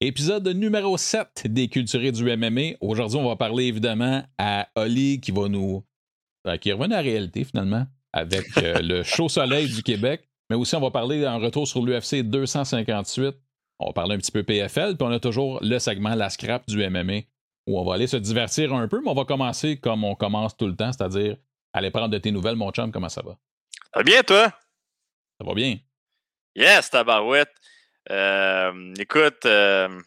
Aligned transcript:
Épisode 0.00 0.46
numéro 0.48 0.96
7 0.96 1.46
des 1.46 1.68
Culturés 1.68 2.12
du 2.12 2.24
MMA. 2.36 2.76
Aujourd'hui, 2.80 3.18
on 3.18 3.28
va 3.28 3.34
parler 3.34 3.64
évidemment 3.64 4.22
à 4.38 4.68
Oli 4.76 5.20
qui 5.20 5.32
va 5.32 5.48
nous. 5.48 5.84
euh, 6.46 6.56
qui 6.56 6.68
est 6.70 6.72
revenu 6.72 6.94
à 6.94 6.98
la 6.98 7.02
réalité 7.02 7.42
finalement 7.42 7.84
avec 8.12 8.46
euh, 8.58 8.78
le 8.80 9.02
chaud 9.02 9.28
soleil 9.28 9.66
du 9.68 9.82
Québec. 9.82 10.28
Mais 10.50 10.56
aussi, 10.56 10.76
on 10.76 10.80
va 10.80 10.92
parler 10.92 11.26
en 11.26 11.38
retour 11.40 11.66
sur 11.66 11.84
l'UFC 11.84 12.22
258. 12.22 13.34
On 13.80 13.86
va 13.86 13.92
parler 13.92 14.14
un 14.14 14.18
petit 14.18 14.30
peu 14.30 14.44
PFL. 14.44 14.96
Puis 14.96 15.06
on 15.06 15.10
a 15.10 15.18
toujours 15.18 15.58
le 15.62 15.78
segment 15.80 16.14
La 16.14 16.30
Scrap 16.30 16.66
du 16.68 16.78
MMA 16.88 17.22
où 17.66 17.78
on 17.78 17.84
va 17.84 17.94
aller 17.94 18.06
se 18.06 18.16
divertir 18.16 18.72
un 18.72 18.86
peu. 18.86 19.00
Mais 19.02 19.10
on 19.10 19.14
va 19.14 19.24
commencer 19.24 19.78
comme 19.78 20.04
on 20.04 20.14
commence 20.14 20.56
tout 20.56 20.68
le 20.68 20.76
temps, 20.76 20.92
c'est-à-dire 20.92 21.36
aller 21.72 21.90
prendre 21.90 22.08
de 22.08 22.18
tes 22.18 22.30
nouvelles, 22.30 22.56
mon 22.56 22.70
chum. 22.70 22.92
Comment 22.92 23.08
ça 23.08 23.22
va? 23.22 23.36
Ça 23.92 23.98
va 23.98 24.02
bien, 24.04 24.22
toi? 24.22 24.52
Ça 25.40 25.46
va 25.46 25.54
bien? 25.54 25.76
Yes, 26.54 26.88
tabarouette. 26.88 27.50
Euh, 28.10 28.94
écoute, 28.98 29.44
euh, 29.44 30.00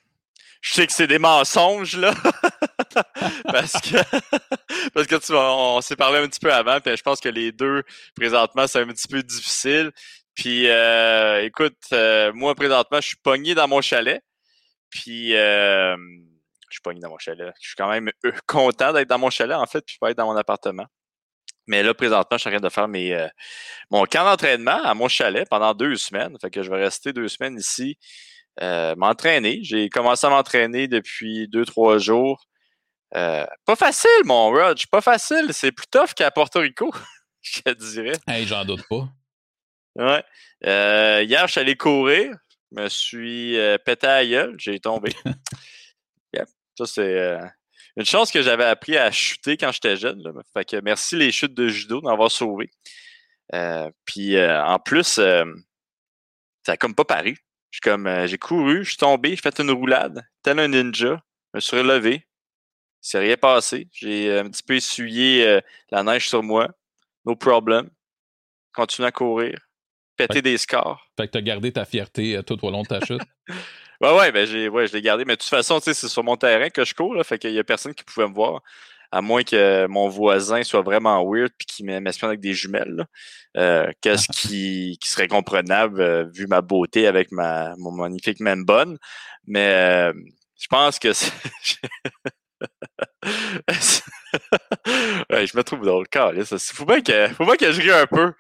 je 0.62 0.74
sais 0.74 0.88
que 0.88 0.94
c'est 0.94 1.08
des 1.08 1.20
mensonges, 1.20 1.98
là. 1.98 2.14
parce 3.46 3.74
que, 3.82 3.98
parce 4.94 5.08
que 5.08 5.16
tu 5.16 5.32
vois, 5.32 5.56
on 5.56 5.82
s'est 5.82 5.96
parlé 5.96 6.20
un 6.20 6.28
petit 6.28 6.40
peu 6.40 6.54
avant, 6.54 6.80
puis 6.80 6.96
je 6.96 7.02
pense 7.02 7.20
que 7.20 7.30
les 7.30 7.52
deux, 7.52 7.84
présentement, 8.16 8.68
c'est 8.68 8.80
un 8.80 8.88
petit 8.88 9.08
peu 9.08 9.24
difficile. 9.24 9.92
Puis, 10.36 10.70
euh, 10.70 11.44
écoute, 11.44 11.78
euh, 11.94 12.32
moi, 12.34 12.56
présentement, 12.56 13.02
je 13.02 13.08
suis 13.08 13.18
pogné 13.18 13.54
dans 13.56 13.68
mon 13.68 13.82
chalet. 13.82 14.24
Puis, 14.90 15.36
euh, 15.36 15.96
je 16.70 16.76
suis 16.76 16.82
pogné 16.82 17.00
dans 17.00 17.10
mon 17.10 17.18
chalet. 17.18 17.54
Je 17.60 17.68
suis 17.68 17.76
quand 17.76 17.90
même 17.90 18.10
euh, 18.26 18.32
content 18.48 18.94
d'être 18.94 19.10
dans 19.10 19.20
mon 19.20 19.30
chalet, 19.30 19.58
en 19.58 19.66
fait, 19.66 19.82
puis 19.86 19.98
pas 20.00 20.12
être 20.12 20.18
dans 20.18 20.28
mon 20.28 20.38
appartement. 20.38 20.86
Mais 21.68 21.84
là, 21.84 21.94
présentement, 21.94 22.38
je 22.38 22.42
suis 22.42 22.50
en 22.50 22.52
train 22.52 22.68
de 22.68 22.70
faire 22.70 22.88
mes, 22.88 23.14
euh, 23.14 23.28
mon 23.90 24.06
camp 24.06 24.24
d'entraînement 24.26 24.84
à 24.84 24.94
mon 24.94 25.08
chalet 25.08 25.48
pendant 25.50 25.74
deux 25.74 25.96
semaines. 25.96 26.36
Fait 26.42 26.50
que 26.50 26.64
je 26.64 26.70
vais 26.70 26.84
rester 26.84 27.14
deux 27.14 27.28
semaines 27.28 27.58
ici, 27.58 27.98
euh, 28.62 28.96
m'entraîner. 28.98 29.60
J'ai 29.64 29.90
commencé 29.90 30.26
à 30.26 30.30
m'entraîner 30.30 30.88
depuis 30.88 31.48
deux, 31.48 31.66
trois 31.66 31.98
jours. 31.98 32.46
Euh, 33.16 33.46
pas 33.66 33.76
facile, 33.76 34.10
mon 34.26 34.50
Rog. 34.50 34.78
Pas 34.92 35.02
facile. 35.02 35.54
C'est 35.54 35.72
plus 35.72 35.88
tough 35.88 36.14
qu'à 36.16 36.32
Porto 36.32 36.60
Rico, 36.60 36.92
je 37.42 37.62
te 37.62 37.72
dirais. 37.72 38.18
Hey, 38.28 38.46
j'en 38.46 38.66
doute 38.66 38.84
pas. 38.90 39.08
Ouais. 39.96 40.24
Hier, 40.64 41.48
je 41.48 41.52
suis 41.52 41.62
allé 41.62 41.76
courir. 41.76 42.36
Je 42.72 42.82
me 42.82 42.90
suis 42.90 43.58
pété 43.86 44.08
à 44.08 44.24
la 44.24 44.26
gueule. 44.26 44.56
J'ai 44.58 44.80
tombé. 44.80 45.14
Yep. 46.34 46.48
Ça, 46.78 46.86
c'est 46.86 47.38
une 48.02 48.06
chance 48.06 48.32
que 48.32 48.42
j'avais 48.42 48.66
appris 48.66 48.98
à 48.98 49.12
chuter 49.12 49.58
quand 49.58 49.72
j'étais 49.72 49.96
jeune. 49.96 50.22
Là. 50.24 50.32
Fait 50.54 50.66
que 50.66 50.82
merci 50.82 51.16
les 51.16 51.32
chutes 51.32 51.54
de 51.54 51.68
judo 51.68 52.02
d'avoir 52.02 52.32
sauvé. 52.32 52.70
Euh, 53.54 53.92
puis 54.06 54.36
euh, 54.36 54.64
en 54.64 54.80
plus, 54.80 55.20
euh, 55.20 55.46
ça 56.66 56.74
a 56.74 56.78
comme 56.78 56.96
pas 56.96 57.06
paru. 57.06 57.38
Suis 57.72 57.82
comme 57.82 58.26
j'ai 58.26 58.38
couru, 58.38 58.84
je 58.84 58.90
suis 58.90 58.98
tombé, 58.98 59.30
j'ai 59.30 59.38
fait 59.38 59.60
une 59.60 59.72
roulade, 59.72 60.28
tel 60.44 60.60
un 60.60 60.68
ninja, 60.68 61.24
je 61.54 61.58
me 61.58 61.60
suis 61.62 61.78
relevé. 61.78 62.28
C'est 63.00 63.20
rien 63.20 63.38
passé. 63.38 63.88
J'ai 63.94 64.40
un 64.40 64.50
petit 64.50 64.62
peu 64.62 64.76
essuyé 64.76 65.62
la 65.90 66.04
neige 66.04 66.28
sur 66.28 66.44
moi. 66.44 66.68
No 67.26 67.36
problem. 67.36 67.90
Continue 68.74 69.08
à 69.08 69.12
courir. 69.12 69.58
Péter 70.18 70.42
des 70.42 70.58
scores. 70.58 71.08
Fait 71.18 71.28
que 71.28 71.32
t'as 71.32 71.42
gardé 71.42 71.72
ta 71.72 71.86
fierté 71.86 72.42
tout 72.46 72.64
au 72.66 72.72
long 72.72 72.82
de 72.82 72.88
ta 72.88 73.00
chute? 73.06 73.22
Ouais, 74.02 74.18
ouais, 74.18 74.32
ben 74.32 74.48
j'ai, 74.48 74.68
ouais, 74.68 74.88
je 74.88 74.94
l'ai 74.94 75.02
gardé. 75.02 75.26
Mais 75.26 75.36
de 75.36 75.40
toute 75.42 75.50
façon, 75.50 75.80
tu 75.80 75.86
sais, 75.86 75.94
c'est 75.94 76.08
sur 76.08 76.24
mon 76.24 76.36
terrain 76.36 76.70
que 76.70 76.84
je 76.84 76.96
cours, 76.96 77.14
là, 77.14 77.24
fait 77.24 77.38
qu'il 77.38 77.52
y 77.54 77.60
a 77.60 77.64
personne 77.64 77.94
qui 77.94 78.04
pouvait 78.04 78.28
me 78.28 78.34
voir. 78.34 78.62
À 79.12 79.22
moins 79.22 79.44
que 79.44 79.86
mon 79.88 80.08
voisin 80.10 80.64
soit 80.64 80.82
vraiment 80.82 81.24
weird 81.30 81.52
puis 81.58 81.68
qu'il 81.68 81.86
m'espionne 81.86 82.30
avec 82.30 82.40
des 82.40 82.54
jumelles. 82.54 83.06
Euh, 83.58 83.92
qu'est-ce 84.02 84.28
qui, 84.32 84.98
qui 85.02 85.10
serait 85.10 85.28
comprenable 85.28 86.02
euh, 86.02 86.26
vu 86.34 86.48
ma 86.48 86.62
beauté 86.62 87.08
avec 87.08 87.32
ma 87.32 87.76
mon 87.78 87.92
magnifique 87.92 88.40
même 88.40 88.64
bonne? 88.66 88.98
Mais 89.46 90.12
euh, 90.12 90.14
je 90.60 90.68
pense 90.68 90.98
que 90.98 91.14
c'est. 91.14 91.32
ouais, 95.30 95.46
je 95.46 95.58
me 95.58 95.64
trouve 95.64 95.86
drôle. 95.86 96.06
Ça. 96.46 96.58
Faut 96.74 96.86
bien 96.86 97.02
que, 97.02 97.28
faut 97.30 97.46
bien 97.46 97.56
que 97.56 97.72
je 97.72 97.82
rie 97.82 97.92
un 97.92 98.08
peu. 98.08 98.34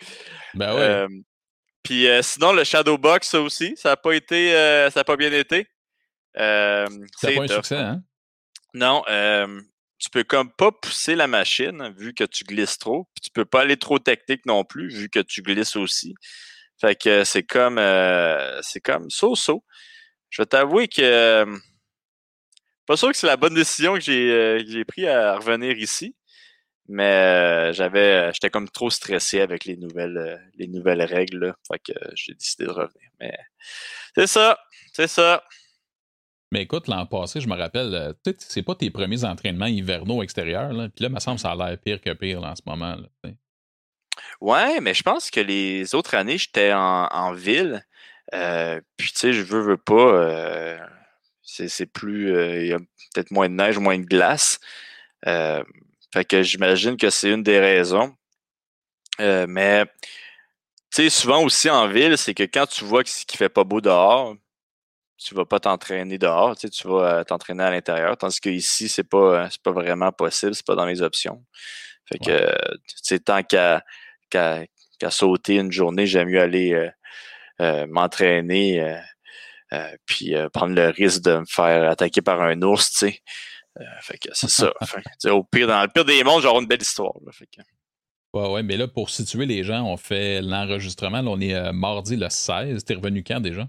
Ben 0.53 0.75
ouais. 0.75 1.07
Puis 1.83 2.07
euh, 2.07 2.21
sinon, 2.21 2.53
le 2.53 2.63
Shadowbox, 2.63 3.27
ça 3.27 3.41
aussi, 3.41 3.73
ça 3.75 3.89
n'a 3.89 3.97
pas 3.97 4.13
été, 4.13 4.55
euh, 4.55 4.89
ça 4.89 5.01
a 5.01 5.03
pas 5.03 5.17
bien 5.17 5.31
été. 5.31 5.67
Euh, 6.37 6.87
c'est 7.17 7.35
pas 7.35 7.43
un 7.43 7.47
tough. 7.47 7.55
succès, 7.57 7.77
hein? 7.77 8.01
Non, 8.73 9.03
tu 9.99 10.09
peux 10.09 10.23
comme 10.23 10.51
pas 10.51 10.71
pousser 10.71 11.15
la 11.15 11.27
machine 11.27 11.93
vu 11.97 12.13
que 12.13 12.23
tu 12.23 12.43
glisses 12.43 12.77
trop. 12.77 13.07
Puis 13.13 13.21
tu 13.21 13.29
peux 13.31 13.45
pas 13.45 13.61
aller 13.61 13.77
trop 13.77 13.99
technique 13.99 14.45
non 14.45 14.63
plus 14.63 14.93
vu 14.93 15.09
que 15.09 15.19
tu 15.19 15.41
glisses 15.41 15.75
aussi. 15.75 16.15
Fait 16.79 16.95
que 16.95 17.23
c'est 17.23 17.43
comme, 17.43 17.79
c'est 18.61 18.81
comme 18.81 19.09
so-so. 19.09 19.63
Je 20.29 20.41
vais 20.41 20.45
t'avouer 20.45 20.87
que 20.87 21.45
pas 22.91 22.97
sûr 22.97 23.09
que 23.09 23.17
c'est 23.17 23.27
la 23.27 23.37
bonne 23.37 23.53
décision 23.53 23.93
que 23.93 24.01
j'ai 24.01 24.31
euh, 24.31 24.61
que 24.61 24.69
j'ai 24.69 24.83
pris 24.83 25.07
à 25.07 25.37
revenir 25.37 25.77
ici. 25.77 26.13
Mais 26.93 27.03
euh, 27.69 27.73
j'avais, 27.73 28.33
j'étais 28.33 28.49
comme 28.49 28.67
trop 28.69 28.89
stressé 28.89 29.39
avec 29.39 29.63
les 29.63 29.77
nouvelles, 29.77 30.17
euh, 30.17 30.37
les 30.57 30.67
nouvelles 30.67 31.01
règles. 31.03 31.45
là. 31.45 31.55
Fait 31.65 31.79
que 31.79 31.93
euh, 31.97 32.11
j'ai 32.15 32.33
décidé 32.33 32.65
de 32.65 32.71
revenir. 32.71 33.09
Mais 33.19 33.33
c'est 34.13 34.27
ça, 34.27 34.59
c'est 34.91 35.07
ça. 35.07 35.41
Mais 36.51 36.63
écoute, 36.63 36.89
l'an 36.89 37.05
passé, 37.05 37.39
je 37.39 37.47
me 37.47 37.55
rappelle, 37.55 37.95
euh, 37.95 38.33
c'est 38.39 38.61
pas 38.61 38.75
tes 38.75 38.89
premiers 38.91 39.23
entraînements 39.23 39.67
hivernaux 39.67 40.21
extérieurs. 40.21 40.73
Là. 40.73 40.89
Puis 40.89 41.03
là, 41.03 41.09
il 41.09 41.15
me 41.15 41.19
semble 41.21 41.37
que 41.37 41.43
ça 41.43 41.51
a 41.51 41.55
l'air 41.55 41.77
pire 41.79 42.01
que 42.01 42.11
pire 42.11 42.41
là, 42.41 42.51
en 42.51 42.55
ce 42.57 42.63
moment. 42.65 42.95
Là. 42.95 43.31
Ouais, 44.41 44.81
mais 44.81 44.93
je 44.93 45.03
pense 45.03 45.31
que 45.31 45.39
les 45.39 45.95
autres 45.95 46.13
années, 46.15 46.37
j'étais 46.37 46.73
en, 46.73 47.07
en 47.09 47.31
ville. 47.31 47.85
Euh, 48.33 48.81
puis, 48.97 49.11
tu 49.13 49.17
sais, 49.19 49.33
je 49.33 49.43
veux, 49.43 49.61
veux 49.61 49.77
pas. 49.77 49.93
euh, 50.13 50.77
c'est 51.41 51.85
plus. 51.85 52.35
euh, 52.35 52.61
Il 52.61 52.67
y 52.67 52.73
a 52.73 52.79
peut-être 53.13 53.31
moins 53.31 53.47
de 53.47 53.53
neige, 53.55 53.77
moins 53.77 53.97
de 53.97 54.03
glace. 54.05 54.59
Fait 56.13 56.25
que 56.25 56.43
j'imagine 56.43 56.97
que 56.97 57.09
c'est 57.09 57.29
une 57.31 57.43
des 57.43 57.59
raisons. 57.59 58.15
Euh, 59.19 59.45
mais, 59.47 59.85
tu 59.85 61.03
sais, 61.03 61.09
souvent 61.09 61.43
aussi 61.43 61.69
en 61.69 61.87
ville, 61.87 62.17
c'est 62.17 62.33
que 62.33 62.43
quand 62.43 62.65
tu 62.67 62.83
vois 62.85 63.03
qu'il 63.03 63.37
fait 63.37 63.49
pas 63.49 63.63
beau 63.63 63.81
dehors, 63.81 64.35
tu 65.17 65.35
vas 65.35 65.45
pas 65.45 65.59
t'entraîner 65.59 66.17
dehors, 66.17 66.55
tu 66.55 66.61
sais, 66.61 66.69
tu 66.69 66.87
vas 66.87 67.19
euh, 67.19 67.23
t'entraîner 67.23 67.63
à 67.63 67.69
l'intérieur. 67.71 68.17
Tandis 68.17 68.39
que 68.41 68.49
ici, 68.49 68.89
c'est 68.89 69.03
pas, 69.03 69.43
euh, 69.45 69.47
c'est 69.51 69.61
pas 69.61 69.71
vraiment 69.71 70.11
possible, 70.11 70.55
c'est 70.55 70.65
pas 70.65 70.75
dans 70.75 70.85
les 70.85 71.01
options. 71.01 71.43
Fait 72.11 72.17
que, 72.19 72.31
Ouais. 72.31 72.55
tu 72.87 72.95
sais, 73.03 73.19
tant 73.19 73.43
qu'à 73.43 73.83
qu'à 74.29 74.65
qu'à 74.99 75.11
sauter 75.11 75.55
une 75.55 75.71
journée, 75.71 76.07
j'aime 76.07 76.29
mieux 76.29 76.41
aller 76.41 76.73
euh, 76.73 76.89
euh, 77.61 77.87
m'entraîner 77.87 78.81
euh, 79.73 79.95
puis 80.05 80.33
prendre 80.53 80.75
le 80.75 80.89
risque 80.89 81.21
de 81.23 81.37
me 81.37 81.45
faire 81.45 81.89
attaquer 81.89 82.21
par 82.21 82.41
un 82.41 82.61
ours, 82.63 82.91
tu 82.91 82.97
sais. 82.97 83.19
Euh, 83.79 83.83
fait 84.01 84.17
que 84.17 84.29
c'est 84.33 84.49
ça. 84.49 84.73
Fait 84.85 85.29
au 85.29 85.43
pire, 85.43 85.67
dans 85.67 85.81
le 85.81 85.87
pire 85.87 86.03
des 86.05 86.23
mondes, 86.23 86.41
j'aurai 86.41 86.59
une 86.61 86.67
belle 86.67 86.81
histoire. 86.81 87.13
là. 87.25 87.31
Fait 87.31 87.47
que, 87.47 87.61
Ouais, 88.33 88.49
ouais, 88.49 88.63
mais 88.63 88.77
là, 88.77 88.87
pour 88.87 89.09
situer 89.09 89.45
les 89.45 89.63
gens, 89.63 89.83
on 89.85 89.97
fait 89.97 90.41
l'enregistrement. 90.41 91.21
Là, 91.21 91.29
on 91.31 91.39
est 91.41 91.53
euh, 91.53 91.73
mardi 91.73 92.15
le 92.15 92.29
16. 92.29 92.83
T'es 92.85 92.93
revenu 92.95 93.23
quand 93.23 93.41
déjà? 93.41 93.67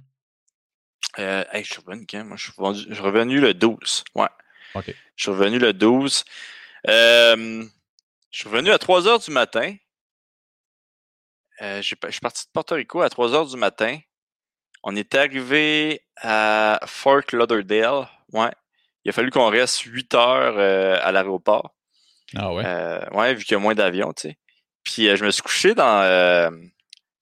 euh, 1.18 1.44
hey, 1.52 1.64
je 1.64 1.72
suis 1.72 1.82
revenu 1.84 2.06
quand? 2.06 2.24
Moi, 2.24 2.36
je 2.36 2.44
suis 2.44 2.52
revenu, 2.56 2.84
je 2.88 2.94
suis 2.94 3.02
revenu 3.02 3.40
le 3.40 3.54
12. 3.54 4.04
Ouais. 4.14 4.28
OK. 4.76 4.94
Je 5.16 5.22
suis 5.22 5.30
revenu 5.32 5.58
le 5.58 5.72
12. 5.72 6.24
Euh, 6.88 7.64
je 8.30 8.38
suis 8.38 8.48
revenu 8.48 8.70
à 8.70 8.78
3 8.78 9.06
heures 9.08 9.18
du 9.18 9.30
matin. 9.30 9.74
Je 11.60 11.80
suis 11.82 11.96
parti 11.96 12.44
de 12.46 12.50
Porto 12.52 12.74
Rico 12.74 13.00
à 13.02 13.10
3 13.10 13.34
heures 13.34 13.46
du 13.46 13.56
matin. 13.56 13.98
On 14.84 14.96
est 14.96 15.14
arrivé 15.14 16.02
à 16.16 16.80
Fort 16.86 17.22
Lauderdale. 17.32 18.08
Ouais. 18.32 18.50
Il 19.04 19.08
a 19.08 19.12
fallu 19.12 19.30
qu'on 19.30 19.48
reste 19.48 19.80
8 19.80 20.14
heures 20.14 20.54
euh, 20.58 20.98
à 21.02 21.12
l'aéroport. 21.12 21.74
Ah 22.36 22.52
ouais? 22.52 22.62
Euh, 22.64 23.04
ouais, 23.12 23.34
vu 23.34 23.44
qu'il 23.44 23.52
y 23.52 23.56
a 23.56 23.58
moins 23.58 23.74
d'avions, 23.74 24.12
tu 24.12 24.28
sais. 24.28 24.38
Puis 24.84 25.08
euh, 25.08 25.16
je 25.16 25.24
me 25.24 25.30
suis 25.30 25.42
couché 25.42 25.74
dans 25.74 26.02
euh, 26.02 26.50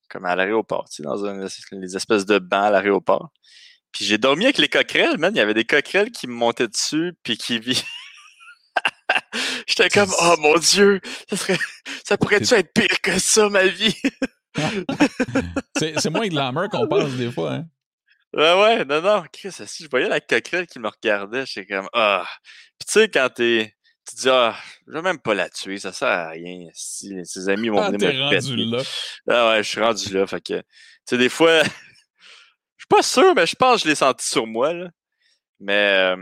comme 0.08 0.24
à 0.24 0.36
l'aéroport, 0.36 0.88
tu 0.88 0.96
sais, 0.96 1.02
dans 1.02 1.24
un, 1.24 1.46
les 1.72 1.96
espèces 1.96 2.26
de 2.26 2.38
bancs 2.38 2.66
à 2.66 2.70
l'aéroport. 2.70 3.30
Puis 3.92 4.04
j'ai 4.04 4.18
dormi 4.18 4.44
avec 4.44 4.58
les 4.58 4.68
coquerelles, 4.68 5.18
man. 5.18 5.34
Il 5.34 5.38
y 5.38 5.40
avait 5.40 5.54
des 5.54 5.64
coquerelles 5.64 6.10
qui 6.10 6.26
me 6.26 6.32
montaient 6.32 6.68
dessus, 6.68 7.14
puis 7.22 7.36
qui 7.36 7.60
J'étais 9.66 9.88
comme, 9.88 10.10
oh 10.20 10.36
mon 10.38 10.56
Dieu, 10.58 11.00
ça, 11.28 11.36
serait... 11.36 11.58
ça 12.04 12.16
pourrait-tu 12.16 12.54
être 12.54 12.72
pire 12.72 13.00
que 13.02 13.18
ça, 13.18 13.48
ma 13.48 13.66
vie? 13.66 13.96
c'est 15.76 16.10
moins 16.10 16.28
glamour 16.28 16.68
qu'on 16.68 16.86
pense 16.86 17.12
des 17.12 17.30
fois. 17.30 17.54
Hein? 17.54 17.66
Ouais, 18.32 18.60
ouais, 18.62 18.84
non, 18.84 19.00
non, 19.02 19.24
Chris, 19.32 19.50
si 19.52 19.84
je 19.84 19.88
voyais 19.90 20.08
la 20.08 20.20
coquerelle 20.20 20.66
qui 20.66 20.78
me 20.78 20.88
regardait, 20.88 21.44
j'étais 21.46 21.66
comme, 21.74 21.88
ah. 21.92 22.26
Puis 22.78 22.86
tu 22.86 22.92
sais, 22.92 23.08
quand 23.08 23.28
t'es, 23.34 23.74
tu 24.08 24.14
te 24.16 24.20
dis, 24.22 24.28
ah, 24.30 24.56
je 24.86 24.92
vais 24.92 25.02
même 25.02 25.18
pas 25.18 25.34
la 25.34 25.50
tuer, 25.50 25.78
ça 25.78 25.92
sert 25.92 26.08
à 26.08 26.28
rien. 26.30 26.68
Si 26.72 27.12
ses 27.24 27.48
amis 27.48 27.68
vont 27.70 27.80
Ah, 27.82 27.90
venir 27.90 28.12
me 28.14 28.20
rendu 28.22 28.56
péter. 28.56 28.64
là. 28.76 28.82
Ah 29.28 29.50
ouais, 29.50 29.62
je 29.64 29.68
suis 29.68 29.80
rendu 29.80 30.14
là. 30.14 30.26
Fait 30.28 30.40
que, 30.40 30.58
tu 30.60 30.64
sais, 31.06 31.18
des 31.18 31.28
fois, 31.28 31.62
je 31.64 31.68
suis 31.68 32.86
pas 32.88 33.02
sûr, 33.02 33.34
mais 33.34 33.46
je 33.46 33.56
pense 33.56 33.76
que 33.76 33.84
je 33.84 33.88
l'ai 33.88 33.94
senti 33.96 34.26
sur 34.28 34.46
moi, 34.46 34.72
là. 34.72 34.88
Mais, 35.58 36.14
euh, 36.14 36.16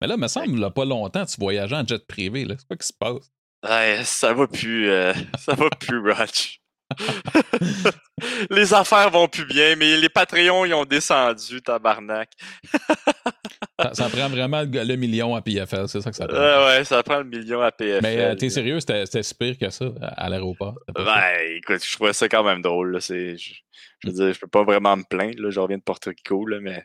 Mais 0.00 0.06
là, 0.06 0.14
il 0.14 0.20
me 0.20 0.28
semble, 0.28 0.58
là, 0.58 0.70
pas 0.70 0.84
longtemps, 0.86 1.26
tu 1.26 1.36
voyageais 1.38 1.76
en 1.76 1.86
jet 1.86 2.04
privé. 2.06 2.44
là. 2.46 2.54
C'est 2.58 2.66
quoi 2.66 2.76
qui 2.76 2.86
se 2.86 2.92
passe? 2.94 3.30
ouais, 3.68 4.02
ça 4.04 4.32
va 4.32 4.46
plus, 4.46 4.88
euh, 4.88 5.12
ça 5.38 5.54
va 5.54 5.68
plus, 5.70 5.98
Roch. 6.10 6.58
les 8.50 8.74
affaires 8.74 9.10
vont 9.10 9.28
plus 9.28 9.44
bien, 9.44 9.76
mais 9.76 9.96
les 9.96 10.08
Patreons, 10.08 10.64
ils 10.64 10.74
ont 10.74 10.84
descendu, 10.84 11.60
tabarnak. 11.60 12.30
ça, 13.78 13.94
ça, 13.94 14.08
prend 14.08 14.28
vraiment 14.28 14.62
le, 14.62 14.96
million 14.96 15.34
à 15.34 15.42
PFL, 15.42 15.88
c'est 15.88 16.00
ça 16.00 16.10
que 16.10 16.16
ça 16.16 16.26
prend. 16.26 16.36
Euh, 16.36 16.66
ouais, 16.66 16.84
ça 16.84 17.02
prend 17.02 17.18
le 17.18 17.24
million 17.24 17.60
à 17.60 17.70
PFL. 17.70 18.02
Mais 18.02 18.18
euh, 18.20 18.34
t'es 18.34 18.48
sérieux, 18.48 18.80
c'était 18.80 19.22
si 19.22 19.34
pire 19.34 19.58
que 19.58 19.70
ça 19.70 19.86
à 20.00 20.28
l'aéroport? 20.28 20.78
Ben, 20.94 21.34
écoute, 21.56 21.84
je 21.84 21.94
trouvais 21.94 22.12
ça 22.12 22.28
quand 22.28 22.44
même 22.44 22.62
drôle. 22.62 22.92
Là. 22.92 22.98
Je, 23.00 23.36
je 23.36 24.08
veux 24.08 24.14
dire, 24.14 24.32
je 24.32 24.40
peux 24.40 24.46
pas 24.46 24.64
vraiment 24.64 24.96
me 24.96 25.04
plaindre. 25.04 25.42
Là. 25.42 25.50
Je 25.50 25.60
reviens 25.60 25.78
de 25.78 25.82
Porto 25.82 26.10
Rico, 26.10 26.46
là, 26.46 26.58
mais 26.60 26.84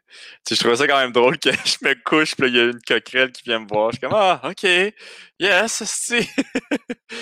je 0.49 0.55
trouvais 0.55 0.75
ça 0.75 0.87
quand 0.87 0.99
même 0.99 1.11
drôle 1.11 1.37
que 1.37 1.51
je 1.65 1.77
me 1.81 1.93
couche, 2.03 2.35
puis 2.35 2.47
il 2.47 2.55
y 2.55 2.59
a 2.59 2.65
une 2.65 2.81
coquerelle 2.81 3.31
qui 3.31 3.43
vient 3.43 3.59
me 3.59 3.67
voir. 3.67 3.91
Je 3.91 3.97
suis 3.97 4.01
comme, 4.01 4.15
ah, 4.15 4.41
OK, 4.43 4.67
yes, 5.39 5.83
c'est. 5.85 6.27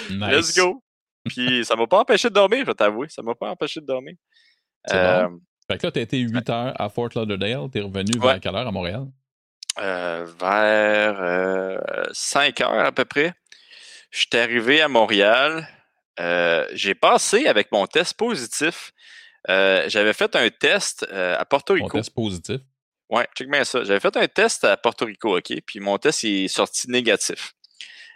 nice. 0.09 0.31
Let's 0.31 0.57
go. 0.57 0.81
Puis 1.25 1.63
ça 1.65 1.75
m'a 1.75 1.87
pas 1.87 1.99
empêché 1.99 2.29
de 2.29 2.33
dormir, 2.33 2.59
je 2.61 2.65
vais 2.65 2.73
t'avouer. 2.73 3.07
Ça 3.09 3.21
m'a 3.21 3.35
pas 3.35 3.49
empêché 3.49 3.79
de 3.79 3.85
dormir. 3.85 4.15
Euh, 4.91 5.27
bon. 5.27 5.39
Fait 5.69 5.77
que 5.77 5.87
là, 5.87 5.91
t'as 5.91 6.01
été 6.01 6.17
8 6.17 6.49
heures 6.49 6.81
à 6.81 6.89
Fort 6.89 7.09
Lauderdale. 7.15 7.69
T'es 7.71 7.81
revenu 7.81 8.19
vers 8.19 8.39
quelle 8.39 8.55
heure 8.55 8.67
à 8.67 8.71
Montréal? 8.71 9.05
Euh, 9.79 10.25
vers 10.39 11.21
euh, 11.21 11.77
5 12.11 12.59
heures 12.61 12.85
à 12.85 12.91
peu 12.91 13.05
près. 13.05 13.33
J'étais 14.11 14.39
arrivé 14.39 14.81
à 14.81 14.89
Montréal. 14.89 15.67
Euh, 16.19 16.67
j'ai 16.73 16.95
passé 16.95 17.47
avec 17.47 17.71
mon 17.71 17.87
test 17.87 18.15
positif. 18.15 18.91
Euh, 19.49 19.85
j'avais 19.87 20.13
fait 20.13 20.35
un 20.35 20.49
test 20.49 21.03
à 21.09 21.45
Porto 21.45 21.73
Rico. 21.73 21.85
Mon 21.85 22.01
test 22.01 22.13
positif? 22.13 22.59
Ouais, 23.09 23.27
check 23.35 23.49
bien 23.49 23.63
ça. 23.63 23.83
J'avais 23.83 23.99
fait 23.99 24.15
un 24.17 24.27
test 24.27 24.63
à 24.65 24.75
Porto 24.77 25.05
Rico, 25.05 25.37
OK? 25.37 25.53
Puis 25.65 25.79
mon 25.79 25.97
test 25.97 26.23
est 26.25 26.47
sorti 26.47 26.89
négatif. 26.89 27.53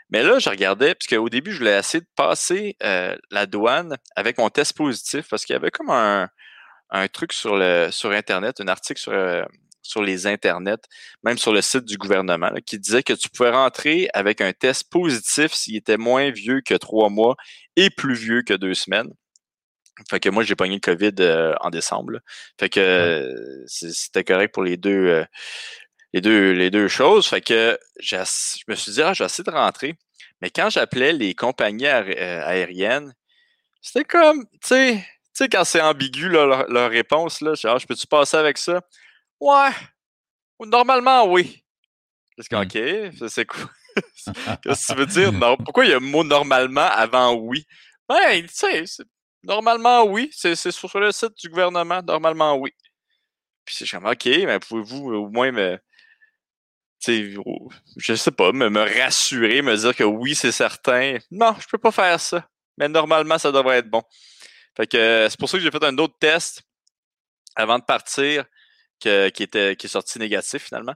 Mais 0.10 0.24
là, 0.24 0.40
je 0.40 0.50
regardais, 0.50 0.96
puisque 0.96 1.20
au 1.20 1.30
début, 1.30 1.52
je 1.52 1.60
voulais 1.60 1.78
essayer 1.78 2.02
de 2.02 2.08
passer 2.16 2.78
euh, 2.84 3.16
la 3.32 3.46
douane 3.46 3.98
avec 4.16 4.38
mon 4.38 4.50
test 4.50 4.76
positif, 4.78 5.28
parce 5.30 5.46
qu'il 5.46 5.54
y 5.54 5.58
avait 5.58 5.72
comme 5.72 5.90
un, 5.90 6.30
un, 6.92 7.08
truc 7.08 7.34
sur, 7.34 7.56
le, 7.58 7.90
sur 7.92 8.12
Internet, 8.12 8.62
un 8.62 8.68
article 8.68 9.02
sur, 9.02 9.14
euh, 9.14 9.44
sur 9.82 10.04
les 10.04 10.28
Internets, 10.28 10.78
même 11.24 11.38
sur 11.38 11.54
le 11.54 11.62
site 11.62 11.86
du 11.86 11.98
gouvernement, 11.98 12.52
qui 12.66 12.80
disait 12.80 13.04
que 13.04 13.14
tu 13.14 13.30
pouvais 13.30 13.50
rentrer 13.52 14.10
avec 14.14 14.42
un 14.42 14.54
test 14.54 14.90
positif 14.92 15.54
s'il 15.54 15.76
était 15.76 15.98
moins 15.98 16.30
vieux 16.32 16.62
que 16.62 16.76
trois 16.76 17.10
mois 17.10 17.36
et 17.76 17.90
plus 17.90 18.16
vieux 18.16 18.44
que 18.44 18.54
deux 18.54 18.76
semaines. 18.76 19.10
Fait 20.10 20.20
que 20.20 20.30
moi, 20.30 20.44
j'ai 20.44 20.56
pogné 20.56 20.76
le 20.76 20.82
COVID 20.82 21.14
euh, 21.22 21.56
en 21.62 21.70
décembre. 21.70 22.20
Fait 22.60 22.70
que 22.70 23.66
c'était 23.66 24.26
correct 24.26 24.54
pour 24.54 24.64
les 24.64 24.76
deux, 24.78 25.26
les 26.16 26.22
deux, 26.22 26.54
les 26.54 26.72
deux 26.72 26.88
choses. 26.88 27.28
Fait 27.28 27.42
que 27.42 27.78
je 28.00 28.16
me 28.70 28.76
suis 28.76 28.94
dit, 28.94 29.02
ah, 29.02 29.14
je 29.14 29.22
vais 29.22 29.26
essayer 29.26 29.44
de 29.44 29.52
rentrer. 29.52 29.96
Mais 30.42 30.50
quand 30.50 30.70
j'appelais 30.70 31.12
les 31.12 31.36
compagnies 31.36 31.88
euh, 31.88 32.42
aériennes, 32.46 33.14
c'était 33.82 34.06
comme, 34.06 34.46
tu 34.46 34.60
sais, 34.64 34.94
tu 34.96 35.04
sais, 35.34 35.50
quand 35.50 35.66
c'est 35.66 35.82
ambigu, 35.82 36.30
leur, 36.30 36.90
réponse, 36.90 37.42
là, 37.42 37.54
je, 37.54 37.68
ah, 37.68 37.78
je 37.78 37.86
peux-tu 37.86 38.08
passer 38.08 38.38
avec 38.38 38.58
ça? 38.58 38.82
Ouais. 39.42 39.72
Normalement, 40.66 41.26
oui. 41.26 41.62
Parce 42.38 42.48
que, 42.48 42.56
hmm. 42.56 43.12
OK, 43.12 43.30
c'est 43.30 43.46
quoi? 43.46 43.70
Qu'est-ce 44.64 44.88
que 44.88 44.94
tu 44.94 45.00
veux 45.00 45.06
dire? 45.06 45.34
Non. 45.34 45.58
Pourquoi 45.58 45.84
il 45.86 45.92
y 45.92 45.94
a 45.94 45.98
un 45.98 46.00
mot 46.00 46.24
normalement 46.24 46.88
avant 46.92 47.34
oui? 47.34 47.66
Ben, 48.08 48.42
tu 48.42 48.54
sais, 48.54 48.86
normalement, 49.44 50.06
oui. 50.06 50.30
C'est 50.32 50.56
sur 50.56 50.98
le 50.98 51.12
site 51.12 51.38
du 51.42 51.50
gouvernement, 51.50 52.02
normalement, 52.02 52.56
oui. 52.56 52.72
Puis 53.66 53.76
c'est 53.78 53.90
comme, 53.90 54.06
OK, 54.06 54.26
mais 54.26 54.60
pouvez-vous 54.60 55.14
au 55.14 55.30
moins 55.30 55.52
me, 55.52 55.78
je 57.08 58.16
sais 58.16 58.32
pas, 58.32 58.52
me, 58.52 58.70
me 58.70 58.82
rassurer, 58.82 59.62
me 59.62 59.76
dire 59.76 59.96
que 59.96 60.04
oui, 60.04 60.36
c'est 60.36 60.52
certain. 60.52 61.18
Non, 61.32 61.56
je 61.60 61.68
peux 61.68 61.78
pas 61.78 61.92
faire 61.92 62.20
ça. 62.20 62.48
Mais 62.78 62.88
normalement, 62.90 63.38
ça 63.38 63.52
devrait 63.52 63.78
être 63.78 63.90
bon. 63.90 64.04
Fait 64.76 64.88
que 64.88 65.28
c'est 65.30 65.40
pour 65.40 65.50
ça 65.50 65.58
que 65.58 65.64
j'ai 65.64 65.72
fait 65.72 65.84
un 65.84 65.98
autre 65.98 66.16
test 66.20 66.64
avant 67.56 67.80
de 67.80 67.84
partir 67.84 68.46
qui, 69.00 69.10
était, 69.10 69.76
qui 69.76 69.88
est 69.88 69.90
sorti 69.90 70.20
négatif 70.20 70.64
finalement. 70.64 70.96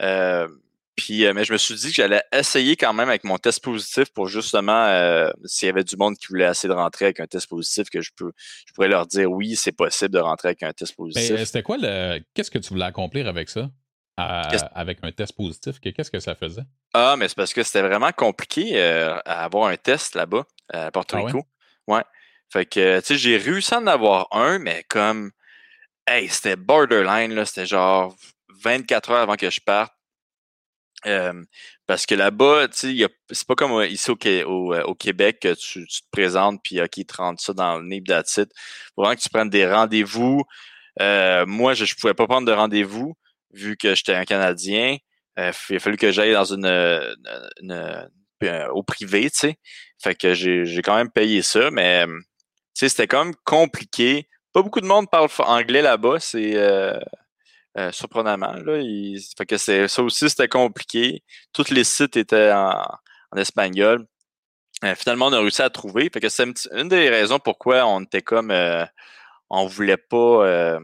Euh, 0.00 0.48
puis, 0.96 1.24
euh, 1.24 1.32
mais 1.32 1.44
je 1.44 1.52
me 1.52 1.58
suis 1.58 1.76
dit 1.76 1.88
que 1.88 1.94
j'allais 1.94 2.22
essayer 2.32 2.74
quand 2.74 2.92
même 2.92 3.08
avec 3.08 3.22
mon 3.22 3.38
test 3.38 3.62
positif 3.62 4.10
pour 4.12 4.26
justement, 4.26 4.86
euh, 4.86 5.30
s'il 5.44 5.66
y 5.66 5.68
avait 5.68 5.84
du 5.84 5.96
monde 5.96 6.16
qui 6.16 6.26
voulait 6.26 6.50
essayer 6.50 6.68
de 6.68 6.74
rentrer 6.74 7.04
avec 7.06 7.20
un 7.20 7.26
test 7.26 7.46
positif, 7.46 7.88
que 7.88 8.00
je 8.00 8.10
peux, 8.16 8.32
je 8.66 8.72
pourrais 8.72 8.88
leur 8.88 9.06
dire 9.06 9.30
oui, 9.30 9.54
c'est 9.54 9.72
possible 9.72 10.12
de 10.12 10.18
rentrer 10.18 10.48
avec 10.48 10.64
un 10.64 10.72
test 10.72 10.96
positif. 10.96 11.44
C'était 11.44 11.62
quoi 11.62 11.76
le, 11.78 12.20
qu'est-ce 12.34 12.50
que 12.50 12.58
tu 12.58 12.70
voulais 12.70 12.86
accomplir 12.86 13.28
avec 13.28 13.48
ça? 13.48 13.70
Avec 14.18 14.98
un 15.02 15.12
test 15.12 15.36
positif, 15.36 15.80
qu'est-ce 15.80 16.10
que 16.10 16.20
ça 16.20 16.34
faisait? 16.34 16.64
Ah, 16.94 17.16
mais 17.18 17.28
c'est 17.28 17.36
parce 17.36 17.52
que 17.52 17.62
c'était 17.62 17.82
vraiment 17.82 18.10
compliqué 18.12 18.72
euh, 18.74 19.16
à 19.24 19.44
avoir 19.44 19.68
un 19.68 19.76
test 19.76 20.14
là-bas, 20.14 20.44
à 20.72 20.90
Porto 20.90 21.16
ah 21.16 21.24
Rico. 21.24 21.44
ouais? 21.86 22.02
Fait 22.50 22.66
que, 22.66 23.00
tu 23.00 23.06
sais, 23.06 23.16
j'ai 23.16 23.36
réussi 23.36 23.74
à 23.74 23.78
en 23.78 23.86
avoir 23.86 24.28
un, 24.32 24.58
mais 24.58 24.84
comme, 24.88 25.30
hey, 26.06 26.28
c'était 26.28 26.56
borderline, 26.56 27.34
là, 27.34 27.44
c'était 27.44 27.66
genre 27.66 28.16
24 28.64 29.10
heures 29.10 29.18
avant 29.18 29.36
que 29.36 29.50
je 29.50 29.60
parte. 29.60 29.92
parce 31.86 32.06
que 32.06 32.14
là-bas, 32.14 32.68
tu 32.68 32.98
sais, 32.98 33.06
c'est 33.30 33.46
pas 33.46 33.54
comme 33.54 33.82
ici 33.84 34.10
au, 34.10 34.16
euh, 34.26 34.82
au, 34.82 34.94
Québec 34.94 35.40
que 35.40 35.54
tu, 35.54 35.86
te 35.86 36.10
présentes 36.10 36.60
puis 36.62 36.80
OK, 36.80 37.06
te 37.06 37.16
rentrent 37.16 37.42
ça 37.42 37.52
dans 37.52 37.78
le 37.78 37.84
nez 37.84 38.00
d'attitude. 38.00 38.48
Faut 38.94 39.02
vraiment 39.02 39.14
que 39.14 39.20
tu 39.20 39.28
prennes 39.28 39.50
des 39.50 39.66
rendez-vous. 39.70 40.42
Euh, 41.00 41.46
moi, 41.46 41.74
je, 41.74 41.84
ne 41.84 42.00
pouvais 42.00 42.14
pas 42.14 42.26
prendre 42.26 42.46
de 42.46 42.52
rendez-vous 42.52 43.14
vu 43.52 43.76
que 43.76 43.94
j'étais 43.94 44.14
un 44.14 44.24
Canadien, 44.24 44.96
euh, 45.38 45.52
il 45.70 45.76
a 45.76 45.78
fallu 45.78 45.96
que 45.96 46.10
j'aille 46.10 46.32
dans 46.32 46.44
une, 46.44 46.66
au 48.70 48.82
privé, 48.82 49.30
tu 49.30 49.38
sais. 49.38 49.58
Fait 50.02 50.14
que 50.14 50.34
j'ai 50.34 50.82
quand 50.82 50.96
même 50.96 51.10
payé 51.10 51.42
ça, 51.42 51.70
mais 51.70 52.06
tu 52.06 52.12
sais, 52.74 52.88
c'était 52.88 53.06
quand 53.06 53.24
même 53.24 53.34
compliqué. 53.44 54.28
Pas 54.52 54.62
beaucoup 54.62 54.80
de 54.80 54.86
monde 54.86 55.10
parle 55.10 55.28
anglais 55.40 55.82
là-bas, 55.82 56.20
c'est 56.20 56.54
euh, 56.56 56.98
euh, 57.76 57.92
surprenamment. 57.92 58.54
Là. 58.54 58.80
fait 59.36 59.46
que 59.46 59.56
ça 59.56 60.02
aussi, 60.02 60.30
c'était 60.30 60.48
compliqué. 60.48 61.22
Tous 61.52 61.70
les 61.70 61.84
sites 61.84 62.16
étaient 62.16 62.52
en, 62.52 62.82
espagnol. 63.36 64.06
finalement, 64.96 65.26
on 65.26 65.32
a 65.32 65.40
réussi 65.40 65.62
à 65.62 65.70
trouver. 65.70 66.10
Fait 66.12 66.20
que 66.20 66.28
c'est 66.28 66.44
une 66.72 66.88
des 66.88 67.08
raisons 67.10 67.38
pourquoi 67.38 67.86
on 67.86 68.02
était 68.02 68.22
comme 68.22 68.52
on 69.50 69.66
voulait 69.66 69.96
pas 69.96 70.78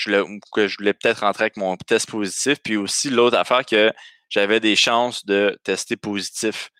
je 0.00 0.38
que 0.52 0.68
je 0.68 0.76
voulais 0.78 0.94
peut-être 0.94 1.20
rentrer 1.20 1.44
avec 1.44 1.56
mon 1.56 1.76
test 1.76 2.08
positif. 2.10 2.58
Puis 2.64 2.76
aussi, 2.76 3.10
l'autre 3.10 3.36
affaire 3.36 3.64
que 3.64 3.92
j'avais 4.28 4.60
des 4.60 4.76
chances 4.76 5.24
de 5.26 5.58
tester 5.64 5.96
positif. 5.96 6.70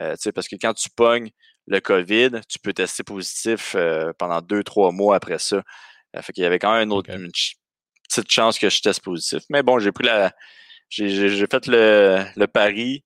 Euh, 0.00 0.14
parce 0.34 0.48
que 0.48 0.56
quand 0.56 0.74
tu 0.74 0.88
pognes 0.90 1.30
le 1.66 1.80
COVID, 1.80 2.40
tu 2.48 2.58
peux 2.60 2.72
tester 2.72 3.02
positif 3.02 3.74
euh, 3.74 4.12
pendant 4.18 4.40
deux, 4.40 4.62
trois 4.62 4.92
mois 4.92 5.16
après 5.16 5.38
ça. 5.38 5.62
Euh, 6.16 6.22
fait 6.22 6.32
qu'il 6.32 6.44
y 6.44 6.46
avait 6.46 6.58
quand 6.58 6.72
même 6.72 6.84
une 6.84 6.92
autre 6.92 7.10
petite 8.08 8.30
chance 8.30 8.58
que 8.58 8.70
je 8.70 8.80
teste 8.80 9.02
positif. 9.02 9.42
Mais 9.50 9.62
bon, 9.62 9.78
j'ai 9.78 9.92
pris 9.92 10.04
la. 10.04 10.32
J'ai 10.88 11.46
fait 11.46 11.66
le, 11.66 12.24
le, 12.36 12.46
pari. 12.46 13.04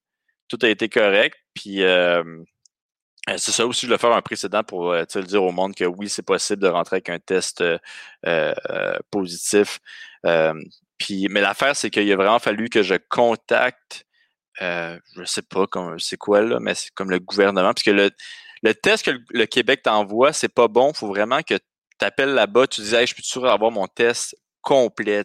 Tout 0.48 0.58
a 0.62 0.68
été 0.68 0.88
correct. 0.88 1.36
Puis 1.54 1.82
euh, 1.82 2.22
c'est 3.28 3.52
ça 3.52 3.66
aussi, 3.66 3.86
je 3.86 3.90
vais 3.92 3.98
faire 3.98 4.12
un 4.12 4.22
précédent 4.22 4.64
pour 4.64 4.90
euh, 4.92 5.04
le 5.14 5.22
dire 5.22 5.42
au 5.44 5.52
monde 5.52 5.74
que 5.74 5.84
oui, 5.84 6.08
c'est 6.08 6.22
possible 6.22 6.62
de 6.62 6.68
rentrer 6.68 6.96
avec 6.96 7.08
un 7.08 7.18
test 7.18 7.62
euh, 8.26 8.54
positif. 9.10 9.80
puis, 10.98 11.28
mais 11.30 11.40
l'affaire, 11.40 11.76
c'est 11.76 11.90
qu'il 11.90 12.10
a 12.12 12.16
vraiment 12.16 12.38
fallu 12.38 12.68
que 12.68 12.82
je 12.82 12.94
contacte, 13.08 14.06
je 14.60 15.20
ne 15.20 15.24
sais 15.24 15.42
pas 15.42 15.66
c'est 15.98 16.16
quoi 16.16 16.42
là, 16.42 16.58
mais 16.60 16.74
c'est 16.74 16.90
comme 16.94 17.10
le 17.10 17.20
gouvernement, 17.20 17.72
parce 17.72 17.84
que 17.84 17.90
le, 17.90 18.10
le 18.62 18.74
test 18.74 19.04
que 19.04 19.10
le, 19.30 19.46
Québec 19.46 19.82
t'envoie, 19.82 20.32
c'est 20.32 20.48
pas 20.48 20.68
bon. 20.68 20.90
Il 20.90 20.96
faut 20.96 21.08
vraiment 21.08 21.42
que 21.42 21.54
tu 21.54 22.04
appelles 22.04 22.34
là-bas, 22.34 22.66
tu 22.66 22.80
dis 22.80 22.94
hey, 22.94 23.06
je 23.06 23.14
peux 23.14 23.22
toujours 23.22 23.48
avoir 23.48 23.70
mon 23.70 23.86
test 23.86 24.36
complet. 24.62 25.24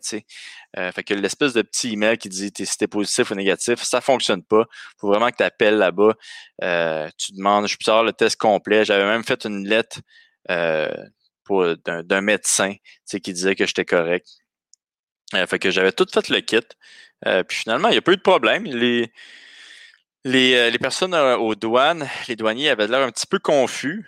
Euh, 0.78 0.92
fait 0.92 1.04
que 1.04 1.14
l'espèce 1.14 1.54
de 1.54 1.62
petit 1.62 1.94
email 1.94 2.18
qui 2.18 2.30
dit 2.30 2.52
si 2.56 2.78
t'es 2.78 2.88
positif 2.88 3.32
ou 3.32 3.36
négatif, 3.36 3.82
ça 3.84 4.02
fonctionne 4.02 4.44
pas. 4.44 4.66
faut 5.00 5.08
vraiment 5.08 5.30
que 5.30 5.38
tu 5.38 5.44
appelles 5.44 5.78
là-bas. 5.78 6.16
Euh, 6.64 7.10
tu 7.18 7.34
demandes, 7.34 7.68
je 7.68 7.78
peux 7.78 7.90
avoir 7.90 8.04
le 8.04 8.14
test 8.14 8.38
complet. 8.38 8.84
J'avais 8.84 9.06
même 9.06 9.24
fait 9.24 9.46
une 9.46 9.68
lettre 9.68 10.00
euh, 10.52 10.92
d'un 11.50 12.22
médecin 12.22 12.74
qui 13.06 13.34
disait 13.34 13.56
que 13.56 13.66
j'étais 13.66 13.86
correct. 13.86 14.28
fait 15.32 15.60
que 15.60 15.72
j'avais 15.72 15.94
tout 15.94 16.08
fait 16.12 16.28
le 16.30 16.42
kit. 16.42 16.60
puis 17.48 17.58
finalement, 17.58 17.88
il 17.88 17.94
n'y 17.94 17.98
a 17.98 18.02
pas 18.02 18.12
eu 18.12 18.18
de 18.18 18.22
problème. 18.22 18.66
Les, 18.66 19.12
les, 20.26 20.70
les 20.70 20.80
personnes 20.80 21.16
aux 21.16 21.56
douanes, 21.56 22.10
les 22.28 22.36
douaniers 22.36 22.70
avaient 22.70 22.88
l'air 22.88 23.00
un 23.00 23.12
petit 23.12 23.28
peu 23.28 23.40
confus. 23.40 24.06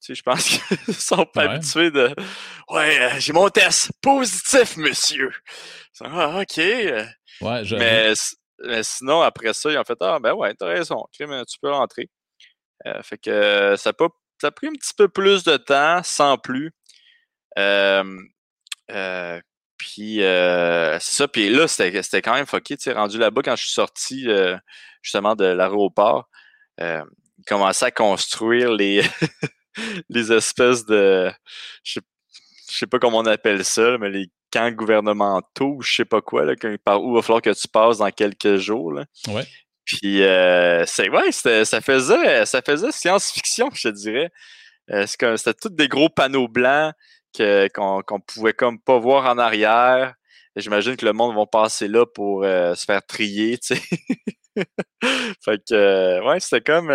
Tu 0.00 0.06
sais, 0.06 0.14
je 0.14 0.22
pense 0.22 0.48
qu'ils 0.48 0.94
sont 0.94 1.26
pas 1.26 1.42
habitués 1.42 1.90
de 1.90 2.14
Ouais, 2.70 3.00
euh, 3.00 3.10
j'ai 3.18 3.34
mon 3.34 3.50
test 3.50 3.90
positif, 4.00 4.78
monsieur. 4.78 5.30
Ah, 6.02 6.40
OK. 6.40 6.56
Ouais, 6.56 7.62
mais, 7.72 8.12
mais, 8.64 8.82
sinon, 8.82 9.20
après 9.20 9.52
ça, 9.52 9.70
ils 9.70 9.76
ont 9.76 9.84
fait 9.84 9.98
Ah, 10.00 10.18
ben 10.18 10.32
ouais, 10.32 10.54
t'as 10.54 10.66
raison, 10.66 11.04
tu 11.12 11.26
peux 11.60 11.70
rentrer. 11.70 12.08
Euh, 12.86 13.02
fait 13.02 13.18
que 13.18 13.74
ça, 13.76 13.90
a 13.90 14.08
ça 14.40 14.46
a 14.46 14.50
pris 14.50 14.68
un 14.68 14.72
petit 14.72 14.94
peu 14.96 15.08
plus 15.08 15.44
de 15.44 15.58
temps, 15.58 16.00
sans 16.02 16.38
plus. 16.38 16.72
Euh, 17.58 18.02
puis 19.76 20.20
c'est 20.20 21.00
ça. 21.00 21.28
Puis 21.28 21.50
là, 21.50 21.68
c'était 21.68 22.22
quand 22.22 22.34
même 22.34 22.46
fucké. 22.46 22.78
Tu 22.78 22.84
sais, 22.84 22.92
rendu 22.92 23.18
là-bas 23.18 23.42
quand 23.44 23.56
je 23.56 23.64
suis 23.64 23.74
sorti 23.74 24.26
justement 25.02 25.34
de 25.34 25.44
l'aéroport, 25.44 26.30
ils 26.78 27.04
commençaient 27.46 27.86
à 27.86 27.90
construire 27.90 28.72
les 28.72 29.02
les 30.08 30.32
espèces 30.32 30.84
de. 30.84 31.30
Je 31.84 31.94
sais, 31.94 32.00
sais 32.68 32.86
pas 32.86 32.98
comment 32.98 33.18
on 33.18 33.26
appelle 33.26 33.64
ça, 33.64 33.98
mais 33.98 34.10
les 34.10 34.30
camps 34.50 34.70
gouvernementaux, 34.70 35.78
je 35.80 35.94
sais 35.94 36.04
pas 36.04 36.20
quoi, 36.20 36.44
là, 36.44 36.54
par 36.84 37.02
où 37.02 37.12
il 37.12 37.14
va 37.14 37.22
falloir 37.22 37.42
que 37.42 37.50
tu 37.50 37.68
passes 37.68 37.98
dans 37.98 38.10
quelques 38.10 38.56
jours. 38.56 38.92
Là. 38.92 39.04
Ouais. 39.28 39.46
Puis, 39.84 40.22
euh, 40.22 40.84
c'est 40.86 41.08
ouais, 41.08 41.32
ça 41.32 41.80
faisait, 41.80 42.46
ça 42.46 42.62
faisait 42.62 42.92
science-fiction, 42.92 43.70
je 43.72 43.88
te 43.88 43.94
dirais. 43.94 44.30
Euh, 44.90 45.06
c'était 45.06 45.54
tous 45.54 45.70
des 45.70 45.88
gros 45.88 46.08
panneaux 46.08 46.48
blancs 46.48 46.94
qu'on 47.36 48.02
qu'on 48.02 48.20
pouvait 48.20 48.52
comme 48.52 48.80
pas 48.80 48.98
voir 48.98 49.26
en 49.26 49.38
arrière. 49.38 50.14
J'imagine 50.56 50.96
que 50.96 51.06
le 51.06 51.12
monde 51.12 51.36
va 51.36 51.46
passer 51.46 51.86
là 51.86 52.06
pour 52.06 52.44
euh, 52.44 52.74
se 52.74 52.84
faire 52.84 53.04
trier, 53.06 53.58
tu 53.58 53.76
sais. 53.76 53.82
fait 55.44 55.60
que, 55.68 56.26
ouais, 56.26 56.40
c'était 56.40 56.60
comme. 56.60 56.90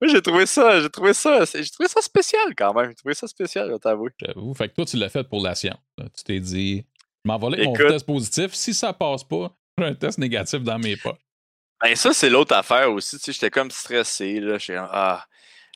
Moi, 0.00 0.10
j'ai 0.10 0.22
trouvé 0.22 0.46
ça, 0.46 0.80
j'ai 0.80 0.90
trouvé 0.90 1.12
ça, 1.12 1.44
j'ai 1.44 1.68
trouvé 1.68 1.88
ça 1.88 2.00
spécial 2.00 2.54
quand 2.56 2.72
même. 2.74 2.90
J'ai 2.90 2.94
trouvé 2.94 3.14
ça 3.14 3.26
spécial, 3.26 3.70
je 3.70 3.76
t'avoue. 3.76 4.08
J'avoue. 4.18 4.54
Fait 4.54 4.68
que 4.68 4.74
toi, 4.74 4.84
tu 4.84 4.96
l'as 4.96 5.08
fait 5.08 5.24
pour 5.28 5.42
la 5.42 5.54
science. 5.54 5.78
Tu 5.98 6.24
t'es 6.24 6.40
dit, 6.40 6.84
je 7.24 7.30
m'envolais 7.30 7.64
mon 7.64 7.74
test 7.74 8.06
positif. 8.06 8.54
Si 8.54 8.72
ça 8.72 8.92
passe 8.92 9.24
pas, 9.24 9.54
j'ai 9.78 9.84
un 9.84 9.94
test 9.94 10.18
négatif 10.18 10.60
dans 10.60 10.78
mes 10.78 10.96
poches. 10.96 11.18
Ben, 11.82 11.96
ça, 11.96 12.12
c'est 12.12 12.30
l'autre 12.30 12.54
affaire 12.54 12.92
aussi. 12.92 13.18
Tu 13.18 13.24
sais, 13.24 13.32
j'étais 13.32 13.50
comme 13.50 13.70
stressé, 13.70 14.40
là. 14.40 14.58
J'étais 14.58 14.78
ah. 14.78 15.24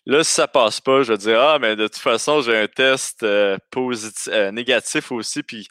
Là, 0.07 0.23
si 0.23 0.33
ça 0.33 0.47
passe 0.47 0.83
pas, 0.83 1.03
je 1.03 1.13
vais 1.13 1.19
dire, 1.19 1.41
ah, 1.41 1.59
mais 1.59 1.77
de 1.77 1.87
toute 1.87 1.97
façon, 1.97 2.43
j'ai 2.43 2.55
un 2.57 2.67
test 2.67 3.25
positif, 3.71 4.29
négatif 4.53 5.11
aussi. 5.13 5.43
Puis 5.43 5.67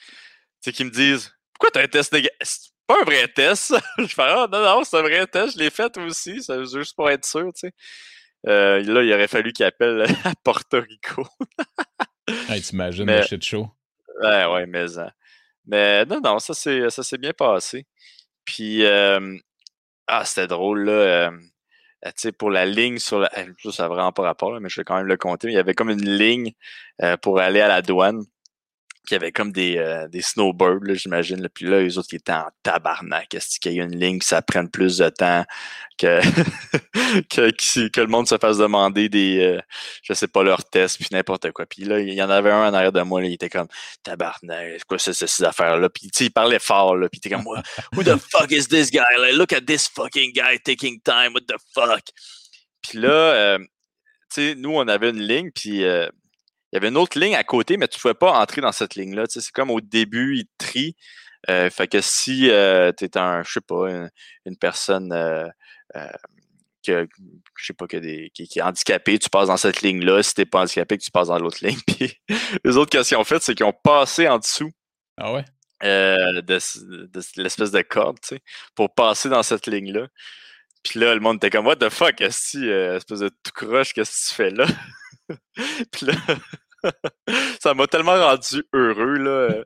sais, 0.64 0.72
qui 0.72 0.86
me 0.86 0.90
disent 0.90 1.32
Pourquoi 1.54 1.72
tu 1.72 1.80
as 1.80 1.84
un 1.84 1.88
test 1.88 2.12
négatif 2.14 2.70
pas 2.86 3.00
un 3.02 3.06
vrai 3.06 3.28
test. 3.30 3.74
je 3.98 4.08
fais 4.08 4.22
Ah 4.24 4.48
non, 4.52 4.62
non, 4.62 4.84
c'est 4.84 4.98
un 4.98 5.02
vrai 5.02 5.26
test, 5.28 5.54
je 5.54 5.60
l'ai 5.60 5.70
fait 5.70 5.96
aussi, 5.98 6.44
c'est 6.44 6.66
juste 6.66 6.96
pour 6.96 7.10
être 7.10 7.26
sûr, 7.26 7.52
tu 7.54 7.68
sais. 7.68 7.74
Euh, 8.48 8.82
là, 8.84 9.04
il 9.04 9.14
aurait 9.14 9.28
fallu 9.28 9.54
qu'il 9.54 9.66
appelle 9.66 10.06
à 10.24 10.34
Porto 10.44 10.82
Rico. 10.82 11.28
hey, 12.50 12.62
T'imagines 12.62 13.06
le 13.06 13.22
shit 13.24 13.44
show? 13.44 13.70
Ouais, 14.22 14.46
ouais, 14.46 14.66
mais, 14.66 14.98
hein. 14.98 15.12
mais 15.66 16.06
non, 16.06 16.20
non, 16.22 16.40
ça 16.40 16.54
s'est 16.54 17.18
bien 17.18 17.34
passé. 17.34 17.86
Puis, 18.46 18.84
euh, 18.86 19.38
ah, 20.08 20.26
c'était 20.26 20.48
drôle, 20.48 20.86
là. 20.86 20.92
Euh, 20.92 21.32
tu 22.06 22.12
sais, 22.18 22.32
pour 22.34 22.52
la 22.52 22.66
ligne 22.66 23.00
sur 23.00 23.20
la. 23.20 23.32
Ça 23.72 23.84
n'a 23.84 23.90
vraiment 23.90 24.12
pas 24.12 24.24
rapport, 24.24 24.60
mais 24.60 24.68
je 24.68 24.82
vais 24.82 24.84
quand 24.84 24.98
même 24.98 25.08
le 25.08 25.16
compter. 25.16 25.48
Il 25.48 25.54
y 25.54 25.58
avait 25.58 25.74
comme 25.74 25.90
une 25.90 26.18
ligne 26.18 26.52
pour 27.22 27.40
aller 27.40 27.62
à 27.62 27.70
la 27.70 27.82
douane 27.82 28.26
qu'il 29.06 29.16
y 29.16 29.20
avait 29.20 29.32
comme 29.32 29.52
des, 29.52 29.78
euh, 29.78 30.08
des 30.08 30.22
snowbirds, 30.22 30.94
j'imagine. 30.94 31.48
Puis 31.54 31.66
là, 31.66 31.82
les 31.82 31.98
autres, 31.98 32.10
ils 32.14 32.18
étaient 32.18 32.32
en 32.32 32.48
tabarnak. 32.64 33.34
Est-ce 33.34 33.60
qu'il 33.60 33.74
y 33.74 33.82
a 33.82 33.84
une 33.84 34.00
ligne 34.00 34.20
que 34.20 34.26
ça 34.26 34.42
prenne 34.42 34.70
plus 34.70 34.98
de 34.98 35.10
temps 35.10 35.44
que, 35.98 36.22
que, 37.30 37.88
que, 37.90 38.02
le 38.02 38.08
monde 38.08 38.28
se 38.28 38.38
fasse 38.38 38.58
demander 38.58 39.10
des, 39.10 39.40
euh, 39.40 39.62
je 40.04 40.14
sais 40.14 40.28
pas, 40.28 40.44
leurs 40.44 40.64
tests, 40.64 40.98
puis 40.98 41.08
n'importe 41.12 41.52
quoi. 41.52 41.66
Puis 41.66 41.84
là, 41.84 42.00
il 42.00 42.14
y 42.14 42.24
en 42.24 42.30
avait 42.30 42.52
un 42.52 42.70
en 42.70 42.74
arrière 42.74 42.94
de 42.94 43.02
moi, 43.02 43.24
il 43.24 43.34
était 43.34 43.50
comme, 43.50 43.68
tabarnak, 44.04 44.86
quoi, 44.86 44.98
c'est 44.98 45.14
ces 45.14 45.44
affaires-là? 45.44 45.90
Puis, 45.90 46.10
tu 46.10 46.12
sais, 46.14 46.26
il 46.26 46.32
parlait 46.32 46.60
fort, 46.60 46.96
là, 46.96 47.10
puis 47.10 47.20
il 47.24 47.28
était 47.28 47.36
comme, 47.36 47.46
who 47.46 48.04
the 48.04 48.18
fuck 48.18 48.52
is 48.52 48.68
this 48.68 48.90
guy? 48.90 49.04
Like, 49.18 49.34
look 49.34 49.54
at 49.54 49.62
this 49.62 49.88
fucking 49.90 50.32
guy 50.34 50.58
taking 50.64 51.02
time, 51.02 51.34
what 51.34 51.42
the 51.48 51.60
fuck? 51.74 52.04
Puis 52.82 53.00
là, 53.00 53.10
euh, 53.10 53.60
tu 53.60 53.68
sais, 54.30 54.56
nous, 54.56 54.72
on 54.72 54.88
avait 54.88 55.10
une 55.10 55.22
ligne, 55.22 55.52
puis 55.52 55.84
il 56.74 56.78
y 56.78 56.78
avait 56.78 56.88
une 56.88 56.98
autre 56.98 57.20
ligne 57.20 57.36
à 57.36 57.44
côté, 57.44 57.78
mais 57.78 57.88
tu 57.88 58.00
ne 58.00 58.02
pouvais 58.02 58.14
pas 58.16 58.32
entrer 58.32 58.60
dans 58.60 58.72
cette 58.72 58.96
ligne-là. 58.96 59.26
c'est 59.30 59.52
comme 59.52 59.70
au 59.70 59.80
début, 59.80 60.38
il 60.38 60.46
te 60.46 60.52
trie. 60.58 60.96
Euh, 61.48 61.70
fait 61.70 61.88
que 61.88 62.02
si 62.02 62.50
euh, 62.50 62.92
tu 62.98 63.06
es 63.06 63.16
un, 63.16 63.44
je 63.44 63.52
sais 63.54 63.62
pas, 63.62 64.10
une, 64.46 64.58
personne 64.58 65.14
euh, 65.14 65.48
que, 66.84 67.08
je 67.58 67.66
sais 67.66 67.74
pas, 67.74 67.86
qui, 67.86 67.96
est 67.96 68.62
handicapée, 68.62 69.20
tu 69.20 69.30
passes 69.30 69.50
dans 69.50 69.58
cette 69.58 69.84
ligne-là. 69.84 70.24
Si 70.24 70.34
tu 70.34 70.42
n'es 70.42 70.46
pas 70.46 70.62
handicapé, 70.62 70.98
tu 70.98 71.12
passes 71.12 71.28
dans 71.28 71.38
l'autre 71.38 71.64
ligne. 71.64 71.78
Puis 71.88 72.20
les 72.64 72.76
autres 72.76 72.90
questions 72.90 73.20
ont 73.20 73.24
fait, 73.24 73.44
c'est 73.44 73.54
qu'ils 73.54 73.68
ont 73.68 73.80
passé 73.84 74.28
en 74.28 74.40
dessous. 74.40 74.72
Ah 75.18 75.32
ouais? 75.32 75.46
de, 75.84 77.40
l'espèce 77.40 77.72
de 77.72 77.82
corde, 77.84 78.18
tu 78.20 78.30
sais, 78.30 78.42
pour 78.74 78.96
passer 78.96 79.30
dans 79.30 79.44
cette 79.44 79.68
ligne-là. 79.68 80.08
Puis 80.82 81.00
là, 81.00 81.14
le 81.14 81.20
monde 81.20 81.38
était 81.38 81.52
comme, 81.52 81.68
what 81.68 81.76
the 81.76 81.90
fuck, 81.90 82.20
espèce 82.20 82.56
de 82.56 83.30
tout 83.30 83.52
croche, 83.54 83.94
qu'est-ce 83.94 84.12
que 84.12 84.30
tu 84.30 84.34
fais 84.34 84.50
là? 84.50 84.66
Puis 85.92 86.06
là, 86.06 86.14
ça 87.62 87.74
m'a 87.74 87.88
tellement 87.88 88.14
rendu 88.14 88.64
heureux, 88.74 89.18
là, 89.18 89.32
euh, 89.32 89.64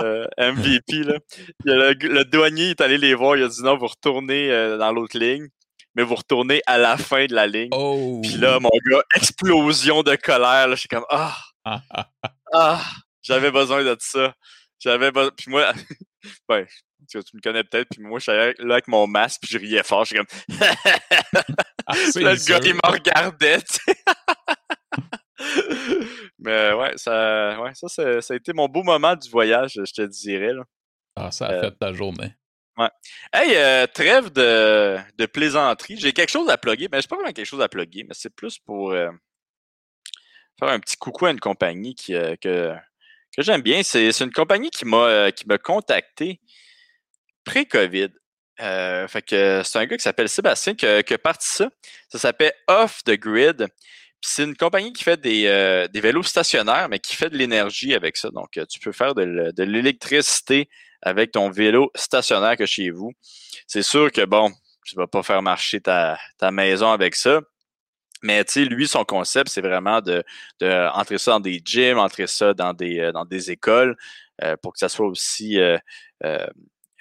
euh, 0.00 0.26
MVP. 0.38 1.04
Là. 1.04 1.18
le, 1.64 2.24
douanier 2.24 2.70
est 2.70 2.80
allé 2.80 2.98
les 2.98 3.14
voir, 3.14 3.36
il 3.36 3.44
a 3.44 3.48
dit 3.48 3.62
non, 3.62 3.76
vous 3.76 3.86
retournez 3.86 4.50
euh, 4.50 4.78
dans 4.78 4.92
l'autre 4.92 5.18
ligne, 5.18 5.48
mais 5.94 6.02
vous 6.02 6.14
retournez 6.14 6.62
à 6.66 6.78
la 6.78 6.96
fin 6.96 7.26
de 7.26 7.34
la 7.34 7.46
ligne. 7.46 7.70
Oh. 7.72 8.20
Puis 8.22 8.34
là, 8.34 8.58
mon 8.60 8.70
gars, 8.90 9.02
explosion 9.14 10.02
de 10.02 10.16
colère. 10.16 10.68
Je 10.70 10.76
suis 10.76 10.88
comme 10.88 11.06
Ah! 11.10 11.36
ah! 12.52 12.82
J'avais 13.22 13.50
besoin 13.50 13.82
de 13.82 13.96
ça. 13.98 14.34
J'avais 14.78 15.10
besoin. 15.10 15.32
Puis 15.36 15.50
moi, 15.50 15.72
ouais, 16.48 16.66
tu, 17.08 17.18
me 17.18 17.40
connais 17.40 17.64
peut-être, 17.64 17.88
puis 17.90 18.02
moi, 18.02 18.18
je 18.18 18.30
suis 18.30 18.32
là 18.32 18.74
avec 18.74 18.88
mon 18.88 19.06
masque, 19.06 19.40
puis 19.42 19.50
je 19.52 19.58
riais 19.58 19.82
fort. 19.82 20.04
Je 20.04 20.14
suis 20.14 20.16
comme. 20.16 20.26
Ah, 21.88 21.94
le 22.16 22.48
gars, 22.48 22.58
il 22.64 22.74
me 22.74 22.80
regardait, 22.90 23.62
Mais 26.38 26.72
ouais, 26.72 26.92
ça, 26.96 27.60
ouais, 27.60 27.72
ça, 27.74 27.88
ça, 28.20 28.34
a 28.34 28.36
été 28.36 28.52
mon 28.52 28.68
beau 28.68 28.82
moment 28.82 29.16
du 29.16 29.28
voyage, 29.30 29.72
je 29.74 29.92
te 29.92 30.02
dirais. 30.02 30.52
Là. 30.52 30.64
Ah, 31.16 31.30
ça 31.30 31.46
a 31.46 31.52
euh, 31.52 31.60
fait 31.62 31.78
ta 31.78 31.92
journée. 31.92 32.34
Ouais. 32.76 32.90
Hey, 33.32 33.56
euh, 33.56 33.86
trêve 33.86 34.30
de, 34.30 34.98
de 35.16 35.26
plaisanterie. 35.26 35.96
J'ai 35.96 36.12
quelque 36.12 36.30
chose 36.30 36.50
à 36.50 36.58
plugger. 36.58 36.84
Mais 36.84 36.98
ben, 36.98 37.00
c'est 37.00 37.08
pas 37.08 37.16
vraiment 37.16 37.32
quelque 37.32 37.46
chose 37.46 37.62
à 37.62 37.68
plugger, 37.68 38.04
mais 38.04 38.12
c'est 38.12 38.34
plus 38.34 38.58
pour 38.58 38.92
euh, 38.92 39.10
faire 40.58 40.68
un 40.68 40.78
petit 40.78 40.98
coucou 40.98 41.24
à 41.24 41.30
une 41.30 41.40
compagnie 41.40 41.94
qui, 41.94 42.12
que, 42.12 42.74
que 43.34 43.42
j'aime 43.42 43.62
bien. 43.62 43.82
C'est 43.82 44.20
une 44.20 44.32
compagnie 44.32 44.68
qui 44.68 44.84
m'a 44.84 45.30
m'a 45.46 45.58
contacté 45.58 46.40
pré-COVID. 47.44 48.10
fait 48.58 49.22
que 49.26 49.62
c'est 49.64 49.78
un 49.78 49.86
gars 49.86 49.96
qui 49.96 50.02
s'appelle 50.02 50.28
Sébastien 50.28 50.74
qui 50.74 50.84
a, 50.84 51.02
qui 51.02 51.14
a 51.14 51.18
parti 51.18 51.48
ça. 51.48 51.70
Ça 52.10 52.18
s'appelle 52.18 52.52
Off 52.68 53.02
the 53.04 53.12
Grid 53.12 53.68
c'est 54.20 54.44
une 54.44 54.56
compagnie 54.56 54.92
qui 54.92 55.04
fait 55.04 55.20
euh, 55.26 55.88
des, 55.88 56.00
vélos 56.00 56.22
stationnaires, 56.22 56.88
mais 56.88 56.98
qui 56.98 57.16
fait 57.16 57.30
de 57.30 57.36
l'énergie 57.36 57.94
avec 57.94 58.16
ça. 58.16 58.30
Donc, 58.30 58.56
euh, 58.56 58.64
tu 58.66 58.80
peux 58.80 58.92
faire 58.92 59.14
de, 59.14 59.52
l'électricité 59.62 60.68
avec 61.02 61.32
ton 61.32 61.50
vélo 61.50 61.90
stationnaire 61.94 62.56
que 62.56 62.66
chez 62.66 62.90
vous. 62.90 63.12
C'est 63.66 63.82
sûr 63.82 64.10
que, 64.10 64.24
bon, 64.24 64.50
tu 64.84 64.96
ne 64.96 65.02
vas 65.02 65.06
pas 65.06 65.22
faire 65.22 65.42
marcher 65.42 65.80
ta, 65.80 66.18
maison 66.50 66.90
avec 66.90 67.14
ça. 67.14 67.40
Mais 68.22 68.44
tu 68.44 68.52
sais, 68.52 68.64
lui, 68.64 68.88
son 68.88 69.04
concept, 69.04 69.50
c'est 69.50 69.60
vraiment 69.60 70.00
de, 70.00 70.24
entrer 70.94 71.18
ça 71.18 71.32
dans 71.32 71.40
des 71.40 71.60
gyms, 71.64 71.98
entrer 71.98 72.26
ça 72.26 72.54
dans 72.54 72.72
des, 72.72 72.98
euh, 73.00 73.40
écoles 73.48 73.96
pour 74.62 74.72
que 74.72 74.78
ça 74.78 74.88
soit 74.88 75.06
aussi 75.06 75.58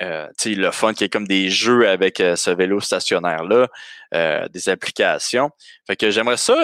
le 0.01 0.71
fun 0.71 0.93
qui 0.93 1.03
est 1.03 1.09
comme 1.09 1.27
des 1.27 1.49
jeux 1.49 1.87
avec 1.87 2.19
euh, 2.19 2.35
ce 2.35 2.51
vélo 2.51 2.79
stationnaire-là, 2.79 3.67
euh, 4.13 4.47
des 4.49 4.69
applications. 4.69 5.49
Fait 5.87 5.95
que 5.95 6.11
j'aimerais 6.11 6.37
ça 6.37 6.55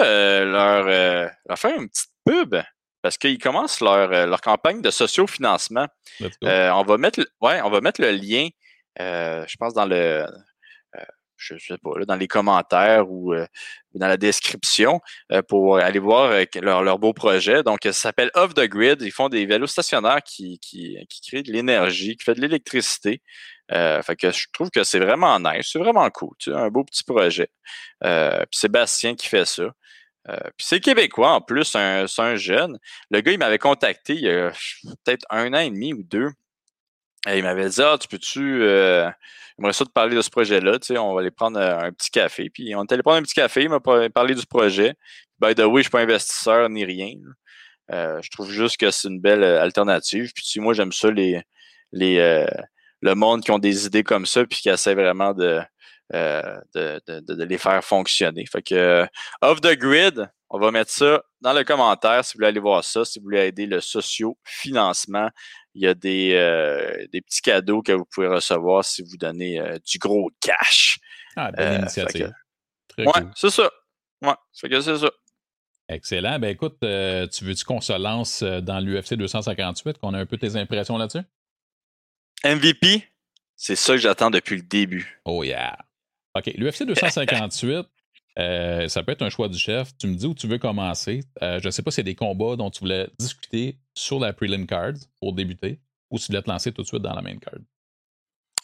leur, 0.44 0.84
leur, 0.84 1.58
faire 1.58 1.78
une 1.78 1.88
petite 1.88 2.10
pub 2.24 2.56
parce 3.02 3.18
qu'ils 3.18 3.38
commencent 3.38 3.80
leur, 3.80 4.08
leur 4.26 4.40
campagne 4.40 4.80
de 4.80 4.90
sociofinancement. 4.90 5.88
on 6.42 6.84
va 6.86 6.98
mettre 6.98 7.20
ouais, 7.40 7.60
on 7.62 7.70
va 7.70 7.80
mettre 7.80 8.00
le 8.00 8.12
lien, 8.12 8.48
je 8.98 9.56
pense, 9.56 9.74
dans 9.74 9.86
le 9.86 10.26
je 11.42 11.58
sais 11.58 11.78
pas, 11.78 11.90
là, 11.98 12.04
dans 12.04 12.16
les 12.16 12.28
commentaires 12.28 13.10
ou 13.10 13.34
euh, 13.34 13.46
dans 13.94 14.08
la 14.08 14.16
description 14.16 15.00
euh, 15.32 15.42
pour 15.42 15.78
aller 15.78 15.98
voir 15.98 16.30
euh, 16.30 16.44
leur, 16.60 16.82
leur, 16.82 16.98
beau 16.98 17.12
projet. 17.12 17.62
Donc, 17.62 17.80
ça 17.82 17.92
s'appelle 17.92 18.30
Off 18.34 18.54
the 18.54 18.66
Grid. 18.66 19.02
Ils 19.02 19.12
font 19.12 19.28
des 19.28 19.46
vélos 19.46 19.66
stationnaires 19.66 20.22
qui, 20.24 20.58
qui, 20.60 20.96
qui 21.08 21.20
créent 21.20 21.42
de 21.42 21.52
l'énergie, 21.52 22.16
qui 22.16 22.24
font 22.24 22.32
de 22.32 22.40
l'électricité. 22.40 23.22
fait 23.70 24.16
que 24.16 24.30
je 24.30 24.46
trouve 24.52 24.70
que 24.70 24.84
c'est 24.84 25.00
vraiment 25.00 25.38
nice, 25.40 25.70
c'est 25.72 25.78
vraiment 25.78 26.08
cool. 26.10 26.34
Tu 26.38 26.50
sais, 26.50 26.56
un 26.56 26.68
beau 26.68 26.84
petit 26.84 27.04
projet. 27.04 27.48
puis 28.00 28.46
Sébastien 28.52 29.14
qui 29.14 29.28
fait 29.28 29.46
ça. 29.46 29.70
puis 30.26 30.66
c'est 30.66 30.80
québécois 30.80 31.32
en 31.32 31.40
plus, 31.40 31.64
c'est 31.64 32.22
un 32.22 32.36
jeune. 32.36 32.78
Le 33.10 33.20
gars, 33.20 33.32
il 33.32 33.38
m'avait 33.38 33.58
contacté 33.58 34.14
il 34.14 34.22
y 34.22 34.30
a 34.30 34.52
peut-être 35.04 35.26
un 35.30 35.52
an 35.54 35.58
et 35.60 35.70
demi 35.70 35.92
ou 35.94 36.02
deux. 36.02 36.30
Il 37.26 37.42
m'avait 37.42 37.68
dit 37.68 37.82
Ah, 37.82 37.96
tu 38.00 38.08
peux-tu 38.08 38.62
J'aimerais 39.58 39.72
ça 39.72 39.84
te 39.84 39.90
parler 39.90 40.16
de 40.16 40.22
ce 40.22 40.30
projet-là. 40.30 40.78
Tu 40.78 40.86
sais, 40.88 40.98
on 40.98 41.14
va 41.14 41.20
aller 41.20 41.30
prendre 41.30 41.60
euh, 41.60 41.78
un 41.78 41.92
petit 41.92 42.10
café. 42.10 42.50
Puis 42.50 42.74
on 42.74 42.82
est 42.82 42.92
allé 42.92 43.02
prendre 43.02 43.18
un 43.18 43.22
petit 43.22 43.34
café, 43.34 43.62
il 43.62 43.68
m'a 43.68 43.80
parlé 43.80 44.34
du 44.34 44.46
projet. 44.46 44.94
By 45.38 45.54
the 45.54 45.60
way, 45.60 45.66
je 45.66 45.70
ne 45.70 45.82
suis 45.82 45.90
pas 45.90 46.00
investisseur 46.00 46.68
ni 46.68 46.84
rien. 46.84 47.14
Euh, 47.92 48.20
je 48.22 48.30
trouve 48.30 48.50
juste 48.50 48.76
que 48.76 48.90
c'est 48.90 49.08
une 49.08 49.20
belle 49.20 49.42
euh, 49.42 49.62
alternative. 49.62 50.32
Puis 50.34 50.60
moi, 50.60 50.72
j'aime 50.72 50.92
ça, 50.92 51.10
les, 51.10 51.42
les, 51.92 52.46
le 53.00 53.14
monde 53.14 53.42
qui 53.42 53.50
ont 53.50 53.58
des 53.58 53.86
idées 53.86 54.04
comme 54.04 54.26
ça, 54.26 54.44
puis 54.46 54.60
qui 54.60 54.68
essaie 54.68 54.94
vraiment 54.94 55.34
de, 55.34 55.60
de, 56.12 57.00
de, 57.20 57.44
les 57.44 57.58
faire 57.58 57.84
fonctionner. 57.84 58.46
Fait 58.46 58.62
que 58.62 59.06
off 59.42 59.60
the 59.60 59.76
grid, 59.76 60.28
on 60.52 60.58
va 60.58 60.70
mettre 60.70 60.90
ça 60.90 61.24
dans 61.40 61.54
le 61.54 61.64
commentaire 61.64 62.24
si 62.24 62.34
vous 62.34 62.38
voulez 62.38 62.48
aller 62.48 62.60
voir 62.60 62.84
ça, 62.84 63.04
si 63.04 63.18
vous 63.18 63.24
voulez 63.24 63.40
aider 63.40 63.66
le 63.66 63.80
socio-financement 63.80 65.30
il 65.74 65.82
y 65.82 65.86
a 65.86 65.94
des, 65.94 66.34
euh, 66.34 67.06
des 67.12 67.20
petits 67.22 67.40
cadeaux 67.40 67.82
que 67.82 67.92
vous 67.92 68.04
pouvez 68.04 68.26
recevoir 68.26 68.84
si 68.84 69.02
vous 69.02 69.16
donnez 69.16 69.58
euh, 69.58 69.78
du 69.90 69.98
gros 69.98 70.30
cash. 70.40 70.98
Ah, 71.36 71.50
belle 71.50 71.72
euh, 71.72 71.78
initiative. 71.78 72.32
ouais, 72.98 73.06
c'est 73.34 73.50
ça. 73.50 73.70
Ouais, 74.20 74.34
c'est 74.52 74.68
que 74.68 74.80
c'est 74.80 74.98
ça. 74.98 75.10
Excellent. 75.88 76.38
Ben 76.38 76.50
écoute, 76.50 76.76
euh, 76.84 77.26
tu 77.26 77.44
veux-tu 77.44 77.64
qu'on 77.64 77.80
se 77.80 77.92
lance 77.92 78.42
dans 78.42 78.80
l'UFC 78.80 79.14
258, 79.14 79.98
qu'on 79.98 80.14
a 80.14 80.18
un 80.18 80.26
peu 80.26 80.36
tes 80.36 80.56
impressions 80.56 80.96
là-dessus? 80.96 81.24
MVP, 82.44 83.08
c'est 83.56 83.76
ça 83.76 83.94
que 83.94 83.98
j'attends 83.98 84.30
depuis 84.30 84.56
le 84.56 84.62
début. 84.62 85.20
Oh 85.24 85.42
yeah. 85.42 85.76
OK, 86.34 86.46
l'UFC 86.54 86.84
258, 86.84 87.86
euh, 88.38 88.88
ça 88.88 89.02
peut 89.02 89.12
être 89.12 89.22
un 89.22 89.30
choix 89.30 89.48
du 89.48 89.58
chef. 89.58 89.96
Tu 89.98 90.06
me 90.06 90.14
dis 90.14 90.26
où 90.26 90.34
tu 90.34 90.46
veux 90.46 90.58
commencer. 90.58 91.20
je 91.40 91.64
ne 91.64 91.70
sais 91.70 91.82
pas 91.82 91.90
si 91.90 91.96
c'est 91.96 92.02
des 92.02 92.14
combats 92.14 92.56
dont 92.56 92.70
tu 92.70 92.80
voulais 92.80 93.08
discuter 93.18 93.78
sur 93.94 94.18
la 94.18 94.32
prelim 94.32 94.66
card 94.66 94.94
pour 95.20 95.32
débuter 95.32 95.80
ou 96.10 96.18
si 96.18 96.26
tu 96.26 96.32
voulais 96.32 96.42
te 96.42 96.50
lancer 96.50 96.72
tout 96.72 96.82
de 96.82 96.86
suite 96.86 97.02
dans 97.02 97.14
la 97.14 97.22
main 97.22 97.36
card. 97.38 97.60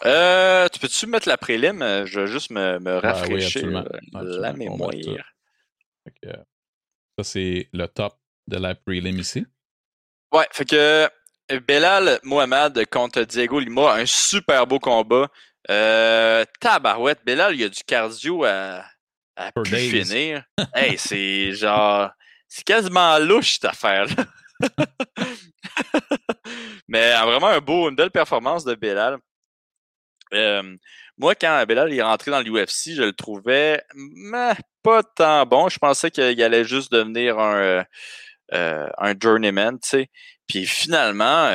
Euh, 0.05 0.69
tu 0.69 0.79
peux-tu 0.79 1.07
mettre 1.07 1.29
la 1.29 1.37
prélim? 1.37 1.81
Je 2.05 2.21
vais 2.21 2.27
juste 2.29 2.51
me, 2.51 2.79
me 2.79 2.99
rafraîchir 2.99 3.85
la 4.13 4.53
mémoire. 4.53 4.93
Ça, 6.23 7.25
c'est 7.25 7.69
le 7.73 7.87
top 7.87 8.17
de 8.47 8.59
la 8.59 8.75
prelim 8.75 9.19
ici. 9.19 9.45
Ouais, 10.33 10.47
fait 10.53 10.65
que 10.65 11.09
Belal 11.67 12.21
Mohamed 12.23 12.87
contre 12.91 13.23
Diego 13.23 13.59
Lima, 13.59 13.95
un 13.95 14.07
super 14.07 14.67
beau 14.67 14.79
combat. 14.79 15.29
Euh, 15.71 16.45
tabarouette, 16.61 17.25
Belal, 17.25 17.55
il 17.55 17.61
y 17.61 17.65
a 17.65 17.69
du 17.69 17.83
cardio 17.85 18.45
à, 18.45 18.85
à 19.39 19.53
plus 19.53 20.05
finir. 20.05 20.43
hey, 20.75 20.99
c'est 20.99 21.53
genre. 21.53 22.11
C'est 22.49 22.65
quasiment 22.65 23.19
louche 23.19 23.55
cette 23.55 23.67
affaire-là. 23.67 24.25
Mais 26.89 27.13
vraiment 27.13 27.49
un 27.49 27.61
beau, 27.61 27.89
une 27.89 27.95
belle 27.95 28.11
performance 28.11 28.65
de 28.65 28.75
Belal. 28.75 29.19
Euh, 30.33 30.77
moi, 31.19 31.35
quand 31.35 31.65
Belal 31.67 31.93
est 31.93 32.03
rentré 32.03 32.31
dans 32.31 32.41
l'UFC, 32.41 32.95
je 32.95 33.03
le 33.03 33.13
trouvais 33.13 33.83
pas 34.83 35.03
tant 35.03 35.45
bon. 35.45 35.69
Je 35.69 35.79
pensais 35.79 36.11
qu'il 36.11 36.43
allait 36.43 36.65
juste 36.65 36.91
devenir 36.91 37.39
un, 37.39 37.57
euh, 37.57 37.85
euh, 38.55 38.89
un 38.97 39.15
journeyman, 39.21 39.79
tu 39.79 39.89
sais. 39.89 40.11
Puis 40.47 40.65
finalement, 40.65 41.53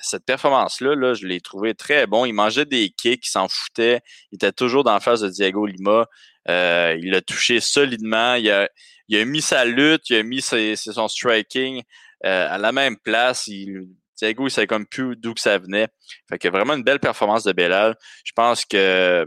cette 0.00 0.24
performance-là, 0.24 0.94
là, 0.94 1.12
je 1.12 1.26
l'ai 1.26 1.42
trouvé 1.42 1.74
très 1.74 2.06
bon. 2.06 2.24
Il 2.24 2.32
mangeait 2.32 2.64
des 2.64 2.88
kicks, 2.88 3.26
il 3.26 3.30
s'en 3.30 3.48
foutait. 3.48 4.00
Il 4.32 4.36
était 4.36 4.52
toujours 4.52 4.82
dans 4.82 4.94
la 4.94 5.00
face 5.00 5.20
de 5.20 5.28
Diego 5.28 5.66
Lima. 5.66 6.06
Il 6.48 7.10
l'a 7.10 7.20
touché 7.20 7.60
solidement. 7.60 8.34
Il 8.34 8.50
a, 8.50 8.68
il 9.08 9.18
a 9.18 9.24
mis 9.24 9.42
sa 9.42 9.64
lutte, 9.64 10.08
il 10.10 10.16
a 10.16 10.22
mis 10.22 10.42
son 10.42 11.08
striking 11.08 11.82
à 12.22 12.58
la 12.58 12.72
même 12.72 12.96
place. 12.96 13.46
Il, 13.46 13.88
Thiago, 14.20 14.46
il 14.46 14.50
savait 14.50 14.66
comme 14.66 14.86
plus 14.86 15.16
d'où 15.16 15.34
que 15.34 15.40
ça 15.40 15.58
venait. 15.58 15.88
Fait 16.28 16.38
que 16.38 16.48
vraiment 16.48 16.74
une 16.74 16.84
belle 16.84 17.00
performance 17.00 17.44
de 17.44 17.52
Bellal. 17.52 17.96
Je 18.24 18.32
pense 18.32 18.64
que 18.64 19.24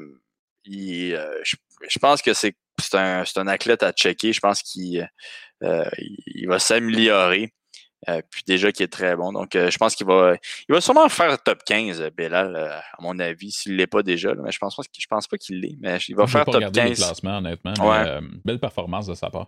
il, 0.66 1.16
euh, 1.16 1.42
je, 1.44 2.00
pense 2.00 2.22
que 2.22 2.34
c'est 2.34 2.56
un, 2.94 3.24
un, 3.36 3.48
athlète 3.48 3.84
à 3.84 3.92
checker. 3.92 4.32
Je 4.34 4.40
pense 4.40 4.62
qu'il 4.62 5.10
euh, 5.64 5.90
il 5.98 6.48
va 6.48 6.60
s'améliorer. 6.60 7.54
Euh, 8.10 8.22
puis 8.30 8.44
déjà 8.46 8.72
qui 8.72 8.84
est 8.84 8.88
très 8.88 9.16
bon. 9.16 9.32
Donc, 9.32 9.52
je 9.54 9.78
pense 9.78 9.96
qu'il 9.96 10.06
va, 10.06 10.36
il 10.68 10.74
va 10.74 10.82
sûrement 10.82 11.08
faire 11.10 11.42
top 11.42 11.64
15, 11.66 12.10
Bellal, 12.16 12.56
à 12.56 13.02
mon 13.02 13.18
avis, 13.20 13.52
s'il 13.52 13.74
ne 13.74 13.78
l'est 13.78 13.88
pas 13.88 14.04
déjà. 14.04 14.34
mais 14.36 14.52
je 14.52 14.60
pense 14.60 14.76
pas, 14.76 14.84
je 14.98 15.08
pense 15.08 15.28
pas 15.28 15.38
qu'il 15.38 15.62
l'est. 15.62 15.78
Mais 15.80 15.98
il 16.08 16.16
va 16.16 16.28
faire 16.28 16.46
top 16.46 16.72
15. 16.72 16.90
Le 16.90 16.96
classement, 16.96 17.38
honnêtement. 17.38 17.74
belle 18.44 18.60
performance 18.60 19.08
de 19.08 19.14
sa 19.14 19.30
part. 19.30 19.48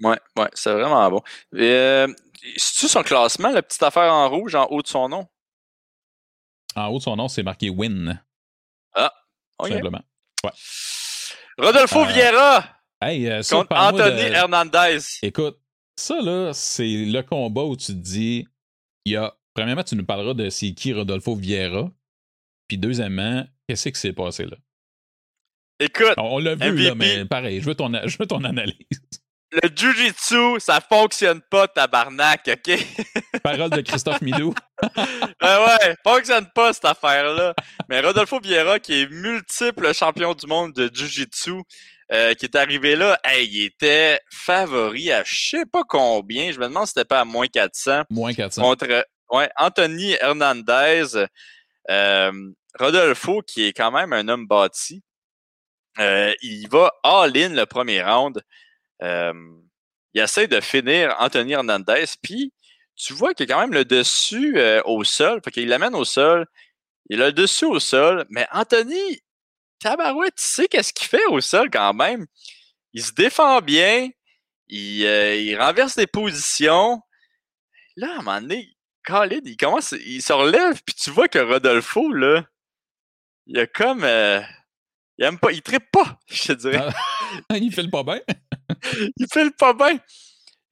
Ouais, 0.00 0.18
ouais, 0.36 0.48
c'est 0.52 0.72
vraiment 0.72 1.10
bon. 1.10 1.22
Euh, 1.54 2.06
C'est-tu 2.56 2.88
son 2.88 3.02
classement, 3.02 3.50
la 3.50 3.62
petite 3.62 3.82
affaire 3.82 4.12
en 4.12 4.28
rouge 4.28 4.54
en 4.54 4.66
haut 4.66 4.82
de 4.82 4.86
son 4.86 5.08
nom? 5.08 5.26
En 6.74 6.88
haut 6.88 6.98
de 6.98 7.02
son 7.02 7.16
nom, 7.16 7.28
c'est 7.28 7.42
marqué 7.42 7.70
Win. 7.70 8.22
Ah, 8.94 9.12
okay. 9.58 9.74
Simplement. 9.74 10.02
Ouais. 10.44 10.50
Rodolfo 11.58 12.00
euh, 12.00 12.06
Vieira 12.06 12.64
hey, 13.00 13.30
euh, 13.30 13.42
contre 13.48 13.74
Anthony 13.74 14.20
Hernandez. 14.20 14.98
Écoute, 15.22 15.58
ça 15.96 16.20
là, 16.20 16.52
c'est 16.52 17.04
le 17.06 17.22
combat 17.22 17.64
où 17.64 17.76
tu 17.76 17.86
te 17.86 17.92
dis, 17.92 18.46
il 19.04 19.12
y 19.12 19.16
a, 19.16 19.34
premièrement, 19.54 19.84
tu 19.84 19.96
nous 19.96 20.04
parleras 20.04 20.34
de 20.34 20.50
c'est 20.50 20.72
qui 20.72 20.92
Rodolfo 20.92 21.34
Vieira, 21.34 21.90
puis 22.68 22.78
deuxièmement, 22.78 23.46
qu'est-ce 23.68 23.88
qui 23.88 24.00
s'est 24.00 24.12
passé 24.12 24.44
là? 24.44 24.56
Écoute, 25.78 26.14
on, 26.16 26.38
l'a 26.38 26.54
vu 26.54 26.76
là, 26.76 26.94
mais 26.94 27.26
pareil, 27.26 27.60
je 27.60 27.66
veux 27.66 27.74
ton, 27.74 27.92
je 28.06 28.16
veux 28.18 28.26
ton 28.26 28.44
analyse 28.44 28.76
le 29.62 29.70
jujitsu, 29.74 30.58
ça 30.58 30.80
fonctionne 30.80 31.40
pas, 31.40 31.68
tabarnak, 31.68 32.48
OK? 32.48 32.86
Parole 33.42 33.70
de 33.70 33.80
Christophe 33.80 34.20
Midou. 34.20 34.54
ben 35.40 35.66
ouais, 35.66 35.96
fonctionne 36.04 36.46
pas 36.54 36.72
cette 36.72 36.84
affaire-là. 36.84 37.54
Mais 37.88 38.00
Rodolfo 38.00 38.40
Vieira, 38.40 38.78
qui 38.78 39.02
est 39.02 39.10
multiple 39.10 39.92
champion 39.94 40.34
du 40.34 40.46
monde 40.46 40.72
de 40.72 40.90
jujitsu, 40.92 41.62
euh, 42.12 42.34
qui 42.34 42.46
est 42.46 42.56
arrivé 42.56 42.96
là, 42.96 43.18
hey, 43.24 43.48
il 43.48 43.64
était 43.64 44.20
favori 44.30 45.10
à 45.10 45.24
je 45.24 45.50
sais 45.50 45.66
pas 45.66 45.82
combien. 45.88 46.52
Je 46.52 46.58
me 46.58 46.66
demande 46.66 46.86
si 46.86 46.92
c'était 46.94 47.04
pas 47.04 47.20
à 47.20 47.24
moins 47.24 47.48
400. 47.48 48.02
Moins 48.10 48.32
400. 48.32 48.62
Contre 48.62 49.06
ouais, 49.30 49.50
Anthony 49.56 50.12
Hernandez. 50.20 51.26
Euh, 51.90 52.32
Rodolfo, 52.78 53.42
qui 53.42 53.66
est 53.66 53.72
quand 53.72 53.90
même 53.90 54.12
un 54.12 54.28
homme 54.28 54.46
bâti. 54.46 55.02
Euh, 55.98 56.32
il 56.42 56.68
va 56.68 56.92
all-in 57.02 57.50
le 57.50 57.64
premier 57.64 58.02
round 58.02 58.42
il 60.16 60.22
essaie 60.22 60.48
de 60.48 60.62
finir 60.62 61.14
Anthony 61.18 61.52
Hernandez, 61.52 62.06
puis 62.22 62.50
tu 62.96 63.12
vois 63.12 63.34
qu'il 63.34 63.46
y 63.46 63.52
a 63.52 63.54
quand 63.54 63.60
même 63.60 63.74
le 63.74 63.84
dessus 63.84 64.58
euh, 64.58 64.80
au 64.86 65.04
sol, 65.04 65.42
fait 65.44 65.50
qu'il 65.50 65.68
l'amène 65.68 65.94
au 65.94 66.06
sol, 66.06 66.46
il 67.10 67.20
a 67.20 67.26
le 67.26 67.32
dessus 67.34 67.66
au 67.66 67.78
sol, 67.78 68.24
mais 68.30 68.46
Anthony, 68.50 69.20
tabarouette, 69.78 70.34
tu 70.36 70.44
sais 70.44 70.68
qu'est-ce 70.68 70.92
qu'il 70.92 71.08
fait 71.08 71.26
au 71.26 71.40
sol 71.40 71.70
quand 71.70 71.94
même? 71.94 72.26
Il 72.92 73.02
se 73.02 73.12
défend 73.12 73.60
bien, 73.60 74.08
il, 74.68 75.04
euh, 75.04 75.36
il 75.36 75.56
renverse 75.60 75.96
des 75.96 76.06
positions. 76.06 77.00
Là, 77.96 78.08
à 78.08 78.14
un 78.14 78.22
moment 78.22 78.40
donné, 78.40 78.76
Khalid, 79.04 79.46
il 79.46 79.56
commence, 79.56 79.92
il 79.92 80.22
se 80.22 80.32
relève, 80.32 80.80
puis 80.84 80.94
tu 80.94 81.10
vois 81.10 81.28
que 81.28 81.38
Rodolfo, 81.38 82.12
là, 82.12 82.44
il 83.46 83.58
a 83.58 83.66
comme... 83.66 84.04
Euh, 84.04 84.40
il 85.18 85.24
aime 85.24 85.38
pas, 85.38 85.52
il 85.52 85.62
trippe 85.62 85.90
pas, 85.90 86.18
je 86.28 86.48
te 86.48 86.52
dirais. 86.52 86.88
Ah, 87.48 87.56
il 87.56 87.72
file 87.72 87.90
pas 87.90 88.02
bien. 88.02 88.20
il 89.16 89.26
file 89.32 89.52
pas 89.52 89.72
bien. 89.72 89.98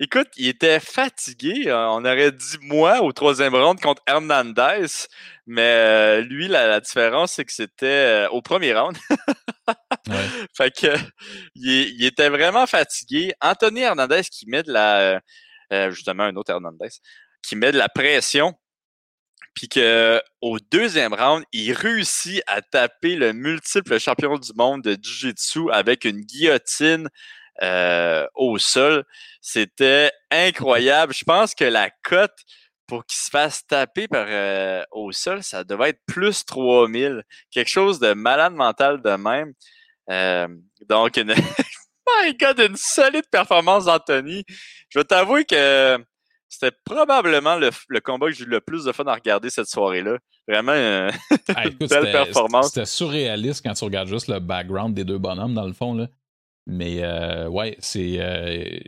Écoute, 0.05 0.29
il 0.37 0.49
était 0.49 0.81
fatigué. 0.81 1.69
Euh, 1.69 1.89
on 1.89 2.05
aurait 2.05 2.31
dit 2.31 2.59
moi 2.61 3.01
au 3.01 3.11
troisième 3.13 3.55
round 3.55 3.81
contre 3.81 4.03
Hernandez, 4.07 5.09
mais 5.47 5.63
euh, 5.63 6.21
lui, 6.21 6.47
la, 6.47 6.79
différence, 6.79 7.33
c'est 7.33 7.47
que 7.47 7.53
c'était 7.55 7.87
euh, 7.87 8.29
au 8.29 8.43
premier 8.43 8.75
round. 8.75 8.95
Fait 10.55 10.71
que 10.71 10.95
il, 11.55 12.05
était 12.05 12.29
vraiment 12.29 12.67
fatigué. 12.67 13.33
Anthony 13.41 13.81
Hernandez 13.81 14.25
qui 14.31 14.47
met 14.47 14.63
de 14.63 14.73
la 14.73 15.23
justement 15.91 16.25
un 16.25 16.37
autre 16.37 16.53
Hernandez 16.53 16.91
qui 17.43 17.57
met 17.57 17.73
de 17.73 17.79
la 17.79 17.89
pression 17.89 18.53
puis 19.55 19.69
qu'au 19.69 20.59
deuxième 20.71 21.15
round, 21.15 21.45
il 21.53 21.73
réussit 21.73 22.43
à 22.47 22.61
taper 22.61 23.17
le 23.17 23.33
multiple 23.33 23.99
champion 23.99 24.37
du 24.37 24.51
monde 24.55 24.83
de 24.83 24.99
Jiu-Jitsu 25.01 25.71
avec 25.73 26.05
une 26.05 26.21
guillotine 26.21 27.09
euh, 27.63 28.27
au 28.35 28.59
sol. 28.59 29.05
C'était 29.41 30.11
incroyable. 30.31 31.13
Je 31.15 31.25
pense 31.25 31.55
que 31.55 31.65
la 31.65 31.91
cote 32.03 32.37
pour 32.87 33.07
qu'il 33.07 33.19
se 33.19 33.31
fasse 33.31 33.67
taper 33.67 34.09
par, 34.09 34.27
euh, 34.29 34.83
au 34.93 35.13
sol, 35.13 35.43
ça 35.43 35.65
devait 35.65 35.91
être 35.91 36.01
plus 36.07 36.45
3000. 36.45 37.23
Quelque 37.51 37.71
chose 37.71 37.99
de 37.99 38.13
malade 38.13 38.55
mental 38.55 39.01
de 39.03 39.17
même. 39.17 39.53
Euh, 40.11 40.49
donc, 40.89 41.17
une, 41.17 41.35
my 42.23 42.35
God, 42.39 42.61
une 42.61 42.77
solide 42.77 43.27
performance 43.31 43.87
d'Anthony. 43.87 44.45
Je 44.91 44.99
vais 44.99 45.05
t'avouer 45.05 45.45
que 45.45 45.99
c'était 46.49 46.77
probablement 46.85 47.57
le, 47.57 47.71
combat 48.01 48.27
que 48.27 48.33
j'ai 48.35 48.45
eu 48.45 48.49
le 48.49 48.61
plus 48.61 48.85
de 48.85 48.93
fun 48.93 49.05
à 49.05 49.15
regarder 49.15 49.51
cette 49.51 49.67
soirée-là. 49.69 50.19
Vraiment 50.47 50.73
euh, 50.73 51.11
une 51.65 51.71
belle 51.89 52.13
performance. 52.13 52.69
C'était 52.69 52.87
surréaliste 52.87 53.65
quand 53.65 53.75
tu 53.75 53.85
regardes 53.85 54.09
juste 54.09 54.29
le 54.29 54.39
background 54.41 54.95
des 54.95 55.05
deux 55.05 55.19
bonhommes, 55.19 55.55
dans 55.55 55.67
le 55.67 55.73
fond. 55.73 55.95
Là. 55.95 56.07
Mais 56.67 57.03
euh, 57.03 57.49
ouais, 57.49 57.77
c'est 57.81 58.21
euh, 58.21 58.79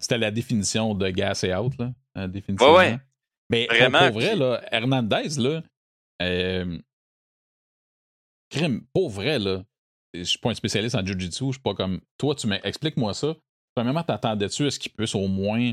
c'était 0.00 0.18
la 0.18 0.30
définition 0.30 0.94
de 0.94 1.10
gas 1.10 1.42
et 1.44 1.54
out. 1.54 1.72
Là, 1.78 2.28
définitivement. 2.28 2.74
Ouais, 2.74 2.92
ouais. 2.92 2.98
Mais 3.50 3.66
Vraiment, 3.66 4.10
pour 4.10 4.20
vrai, 4.20 4.36
là, 4.36 4.62
Hernandez, 4.70 5.38
là, 5.38 5.62
crime, 8.50 8.82
pour 8.92 9.10
vrai, 9.10 9.38
là, 9.38 9.64
je 10.14 10.22
suis 10.22 10.38
pas 10.38 10.50
un 10.50 10.54
spécialiste 10.54 10.94
en 10.94 11.04
Jiu-Jitsu, 11.04 11.46
je 11.46 11.52
suis 11.52 11.60
pas 11.60 11.74
comme. 11.74 12.00
Toi, 12.18 12.34
tu 12.34 12.46
m'expliques-moi 12.46 13.12
ça. 13.14 13.34
Premièrement, 13.74 14.04
t'attendais-tu 14.04 14.66
à 14.66 14.70
ce 14.70 14.78
qu'il 14.78 14.92
puisse 14.92 15.14
au 15.14 15.26
moins 15.26 15.72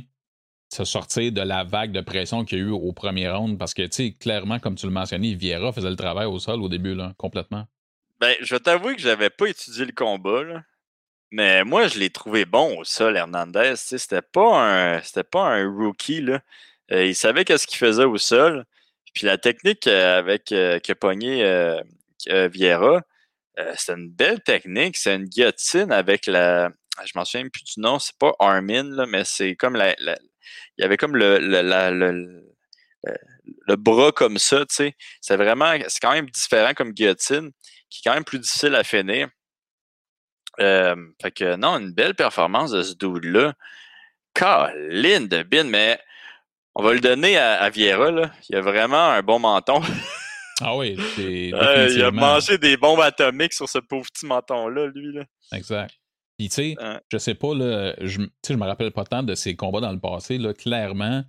se 0.73 0.83
sortir 0.85 1.31
de 1.31 1.41
la 1.41 1.63
vague 1.63 1.91
de 1.91 2.01
pression 2.01 2.43
qu'il 2.43 2.57
y 2.57 2.61
a 2.61 2.65
eu 2.65 2.71
au 2.71 2.91
premier 2.93 3.29
round? 3.29 3.57
Parce 3.57 3.73
que, 3.73 3.83
tu 3.83 3.91
sais, 3.91 4.11
clairement, 4.13 4.59
comme 4.59 4.75
tu 4.75 4.87
le 4.87 4.91
mentionnais, 4.91 5.35
Vieira 5.35 5.71
faisait 5.71 5.89
le 5.89 5.95
travail 5.95 6.25
au 6.25 6.39
sol 6.39 6.61
au 6.61 6.69
début, 6.69 6.95
là, 6.95 7.13
complètement. 7.17 7.67
Ben, 8.19 8.35
je 8.41 8.55
vais 8.55 8.59
t'avouer 8.59 8.95
que 8.95 9.01
j'avais 9.01 9.29
pas 9.29 9.47
étudié 9.47 9.85
le 9.85 9.91
combat, 9.91 10.43
là. 10.43 10.63
Mais 11.31 11.63
moi, 11.63 11.87
je 11.87 11.97
l'ai 11.99 12.09
trouvé 12.09 12.45
bon 12.45 12.77
au 12.79 12.83
sol, 12.83 13.15
Hernandez. 13.17 13.73
C'était 13.77 14.21
pas 14.21 14.97
un 14.97 15.01
pas 15.31 15.47
un 15.47 15.69
rookie. 15.69 16.21
Là. 16.21 16.41
Euh, 16.91 17.05
il 17.05 17.15
savait 17.15 17.45
qu'est-ce 17.45 17.67
qu'il 17.67 17.77
faisait 17.79 18.05
au 18.05 18.17
sol. 18.17 18.65
Puis 19.13 19.25
la 19.25 19.37
technique 19.37 19.87
euh, 19.87 20.19
avec 20.19 20.51
euh, 20.51 20.79
que 20.79 20.93
pogné 20.93 21.43
Vieira, 22.27 23.01
c'est 23.77 23.93
une 23.93 24.09
belle 24.09 24.41
technique. 24.41 24.97
C'est 24.97 25.15
une 25.15 25.25
guillotine 25.25 25.91
avec 25.91 26.27
la 26.27 26.71
je 27.05 27.11
m'en 27.15 27.25
souviens 27.25 27.47
plus 27.49 27.63
du 27.63 27.79
nom, 27.79 27.99
c'est 27.99 28.17
pas 28.17 28.33
Armin, 28.39 28.83
là, 28.83 29.05
mais 29.05 29.23
c'est 29.25 29.55
comme 29.55 29.75
la, 29.75 29.95
il 29.99 30.81
y 30.81 30.83
avait 30.83 30.97
comme 30.97 31.15
le, 31.15 31.39
le, 31.39 32.43
le, 33.67 33.75
bras 33.75 34.11
comme 34.11 34.37
ça. 34.37 34.65
C'est 34.69 34.95
vraiment, 35.35 35.73
c'est 35.87 35.99
quand 35.99 36.11
même 36.11 36.29
différent 36.29 36.73
comme 36.73 36.91
guillotine, 36.91 37.51
qui 37.89 37.99
est 37.99 38.09
quand 38.09 38.13
même 38.13 38.23
plus 38.23 38.39
difficile 38.39 38.75
à 38.75 38.83
finir. 38.83 39.29
Euh, 40.61 40.95
fait 41.21 41.31
que 41.31 41.55
non, 41.55 41.79
une 41.79 41.91
belle 41.91 42.15
performance 42.15 42.71
de 42.71 42.83
ce 42.83 42.93
dude-là. 42.95 43.53
Colin 44.33 45.21
de 45.21 45.43
bin, 45.43 45.65
mais 45.65 45.99
on 46.75 46.83
va 46.83 46.93
le 46.93 46.99
donner 47.01 47.37
à, 47.37 47.69
Vieira, 47.69 48.11
là. 48.11 48.31
Il 48.49 48.55
a 48.55 48.61
vraiment 48.61 49.09
un 49.09 49.21
bon 49.21 49.39
menton. 49.39 49.81
Ah 50.61 50.77
oui, 50.77 50.97
c'est. 51.15 51.51
Euh, 51.53 51.89
il 51.89 52.03
a 52.03 52.11
mangé 52.11 52.57
des 52.57 52.77
bombes 52.77 53.01
atomiques 53.01 53.53
sur 53.53 53.67
ce 53.67 53.79
pauvre 53.79 54.05
petit 54.13 54.25
menton-là, 54.25 54.87
lui. 54.87 55.11
Là. 55.13 55.25
Exact. 55.53 55.93
Puis, 56.37 56.49
tu 56.49 56.55
sais, 56.55 56.75
je 57.11 57.17
sais 57.17 57.35
pas, 57.35 57.53
là, 57.53 57.93
je, 57.99 58.21
je 58.47 58.53
me 58.53 58.65
rappelle 58.65 58.91
pas 58.91 59.03
tant 59.03 59.23
de 59.23 59.35
ses 59.35 59.55
combats 59.55 59.81
dans 59.81 59.91
le 59.91 59.99
passé. 59.99 60.37
Là, 60.37 60.53
clairement, 60.53 61.23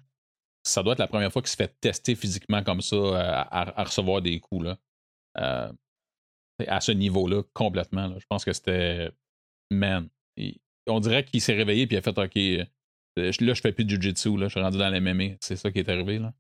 ça 0.65 0.83
doit 0.83 0.93
être 0.93 0.99
la 0.99 1.09
première 1.09 1.33
fois 1.33 1.43
qu'il 1.43 1.51
se 1.51 1.57
fait 1.57 1.75
tester 1.81 2.15
physiquement 2.15 2.63
comme 2.63 2.81
ça 2.81 2.97
euh, 2.97 3.45
à, 3.51 3.85
recevoir 3.85 4.23
des 4.23 4.41
coups. 4.41 4.67
Là. 4.67 4.79
Euh, 5.39 5.73
à 6.67 6.81
ce 6.81 6.93
niveau-là, 6.93 7.43
complètement. 7.53 8.07
Là. 8.07 8.17
Je 8.19 8.27
pense 8.29 8.45
que 8.45 8.53
c'était. 8.53 9.11
Man. 9.73 10.09
on 10.87 11.01
dirait 11.01 11.25
qu'il 11.25 11.41
s'est 11.41 11.55
réveillé 11.55 11.85
et 11.85 11.89
il 11.91 11.97
a 11.97 12.03
fait 12.03 12.19
OK. 12.19 12.35
Là, 13.17 13.31
je 13.55 13.61
fais 13.61 13.73
plus 13.73 13.85
de 13.85 13.91
Jiu-Jitsu, 13.91 14.39
là, 14.39 14.47
je 14.47 14.53
suis 14.53 14.61
rendu 14.61 14.79
dans 14.79 14.89
l'MMA. 14.89 15.37
C'est 15.41 15.57
ça 15.57 15.71
qui 15.71 15.81
est 15.81 15.89
arrivé. 15.89 16.19
Là. 16.19 16.33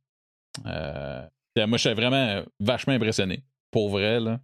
moi, 1.66 1.79
je 1.79 1.88
suis 1.88 1.95
vraiment 1.95 2.42
vachement 2.61 2.95
impressionné. 2.95 3.45
Pour 3.71 3.90
vrai, 3.90 4.21
là. 4.21 4.40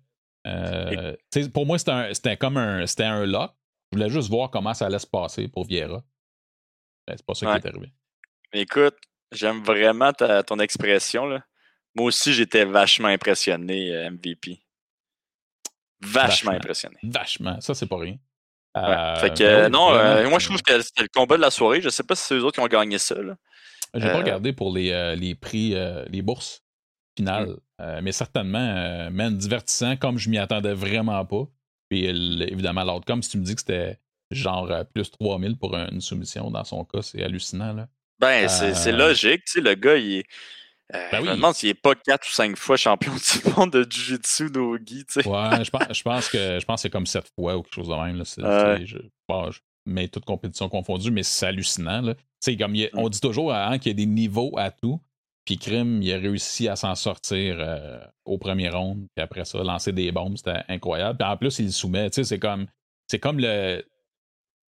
Euh, 0.46 1.16
pour 1.52 1.66
moi, 1.66 1.78
c'était 1.78 2.36
comme 2.36 2.56
un, 2.56 2.86
c'était 2.86 3.04
un 3.04 3.26
lock. 3.26 3.52
Je 3.92 3.98
voulais 3.98 4.10
juste 4.10 4.28
voir 4.28 4.50
comment 4.50 4.74
ça 4.74 4.86
allait 4.86 4.98
se 4.98 5.06
passer 5.06 5.48
pour 5.48 5.64
Vieira. 5.64 6.02
Ben, 7.06 7.16
c'est 7.16 7.24
pas 7.24 7.34
ça 7.34 7.58
qui 7.58 7.66
est 7.66 7.70
arrivé. 7.70 7.92
Écoute, 8.52 8.96
j'aime 9.32 9.62
vraiment 9.62 10.12
ton 10.12 10.58
expression. 10.58 11.26
Là. 11.26 11.44
Moi 11.94 12.06
aussi, 12.06 12.32
j'étais 12.32 12.64
vachement 12.64 13.08
impressionné, 13.08 13.94
euh, 13.94 14.10
MVP. 14.10 14.60
Vachement, 16.00 16.52
impressionné. 16.52 16.98
Vachement. 17.02 17.60
Ça, 17.60 17.74
c'est 17.74 17.86
pas 17.86 17.98
rien. 17.98 18.18
Euh, 18.76 19.16
fait 19.16 19.36
que, 19.36 19.68
non, 19.68 19.90
moi, 20.28 20.38
je 20.38 20.46
trouve 20.46 20.62
que 20.62 20.80
c'était 20.80 21.02
le 21.02 21.08
combat 21.12 21.36
de 21.36 21.42
la 21.42 21.50
soirée. 21.50 21.80
Je 21.80 21.88
sais 21.88 22.02
pas 22.02 22.14
si 22.14 22.24
c'est 22.24 22.34
eux 22.34 22.44
autres 22.44 22.54
qui 22.54 22.60
ont 22.60 22.66
gagné 22.66 22.98
ça. 22.98 23.16
J'ai 23.94 24.08
pas 24.08 24.18
regardé 24.18 24.52
pour 24.52 24.72
les, 24.72 25.16
les 25.16 25.34
prix, 25.34 25.74
les 26.08 26.22
bourses 26.22 26.62
finales. 27.16 27.48
Mm. 27.48 27.56
Euh, 27.80 28.00
mais 28.02 28.12
certainement, 28.12 28.58
euh, 28.58 29.10
man, 29.10 29.36
divertissant 29.36 29.96
comme 29.96 30.18
je 30.18 30.28
m'y 30.30 30.38
attendais 30.38 30.74
vraiment 30.74 31.24
pas. 31.24 31.44
Puis 31.88 32.04
évidemment, 32.04 32.84
l'outcome, 32.84 33.22
si 33.22 33.30
tu 33.30 33.38
me 33.38 33.44
dis 33.44 33.54
que 33.54 33.60
c'était 33.60 33.98
genre 34.30 34.70
euh, 34.70 34.84
plus 34.84 35.10
3000 35.10 35.56
pour 35.56 35.74
une 35.76 36.00
soumission 36.00 36.50
dans 36.50 36.64
son 36.64 36.84
cas, 36.84 37.02
c'est 37.02 37.22
hallucinant. 37.22 37.72
Là. 37.72 37.88
Ben, 38.18 38.48
c'est 38.48 38.92
logique. 38.92 39.44
Tu 39.44 39.52
sais, 39.52 39.60
le 39.60 39.74
gars, 39.74 39.96
il 39.96 40.18
est. 40.18 40.24
Ben 40.92 41.08
Je 41.12 41.16
me 41.20 41.34
demande 41.34 41.54
s'il 41.54 41.68
n'est 41.68 41.74
pas 41.74 41.94
4 41.94 42.26
ou 42.26 42.30
5 42.30 42.56
fois 42.56 42.76
champion 42.76 43.12
du 43.44 43.50
monde 43.50 43.72
de 43.72 43.86
Jiu-Jitsu 43.88 44.50
Nogi. 44.50 45.04
Ouais, 45.16 45.64
je 45.64 45.70
pense, 45.70 45.82
je 45.92 46.02
pense 46.02 46.28
que 46.30 46.58
je 46.58 46.64
pense 46.64 46.82
c'est 46.82 46.90
comme 46.90 47.06
7 47.06 47.30
fois 47.34 47.56
ou 47.56 47.62
quelque 47.62 47.74
chose 47.74 47.88
de 47.88 47.94
même. 47.94 48.16
Là. 48.16 48.24
Je, 48.84 48.98
je 49.50 49.58
mets 49.86 50.08
toutes 50.08 50.24
compétitions 50.24 50.68
confondues, 50.68 51.10
mais 51.10 51.22
c'est 51.22 51.46
hallucinant. 51.46 52.00
Là. 52.00 52.14
Comme 52.58 52.72
mm. 52.72 52.88
on 52.94 53.08
dit 53.08 53.20
toujours 53.20 53.52
hein, 53.52 53.78
qu'il 53.78 53.92
y 53.92 53.94
a 53.94 53.96
des 53.96 54.06
niveaux 54.06 54.54
à 54.56 54.70
tout. 54.70 55.00
Puis 55.44 55.56
Krim, 55.56 56.02
il 56.02 56.12
a 56.12 56.18
réussi 56.18 56.68
à 56.68 56.76
s'en 56.76 56.94
sortir 56.94 57.56
euh, 57.58 57.98
au 58.26 58.36
premier 58.36 58.68
round. 58.68 59.06
Puis 59.16 59.22
après 59.22 59.46
ça, 59.46 59.62
lancer 59.62 59.92
des 59.92 60.12
bombes, 60.12 60.36
c'était 60.36 60.62
incroyable. 60.68 61.18
Puis 61.18 61.28
en 61.28 61.36
plus, 61.36 61.58
il 61.58 61.66
le 61.66 61.70
soumet. 61.72 62.10
Tu 62.10 62.16
sais, 62.16 62.24
c'est 62.24 62.38
comme, 62.38 62.66
c'est 63.10 63.18
comme 63.18 63.38
le. 63.38 63.82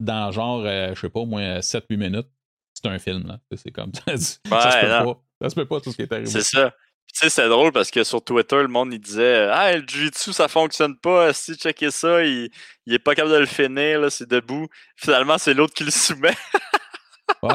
Dans 0.00 0.30
genre, 0.30 0.62
euh, 0.64 0.94
je 0.94 1.00
sais 1.00 1.10
pas, 1.10 1.20
au 1.20 1.26
moins 1.26 1.58
7-8 1.58 1.96
minutes, 1.98 2.28
c'est 2.72 2.88
un 2.88 2.98
film. 2.98 3.26
Là. 3.26 3.40
C'est 3.54 3.70
comme 3.70 3.92
ça. 4.06 4.16
ça, 4.16 4.18
se 4.18 4.38
peut 4.46 5.04
pas. 5.04 5.22
Ça 5.40 5.48
se 5.48 5.54
peut 5.54 5.66
pas 5.66 5.80
tout 5.80 5.90
ce 5.90 5.96
qui 5.96 6.02
est 6.02 6.12
arrivé. 6.12 6.28
C'est 6.28 6.42
ça. 6.42 6.72
Tu 7.12 7.18
sais, 7.18 7.28
c'est 7.28 7.48
drôle 7.48 7.72
parce 7.72 7.90
que 7.90 8.04
sur 8.04 8.22
Twitter, 8.22 8.56
le 8.56 8.68
monde 8.68 8.92
il 8.92 9.00
disait 9.00 9.48
Ah, 9.50 9.76
le 9.76 9.84
jiu-jitsu, 9.86 10.32
ça 10.32 10.46
fonctionne 10.46 10.96
pas. 10.96 11.32
Si 11.32 11.54
checker 11.54 11.90
ça, 11.90 12.24
il, 12.24 12.50
il 12.86 12.94
est 12.94 13.00
pas 13.00 13.14
capable 13.14 13.34
de 13.34 13.40
le 13.40 13.46
finir, 13.46 14.12
c'est 14.12 14.28
debout. 14.28 14.68
Finalement, 14.96 15.36
c'est 15.38 15.54
l'autre 15.54 15.74
qui 15.74 15.84
le 15.84 15.90
soumet. 15.90 16.36
ouais. 17.42 17.50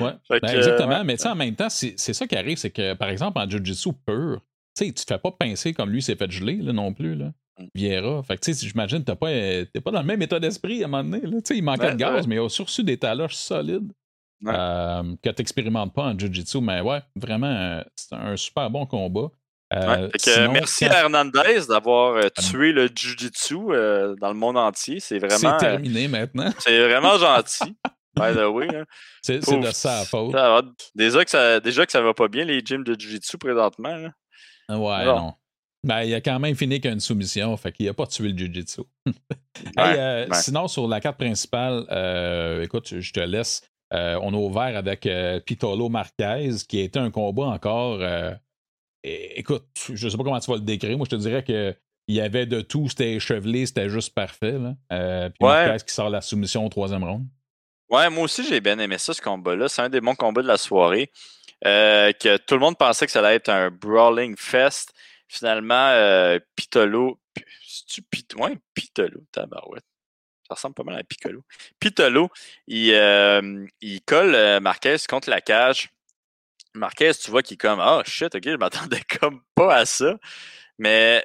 Ouais, 0.00 0.12
ben, 0.30 0.56
exactement. 0.56 1.04
mais 1.04 1.16
tu 1.16 1.22
sais, 1.22 1.28
en 1.28 1.34
même 1.34 1.54
temps, 1.54 1.70
c'est 1.70 1.96
ça 1.96 2.26
qui 2.26 2.36
arrive, 2.36 2.58
c'est 2.58 2.70
que, 2.70 2.94
par 2.94 3.08
exemple, 3.08 3.38
en 3.38 3.48
Jiu-Jitsu 3.48 3.90
pur, 4.06 4.40
tu 4.76 4.86
sais, 4.86 4.92
tu 4.92 5.04
te 5.04 5.14
fais 5.14 5.18
pas 5.18 5.32
pincer 5.32 5.72
comme 5.72 5.90
lui 5.90 6.02
s'est 6.02 6.16
fait 6.16 6.30
geler 6.30 6.56
là, 6.56 6.72
non 6.72 6.92
plus. 6.94 7.14
Là. 7.14 7.32
Mm. 7.58 7.66
Vieira. 7.74 8.22
Fait 8.22 8.36
que, 8.36 8.42
tu 8.42 8.54
sais, 8.54 8.66
j'imagine 8.66 9.04
que 9.04 9.64
t'es 9.64 9.80
pas 9.80 9.90
dans 9.90 10.00
le 10.00 10.06
même 10.06 10.22
état 10.22 10.40
d'esprit 10.40 10.82
à 10.82 10.86
un 10.86 10.88
moment 10.88 11.04
donné. 11.04 11.20
Tu 11.20 11.40
sais, 11.44 11.56
il 11.56 11.62
manquait 11.62 11.92
de 11.92 11.96
gaz, 11.96 12.26
mais 12.26 12.36
il 12.36 12.40
a 12.40 12.48
sursu 12.48 12.82
des 12.82 12.98
taloches 12.98 13.34
solides 13.34 13.92
euh, 14.46 15.02
que 15.22 15.30
tu 15.30 15.34
n'expérimentes 15.38 15.94
pas 15.94 16.02
en 16.02 16.18
Jiu-Jitsu. 16.18 16.60
Mais 16.60 16.80
ouais, 16.80 17.00
vraiment, 17.16 17.46
euh, 17.46 17.82
c'est 17.94 18.14
un 18.14 18.36
super 18.36 18.70
bon 18.70 18.86
combat. 18.86 19.28
Euh, 19.74 20.10
merci 20.52 20.84
à 20.84 21.00
Hernandez 21.00 21.66
d'avoir 21.66 22.22
ah 22.22 22.30
tué 22.30 22.72
le 22.72 22.88
Jiu-Jitsu 22.94 23.56
dans 24.20 24.28
le 24.28 24.34
monde 24.34 24.58
entier. 24.58 25.00
C'est 25.00 25.18
vraiment. 25.18 25.58
C'est 25.58 25.66
terminé 25.66 26.08
maintenant. 26.08 26.52
C'est 26.58 26.78
vraiment 26.86 27.18
gentil. 27.18 27.74
By 28.14 28.34
the 28.34 28.46
way. 28.50 28.68
Hein. 28.74 28.84
C'est 29.22 29.38
de 29.38 29.70
ça 29.70 30.00
à 30.00 30.04
faute. 30.04 30.34
déjà, 30.94 31.24
que 31.24 31.30
ça, 31.30 31.60
déjà 31.60 31.86
que 31.86 31.92
ça 31.92 32.02
va 32.02 32.12
pas 32.12 32.28
bien, 32.28 32.44
les 32.44 32.60
gyms 32.60 32.84
de 32.84 32.94
Jiu-Jitsu 32.98 33.38
présentement. 33.38 34.08
Ah 34.68 34.78
ouais, 34.78 35.04
non. 35.06 35.34
Ben, 35.84 36.02
il 36.02 36.14
a 36.14 36.20
quand 36.20 36.38
même 36.38 36.54
fini 36.54 36.80
qu'une 36.80 37.00
soumission, 37.00 37.56
fait 37.56 37.72
qu'il 37.72 37.88
a 37.88 37.94
pas 37.94 38.06
tué 38.06 38.28
le 38.28 38.36
Jiu-Jitsu. 38.36 38.82
Sinon, 40.32 40.68
sur 40.68 40.86
la 40.86 41.00
carte 41.00 41.16
principale, 41.16 41.86
écoute, 42.62 43.00
je 43.00 43.12
te 43.12 43.20
laisse. 43.20 43.62
Euh, 43.92 44.18
on 44.22 44.32
a 44.32 44.36
ouvert 44.36 44.76
avec 44.76 45.08
Pitolo 45.44 45.88
Marquez, 45.88 46.50
qui 46.68 46.80
a 46.80 46.84
été 46.84 46.98
un 46.98 47.10
combat 47.10 47.44
encore. 47.44 48.00
écoute, 49.02 49.66
je 49.92 50.08
sais 50.08 50.16
pas 50.16 50.24
comment 50.24 50.40
tu 50.40 50.50
vas 50.50 50.56
le 50.56 50.62
décrire. 50.62 50.96
Moi, 50.96 51.06
je 51.10 51.16
te 51.16 51.20
dirais 51.20 51.44
que 51.44 51.74
il 52.08 52.16
y 52.16 52.20
avait 52.20 52.46
de 52.46 52.60
tout, 52.60 52.88
c'était 52.88 53.14
échevelé, 53.14 53.64
c'était 53.64 53.88
juste 53.88 54.12
parfait. 54.12 54.58
Là. 54.58 55.30
puis 55.30 55.46
Marquez 55.46 55.84
qui 55.86 55.94
sort 55.94 56.10
la 56.10 56.20
soumission 56.20 56.66
au 56.66 56.68
troisième 56.68 57.04
round. 57.04 57.26
Ouais, 57.92 58.08
moi 58.08 58.24
aussi, 58.24 58.42
j'ai 58.48 58.62
bien 58.62 58.78
aimé 58.78 58.96
ça, 58.96 59.12
ce 59.12 59.20
combat-là. 59.20 59.68
C'est 59.68 59.82
un 59.82 59.90
des 59.90 60.00
bons 60.00 60.14
combats 60.14 60.40
de 60.40 60.46
la 60.46 60.56
soirée. 60.56 61.10
Euh, 61.66 62.10
que 62.12 62.38
tout 62.38 62.54
le 62.54 62.60
monde 62.60 62.78
pensait 62.78 63.04
que 63.04 63.12
ça 63.12 63.20
allait 63.20 63.36
être 63.36 63.50
un 63.50 63.70
brawling 63.70 64.34
fest. 64.36 64.94
Finalement, 65.28 65.88
euh, 65.90 66.38
Pitolo. 66.56 67.20
C'est-tu 67.66 68.02
Pit 68.02 68.34
ouais, 68.36 68.58
Pitolo, 68.72 69.20
tabarouette. 69.30 69.84
Ça 70.52 70.56
ressemble 70.56 70.74
pas 70.74 70.82
mal 70.82 70.98
à 70.98 71.02
Piccolo. 71.02 71.42
Pitolo, 71.80 72.28
il, 72.66 72.92
euh, 72.92 73.66
il 73.80 74.02
colle 74.02 74.34
euh, 74.34 74.60
Marquez 74.60 74.96
contre 75.08 75.30
la 75.30 75.40
cage. 75.40 75.88
Marquez, 76.74 77.12
tu 77.14 77.30
vois 77.30 77.42
qu'il 77.42 77.54
est 77.54 77.56
comme 77.56 77.80
Ah 77.80 78.00
oh, 78.00 78.02
shit, 78.04 78.34
ok, 78.34 78.42
je 78.44 78.56
m'attendais 78.56 79.00
comme 79.20 79.40
pas 79.54 79.76
à 79.76 79.86
ça. 79.86 80.18
Mais 80.78 81.24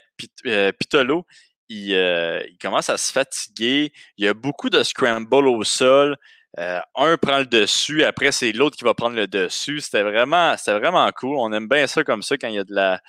Pitolo, 0.80 1.26
il, 1.68 1.92
il, 1.92 2.58
commence 2.62 2.90
à 2.90 2.98
se 2.98 3.12
fatiguer. 3.12 3.92
Il 4.18 4.24
y 4.24 4.30
a 4.30 4.34
beaucoup 4.34 4.70
de 4.70 4.82
scramble 4.82 5.48
au 5.48 5.64
sol. 5.66 6.16
Euh, 6.60 6.80
un 6.96 7.18
prend 7.18 7.38
le 7.40 7.46
dessus, 7.46 8.04
après 8.04 8.32
c'est 8.32 8.52
l'autre 8.52 8.78
qui 8.78 8.84
va 8.84 8.96
prendre 8.96 9.16
le 9.16 9.28
dessus. 9.28 9.80
C'était 9.80 10.02
vraiment, 10.02 10.58
c'était 10.58 10.80
vraiment 10.80 11.08
cool. 11.12 11.38
On 11.38 11.54
aime 11.54 11.68
bien 11.68 11.86
ça 11.86 12.04
comme 12.04 12.24
ça 12.24 12.36
quand 12.38 12.48
il 12.48 12.56
y 12.56 12.60
a 12.60 12.64
de 12.64 12.74
la, 12.74 13.00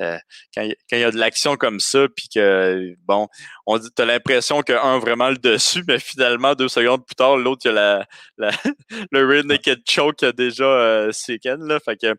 euh, 0.00 0.18
quand, 0.54 0.62
il, 0.62 0.98
y 0.98 1.04
a 1.04 1.10
de 1.10 1.16
l'action 1.16 1.56
comme 1.56 1.80
ça, 1.80 2.06
puis 2.14 2.28
que 2.28 2.94
bon, 3.06 3.26
on 3.66 3.78
dit, 3.78 3.88
t'as 3.94 4.04
l'impression 4.04 4.60
qu'un 4.62 4.98
vraiment 4.98 5.30
le 5.30 5.38
dessus, 5.38 5.82
mais 5.88 5.98
finalement 5.98 6.54
deux 6.54 6.68
secondes 6.68 7.04
plus 7.06 7.14
tard, 7.14 7.36
l'autre 7.36 7.62
il 7.64 7.74
y 7.74 7.78
a 7.78 8.06
la, 8.36 8.50
le 9.10 9.26
rear 9.26 9.44
naked 9.44 9.80
choke 9.88 10.16
qui 10.16 10.26
a 10.26 10.32
déjà 10.32 10.64
euh, 10.64 11.12
là. 11.44 11.80
Fait 11.80 11.96
que 11.96 12.14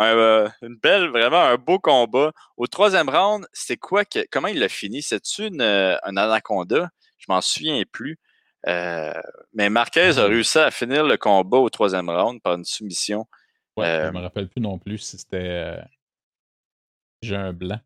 euh, 0.00 0.48
une 0.62 0.76
belle, 0.76 1.08
vraiment 1.08 1.42
un 1.42 1.56
beau 1.56 1.78
combat. 1.80 2.32
Au 2.56 2.66
troisième 2.68 3.08
round, 3.08 3.44
c'est 3.52 3.76
quoi 3.76 4.04
que, 4.04 4.20
comment 4.30 4.48
il 4.48 4.60
l'a 4.60 4.68
fini? 4.68 5.02
C'est-tu 5.02 5.46
une, 5.48 5.62
un 5.62 6.16
anaconda? 6.16 6.90
Je 7.18 7.26
m'en 7.28 7.40
souviens 7.40 7.82
plus. 7.90 8.18
Euh, 8.66 9.12
mais 9.54 9.70
Marquez 9.70 10.18
a 10.18 10.24
réussi 10.24 10.58
à 10.58 10.70
finir 10.70 11.04
le 11.04 11.16
combat 11.16 11.58
au 11.58 11.70
troisième 11.70 12.10
round 12.10 12.40
par 12.42 12.54
une 12.54 12.64
soumission. 12.64 13.26
Ouais, 13.76 14.00
je 14.02 14.06
ne 14.06 14.10
me 14.12 14.18
euh, 14.18 14.22
rappelle 14.22 14.48
plus 14.48 14.60
non 14.60 14.78
plus 14.78 14.98
si 14.98 15.18
c'était. 15.18 15.36
Euh, 15.38 15.80
j'ai 17.22 17.36
un 17.36 17.52
blanc. 17.52 17.80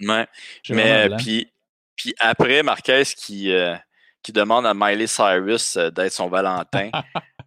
Ouais. 0.00 0.26
Mais 0.70 1.08
puis, 1.16 1.50
puis 1.96 2.14
après, 2.20 2.62
Marquez 2.62 3.02
qui, 3.16 3.52
qui 4.22 4.32
demande 4.32 4.66
à 4.66 4.74
Miley 4.74 5.06
Cyrus 5.06 5.76
d'être 5.76 6.12
son 6.12 6.28
Valentin. 6.28 6.90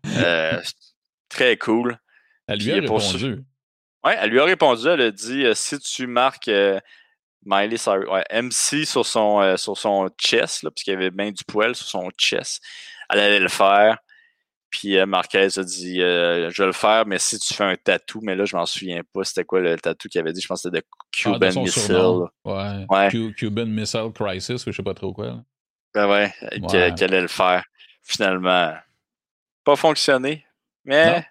très 1.30 1.58
cool. 1.58 1.98
Elle 2.48 2.60
lui 2.60 2.72
a 2.72 2.76
répondu. 2.76 3.44
Oui, 4.04 4.12
elle 4.20 4.30
lui 4.32 4.40
a 4.40 4.44
répondu. 4.44 4.88
Elle 4.88 5.02
a 5.02 5.12
dit 5.12 5.46
si 5.54 5.80
tu 5.80 6.08
marques 6.08 6.52
Miley 7.44 7.78
Cyrus, 7.78 8.08
ouais, 8.08 8.24
MC 8.32 8.86
sur 8.86 9.06
son, 9.06 9.42
euh, 9.42 9.58
sur 9.58 9.78
son 9.78 10.10
chest, 10.18 10.68
puisqu'il 10.70 10.92
y 10.92 10.94
avait 10.96 11.12
bien 11.12 11.32
du 11.32 11.44
poil 11.44 11.76
sur 11.76 11.88
son 11.88 12.10
chest. 12.18 12.62
Elle 13.10 13.20
allait 13.20 13.40
le 13.40 13.50
faire. 13.50 13.98
Puis 14.70 14.98
euh, 14.98 15.06
Marquez 15.06 15.60
a 15.60 15.64
dit 15.64 16.02
euh, 16.02 16.50
Je 16.50 16.62
vais 16.62 16.68
le 16.68 16.74
faire, 16.74 17.06
mais 17.06 17.20
si 17.20 17.38
tu 17.40 17.54
fais 17.54 17.66
un 17.66 17.76
tatou, 17.76 18.22
mais 18.24 18.36
là, 18.36 18.46
je 18.46 18.56
m'en 18.56 18.66
souviens 18.66 19.02
pas. 19.14 19.24
C'était 19.24 19.44
quoi 19.44 19.60
le 19.60 19.78
tatou 19.78 20.08
qu'il 20.08 20.22
avait 20.22 20.32
dit 20.32 20.42
Je 20.42 20.48
pense 20.48 20.64
que 20.64 20.70
c'était 20.70 20.82
de 20.82 20.86
Cuban 21.12 21.50
ah, 21.56 21.60
Missile. 21.60 22.22
Ouais. 22.46 22.86
ouais. 22.90 23.34
Cuban 23.36 23.66
Missile 23.66 24.12
Crisis, 24.14 24.66
ou 24.66 24.72
je 24.72 24.78
sais 24.78 24.84
pas 24.84 24.94
trop 24.94 25.14
quoi. 25.14 25.42
Ben 25.94 26.10
ouais, 26.10 26.34
qu'elle 26.70 27.04
allait 27.04 27.22
le 27.22 27.28
faire. 27.28 27.66
finalement, 28.02 28.74
pas 29.66 29.76
fonctionné. 29.76 30.46
Mais. 30.86 31.26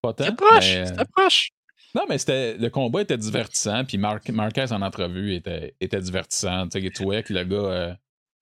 pas 0.00 0.14
C'était 0.16 0.34
proche. 0.34 0.84
C'était 0.86 1.04
proche. 1.14 1.50
Non, 1.96 2.04
mais 2.06 2.18
c'était 2.18 2.58
le 2.58 2.68
combat 2.68 3.00
était 3.00 3.16
divertissant, 3.16 3.86
puis 3.86 3.96
Marquez 3.96 4.70
en 4.70 4.82
entrevue 4.82 5.34
était, 5.34 5.74
était 5.80 6.00
divertissant. 6.00 6.68
Tu 6.68 6.82
sais, 6.82 6.90
tu 6.90 7.02
voyais 7.04 7.22
que 7.22 7.32
le 7.32 7.42
gars. 7.44 7.56
Euh, 7.56 7.94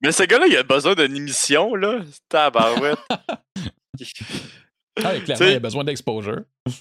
mais 0.03 0.11
ce 0.11 0.25
gars-là, 0.25 0.47
il 0.49 0.57
a 0.57 0.65
besoin 0.65 0.97
d'une 0.97 1.15
émission, 1.15 1.77
là. 1.77 2.01
Tabarouette. 2.29 2.99
ah, 5.05 5.21
clairement, 5.21 5.47
il 5.47 5.55
a 5.55 5.61
besoin 5.61 5.85
d'exposure. 5.85 6.43
tu 6.67 6.75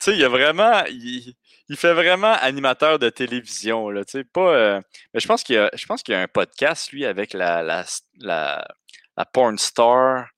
sais, 0.00 0.16
il 0.16 0.22
a 0.24 0.28
vraiment. 0.28 0.84
Il, 0.88 1.34
il, 1.68 1.76
fait 1.76 1.94
vraiment 1.94 2.34
animateur 2.34 3.00
de 3.00 3.10
télévision, 3.10 3.90
là. 3.90 4.04
Tu 4.04 4.18
sais, 4.18 4.24
pas. 4.24 4.54
Euh, 4.54 4.80
mais 5.12 5.18
je 5.18 5.26
pense 5.26 5.42
qu'il 5.42 5.56
y, 5.56 6.12
y 6.12 6.14
a 6.14 6.20
un 6.20 6.28
podcast, 6.28 6.92
lui, 6.92 7.06
avec 7.06 7.32
la, 7.32 7.64
la, 7.64 7.84
la, 8.20 8.68
la 9.16 9.24
porn 9.24 9.58
star. 9.58 10.28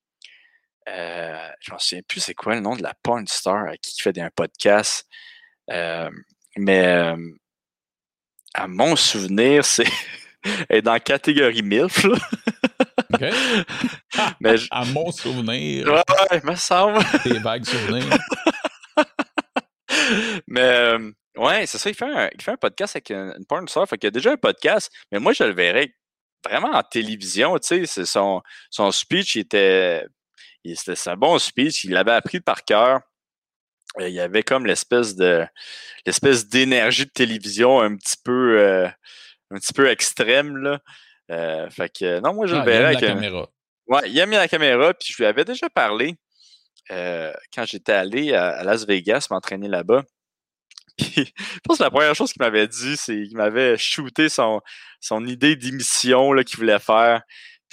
Euh, 0.88 1.48
je 1.60 1.70
ne 1.70 1.74
me 1.74 1.78
souviens 1.78 2.02
plus 2.08 2.20
c'est 2.20 2.34
quoi 2.34 2.54
le 2.54 2.60
nom 2.60 2.76
de 2.76 2.82
la 2.82 2.94
porn 3.02 3.26
star 3.26 3.72
qui 3.82 4.00
fait 4.00 4.18
un 4.18 4.30
podcast. 4.30 5.06
Euh, 5.70 6.10
mais 6.56 6.86
euh, 6.86 7.16
à 8.54 8.66
mon 8.66 8.96
souvenir, 8.96 9.64
c'est 9.64 9.86
est 10.68 10.82
dans 10.82 10.92
la 10.92 11.00
catégorie 11.00 11.62
MILF. 11.62 12.04
OK. 12.04 13.20
mais 14.40 14.54
À 14.70 14.84
mon 14.86 15.10
souvenir. 15.12 15.86
Ouais, 15.86 16.02
ouais, 16.30 16.40
me 16.44 16.54
semble. 16.56 17.00
Des 17.24 17.38
vagues 17.38 17.64
souvenirs. 17.64 18.18
mais 20.46 20.60
euh, 20.60 21.10
ouais, 21.36 21.66
c'est 21.66 21.78
ça, 21.78 21.90
il 21.90 21.94
fait, 21.94 22.04
un, 22.04 22.28
il 22.34 22.42
fait 22.42 22.52
un 22.52 22.56
podcast 22.56 22.96
avec 22.96 23.10
une, 23.10 23.44
porn 23.48 23.66
star. 23.68 23.88
Fait 23.88 23.98
qu'il 23.98 24.06
y 24.06 24.08
a 24.08 24.12
déjà 24.12 24.32
un 24.32 24.36
podcast, 24.36 24.90
mais 25.10 25.18
moi, 25.18 25.32
je 25.32 25.44
le 25.44 25.52
verrais 25.52 25.94
vraiment 26.44 26.72
en 26.72 26.82
télévision. 26.82 27.58
Tu 27.58 27.86
sais, 27.86 28.04
son, 28.04 28.42
son 28.70 28.90
speech, 28.90 29.36
il 29.36 29.40
était. 29.40 30.04
C'était 30.74 31.08
un 31.08 31.16
bon 31.16 31.38
speech, 31.40 31.84
il 31.84 31.90
l'avait 31.92 32.12
appris 32.12 32.40
par 32.40 32.64
cœur. 32.64 33.00
Euh, 34.00 34.08
il 34.08 34.14
y 34.14 34.20
avait 34.20 34.42
comme 34.42 34.66
l'espèce 34.66 35.14
de 35.16 35.46
l'espèce 36.06 36.48
d'énergie 36.48 37.04
de 37.04 37.10
télévision 37.10 37.80
un 37.80 37.96
petit 37.96 38.16
peu 38.24 38.58
euh, 38.58 38.88
un 39.50 39.58
petit 39.58 39.72
peu 39.72 39.88
extrême 39.88 40.56
là. 40.56 40.80
Euh, 41.30 41.68
fait 41.70 41.90
que 41.90 42.20
non, 42.20 42.34
moi 42.34 42.46
je 42.46 42.54
le 42.54 42.60
ah, 42.60 42.64
verrais 42.64 42.84
avec 42.86 43.00
la 43.00 43.08
caméra. 43.08 43.48
Ouais, 43.86 44.00
il 44.06 44.20
a 44.20 44.26
mis 44.26 44.36
la 44.36 44.48
caméra, 44.48 44.94
puis 44.94 45.12
je 45.12 45.18
lui 45.18 45.26
avais 45.26 45.44
déjà 45.44 45.68
parlé 45.68 46.16
quand 46.88 47.64
j'étais 47.64 47.92
allé 47.92 48.34
à, 48.34 48.62
Las 48.64 48.86
Vegas 48.86 49.28
m'entraîner 49.30 49.68
là-bas. 49.68 50.02
Puis, 50.98 51.32
je 51.36 51.60
pense 51.64 51.78
que 51.78 51.84
la 51.84 51.90
première 51.90 52.14
chose 52.14 52.34
qu'il 52.34 52.42
m'avait 52.42 52.68
dit, 52.68 52.98
c'est 52.98 53.14
qu'il 53.22 53.36
m'avait 53.38 53.78
shooté 53.78 54.28
son, 54.28 54.60
son 55.00 55.24
idée 55.26 55.56
d'émission 55.56 56.34
qu'il 56.44 56.58
voulait 56.58 56.78
faire 56.78 57.22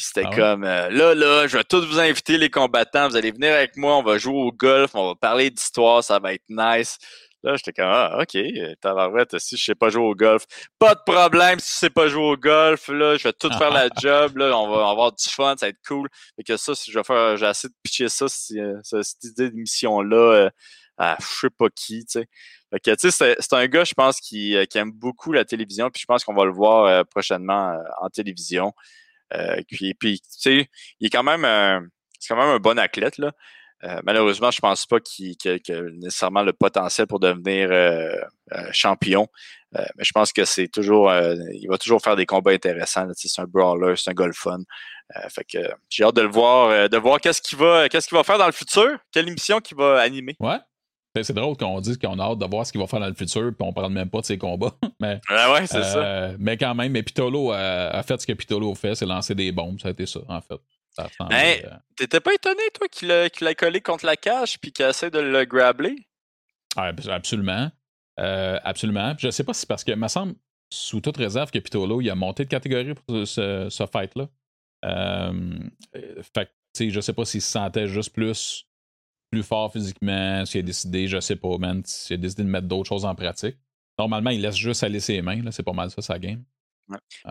c'était 0.01 0.23
ah 0.25 0.35
comme 0.35 0.63
euh, 0.63 0.89
là, 0.89 1.13
là, 1.13 1.47
je 1.47 1.57
vais 1.57 1.63
tous 1.63 1.85
vous 1.85 1.99
inviter, 1.99 2.37
les 2.37 2.49
combattants. 2.49 3.09
Vous 3.09 3.15
allez 3.15 3.31
venir 3.31 3.53
avec 3.53 3.75
moi, 3.75 3.97
on 3.97 4.03
va 4.03 4.17
jouer 4.17 4.39
au 4.39 4.51
golf, 4.51 4.91
on 4.93 5.09
va 5.09 5.15
parler 5.15 5.49
d'histoire, 5.49 6.03
ça 6.03 6.19
va 6.19 6.33
être 6.33 6.45
nice. 6.49 6.97
Là, 7.43 7.55
j'étais 7.55 7.73
comme 7.73 7.89
Ah, 7.89 8.19
OK, 8.21 8.37
tabarouette, 8.81 9.37
si 9.39 9.57
je 9.57 9.63
sais 9.63 9.75
pas 9.75 9.89
jouer 9.89 10.03
au 10.03 10.15
golf. 10.15 10.43
Pas 10.77 10.95
de 10.95 11.01
problème 11.05 11.59
si 11.59 11.71
tu 11.71 11.77
sais 11.77 11.89
pas 11.89 12.07
jouer 12.07 12.23
au 12.23 12.37
golf. 12.37 12.87
Là, 12.89 13.17
je 13.17 13.23
vais 13.23 13.33
tout 13.33 13.51
faire 13.57 13.71
la 13.71 13.87
job. 14.01 14.37
Là, 14.37 14.57
on 14.57 14.69
va 14.69 14.89
avoir 14.89 15.11
du 15.13 15.27
fun, 15.29 15.55
ça 15.57 15.65
va 15.65 15.69
être 15.69 15.81
cool. 15.87 16.09
Et 16.37 16.43
que 16.43 16.57
ça, 16.57 16.75
si 16.75 16.91
je 16.91 16.97
vais 16.99 17.03
faire, 17.03 17.37
j'ai 17.37 17.45
assez 17.45 17.67
de 17.67 17.73
pitcher 17.83 18.09
ça, 18.09 18.25
euh, 18.55 18.79
cette 18.83 19.23
idée 19.23 19.49
d'émission-là 19.51 20.17
euh, 20.17 20.49
à 20.97 21.17
je 21.19 21.25
sais 21.25 21.49
pas 21.49 21.69
qui, 21.69 22.05
tu 22.05 22.19
sais. 22.19 22.25
Fait 22.71 22.79
que, 22.79 22.95
tu 22.95 23.09
sais, 23.09 23.35
c'est 23.39 23.53
un 23.53 23.67
gars, 23.67 23.83
je 23.83 23.93
pense, 23.93 24.19
qui, 24.19 24.55
qui, 24.69 24.77
aime 24.77 24.91
beaucoup 24.91 25.31
la 25.31 25.43
télévision, 25.43 25.89
puis 25.89 26.01
je 26.01 26.05
pense 26.05 26.23
qu'on 26.23 26.35
va 26.35 26.45
le 26.45 26.51
voir 26.51 27.03
prochainement 27.07 27.73
en 27.99 28.09
télévision. 28.09 28.73
Euh, 29.33 29.61
puis, 29.67 29.93
puis 29.93 30.19
tu 30.21 30.27
sais, 30.29 30.69
il 30.99 31.07
est 31.07 31.09
quand 31.09 31.23
même 31.23 31.45
un, 31.45 31.81
c'est 32.19 32.33
quand 32.33 32.39
même 32.39 32.53
un 32.55 32.59
bon 32.59 32.77
athlète, 32.79 33.17
là. 33.17 33.31
Euh, 33.85 34.01
malheureusement, 34.03 34.51
je 34.51 34.59
pense 34.59 34.85
pas 34.85 34.99
qu'il 34.99 35.37
ait 35.45 35.61
nécessairement 35.93 36.43
le 36.43 36.51
potentiel 36.51 37.07
pour 37.07 37.21
devenir 37.21 37.69
euh, 37.71 38.13
champion. 38.73 39.27
mais 39.71 40.03
je 40.03 40.11
pense 40.11 40.33
que 40.33 40.43
c'est 40.43 40.67
toujours, 40.67 41.13
il 41.53 41.65
va 41.69 41.77
toujours 41.77 42.01
faire 42.01 42.17
des 42.17 42.25
combats 42.25 42.51
intéressants. 42.51 43.07
C'est 43.15 43.41
un 43.41 43.45
brawler, 43.45 43.93
c'est 43.95 44.09
un 44.09 44.13
golf 44.13 44.35
fun. 44.35 44.59
fait 45.29 45.45
que 45.45 45.59
j'ai 45.87 46.03
hâte 46.03 46.15
de 46.17 46.23
le 46.23 46.27
voir, 46.27 46.89
de 46.89 46.97
voir 46.97 47.21
qu'est-ce 47.21 47.41
qu'il 47.41 47.57
va, 47.57 47.87
qu'est-ce 47.87 48.09
qu'il 48.09 48.17
va 48.17 48.25
faire 48.25 48.37
dans 48.37 48.47
le 48.47 48.51
futur, 48.51 48.99
quelle 49.13 49.29
émission 49.29 49.61
qu'il 49.61 49.77
va 49.77 50.01
animer. 50.01 50.35
Ouais. 50.41 50.57
C'est 51.15 51.33
drôle 51.33 51.57
qu'on 51.57 51.81
dise 51.81 51.97
qu'on 51.97 52.19
a 52.19 52.23
hâte 52.23 52.39
de 52.39 52.45
voir 52.45 52.65
ce 52.65 52.71
qu'il 52.71 52.79
va 52.79 52.87
faire 52.87 52.99
dans 52.99 53.07
le 53.07 53.15
futur, 53.15 53.51
puis 53.57 53.67
on 53.67 53.73
parle 53.73 53.91
même 53.91 54.09
pas 54.09 54.21
de 54.21 54.25
ses 54.25 54.37
combats. 54.37 54.73
mais, 54.99 55.19
ah 55.27 55.53
ouais, 55.53 55.65
c'est 55.65 55.83
ça. 55.83 56.05
Euh, 56.05 56.35
mais 56.39 56.55
quand 56.55 56.75
même, 56.75 56.91
mais 56.91 57.03
Pitolo 57.03 57.51
a, 57.51 58.01
fait 58.03 58.21
ce 58.21 58.27
que 58.27 58.33
Pitolo 58.33 58.73
fait, 58.75 58.95
c'est 58.95 59.05
lancer 59.05 59.33
des 59.33 59.51
bombes. 59.51 59.79
Ça 59.79 59.87
a 59.87 59.91
été 59.91 60.05
ça, 60.05 60.19
en 60.27 60.41
fait. 60.41 60.59
Mais 61.29 61.63
euh, 61.65 61.69
t'étais 61.95 62.19
pas 62.19 62.33
étonné, 62.33 62.61
toi, 62.73 62.87
qu'il 62.89 63.07
l'a 63.07 63.55
collé 63.55 63.79
contre 63.79 64.05
la 64.05 64.17
cage 64.17 64.59
puis 64.59 64.71
qu'il 64.71 64.85
essaie 64.85 65.09
de 65.09 65.19
le 65.19 65.45
grabler? 65.45 65.95
Ah, 66.75 66.91
absolument. 67.09 67.71
Euh, 68.19 68.59
absolument. 68.63 69.15
Je 69.17 69.31
sais 69.31 69.43
pas 69.43 69.53
si 69.53 69.61
c'est 69.61 69.67
parce 69.67 69.83
que, 69.83 69.91
il 69.91 69.97
me 69.97 70.07
semble, 70.07 70.35
sous 70.69 70.99
toute 71.01 71.17
réserve, 71.17 71.51
que 71.51 71.59
Pitolo 71.59 72.01
il 72.01 72.09
a 72.09 72.15
monté 72.15 72.43
de 72.43 72.49
catégorie 72.49 72.93
pour 72.93 73.27
ce, 73.27 73.67
ce 73.69 73.85
fight-là. 73.87 74.27
fait 76.33 76.51
que, 76.77 76.89
je 76.89 77.01
sais 77.01 77.13
pas 77.13 77.25
s'il 77.25 77.41
se 77.41 77.51
sentait 77.51 77.87
juste 77.87 78.13
plus 78.13 78.68
plus 79.29 79.43
fort 79.43 79.71
physiquement, 79.71 80.45
s'il 80.45 80.59
a 80.59 80.63
décidé, 80.63 81.07
je 81.07 81.19
sais 81.19 81.35
pas, 81.35 81.57
man, 81.57 81.81
s'il 81.85 82.15
a 82.15 82.17
décidé 82.17 82.43
de 82.43 82.49
mettre 82.49 82.67
d'autres 82.67 82.89
choses 82.89 83.05
en 83.05 83.15
pratique. 83.15 83.57
Normalement, 83.97 84.29
il 84.29 84.41
laisse 84.41 84.55
juste 84.55 84.83
aller 84.83 84.99
ses 84.99 85.21
mains, 85.21 85.41
c'est 85.51 85.63
pas 85.63 85.73
mal 85.73 85.91
ça, 85.91 86.01
sa 86.01 86.17
game. 86.17 86.43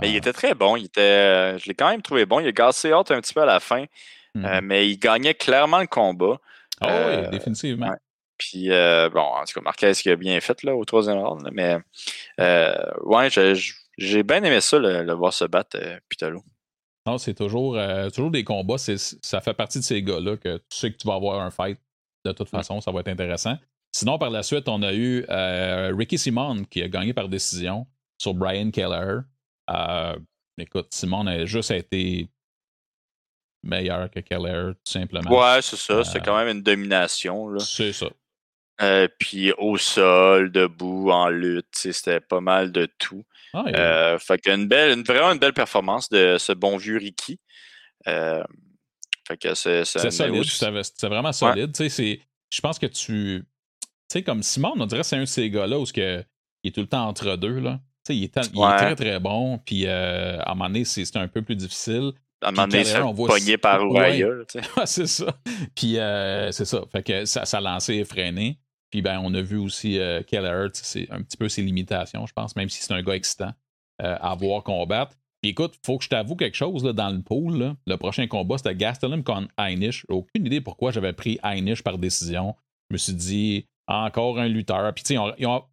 Mais 0.01 0.11
il 0.11 0.15
euh. 0.15 0.19
était 0.19 0.33
très 0.33 0.55
bon. 0.55 0.77
Il 0.77 0.85
était, 0.85 1.59
je 1.59 1.67
l'ai 1.67 1.75
quand 1.75 1.91
même 1.91 2.03
trouvé 2.03 2.27
bon. 2.27 2.41
Il 2.41 2.47
a 2.47 2.53
gassé 2.53 2.93
hâte 2.93 3.11
un 3.11 3.21
petit 3.21 3.35
peu 3.35 3.43
à 3.43 3.47
la 3.47 3.61
fin, 3.61 3.85
euh, 4.37 4.61
mmh 4.61 4.65
mais 4.65 4.89
il 4.89 4.99
gagnait 4.99 5.35
clairement 5.35 5.81
le 5.81 5.87
combat. 5.87 6.39
Ah 6.81 6.87
oui, 6.87 7.15
euh, 7.15 7.31
définitivement. 7.31 7.95
Puis, 8.37 8.69
bon, 8.69 9.21
en 9.21 9.45
tout 9.45 9.55
cas, 9.55 9.61
Marquez 9.63 9.93
qui 9.95 10.11
a 10.11 10.17
bien 10.17 10.39
fait 10.41 10.63
là, 10.63 10.77
au 10.77 10.85
troisième 10.85 11.19
round. 11.19 11.49
mais, 11.53 11.79
ouais, 12.39 13.29
j'ai 13.99 14.23
bien 14.23 14.45
aimé 14.45 14.61
ça, 14.61 14.79
le, 14.79 15.13
voir 15.15 15.33
se 15.33 15.45
battre, 15.45 15.77
Pitalo. 16.09 16.45
Non, 17.05 17.19
c'est 17.19 17.35
toujours, 17.35 17.77
toujours 18.15 18.31
des 18.31 18.45
combats. 18.45 18.79
Ça 18.79 19.41
fait 19.41 19.55
partie 19.55 19.79
de 19.79 19.85
ces 19.85 20.03
gars-là 20.03 20.37
que 20.37 20.59
tu 20.59 20.79
sais 20.79 20.93
que 20.93 20.99
tu 20.99 21.09
vas 21.09 21.15
avoir 21.15 21.41
un 21.41 21.51
fight 21.51 21.81
de 22.25 22.33
toute 22.33 22.49
façon, 22.49 22.81
ça 22.81 22.91
va 22.91 23.01
être 23.01 23.09
intéressant. 23.09 23.57
Sinon, 23.93 24.19
par 24.19 24.31
la 24.31 24.43
suite, 24.43 24.69
on 24.69 24.83
a 24.83 24.93
eu 24.93 25.25
euh, 25.29 25.93
Ricky 25.97 26.19
Simon 26.19 26.65
qui 26.65 26.83
a 26.83 26.89
gagné 26.89 27.13
par 27.15 27.29
décision 27.29 27.87
sur 28.19 28.35
Brian 28.35 28.71
Keller. 28.71 29.21
Euh, 29.71 30.17
écoute, 30.59 30.89
Simon 30.91 31.27
a 31.27 31.45
juste 31.45 31.71
été 31.71 32.29
meilleur 33.63 34.11
que 34.11 34.21
Keller, 34.21 34.73
tout 34.85 34.93
simplement. 34.93 35.31
Ouais, 35.31 35.63
c'est 35.63 35.77
ça. 35.77 36.05
c'est 36.05 36.21
quand 36.21 36.37
même 36.37 36.57
une 36.57 36.63
domination. 36.63 37.59
C'est 37.59 37.93
ça. 37.93 38.09
Euh, 38.81 39.09
puis 39.19 39.53
au 39.59 39.77
sol, 39.77 40.53
debout, 40.53 41.11
en 41.11 41.29
lutte, 41.29 41.67
c'était 41.73 42.21
pas 42.21 42.41
mal 42.41 42.71
de 42.71 42.87
tout. 42.99 43.25
Ah, 43.55 44.17
fait 44.21 44.39
qu'une 44.39 44.69
belle, 44.69 45.03
vraiment 45.03 45.33
une 45.33 45.39
belle 45.39 45.55
performance 45.55 46.09
de 46.11 46.37
ce 46.39 46.53
bon 46.53 46.77
vieux 46.77 46.99
Ricky 46.99 47.41
c'est 49.55 49.85
solide, 50.11 50.45
c'est 50.45 51.09
vraiment 51.09 51.33
solide. 51.33 51.73
Je 51.77 52.61
pense 52.61 52.79
que 52.79 52.87
tu. 52.87 53.45
Tu 54.11 54.13
sais, 54.13 54.23
comme 54.23 54.43
Simon, 54.43 54.73
on 54.79 54.87
dirait 54.87 55.03
que 55.03 55.07
c'est 55.07 55.17
un 55.17 55.21
de 55.21 55.25
ces 55.27 55.51
gars-là 55.51 55.79
où 55.79 55.85
que, 55.85 56.25
il 56.63 56.69
est 56.69 56.73
tout 56.73 56.81
le 56.81 56.87
temps 56.87 57.07
entre 57.07 57.37
deux. 57.37 57.61
Là. 57.61 57.79
Il 58.09 58.25
est, 58.25 58.35
il 58.55 58.63
est 58.63 58.77
très 58.79 58.97
très 58.97 59.21
bon. 59.21 59.59
Puis 59.59 59.87
euh, 59.87 60.39
à 60.41 60.53
un 60.53 60.55
moment 60.55 60.71
donné, 60.71 60.85
c'est 60.85 61.17
un 61.17 61.29
peu 61.29 61.43
plus 61.43 61.57
difficile. 61.57 62.13
À 62.41 62.49
un 62.49 62.53
moment 62.53 62.69
donné, 62.69 62.85
c'est 62.85 63.01
pogné 63.01 63.59
par 63.59 63.83
Raya. 63.91 64.29
c'est 64.87 65.07
ça. 65.07 65.39
Puis 65.75 65.99
euh, 65.99 66.51
c'est 66.53 66.65
ça. 66.65 66.85
Fait 66.91 67.03
que 67.03 67.25
ça, 67.27 67.45
ça 67.45 67.59
a 67.59 67.61
lancé 67.61 67.97
et 67.97 68.05
freiné. 68.05 68.59
Puis 68.91 69.03
ben, 69.03 69.21
on 69.23 69.35
a 69.35 69.43
vu 69.43 69.59
aussi 69.59 69.99
euh, 69.99 70.23
Keller, 70.23 70.69
c'est 70.73 71.11
un 71.11 71.23
petit 71.23 71.37
peu 71.37 71.49
ses 71.49 71.63
limitations, 71.63 72.27
je 72.27 72.33
pense, 72.33 72.57
même 72.57 72.69
si 72.69 72.83
c'est 72.83 72.93
un 72.93 73.03
gars 73.03 73.15
excitant 73.15 73.53
euh, 74.03 74.17
à 74.21 74.35
voir 74.35 74.63
combattre. 74.63 75.17
Puis 75.43 75.53
écoute, 75.53 75.75
faut 75.85 75.99
que 75.99 76.05
je 76.05 76.09
t'avoue 76.09 76.37
quelque 76.37 76.57
chose 76.57 76.85
là, 76.85 76.93
dans 76.93 77.11
le 77.11 77.23
pool. 77.23 77.75
Le 77.87 77.97
prochain 77.97 78.27
combat, 78.27 78.59
c'était 78.59 78.75
Gastelum 78.75 79.23
contre 79.23 79.49
Einish. 79.57 80.05
Aucune 80.09 80.47
idée 80.47 80.61
pourquoi 80.61 80.91
j'avais 80.91 81.13
pris 81.13 81.39
Einish 81.45 81.83
par 81.83 81.99
décision. 81.99 82.55
Je 82.91 82.95
me 82.95 82.99
suis 82.99 83.13
dit, 83.13 83.67
encore 83.89 84.39
un 84.39 84.49
lutteur. 84.49 84.93
Puis 84.95 85.05
tu 85.05 85.17
sais, 85.17 85.21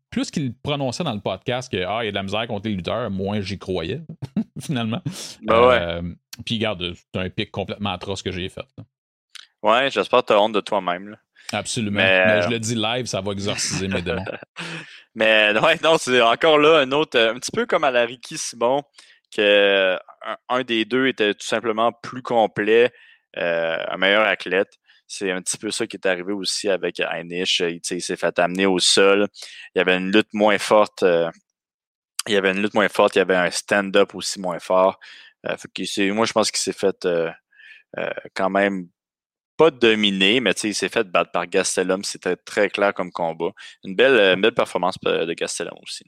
plus 0.10 0.32
qu'il 0.32 0.56
prononçait 0.56 1.04
dans 1.04 1.14
le 1.14 1.20
podcast 1.20 1.72
que 1.72 1.84
ah, 1.84 2.04
il 2.04 2.06
y 2.06 2.08
a 2.08 2.12
de 2.12 2.16
la 2.16 2.24
misère 2.24 2.48
contre 2.48 2.70
les 2.70 2.76
lutteurs, 2.76 3.12
moins 3.12 3.42
j'y 3.42 3.60
croyais, 3.60 4.02
finalement. 4.62 5.02
Ben 5.42 5.68
ouais. 5.68 5.80
Euh, 5.82 6.02
puis 6.46 6.56
regarde, 6.56 6.94
c'est 6.94 7.20
un 7.20 7.30
pic 7.30 7.52
complètement 7.52 7.92
atroce 7.92 8.24
que 8.24 8.32
j'ai 8.32 8.48
fait. 8.50 8.66
Ouais, 9.62 9.90
j'espère 9.90 10.22
que 10.22 10.28
tu 10.28 10.34
as 10.34 10.42
honte 10.42 10.54
de 10.54 10.62
toi-même. 10.62 11.18
Absolument. 11.52 11.98
Mais, 11.98 12.42
je 12.44 12.50
le 12.50 12.60
dis 12.60 12.76
live, 12.76 13.06
ça 13.06 13.22
va 13.22 13.32
exorciser 13.34 13.88
mes 13.88 14.02
démons. 14.04 14.24
Mais 15.14 15.58
ouais, 15.60 15.78
non, 15.84 15.98
c'est 16.00 16.22
encore 16.22 16.58
là 16.58 16.80
un 16.80 16.92
autre, 16.92 17.20
un 17.20 17.36
petit 17.36 17.52
peu 17.52 17.66
comme 17.66 17.84
à 17.84 17.92
la 17.92 18.06
Ricky 18.06 18.38
Simon 18.38 18.84
un, 19.42 20.64
des 20.64 20.86
deux 20.86 21.08
était 21.08 21.34
tout 21.34 21.48
simplement 21.48 21.92
plus 21.92 22.22
complet, 22.22 22.92
euh, 23.38 23.78
un 23.88 23.98
meilleur 23.98 24.26
athlète. 24.26 24.78
C'est 25.08 25.32
un 25.32 25.42
petit 25.42 25.58
peu 25.58 25.70
ça 25.70 25.86
qui 25.86 25.98
est 25.98 26.08
arrivé 26.08 26.34
aussi 26.34 26.70
avec 26.70 27.00
Heinisch. 27.00 27.62
Il, 27.62 28.02
s'est 28.02 28.16
fait 28.16 28.40
amener 28.40 28.66
au 28.66 28.80
sol. 28.80 29.28
Il 29.76 29.80
y 29.80 29.82
avait 29.82 29.98
une 29.98 30.12
lutte 30.12 30.34
moins 30.34 30.58
forte. 30.58 31.04
Euh, 31.04 31.30
il 32.28 32.34
y 32.34 32.38
avait 32.38 32.52
une 32.52 32.62
lutte 32.62 32.74
moins 32.74 32.90
forte. 32.90 33.16
Il 33.16 33.20
y 33.20 33.22
avait 33.22 33.36
un 33.36 33.52
stand-up 33.52 34.16
aussi 34.16 34.40
moins 34.40 34.60
fort. 34.60 35.00
Euh, 35.48 35.56
moi, 36.14 36.26
je 36.26 36.34
pense 36.34 36.50
qu'il 36.52 36.60
s'est 36.60 36.74
fait 36.74 37.08
quand 38.34 38.50
même 38.50 38.90
pas 39.58 39.72
dominé, 39.72 40.40
mais 40.42 40.52
il 40.64 40.76
s'est 40.76 40.90
fait 40.90 41.04
battre 41.06 41.32
par 41.32 41.48
Gastelum. 41.48 42.04
C'était 42.04 42.36
très 42.36 42.70
clair 42.70 42.94
comme 42.94 43.12
combat. 43.12 43.52
Une 43.84 43.96
belle, 43.96 44.40
belle 44.42 44.54
performance 44.54 44.98
de 45.04 45.34
Gastelum 45.34 45.78
aussi. 45.84 46.04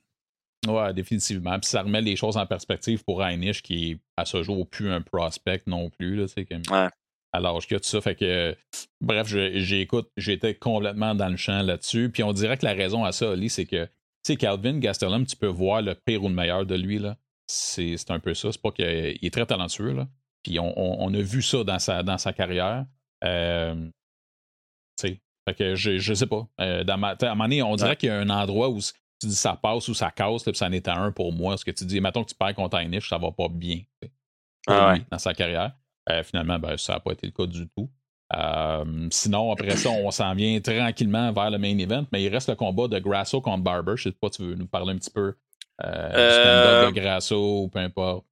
Ouais, 0.65 0.93
définitivement. 0.93 1.59
Puis 1.59 1.69
ça 1.69 1.81
remet 1.81 2.01
les 2.01 2.15
choses 2.15 2.37
en 2.37 2.45
perspective 2.45 3.03
pour 3.03 3.23
Heinisch, 3.23 3.61
qui 3.61 3.99
à 4.17 4.25
ce 4.25 4.41
jour 4.43 4.67
plus 4.67 4.89
un 4.91 5.01
prospect 5.01 5.61
non 5.67 5.89
plus. 5.89 6.15
Là, 6.15 6.25
comme... 6.49 6.63
ouais. 6.71 6.89
À 7.33 7.39
l'âge 7.39 7.65
a 7.71 7.79
tout 7.79 7.83
ça. 7.83 8.01
Fait 8.01 8.15
que, 8.15 8.55
bref, 9.01 9.27
j'écoute, 9.27 10.09
j'étais 10.17 10.55
complètement 10.55 11.13
dans 11.13 11.29
le 11.29 11.37
champ 11.37 11.61
là-dessus. 11.61 12.09
Puis 12.09 12.23
on 12.23 12.33
dirait 12.33 12.57
que 12.57 12.65
la 12.65 12.73
raison 12.73 13.03
à 13.03 13.11
ça, 13.11 13.31
Ali, 13.31 13.49
c'est 13.49 13.65
que, 13.65 13.85
tu 13.85 13.91
sais, 14.23 14.35
Calvin 14.37 14.79
Gastelum, 14.79 15.25
tu 15.25 15.35
peux 15.35 15.47
voir 15.47 15.81
le 15.81 15.93
pire 15.93 16.23
ou 16.23 16.29
le 16.29 16.33
meilleur 16.33 16.65
de 16.65 16.75
lui. 16.75 16.99
là. 16.99 17.17
C'est 17.45 18.09
un 18.09 18.19
peu 18.19 18.33
ça. 18.33 18.51
C'est 18.51 18.61
pas 18.61 18.71
qu'il 18.71 18.85
est 18.85 19.33
très 19.33 19.45
talentueux. 19.45 19.93
Là. 19.93 20.07
Puis 20.43 20.59
on, 20.59 20.73
on, 20.77 21.13
a 21.13 21.21
vu 21.21 21.41
ça 21.41 21.63
dans 21.63 21.79
sa, 21.79 22.03
dans 22.03 22.17
sa 22.17 22.33
carrière. 22.33 22.85
Euh, 23.23 23.75
tu 24.97 25.09
sais, 25.09 25.21
fait 25.47 25.53
que 25.53 25.75
je, 25.75 25.97
je 25.97 26.13
sais 26.13 26.27
pas. 26.27 26.47
Euh, 26.59 26.83
dans 26.83 26.97
ma, 26.97 27.09
à 27.09 27.25
un 27.25 27.29
moment 27.29 27.43
donné, 27.45 27.61
on 27.61 27.75
dirait 27.75 27.95
qu'il 27.95 28.07
y 28.07 28.11
a 28.11 28.19
un 28.19 28.29
endroit 28.29 28.69
où 28.69 28.79
tu 29.19 29.27
dis 29.27 29.35
ça 29.35 29.55
passe 29.55 29.87
ou 29.87 29.93
ça 29.93 30.11
casse, 30.11 30.43
puis 30.43 30.55
ça 30.55 30.67
en 30.67 30.71
est 30.71 30.87
un 30.87 31.11
pour 31.11 31.33
moi. 31.33 31.57
Ce 31.57 31.65
que 31.65 31.71
tu 31.71 31.85
dis, 31.85 31.99
mettons 32.01 32.23
que 32.23 32.29
tu 32.29 32.35
perds 32.35 32.55
contre 32.55 32.79
niche, 32.83 33.09
ça 33.09 33.17
va 33.17 33.31
pas 33.31 33.47
bien 33.49 33.81
ah 34.67 34.95
dans 35.09 35.17
sa 35.17 35.33
carrière. 35.33 35.71
Euh, 36.09 36.23
finalement, 36.23 36.59
ben, 36.59 36.77
ça 36.77 36.93
n'a 36.93 36.99
pas 36.99 37.11
été 37.11 37.27
le 37.27 37.33
cas 37.33 37.45
du 37.45 37.67
tout. 37.69 37.89
Euh, 38.35 39.07
sinon, 39.09 39.51
après 39.51 39.75
ça, 39.75 39.89
on 39.89 40.11
s'en 40.11 40.33
vient 40.33 40.59
tranquillement 40.59 41.31
vers 41.31 41.49
le 41.49 41.57
main 41.57 41.77
event, 41.77 42.05
mais 42.11 42.23
il 42.23 42.29
reste 42.29 42.49
le 42.49 42.55
combat 42.55 42.87
de 42.87 42.99
Grasso 42.99 43.41
contre 43.41 43.63
Barber. 43.63 43.93
Je 43.95 44.03
sais 44.03 44.11
pas, 44.11 44.29
tu 44.29 44.43
veux 44.43 44.55
nous 44.55 44.67
parler 44.67 44.93
un 44.93 44.97
petit 44.97 45.09
peu 45.09 45.33
euh, 45.83 46.07
du 46.09 46.33
stand-up 46.33 46.93
de 46.93 46.99
Grasso 46.99 47.63
ou 47.63 47.67
peu 47.69 47.79
importe. 47.79 48.25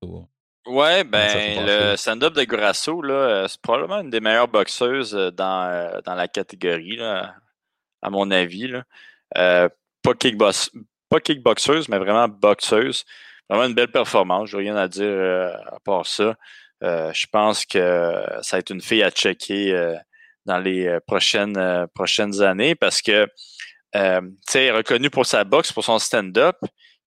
Ouais, 0.68 1.04
ben, 1.04 1.66
le 1.66 1.96
stand-up 1.96 2.34
de 2.34 2.44
Grasso, 2.44 3.02
là, 3.02 3.48
c'est 3.48 3.62
probablement 3.62 4.02
une 4.02 4.10
des 4.10 4.20
meilleures 4.20 4.48
boxeuses 4.48 5.14
dans, 5.14 6.02
dans 6.06 6.16
la 6.16 6.28
catégorie, 6.28 6.98
là, 6.98 7.36
à 8.02 8.10
mon 8.10 8.30
avis. 8.32 8.68
Là 8.68 9.70
pas, 10.06 10.14
kickbox, 10.14 10.72
pas 11.10 11.20
kickboxeuse, 11.20 11.90
mais 11.90 11.98
vraiment 11.98 12.28
boxeuse. 12.28 13.04
Vraiment 13.50 13.68
une 13.68 13.74
belle 13.74 13.92
performance. 13.92 14.50
Je 14.50 14.58
n'ai 14.58 14.64
rien 14.64 14.76
à 14.76 14.88
dire 14.88 15.04
euh, 15.06 15.54
à 15.68 15.80
part 15.84 16.06
ça. 16.06 16.36
Euh, 16.84 17.12
je 17.14 17.26
pense 17.32 17.66
que 17.66 18.24
ça 18.42 18.58
va 18.58 18.60
être 18.60 18.72
une 18.72 18.82
fille 18.82 19.04
à 19.04 19.12
checker 19.12 19.74
euh, 19.74 19.96
dans 20.46 20.60
les 20.60 21.00
prochaines, 21.08 21.88
prochaines 21.94 22.42
années 22.42 22.76
parce 22.76 23.02
que 23.02 23.28
elle 23.94 24.34
est 24.54 24.72
reconnue 24.72 25.10
pour 25.10 25.26
sa 25.26 25.44
boxe, 25.44 25.72
pour 25.72 25.84
son 25.84 26.00
stand-up. 26.00 26.58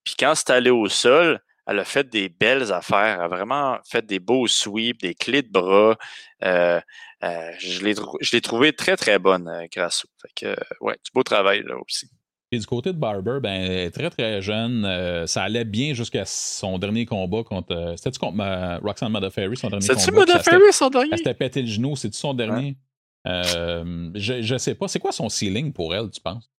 Puis 0.04 0.14
quand 0.18 0.34
c'est 0.34 0.50
allé 0.50 0.70
au 0.70 0.88
sol, 0.88 1.38
elle 1.66 1.78
a 1.78 1.84
fait 1.84 2.08
des 2.08 2.30
belles 2.30 2.72
affaires. 2.72 3.18
Elle 3.18 3.24
a 3.24 3.28
vraiment 3.28 3.78
fait 3.84 4.06
des 4.06 4.20
beaux 4.20 4.46
sweeps, 4.46 5.02
des 5.02 5.14
clés 5.14 5.42
de 5.42 5.50
bras. 5.50 5.96
je 6.40 8.32
l'ai 8.32 8.40
trouvé 8.40 8.72
très, 8.72 8.96
très 8.96 9.18
bonne, 9.18 9.66
grâce 9.70 10.06
Fait 10.22 10.32
que, 10.34 10.61
ouais, 10.80 10.96
du 11.04 11.11
beau 11.12 11.22
travail 11.22 11.62
là 11.62 11.76
aussi. 11.76 12.08
Et 12.50 12.58
du 12.58 12.66
côté 12.66 12.92
de 12.94 12.98
Barber, 12.98 13.40
ben, 13.42 13.90
très 13.90 14.08
très 14.08 14.40
jeune, 14.40 14.84
euh, 14.87 15.26
ça 15.26 15.42
allait 15.42 15.66
bien 15.66 15.92
jusqu'à 15.92 16.24
son 16.24 16.78
dernier 16.78 17.04
combat 17.04 17.44
contre. 17.44 17.74
Euh, 17.74 17.96
c'était-tu 17.96 18.18
contre 18.18 18.37
ma, 18.37 18.78
Roxanne 18.78 19.12
Modafferi, 19.12 19.54
son 19.54 19.68
dernier 19.68 19.87
combat? 19.87 20.00
C'est-tu 20.00 20.12
Modafferi, 20.12 20.72
son 20.72 20.88
dernier? 20.88 21.08
Elle 21.12 21.18
s'était 21.18 21.34
pété 21.34 21.61
le 21.61 21.68
genou, 21.68 21.94
c'est-tu 21.94 22.16
son 22.16 22.32
dernier? 22.32 22.76
Euh, 23.26 24.11
je, 24.14 24.40
je 24.40 24.56
sais 24.56 24.74
pas. 24.74 24.88
C'est 24.88 24.98
quoi 24.98 25.12
son 25.12 25.28
ceiling 25.28 25.72
pour 25.74 25.94
elle, 25.94 26.08
tu 26.11 26.22
penses? 26.22 26.50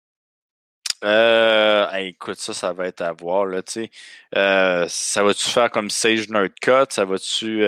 Euh, 1.04 1.90
écoute, 1.94 2.40
ça, 2.40 2.54
ça 2.54 2.74
va 2.74 2.88
être 2.88 3.02
à 3.02 3.14
voir, 3.14 3.46
là, 3.46 3.62
sais. 3.66 3.90
ça 4.34 5.24
va-tu 5.24 5.50
faire 5.50 5.72
comme 5.72 5.90
Sage 5.90 6.30
Nerdcut? 6.30 6.90
Ça 6.90 7.06
va-tu... 7.06 7.64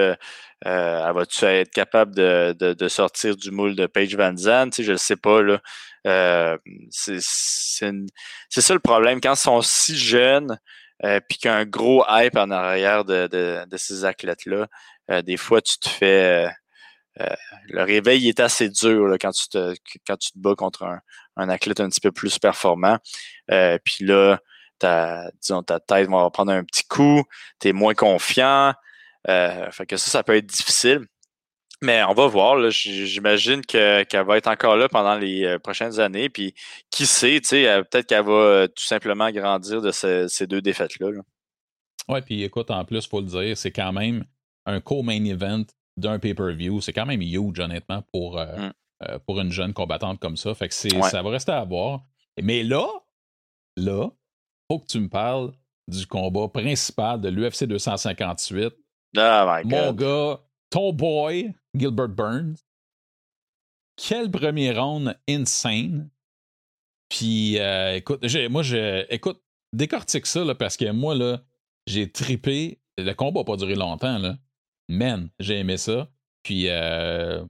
Euh, 0.68 1.12
va-tu 1.14 1.46
être 1.46 1.72
capable 1.72 2.14
de, 2.14 2.56
de, 2.60 2.74
de, 2.74 2.88
sortir 2.88 3.36
du 3.36 3.50
moule 3.50 3.76
de 3.76 3.88
Paige 3.88 4.16
Van 4.16 4.36
Zandt? 4.36 4.84
Je 4.84 4.92
ne 4.92 4.98
sais 4.98 5.16
pas. 5.16 5.42
Là. 5.42 5.60
Euh, 6.08 6.58
c'est 6.90 7.20
ça 7.20 8.74
le 8.74 8.80
problème. 8.80 9.22
Quand 9.22 9.34
ils 9.34 9.38
sont 9.38 9.62
si 9.62 9.98
jeunes, 9.98 10.60
euh, 11.04 11.20
puis 11.28 11.38
qu'il 11.38 11.50
y 11.50 11.54
a 11.54 11.58
un 11.58 11.66
gros 11.66 12.04
hype 12.10 12.38
en 12.38 12.52
arrière 12.52 13.06
de, 13.06 13.28
de, 13.28 13.78
ces 13.78 14.06
athlètes-là, 14.06 14.68
euh, 15.10 15.22
des 15.22 15.38
fois, 15.38 15.62
tu 15.62 15.78
te 15.80 15.90
fais... 15.90 16.50
Euh, 17.20 17.36
le 17.68 17.84
réveil 17.84 18.30
est 18.30 18.40
assez 18.40 18.70
dur 18.70 19.06
là, 19.08 19.18
quand, 19.18 19.32
tu 19.32 19.50
te, 19.50 19.76
quand 20.08 20.16
tu 20.16 20.32
te 20.32 20.40
bats 20.40 20.56
contre 20.56 20.84
un, 20.84 21.02
un 21.42 21.50
athlète 21.50 21.80
un 21.80 21.90
petit 21.90 22.02
peu 22.02 22.12
plus 22.12 22.40
performant. 22.40 22.98
puis 23.48 24.06
là, 24.06 24.40
ta, 24.80 25.30
disons, 25.42 25.64
ta 25.64 25.80
tête 25.80 26.10
va 26.10 26.30
prendre 26.32 26.52
un 26.52 26.64
petit 26.64 26.84
coup, 26.84 27.24
tu 27.60 27.70
es 27.70 27.74
moins 27.74 27.94
confiant. 27.94 28.74
fait 29.28 29.86
que 29.88 29.98
ça, 29.98 30.12
ça 30.12 30.24
peut 30.24 30.36
être 30.36 30.48
difficile. 30.48 31.06
Mais 31.84 32.04
on 32.04 32.14
va 32.14 32.28
voir. 32.28 32.70
J'imagine 32.70 33.62
qu'elle 33.62 34.26
va 34.26 34.38
être 34.38 34.48
encore 34.48 34.76
là 34.78 34.88
pendant 34.88 35.16
les 35.16 35.46
euh, 35.46 35.60
prochaines 35.60 36.00
années. 36.00 36.30
Puis 36.30 36.54
qui 36.92 37.08
sait, 37.08 37.42
euh, 37.54 37.84
peut-être 37.84 38.06
qu'elle 38.06 38.24
va 38.24 38.32
euh, 38.32 38.68
tout 38.68 38.84
simplement 38.84 39.32
grandir 39.32 39.82
de 39.82 39.92
ces, 39.92 40.48
deux 40.48 40.62
défaites-là. 40.62 41.10
Oui, 42.08 42.22
puis 42.22 42.44
écoute, 42.44 42.70
en 42.70 42.86
plus, 42.86 43.04
il 43.06 43.10
faut 43.10 43.22
le 43.22 43.26
dire, 43.26 43.58
c'est 43.58 43.72
quand 43.72 43.94
même 43.94 44.26
un 44.66 44.80
co-main 44.80 45.26
event 45.26 45.64
d'un 45.98 46.20
pay-per-view. 46.20 46.82
C'est 46.82 46.94
quand 46.94 47.08
même 47.08 47.22
huge, 47.22 47.60
honnêtement, 47.60 48.04
pour, 48.12 48.40
mm. 48.40 48.72
Pour 49.26 49.40
une 49.40 49.52
jeune 49.52 49.74
combattante 49.74 50.20
comme 50.20 50.38
ça. 50.38 50.54
Fait 50.54 50.68
que 50.68 50.74
ça 50.74 51.22
va 51.22 51.30
rester 51.30 51.52
à 51.52 51.64
voir. 51.64 52.02
Mais 52.42 52.64
là, 52.64 52.88
là, 53.78 54.10
faut 54.70 54.80
que 54.80 54.88
tu 54.88 55.00
me 55.00 55.10
parles 55.10 55.52
du 55.88 56.08
combat 56.08 56.48
principal 56.48 57.20
de 57.20 57.30
l'UFC 57.30 57.66
258. 57.66 58.74
Mon 59.66 59.94
gars, 59.94 60.40
ton 60.70 60.94
boy, 60.94 61.54
Gilbert 61.76 62.10
Burns. 62.10 62.56
Quel 63.98 64.32
premier 64.32 64.72
round 64.72 65.18
insane. 65.28 66.10
Puis, 67.10 67.60
euh, 67.60 67.96
écoute, 67.96 68.24
moi, 68.50 68.64
je, 68.64 69.06
écoute, 69.14 69.44
décortique 69.74 70.26
ça, 70.26 70.44
là, 70.46 70.56
parce 70.56 70.78
que 70.78 70.90
moi, 70.92 71.14
là, 71.14 71.44
j'ai 71.86 72.10
tripé. 72.10 72.82
Le 72.98 73.14
combat 73.14 73.42
n'a 73.42 73.46
pas 73.46 73.58
duré 73.58 73.76
longtemps, 73.76 74.18
là. 74.18 74.38
Man, 74.88 75.30
j'ai 75.40 75.60
aimé 75.60 75.78
ça. 75.78 76.10
Puis, 76.44 76.70
euh, 76.70 77.44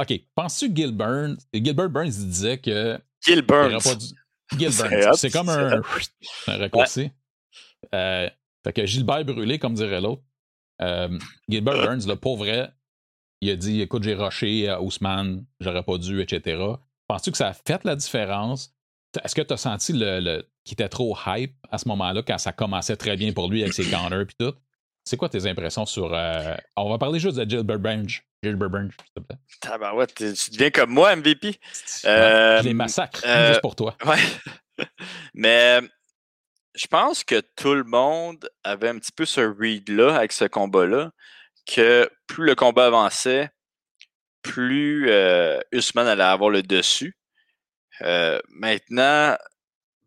OK, 0.00 0.12
penses-tu 0.34 0.70
que 0.70 0.76
Gil 0.76 0.92
Burns, 0.92 1.36
Gilbert 1.52 1.90
Burns 1.90 2.10
disait 2.10 2.58
que. 2.58 2.98
Gil 3.24 3.42
Burns. 3.42 4.14
Gil 4.58 4.70
Burns. 4.76 5.16
C'est 5.16 5.30
comme 5.30 5.48
un, 5.48 5.80
un 6.46 6.56
raccourci. 6.56 7.10
Euh, 7.94 8.28
fait 8.64 8.72
que 8.72 8.86
Gilbert 8.86 9.24
brûlé, 9.24 9.58
comme 9.58 9.74
dirait 9.74 10.00
l'autre. 10.00 10.22
Euh, 10.80 11.18
Gilbert 11.48 11.74
Burns, 11.74 12.06
le 12.06 12.16
pauvre 12.16 12.72
il 13.42 13.50
a 13.50 13.56
dit 13.56 13.80
Écoute, 13.80 14.04
j'ai 14.04 14.14
rushé 14.14 14.68
à 14.68 14.80
Ousmane, 14.80 15.44
j'aurais 15.60 15.82
pas 15.82 15.98
dû, 15.98 16.20
etc. 16.22 16.64
Penses-tu 17.08 17.32
que 17.32 17.36
ça 17.36 17.48
a 17.48 17.52
fait 17.52 17.84
la 17.84 17.96
différence? 17.96 18.72
Est-ce 19.22 19.34
que 19.34 19.42
tu 19.42 19.52
as 19.52 19.58
senti 19.58 19.92
le, 19.92 20.46
qu'il 20.64 20.74
était 20.74 20.88
trop 20.88 21.16
hype 21.26 21.54
à 21.70 21.76
ce 21.76 21.88
moment-là, 21.88 22.22
quand 22.22 22.38
ça 22.38 22.52
commençait 22.52 22.96
très 22.96 23.16
bien 23.16 23.32
pour 23.32 23.50
lui 23.50 23.62
avec 23.62 23.74
ses 23.74 23.84
counters 23.90 24.22
et 24.22 24.26
tout? 24.38 24.54
C'est 25.04 25.16
quoi 25.16 25.28
tes 25.28 25.46
impressions 25.46 25.84
sur. 25.86 26.14
Euh, 26.14 26.54
on 26.76 26.88
va 26.88 26.98
parler 26.98 27.18
juste 27.18 27.36
de 27.36 27.48
Gilbert 27.48 27.80
Burns. 27.80 28.22
Gilbert 28.42 28.70
Burns, 28.70 28.90
s'il 28.90 29.14
te 29.14 29.20
plaît. 29.20 29.92
ouais, 29.94 30.06
tu 30.08 30.50
deviens 30.50 30.70
comme 30.70 30.90
moi, 30.90 31.14
MVP. 31.14 31.60
Euh, 32.04 32.58
je 32.58 32.64
les 32.64 32.74
massacre, 32.74 33.20
juste 33.48 33.60
pour 33.60 33.76
toi. 33.76 33.96
Ouais. 34.04 34.86
Mais 35.34 35.80
je 36.74 36.86
pense 36.86 37.24
que 37.24 37.40
tout 37.56 37.74
le 37.74 37.84
monde 37.84 38.48
avait 38.64 38.88
un 38.88 38.98
petit 38.98 39.12
peu 39.12 39.24
ce 39.24 39.40
read-là 39.40 40.16
avec 40.16 40.32
ce 40.32 40.44
combat-là, 40.46 41.12
que 41.66 42.10
plus 42.26 42.46
le 42.46 42.54
combat 42.54 42.86
avançait, 42.86 43.50
plus 44.42 45.08
euh, 45.10 45.60
Usman 45.70 46.06
allait 46.06 46.22
avoir 46.22 46.50
le 46.50 46.62
dessus. 46.62 47.16
Euh, 48.00 48.40
maintenant, 48.48 49.36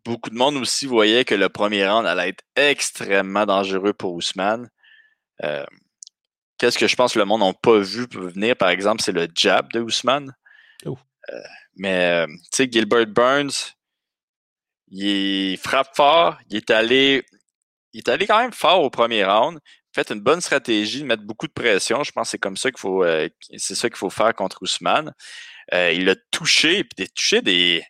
beaucoup 0.04 0.30
de 0.30 0.36
monde 0.36 0.56
aussi 0.58 0.86
voyait 0.86 1.24
que 1.26 1.36
le 1.36 1.50
premier 1.50 1.88
round 1.88 2.06
allait 2.06 2.30
être 2.30 2.44
extrêmement 2.56 3.46
dangereux 3.46 3.94
pour 3.94 4.18
Usman. 4.20 4.70
Euh, 5.44 5.66
Qu'est-ce 6.58 6.78
que 6.78 6.88
je 6.88 6.96
pense 6.96 7.14
que 7.14 7.20
le 7.20 7.26
monde 7.26 7.42
n'a 7.42 7.54
pas 7.54 7.80
vu 7.80 8.08
venir, 8.12 8.56
par 8.56 8.70
exemple, 8.70 9.02
c'est 9.02 9.12
le 9.12 9.28
jab 9.36 9.72
de 9.74 9.82
Usman. 9.82 10.34
Euh, 10.86 11.42
mais, 11.76 12.26
tu 12.28 12.38
sais, 12.54 12.70
Gilbert 12.72 13.08
Burns, 13.08 13.76
il 14.90 15.58
frappe 15.58 15.96
fort. 15.96 16.38
Il 16.50 16.58
est 16.58 16.70
allé, 16.70 17.26
il 17.94 18.00
est 18.00 18.10
allé 18.10 18.28
quand 18.28 18.40
même 18.40 18.54
fort 18.54 18.84
au 18.84 18.90
premier 18.90 19.26
round. 19.26 19.60
Fait 19.94 20.12
une 20.12 20.20
bonne 20.20 20.42
stratégie 20.42 21.02
de 21.02 21.06
mettre 21.06 21.24
beaucoup 21.24 21.48
de 21.48 21.54
pression. 21.54 22.04
Je 22.04 22.12
pense 22.12 22.28
que 22.28 22.32
c'est 22.32 22.38
comme 22.38 22.58
ça 22.58 22.70
qu'il 22.70 22.80
faut, 22.80 23.04
euh, 23.04 23.30
c'est 23.56 23.76
ça 23.76 23.90
qu'il 23.90 23.98
faut 23.98 24.10
faire 24.10 24.34
contre 24.34 24.62
Ousmane. 24.62 25.14
Euh, 25.74 25.92
il 25.94 26.10
a 26.10 26.16
touché, 26.32 26.84
puis 26.84 27.06
des 27.06 27.08
touché 27.08 27.42
des, 27.42 27.84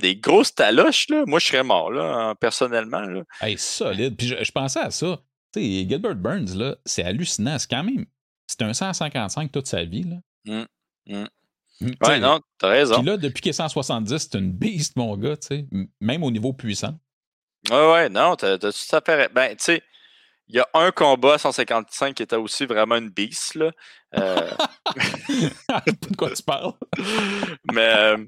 des 0.00 0.16
grosses 0.16 0.54
taloches 0.54 1.08
là. 1.08 1.24
Moi, 1.26 1.40
je 1.40 1.48
serais 1.48 1.64
mort 1.64 1.90
là, 1.90 2.04
hein, 2.04 2.34
personnellement 2.36 3.00
là. 3.00 3.22
Hey, 3.40 3.58
solide. 3.58 4.16
Puis 4.16 4.28
je, 4.28 4.52
pensais 4.52 4.80
à 4.80 4.90
ça. 4.90 5.20
Tu 5.52 5.60
sais, 5.60 5.88
Gilbert 5.88 6.16
Burns 6.16 6.56
là, 6.56 6.76
c'est 6.84 7.04
hallucinant. 7.04 7.58
C'est 7.58 7.70
quand 7.70 7.84
même, 7.84 8.06
c'est 8.46 8.62
un 8.62 8.72
155 8.72 9.52
toute 9.52 9.66
sa 9.66 9.84
vie 9.84 10.04
là. 10.04 10.66
Mm, 11.06 11.24
ouais, 11.80 12.20
non, 12.20 12.40
t'as 12.58 12.68
raison. 12.68 12.96
Puis 12.96 13.06
là, 13.06 13.16
depuis 13.16 13.42
qu'il 13.42 13.50
est 13.50 13.54
170, 13.54 14.18
c'est 14.18 14.38
une 14.38 14.52
beast, 14.52 14.96
mon 14.96 15.16
gars, 15.16 15.36
tu 15.36 15.48
sais, 15.48 15.66
même 16.00 16.22
au 16.22 16.30
niveau 16.30 16.52
puissant. 16.52 16.98
Ouais, 17.70 17.92
ouais, 17.92 18.08
non, 18.08 18.36
t'as 18.36 18.58
tout 18.58 18.68
à 18.68 19.00
fait. 19.00 19.32
Ben, 19.32 19.56
tu 19.56 19.64
sais, 19.64 19.82
il 20.48 20.56
y 20.56 20.60
a 20.60 20.68
un 20.74 20.90
combat 20.90 21.34
à 21.34 21.38
155 21.38 22.14
qui 22.14 22.22
était 22.22 22.36
aussi 22.36 22.66
vraiment 22.66 22.96
une 22.96 23.10
beast, 23.10 23.54
là. 23.54 23.70
Euh, 24.16 24.50
de 25.86 26.16
quoi 26.16 26.30
tu 26.30 26.42
parles? 26.42 26.72
mais 27.72 27.94
euh, 27.94 28.18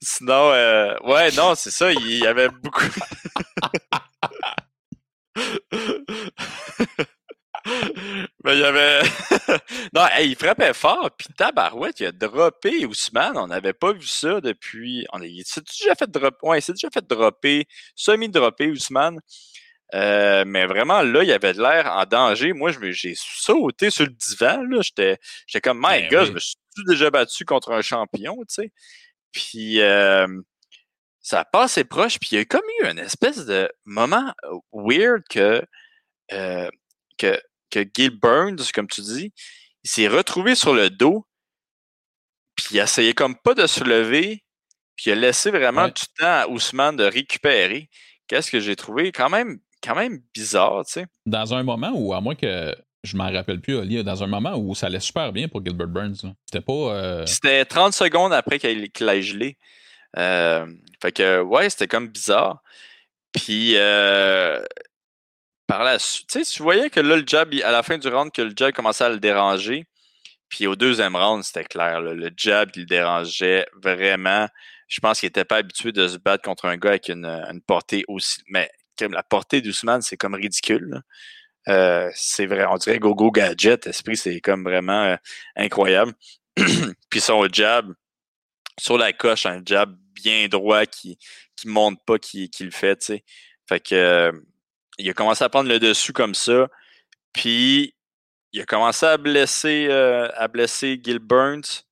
sinon, 0.00 0.52
euh, 0.52 0.94
ouais, 1.04 1.30
non, 1.32 1.54
c'est 1.54 1.70
ça. 1.70 1.92
Il 1.92 2.18
y 2.18 2.26
avait 2.26 2.48
beaucoup. 2.48 2.84
Mais 8.44 8.54
il 8.54 8.60
y 8.60 8.64
avait. 8.64 9.00
non, 9.94 10.02
il 10.20 10.36
frappait 10.36 10.74
fort, 10.74 11.10
puis 11.16 11.28
Tabarouette, 11.36 12.00
il 12.00 12.06
a 12.06 12.12
droppé 12.12 12.86
Ousmane. 12.86 13.36
On 13.36 13.48
n'avait 13.48 13.72
pas 13.72 13.92
vu 13.92 14.06
ça 14.06 14.40
depuis. 14.40 15.06
On 15.12 15.20
a... 15.20 15.26
C'est 15.44 15.64
déjà 15.66 15.94
fait 15.94 16.10
dropper. 16.10 16.46
Ouais, 16.46 16.60
c'est 16.60 16.72
déjà 16.72 16.88
fait 16.90 17.06
dropper, 17.06 17.66
semi-dropper 17.94 18.70
Ousmane. 18.70 19.20
Euh, 19.94 20.44
mais 20.46 20.66
vraiment, 20.66 21.02
là, 21.02 21.22
il 21.22 21.32
avait 21.32 21.54
l'air 21.54 21.86
en 21.92 22.04
danger. 22.04 22.52
Moi, 22.52 22.70
j'ai 22.90 23.14
sauté 23.16 23.90
sur 23.90 24.04
le 24.04 24.12
divan. 24.12 24.62
J'étais 24.82 25.18
comme, 25.62 25.78
my 25.78 26.02
ben 26.02 26.08
God, 26.10 26.26
je 26.26 26.32
me 26.32 26.38
suis 26.38 26.56
déjà 26.86 27.10
battu 27.10 27.44
contre 27.44 27.72
un 27.72 27.82
champion, 27.82 28.36
tu 28.40 28.62
sais. 28.62 28.72
Puis, 29.32 29.80
euh, 29.80 30.26
ça 31.20 31.44
passé 31.44 31.84
proche. 31.84 32.18
Puis, 32.18 32.30
il 32.32 32.38
y 32.38 32.40
a 32.40 32.44
comme 32.44 32.62
eu 32.80 32.86
une 32.86 32.98
espèce 32.98 33.46
de 33.46 33.70
moment 33.84 34.32
weird 34.72 35.22
que, 35.30 35.62
euh, 36.32 36.68
que, 37.16 37.40
que 37.70 37.84
Gil 37.94 38.18
Burns, 38.18 38.70
comme 38.74 38.88
tu 38.88 39.00
dis, 39.00 39.32
il 39.84 39.90
s'est 39.90 40.08
retrouvé 40.08 40.54
sur 40.54 40.74
le 40.74 40.90
dos. 40.90 41.26
Puis, 42.56 42.66
il 42.72 42.78
essayait 42.78 43.14
comme 43.14 43.36
pas 43.36 43.54
de 43.54 43.66
se 43.66 43.84
lever. 43.84 44.44
Puis, 44.96 45.10
il 45.10 45.12
a 45.12 45.16
laissé 45.16 45.50
vraiment 45.50 45.86
du 45.86 46.02
temps 46.18 46.40
à 46.42 46.46
Ousmane 46.48 46.96
de 46.96 47.04
récupérer. 47.04 47.88
Qu'est-ce 48.26 48.50
que 48.50 48.60
j'ai 48.60 48.76
trouvé 48.76 49.12
quand 49.12 49.30
même 49.30 49.58
quand 49.82 49.94
même 49.94 50.20
bizarre, 50.34 50.84
tu 50.84 50.92
sais. 50.92 51.06
Dans 51.26 51.54
un 51.54 51.62
moment 51.62 51.92
où, 51.94 52.12
à 52.12 52.20
moins 52.20 52.34
que 52.34 52.74
je 53.04 53.16
m'en 53.16 53.30
rappelle 53.30 53.60
plus, 53.60 53.76
Oli, 53.76 54.02
dans 54.02 54.22
un 54.22 54.26
moment 54.26 54.56
où 54.56 54.74
ça 54.74 54.86
allait 54.86 55.00
super 55.00 55.32
bien 55.32 55.48
pour 55.48 55.64
Gilbert 55.64 55.88
Burns. 55.88 56.16
C'était 56.46 56.64
pas. 56.64 56.72
Euh, 56.72 57.26
c'était 57.26 57.64
30 57.64 57.92
secondes 57.92 58.32
après 58.32 58.58
qu'il 58.58 58.90
ait 59.08 59.22
gelé. 59.22 59.56
Euh, 60.16 60.66
fait 61.00 61.12
que, 61.12 61.40
ouais, 61.42 61.70
c'était 61.70 61.86
comme 61.86 62.08
bizarre. 62.08 62.62
Puis, 63.32 63.74
euh, 63.76 64.62
par 65.68 65.84
la 65.84 65.98
suite, 66.00 66.28
tu 66.28 66.42
sais, 66.42 66.50
tu 66.50 66.62
voyais 66.62 66.90
que 66.90 66.98
là, 66.98 67.16
le 67.16 67.24
jab, 67.26 67.54
à 67.62 67.70
la 67.70 67.82
fin 67.84 67.98
du 67.98 68.08
round, 68.08 68.32
que 68.32 68.42
le 68.42 68.52
jab 68.56 68.72
commençait 68.72 69.04
à 69.04 69.10
le 69.10 69.20
déranger. 69.20 69.86
Puis 70.48 70.66
au 70.66 70.74
deuxième 70.74 71.14
round, 71.14 71.44
c'était 71.44 71.64
clair. 71.64 72.00
le 72.00 72.30
jab, 72.36 72.70
il 72.74 72.80
le 72.80 72.86
dérangeait 72.86 73.66
vraiment. 73.80 74.48
Je 74.88 74.98
pense 75.00 75.20
qu'il 75.20 75.26
n'était 75.26 75.44
pas 75.44 75.58
habitué 75.58 75.92
de 75.92 76.08
se 76.08 76.16
battre 76.16 76.42
contre 76.42 76.64
un 76.64 76.78
gars 76.78 76.90
avec 76.90 77.08
une, 77.08 77.26
une 77.26 77.60
portée 77.60 78.04
aussi. 78.08 78.40
Mais 78.48 78.70
la 78.98 79.22
portée 79.22 79.60
d'Ousmane, 79.60 80.00
c'est 80.00 80.16
comme 80.16 80.34
ridicule. 80.34 81.02
Euh, 81.68 82.10
c'est 82.14 82.46
vrai, 82.46 82.64
on 82.64 82.76
dirait 82.76 82.98
Gogo 82.98 83.30
Gadget. 83.30 83.86
Esprit, 83.86 84.16
c'est 84.16 84.40
comme 84.40 84.64
vraiment 84.64 85.04
euh, 85.04 85.16
incroyable. 85.54 86.14
Puis 87.10 87.20
son 87.20 87.46
jab 87.52 87.92
sur 88.78 88.96
la 88.96 89.12
coche, 89.12 89.44
un 89.44 89.60
jab 89.64 89.94
bien 90.14 90.48
droit 90.48 90.86
qui 90.86 91.18
qui 91.56 91.68
monte 91.68 91.98
pas, 92.06 92.18
qui, 92.18 92.48
qui 92.50 92.64
le 92.64 92.70
fait, 92.70 92.96
tu 92.96 93.06
sais. 93.06 93.24
Fait 93.68 93.80
que 93.80 93.94
euh, 93.94 94.32
il 94.98 95.08
a 95.08 95.14
commencé 95.14 95.44
à 95.44 95.48
prendre 95.48 95.68
le 95.68 95.78
dessus 95.78 96.12
comme 96.12 96.34
ça. 96.34 96.68
Puis 97.32 97.94
il 98.52 98.60
a 98.60 98.64
commencé 98.64 99.06
à 99.06 99.16
blesser 99.16 99.90
à 99.90 100.48
blesser 100.48 101.00
Gil 101.02 101.18
Burns. 101.18 101.84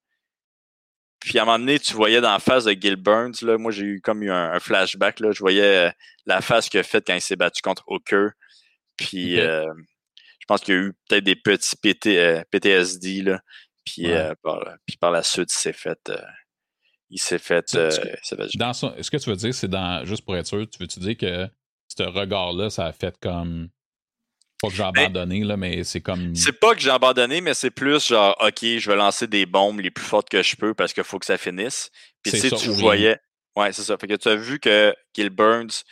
Puis 1.27 1.41
à 1.41 1.43
un 1.43 1.45
moment 1.45 1.59
donné, 1.59 1.81
tu 1.81 1.93
voyais 1.95 2.21
dans 2.21 2.31
la 2.31 2.39
face 2.39 2.65
de 2.65 2.73
Gil 2.73 2.95
Burns, 2.95 3.35
là, 3.43 3.59
moi 3.59 3.73
j'ai 3.73 3.85
eu 3.85 4.01
comme 4.01 4.23
eu 4.23 4.31
un, 4.31 4.61
flashback, 4.61 5.19
là, 5.19 5.33
je 5.33 5.41
voyais 5.41 5.89
euh, 5.89 5.91
la 6.25 6.41
face 6.41 6.69
qu'il 6.69 6.79
a 6.79 6.85
faite 6.85 7.05
quand 7.05 7.15
il 7.15 7.21
s'est 7.21 7.35
battu 7.35 7.63
contre 7.63 7.83
Hooker. 7.89 8.29
Puis 8.97 9.41
euh, 9.41 9.67
je 10.39 10.45
pense 10.47 10.61
qu'il 10.61 10.75
y 10.75 10.79
a 10.79 10.81
eu 10.83 10.93
peut-être 11.09 11.25
des 11.25 11.35
petits 11.35 11.75
PTSD, 11.75 13.23
euh, 13.23 13.33
là. 13.33 13.41
Puis, 13.85 14.97
par, 15.01 15.11
la 15.11 15.23
suite, 15.25 15.53
il 15.53 15.59
s'est 15.59 15.73
fait. 15.73 15.99
il 17.11 17.21
s'est 17.21 17.39
fait. 17.39 17.75
Est-ce 17.75 19.11
que 19.11 19.17
tu 19.17 19.31
veux 19.31 19.37
dire, 19.37 19.53
c'est 19.53 19.69
dans. 19.69 20.05
Juste 20.05 20.25
pour 20.25 20.37
être 20.37 20.47
sûr, 20.47 20.65
tu 20.69 20.79
veux-tu 20.79 21.01
dire 21.01 21.17
que 21.17 21.49
ce 21.97 22.03
regard-là, 22.05 22.71
ça 22.71 22.87
a 22.87 22.93
fait 22.93 23.17
comme 23.21 23.69
pas 24.61 24.69
que 24.69 24.75
j'ai 24.75 24.83
ben, 24.83 25.05
abandonné, 25.05 25.45
là, 25.45 25.57
mais 25.57 25.85
c'est 25.85 26.01
comme. 26.01 26.35
C'est 26.35 26.59
pas 26.59 26.75
que 26.75 26.81
j'ai 26.81 26.91
abandonné, 26.91 27.41
mais 27.41 27.55
c'est 27.55 27.71
plus 27.71 28.09
genre, 28.09 28.37
OK, 28.41 28.63
je 28.63 28.91
vais 28.91 28.97
lancer 28.97 29.27
des 29.27 29.45
bombes 29.45 29.81
les 29.81 29.91
plus 29.91 30.05
fortes 30.05 30.29
que 30.31 30.43
je 30.43 30.57
peux 30.57 30.75
parce 30.75 30.93
qu'il 30.93 31.05
faut 31.05 31.19
que 31.19 31.27
ça 31.27 31.37
finisse. 31.37 31.91
Puis 32.23 32.33
tu 32.33 32.39
sais, 32.39 32.51
tu 32.51 32.71
voyais. 32.71 33.19
Ouais, 33.55 33.73
c'est 33.73 33.83
ça. 33.83 33.97
Fait 33.99 34.07
que 34.07 34.15
tu 34.15 34.29
as 34.29 34.37
vu 34.37 34.59
que 34.59 34.95
Gil 35.15 35.31
Burns, 35.31 35.83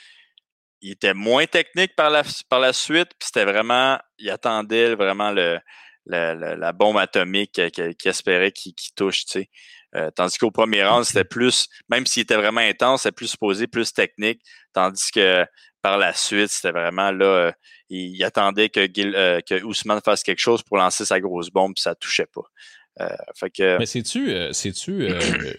il 0.81 0.93
était 0.93 1.15
moins 1.15 1.47
technique 1.47 1.95
par 1.95 2.11
la, 2.11 2.23
par 2.49 2.61
la 2.61 2.73
suite, 2.73 3.11
puis 3.19 3.27
c'était 3.27 3.45
vraiment. 3.45 3.99
Il 4.19 4.31
attendait 4.31 4.95
vraiment 4.95 5.31
le, 5.31 5.59
la 6.07 6.73
bombe 6.73 6.97
atomique 6.97 7.53
qu'il 7.53 7.95
espérait 8.05 8.53
qu'il 8.53 8.75
touche, 8.97 9.27
tu 9.27 9.41
sais. 9.41 9.51
Euh, 9.97 10.11
tandis 10.11 10.39
qu'au 10.39 10.51
premier 10.51 10.85
round, 10.85 11.05
c'était 11.05 11.25
plus, 11.25 11.69
même 11.89 12.05
s'il 12.05 12.23
était 12.23 12.35
vraiment 12.35 12.61
intense, 12.61 13.03
c'était 13.03 13.13
plus 13.13 13.37
posé, 13.37 13.69
plus 13.69 13.93
technique. 13.93 14.43
Tandis 14.73 15.11
que 15.13 15.47
par 15.85 15.99
la 15.99 16.15
suite, 16.15 16.49
c'était 16.49 16.73
vraiment 16.73 17.11
là, 17.11 17.27
euh, 17.27 17.53
il, 17.91 18.25
attendait 18.25 18.71
que, 18.71 18.81
euh, 18.81 19.41
que 19.43 19.63
Ousmane 19.63 20.01
fasse 20.03 20.23
quelque 20.23 20.41
chose 20.41 20.63
pour 20.63 20.79
lancer 20.79 21.05
sa 21.05 21.21
grosse 21.21 21.51
bombe, 21.51 21.75
puis 21.75 21.83
ça 21.83 21.95
touchait 21.95 22.27
pas. 22.27 23.11
fait 23.37 23.51
que... 23.51 23.79
Mais 23.79 23.87
sais-tu, 23.87 24.35
sais-tu 24.53 25.09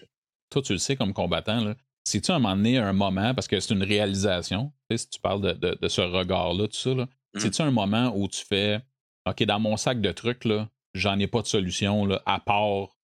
toi 0.50 0.62
tu 0.62 0.72
le 0.72 0.78
sais 0.78 0.96
comme 0.96 1.12
combattant, 1.12 1.64
là, 1.64 1.76
c'est-tu 2.02 2.32
un 2.32 2.40
moment 2.40 2.56
donné, 2.56 2.78
un 2.78 2.92
moment, 2.92 3.34
parce 3.34 3.46
que 3.46 3.60
c'est 3.60 3.72
une 3.72 3.84
réalisation, 3.84 4.72
tu 4.90 4.96
sais, 4.96 5.04
si 5.04 5.10
tu 5.10 5.20
parles 5.20 5.58
de, 5.58 5.88
ce 5.88 6.00
regard-là, 6.00 6.66
tout 6.66 6.76
ça, 6.76 6.94
là, 6.94 7.04
mmh. 7.04 7.40
c'est-tu 7.40 7.62
un 7.62 7.70
moment 7.70 8.12
où 8.14 8.26
tu 8.28 8.44
fais 8.44 8.80
OK, 9.26 9.42
dans 9.44 9.60
mon 9.60 9.76
sac 9.76 10.00
de 10.00 10.12
trucs, 10.12 10.44
là, 10.44 10.68
j'en 10.94 11.18
ai 11.18 11.26
pas 11.26 11.42
de 11.42 11.46
solution 11.46 12.06
là, 12.06 12.22
à 12.26 12.40
part 12.40 12.96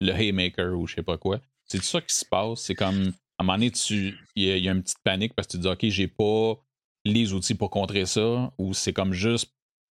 le 0.00 0.12
Haymaker 0.12 0.78
ou 0.78 0.86
je 0.86 0.96
sais 0.96 1.02
pas 1.02 1.16
quoi. 1.16 1.40
C'est 1.64 1.82
ça 1.82 2.00
qui 2.00 2.14
se 2.14 2.24
passe. 2.24 2.60
C'est 2.60 2.74
comme, 2.74 3.12
à 3.38 3.42
un 3.42 3.44
moment 3.44 3.58
donné, 3.58 3.72
il 3.90 4.16
y, 4.36 4.68
a 4.68 4.72
une 4.72 4.82
petite 4.82 5.02
panique 5.04 5.34
parce 5.34 5.48
que 5.48 5.52
tu 5.52 5.58
dis, 5.58 5.68
OK, 5.68 5.84
j'ai 5.84 6.08
pas 6.08 6.54
les 7.06 7.32
outils 7.32 7.54
pour 7.54 7.70
contrer 7.70 8.06
ça, 8.06 8.50
ou 8.58 8.74
c'est 8.74 8.92
comme 8.92 9.12
juste. 9.12 9.52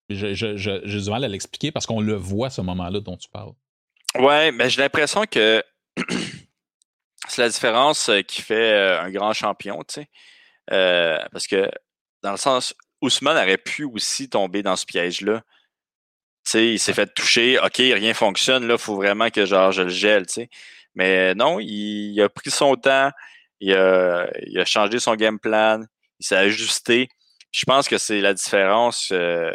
J'ai 0.09 0.33
du 0.33 1.09
mal 1.09 1.23
à 1.23 1.27
l'expliquer 1.27 1.71
parce 1.71 1.85
qu'on 1.85 2.01
le 2.01 2.15
voit 2.15 2.49
ce 2.49 2.61
moment-là 2.61 2.99
dont 2.99 3.15
tu 3.15 3.29
parles. 3.29 3.53
Ouais, 4.19 4.51
mais 4.51 4.69
j'ai 4.69 4.81
l'impression 4.81 5.23
que 5.25 5.63
c'est 7.27 7.41
la 7.41 7.49
différence 7.49 8.09
euh, 8.09 8.21
qui 8.21 8.41
fait 8.41 8.73
euh, 8.73 9.01
un 9.01 9.09
grand 9.09 9.33
champion, 9.33 9.79
tu 9.87 10.01
sais. 10.01 10.09
Euh, 10.71 11.17
parce 11.31 11.47
que, 11.47 11.71
dans 12.21 12.31
le 12.31 12.37
sens, 12.37 12.75
Ousmane 13.01 13.37
aurait 13.37 13.57
pu 13.57 13.85
aussi 13.85 14.29
tomber 14.29 14.61
dans 14.61 14.75
ce 14.75 14.85
piège-là 14.85 15.41
sais, 16.43 16.73
il 16.73 16.79
s'est 16.79 16.93
fait 16.93 17.13
toucher, 17.13 17.59
OK, 17.59 17.77
rien 17.77 18.13
fonctionne, 18.13 18.67
là, 18.67 18.75
il 18.75 18.79
faut 18.79 18.95
vraiment 18.95 19.29
que 19.29 19.45
genre 19.45 19.71
je 19.71 19.83
le 19.83 19.89
gèle, 19.89 20.25
tu 20.27 20.33
sais. 20.33 20.49
Mais 20.95 21.33
non, 21.35 21.59
il, 21.59 22.19
a 22.21 22.29
pris 22.29 22.51
son 22.51 22.75
temps, 22.75 23.09
il 23.59 23.73
a, 23.73 24.29
il 24.45 24.59
a 24.59 24.65
changé 24.65 24.99
son 24.99 25.15
game 25.15 25.39
plan, 25.39 25.83
il 26.23 26.27
s'est 26.27 26.35
ajusté. 26.35 27.09
Je 27.51 27.65
pense 27.65 27.87
que 27.87 27.97
c'est 27.97 28.21
la 28.21 28.33
différence 28.33 29.09
euh, 29.11 29.51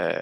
euh, 0.00 0.20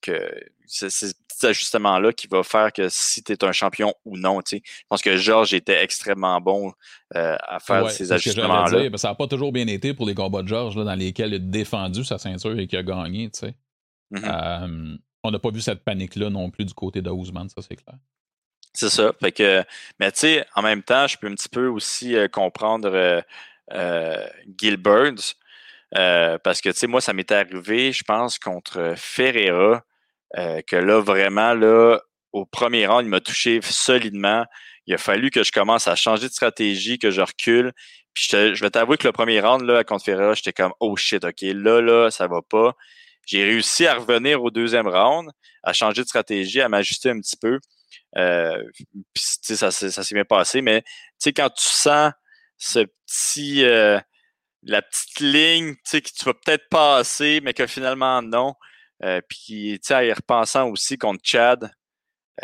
que 0.00 0.34
c'est 0.66 0.90
ces 0.90 1.12
petits 1.14 1.46
ajustements-là 1.46 2.12
qui 2.12 2.26
va 2.26 2.42
faire 2.42 2.72
que 2.72 2.88
si 2.90 3.22
tu 3.22 3.32
es 3.32 3.44
un 3.44 3.52
champion 3.52 3.94
ou 4.04 4.16
non. 4.18 4.42
Tu 4.42 4.56
sais. 4.56 4.62
Je 4.64 4.82
pense 4.88 5.00
que 5.00 5.16
Georges 5.16 5.54
était 5.54 5.82
extrêmement 5.82 6.40
bon 6.40 6.72
euh, 7.14 7.36
à 7.40 7.60
faire 7.60 7.90
ces 7.90 8.12
ajustements-là. 8.12 8.90
Ça 8.96 9.08
n'a 9.08 9.14
pas 9.14 9.26
toujours 9.26 9.52
bien 9.52 9.66
été 9.66 9.94
pour 9.94 10.06
les 10.06 10.14
combats 10.14 10.42
de 10.42 10.48
Georges 10.48 10.76
dans 10.76 10.94
lesquels 10.94 11.30
il 11.30 11.36
a 11.36 11.38
défendu 11.38 12.04
sa 12.04 12.18
ceinture 12.18 12.58
et 12.58 12.66
qu'il 12.66 12.78
a 12.78 12.82
gagné. 12.82 13.30
Tu 13.30 13.40
sais. 13.40 13.54
Mm-hmm 14.12 14.98
on 15.24 15.30
n'a 15.30 15.38
pas 15.38 15.50
vu 15.50 15.60
cette 15.60 15.84
panique-là 15.84 16.30
non 16.30 16.50
plus 16.50 16.64
du 16.64 16.74
côté 16.74 17.00
de 17.00 17.10
Ousmane, 17.10 17.48
ça 17.48 17.62
c'est 17.62 17.76
clair. 17.76 17.96
C'est 18.74 18.88
ça. 18.88 19.12
Fait 19.20 19.32
que, 19.32 19.62
mais 20.00 20.10
tu 20.12 20.20
sais, 20.20 20.46
en 20.54 20.62
même 20.62 20.82
temps, 20.82 21.06
je 21.06 21.18
peux 21.18 21.26
un 21.26 21.34
petit 21.34 21.48
peu 21.48 21.66
aussi 21.66 22.16
euh, 22.16 22.26
comprendre 22.26 23.22
euh, 23.72 24.16
euh 24.16 24.28
Gil 24.58 24.76
Burns. 24.76 25.34
Euh, 25.96 26.38
parce 26.38 26.60
que, 26.60 26.70
tu 26.70 26.78
sais, 26.78 26.86
moi, 26.86 27.00
ça 27.00 27.12
m'était 27.12 27.34
arrivé, 27.34 27.92
je 27.92 28.02
pense, 28.02 28.38
contre 28.38 28.94
Ferreira, 28.96 29.84
que 30.34 30.76
là, 30.76 31.00
vraiment, 31.00 31.52
là, 31.52 32.00
au 32.32 32.46
premier 32.46 32.86
rang, 32.86 33.00
il 33.00 33.08
m'a 33.08 33.20
touché 33.20 33.60
solidement. 33.62 34.46
Il 34.86 34.94
a 34.94 34.98
fallu 34.98 35.30
que 35.30 35.42
je 35.42 35.52
commence 35.52 35.86
à 35.86 35.94
changer 35.94 36.28
de 36.28 36.32
stratégie, 36.32 36.98
que 36.98 37.10
je 37.10 37.20
recule. 37.20 37.72
Puis 38.14 38.28
je, 38.30 38.60
vais 38.60 38.70
t'avouer 38.70 38.96
que 38.96 39.06
le 39.06 39.12
premier 39.12 39.40
round, 39.40 39.62
là, 39.62 39.84
contre 39.84 40.04
Ferreira, 40.04 40.34
j'étais 40.34 40.52
comme, 40.52 40.72
oh 40.80 40.96
shit, 40.96 41.24
OK, 41.24 41.42
là, 41.42 41.80
là, 41.80 42.10
ça 42.10 42.26
va 42.26 42.40
pas. 42.42 42.74
J'ai 43.26 43.44
réussi 43.44 43.86
à 43.86 43.94
revenir 43.94 44.42
au 44.42 44.50
deuxième 44.50 44.88
round, 44.88 45.30
à 45.62 45.72
changer 45.72 46.02
de 46.02 46.08
stratégie, 46.08 46.60
à 46.60 46.68
m'ajuster 46.68 47.10
un 47.10 47.20
petit 47.20 47.36
peu. 47.36 47.58
Euh, 48.16 48.62
ça, 49.14 49.70
ça 49.70 49.90
s'est 49.90 50.14
bien 50.14 50.24
passé, 50.24 50.60
mais 50.60 50.82
quand 51.24 51.50
tu 51.50 51.64
sens 51.64 52.12
ce 52.62 52.86
petit, 53.06 53.64
euh, 53.64 53.98
la 54.62 54.82
petite 54.82 55.18
ligne 55.18 55.74
que 55.74 55.98
tu 55.98 56.24
vas 56.24 56.34
peut-être 56.34 56.68
passer, 56.68 57.40
mais 57.42 57.54
que 57.54 57.66
finalement 57.66 58.22
non. 58.22 58.54
Euh, 59.02 59.20
puis, 59.28 59.80
en 59.90 60.00
y 60.00 60.12
repensant 60.12 60.68
aussi 60.68 60.96
contre 60.96 61.22
Chad, 61.24 61.68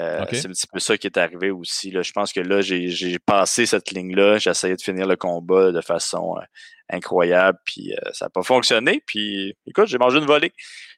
euh, 0.00 0.24
c'est 0.32 0.46
un 0.46 0.50
petit 0.50 0.66
peu 0.66 0.80
ça 0.80 0.98
qui 0.98 1.06
est 1.06 1.16
arrivé 1.16 1.52
aussi. 1.52 1.92
Là. 1.92 2.02
Je 2.02 2.10
pense 2.10 2.32
que 2.32 2.40
là, 2.40 2.60
j'ai 2.60 3.18
passé 3.20 3.64
cette 3.64 3.92
ligne-là. 3.92 4.38
J'ai 4.38 4.50
essayé 4.50 4.74
de 4.74 4.82
finir 4.82 5.06
le 5.06 5.14
combat 5.14 5.70
de 5.70 5.80
façon 5.80 6.36
euh, 6.36 6.42
incroyable, 6.90 7.58
puis 7.64 7.94
ça 8.12 8.24
n'a 8.24 8.30
pas 8.30 8.42
fonctionné. 8.42 9.00
Puis, 9.06 9.56
écoute, 9.66 9.86
j'ai 9.86 9.98
mangé 9.98 10.18
une 10.18 10.26
volée. 10.26 10.52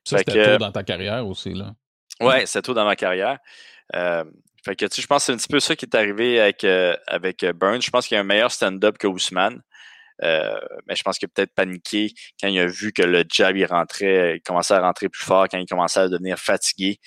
Ça, 0.05 0.17
c'était 0.19 0.53
tôt 0.53 0.65
dans 0.65 0.73
ta 0.73 0.83
carrière 0.83 1.27
aussi, 1.27 1.53
là. 1.53 1.75
Ouais, 2.21 2.47
c'est 2.47 2.63
tôt 2.63 2.75
dans 2.75 2.87
ma 2.87 2.97
carrière. 2.97 3.39
Fait 4.65 4.77
que, 4.77 4.87
tu 4.87 4.97
sais, 4.97 5.03
je 5.03 5.07
pense 5.07 5.23
que 5.23 5.27
c'est 5.27 5.33
un 5.33 5.37
petit 5.37 5.49
peu 5.49 5.61
ça 5.61 5.77
qui 5.77 5.85
est 5.85 5.95
arrivé 5.95 6.41
avec, 6.41 6.65
avec 7.07 7.45
Burns. 7.55 7.83
Je 7.83 7.91
pense 7.91 8.07
qu'il 8.07 8.15
y 8.15 8.19
a 8.19 8.21
un 8.21 8.25
meilleur 8.25 8.51
stand-up 8.51 8.99
que 8.99 9.07
Ousmane. 9.07 9.63
mais 10.23 10.97
je 10.97 11.03
pense 11.03 11.19
qu'il 11.19 11.27
a 11.27 11.33
peut-être 11.35 11.55
paniqué 11.55 12.13
quand 12.41 12.49
il 12.49 12.59
a 12.59 12.67
vu 12.67 12.93
que 12.93 13.03
le 13.03 13.25
jab 13.31 13.57
il 13.57 13.65
rentrait, 13.65 14.37
il 14.37 14.43
commençait 14.43 14.75
à 14.75 14.81
rentrer 14.81 15.09
plus 15.09 15.25
fort, 15.25 15.49
quand 15.49 15.59
il 15.59 15.67
commençait 15.67 16.01
à 16.01 16.09
devenir 16.09 16.39
fatigué. 16.39 16.99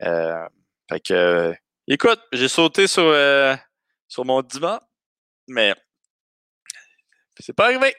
fait 0.00 1.00
que, 1.04 1.54
écoute, 1.86 2.20
j'ai 2.32 2.48
sauté 2.48 2.86
sur, 2.86 3.14
sur 4.08 4.24
mon 4.24 4.42
divan, 4.42 4.78
mais 5.48 5.74
c'est 7.38 7.54
pas 7.54 7.66
arrivé. 7.66 7.94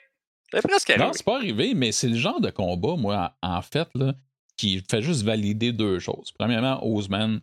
C'est 0.52 0.68
presque 0.68 0.90
arrivé. 0.92 1.06
Non, 1.06 1.14
c'est 1.14 1.26
pas 1.26 1.36
arrivé, 1.36 1.74
mais 1.74 1.92
c'est 1.92 2.08
le 2.08 2.16
genre 2.16 2.40
de 2.40 2.50
combat, 2.52 2.96
moi, 2.96 3.36
en 3.42 3.62
fait, 3.62 3.90
là, 3.96 4.14
qui 4.58 4.84
fait 4.90 5.02
juste 5.02 5.24
valider 5.24 5.72
deux 5.72 6.00
choses. 6.00 6.32
Premièrement, 6.38 6.86
Ousmane, 6.86 7.42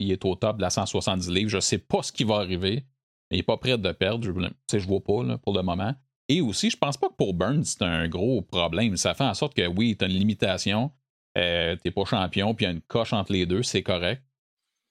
il 0.00 0.10
est 0.10 0.24
au 0.24 0.34
top 0.34 0.56
de 0.56 0.62
la 0.62 0.70
170 0.70 1.30
livres. 1.30 1.50
Je 1.50 1.60
sais 1.60 1.78
pas 1.78 2.02
ce 2.02 2.10
qui 2.10 2.24
va 2.24 2.36
arriver, 2.36 2.84
mais 3.30 3.36
il 3.36 3.38
n'est 3.38 3.44
pas 3.44 3.56
prêt 3.56 3.78
de 3.78 3.92
perdre. 3.92 4.24
Je 4.24 4.30
ne 4.30 4.82
vois 4.82 5.00
pas 5.00 5.38
pour 5.38 5.54
le 5.54 5.62
moment. 5.62 5.94
Et 6.28 6.40
aussi, 6.40 6.70
je 6.70 6.76
pense 6.76 6.96
pas 6.96 7.08
que 7.08 7.14
pour 7.14 7.34
Burns, 7.34 7.64
c'est 7.64 7.82
un 7.82 8.08
gros 8.08 8.42
problème. 8.42 8.96
Ça 8.96 9.14
fait 9.14 9.24
en 9.24 9.34
sorte 9.34 9.54
que 9.54 9.66
oui, 9.66 9.96
tu 9.96 10.04
as 10.04 10.08
une 10.08 10.14
limitation. 10.14 10.90
Euh, 11.38 11.76
tu 11.76 11.82
n'es 11.84 11.90
pas 11.90 12.04
champion, 12.04 12.54
puis 12.54 12.64
il 12.64 12.68
y 12.68 12.70
a 12.70 12.72
une 12.72 12.80
coche 12.80 13.12
entre 13.12 13.32
les 13.32 13.46
deux, 13.46 13.62
c'est 13.62 13.82
correct. 13.82 14.22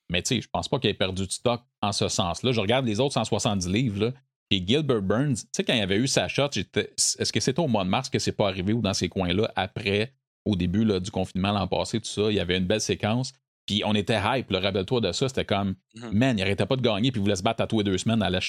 Mais 0.10 0.22
tu 0.22 0.36
sais, 0.36 0.42
je 0.42 0.48
pense 0.50 0.68
pas 0.68 0.80
qu'il 0.80 0.90
ait 0.90 0.96
perdu 0.96 1.28
de 1.28 1.32
stock 1.32 1.62
en 1.82 1.92
ce 1.92 2.08
sens-là. 2.08 2.52
Je 2.52 2.60
regarde 2.60 2.86
les 2.86 3.00
autres 3.00 3.14
170 3.14 3.68
livres, 3.70 4.14
et 4.52 4.66
Gilbert 4.66 5.02
Burns, 5.02 5.36
tu 5.36 5.48
sais, 5.52 5.64
quand 5.64 5.74
il 5.74 5.82
avait 5.82 5.98
eu 5.98 6.08
sa 6.08 6.28
shot, 6.28 6.50
est-ce 6.56 7.32
que 7.32 7.40
c'était 7.40 7.60
au 7.60 7.68
mois 7.68 7.84
de 7.84 7.90
mars 7.90 8.10
que 8.10 8.18
c'est 8.18 8.32
pas 8.32 8.48
arrivé 8.48 8.74
ou 8.74 8.82
dans 8.82 8.94
ces 8.94 9.08
coins-là, 9.08 9.52
après, 9.56 10.14
au 10.46 10.56
début 10.56 10.84
là, 10.84 11.00
du 11.00 11.12
confinement 11.12 11.52
l'an 11.52 11.68
passé, 11.68 12.00
tout 12.00 12.08
ça, 12.08 12.32
il 12.32 12.36
y 12.36 12.40
avait 12.40 12.58
une 12.58 12.66
belle 12.66 12.82
séquence. 12.82 13.34
Puis 13.70 13.84
on 13.86 13.94
était 13.94 14.20
hype, 14.20 14.50
le 14.50 14.58
rappelle-toi 14.58 15.00
de 15.00 15.12
ça, 15.12 15.30
c'était 15.30 15.46
comme, 15.46 15.76
mhm. 15.94 16.12
man, 16.12 16.40
il 16.40 16.42
arrêtait 16.42 16.66
pas 16.66 16.76
de 16.76 16.82
gagner, 16.82 17.12
puis 17.12 17.22
il 17.22 17.24
voulait 17.24 17.36
se 17.36 17.44
battre 17.44 17.62
à 17.62 17.68
tous 17.68 17.78
les 17.78 17.84
deux 17.84 18.00
semaines 18.00 18.24
à 18.24 18.30
la 18.32 18.40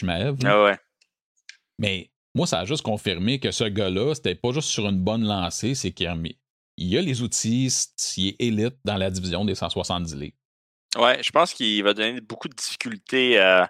Ah 0.47 0.65
ouais. 0.65 0.79
Mais 1.79 2.11
moi, 2.35 2.47
ça 2.47 2.61
a 2.61 2.65
juste 2.65 2.81
confirmé 2.81 3.39
que 3.39 3.51
ce 3.51 3.65
gars-là, 3.65 4.15
c'était 4.15 4.35
pas 4.35 4.53
juste 4.53 4.71
sur 4.71 4.89
une 4.89 4.99
bonne 4.99 5.23
lancée, 5.23 5.75
c'est 5.75 5.91
qu'il 5.91 6.07
a, 6.07 6.17
il 6.79 6.97
a 6.97 7.03
les 7.03 7.21
outils, 7.21 7.71
il 8.17 8.29
est 8.29 8.37
élite 8.39 8.77
dans 8.87 8.97
la 8.97 9.11
division 9.11 9.45
des 9.45 9.55
170 9.55 10.15
livres. 10.17 10.37
Ouais, 10.97 11.23
je 11.23 11.31
pense 11.33 11.53
qu'il 11.53 11.85
va 11.85 11.93
donner 11.93 12.23
beaucoup 12.23 12.49
de 12.49 12.55
difficultés 12.55 13.39
euh, 13.39 13.67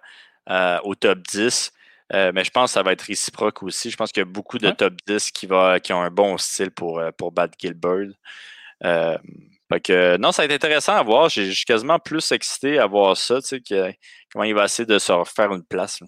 euh, 0.51 0.79
au 0.85 0.95
top 0.95 1.19
10. 1.33 1.73
Euh, 2.13 2.31
mais 2.33 2.45
je 2.45 2.51
pense 2.51 2.71
que 2.71 2.75
ça 2.75 2.85
va 2.85 2.93
être 2.93 3.03
réciproque 3.03 3.65
aussi. 3.65 3.91
Je 3.91 3.97
pense 3.97 4.13
qu'il 4.13 4.21
y 4.21 4.23
a 4.23 4.31
beaucoup 4.31 4.59
de 4.59 4.71
top 4.71 4.95
10 5.09 5.33
qui, 5.33 5.47
va, 5.47 5.81
qui 5.81 5.93
ont 5.93 6.01
un 6.01 6.11
bon 6.13 6.39
style 6.39 6.71
pour, 6.71 7.03
pour 7.19 7.33
battre 7.33 7.55
Gilbert. 7.59 8.11
Que, 9.79 10.16
non, 10.16 10.33
ça 10.33 10.43
va 10.43 10.47
être 10.47 10.64
intéressant 10.64 10.97
à 10.97 11.03
voir. 11.03 11.29
Je 11.29 11.51
suis 11.51 11.64
quasiment 11.64 11.99
plus 11.99 12.33
excité 12.33 12.79
à 12.79 12.87
voir 12.87 13.16
ça, 13.16 13.41
tu 13.41 13.62
sais, 13.64 13.99
comment 14.33 14.45
il 14.45 14.55
va 14.55 14.64
essayer 14.64 14.87
de 14.87 14.99
se 14.99 15.12
refaire 15.12 15.53
une 15.53 15.64
place. 15.64 16.01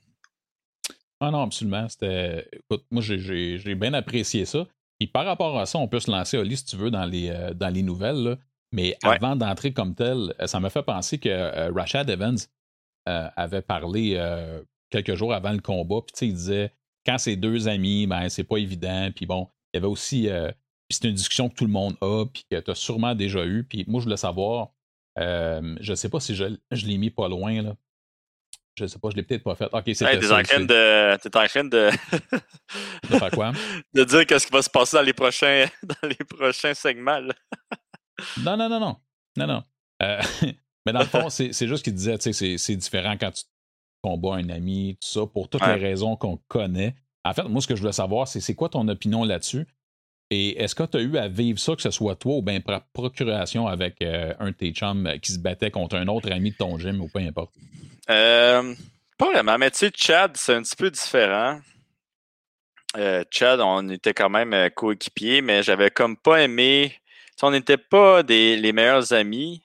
Ah 1.20 1.30
non, 1.30 1.42
absolument. 1.42 1.88
C'était. 1.88 2.48
Écoute, 2.52 2.84
moi, 2.90 3.02
j'ai 3.02 3.74
bien 3.76 3.94
apprécié 3.94 4.44
ça. 4.44 4.66
Et 4.98 5.06
par 5.06 5.24
rapport 5.24 5.58
à 5.58 5.66
ça, 5.66 5.78
on 5.78 5.86
peut 5.86 6.00
se 6.00 6.10
lancer, 6.10 6.38
Oli, 6.38 6.56
si 6.56 6.64
tu 6.64 6.76
veux, 6.76 6.90
dans 6.90 7.04
les, 7.04 7.32
dans 7.54 7.72
les 7.72 7.82
nouvelles. 7.82 8.38
Mais 8.72 8.96
avant 9.02 9.36
d'entrer 9.36 9.72
comme 9.72 9.94
tel, 9.94 10.34
ça 10.46 10.58
m'a 10.58 10.70
fait 10.70 10.82
penser 10.82 11.18
que 11.18 11.28
euh, 11.28 11.70
Rashad 11.72 12.08
Evans 12.08 12.38
euh, 13.08 13.28
avait 13.36 13.60
parlé 13.60 14.14
euh, 14.16 14.62
quelques 14.90 15.14
jours 15.14 15.34
avant 15.34 15.52
le 15.52 15.60
combat. 15.60 16.00
Puis 16.06 16.28
il 16.28 16.34
disait 16.34 16.72
quand 17.04 17.18
c'est 17.18 17.36
deux 17.36 17.68
amis, 17.68 18.06
ben 18.06 18.28
c'est 18.30 18.44
pas 18.44 18.56
évident. 18.56 19.10
Puis 19.14 19.26
bon, 19.26 19.48
il 19.72 19.76
y 19.76 19.78
avait 19.78 19.92
aussi. 19.92 20.28
C'est 20.92 21.08
une 21.08 21.14
discussion 21.14 21.48
que 21.48 21.54
tout 21.54 21.66
le 21.66 21.72
monde 21.72 21.96
a, 22.00 22.24
puis 22.26 22.44
que 22.50 22.60
tu 22.60 22.70
as 22.70 22.74
sûrement 22.74 23.14
déjà 23.14 23.44
eu. 23.44 23.64
Puis 23.64 23.84
moi, 23.88 24.00
je 24.00 24.04
voulais 24.04 24.16
savoir. 24.16 24.70
je 25.16 25.94
sais 25.94 26.08
pas 26.08 26.20
si 26.20 26.34
je, 26.34 26.56
je 26.70 26.86
l'ai 26.86 26.98
mis 26.98 27.10
pas 27.10 27.28
loin. 27.28 27.62
Là. 27.62 27.74
Je 28.74 28.86
sais 28.86 28.98
pas, 28.98 29.10
je 29.10 29.16
l'ai 29.16 29.22
peut-être 29.22 29.42
pas 29.42 29.54
fait. 29.54 29.68
Ok, 29.72 29.82
c'est 29.94 30.04
hey, 30.06 30.18
T'es 30.18 30.32
en 30.32 30.42
train 30.42 30.60
de. 30.60 31.16
T'es 31.18 31.36
en 31.36 31.46
train 31.46 31.64
de. 31.64 31.90
de 33.10 33.18
faire 33.18 33.30
quoi? 33.30 33.52
de 33.94 34.04
dire 34.04 34.26
qu'est-ce 34.26 34.46
qui 34.46 34.52
va 34.52 34.62
se 34.62 34.70
passer 34.70 34.96
dans 34.96 35.02
les 35.02 35.12
prochains, 35.12 35.66
dans 35.82 36.08
les 36.08 36.24
prochains 36.24 36.72
segments. 36.72 37.20
Non, 38.38 38.56
non, 38.56 38.68
non, 38.68 38.80
non. 38.80 38.96
Non, 39.36 39.46
non. 39.46 39.64
Euh, 40.02 40.22
mais 40.86 40.92
dans 40.92 41.00
le 41.00 41.06
fond, 41.06 41.28
c'est 41.28 41.52
juste 41.52 41.84
qu'il 41.84 41.94
disait, 41.94 42.16
tu 42.18 42.32
sais, 42.32 42.56
c'est 42.56 42.76
différent 42.76 43.16
quand 43.18 43.30
tu 43.30 43.44
combats 44.02 44.36
un 44.36 44.48
ami, 44.48 44.96
tout 45.00 45.08
ça, 45.08 45.26
pour 45.26 45.48
toutes 45.48 45.66
les 45.66 45.74
raisons 45.74 46.16
qu'on 46.16 46.38
connaît. 46.48 46.94
En 47.24 47.34
fait, 47.34 47.44
moi, 47.44 47.60
ce 47.60 47.66
que 47.66 47.76
je 47.76 47.80
voulais 47.80 47.92
savoir, 47.92 48.26
c'est 48.26 48.40
c'est 48.40 48.54
quoi 48.54 48.68
ton 48.68 48.88
opinion 48.88 49.24
là-dessus? 49.24 49.66
Et 50.32 50.62
est-ce 50.62 50.74
que 50.74 50.84
tu 50.84 50.96
as 50.96 51.00
eu 51.00 51.16
à 51.18 51.28
vivre 51.28 51.58
ça, 51.58 51.76
que 51.76 51.82
ce 51.82 51.90
soit 51.90 52.16
toi 52.16 52.36
ou 52.36 52.42
bien 52.42 52.60
par 52.60 52.84
procuration 52.92 53.66
avec 53.66 54.00
euh, 54.02 54.32
un 54.38 54.50
de 54.50 54.56
tes 54.56 54.72
chums 54.72 55.06
euh, 55.06 55.18
qui 55.18 55.32
se 55.32 55.38
battait 55.38 55.70
contre 55.70 55.96
un 55.96 56.08
autre 56.08 56.32
ami 56.32 56.52
de 56.52 56.56
ton 56.56 56.78
gym 56.78 57.00
ou 57.00 57.08
peu 57.08 57.18
importe? 57.18 57.52
Euh, 58.10 58.74
pas 59.18 59.30
vraiment, 59.30 59.58
mais 59.58 59.70
tu 59.70 59.78
sais, 59.78 59.92
Chad, 59.94 60.36
c'est 60.36 60.54
un 60.54 60.62
petit 60.62 60.76
peu 60.76 60.90
différent. 60.90 61.60
Chad, 63.30 63.60
on 63.60 63.88
était 63.88 64.12
quand 64.12 64.28
même 64.28 64.70
coéquipiers, 64.74 65.40
mais 65.40 65.62
j'avais 65.62 65.90
comme 65.90 66.16
pas 66.16 66.42
aimé 66.42 66.92
on 67.42 67.50
n'était 67.50 67.76
pas 67.76 68.22
des, 68.22 68.56
les 68.56 68.72
meilleurs 68.72 69.12
amis, 69.12 69.62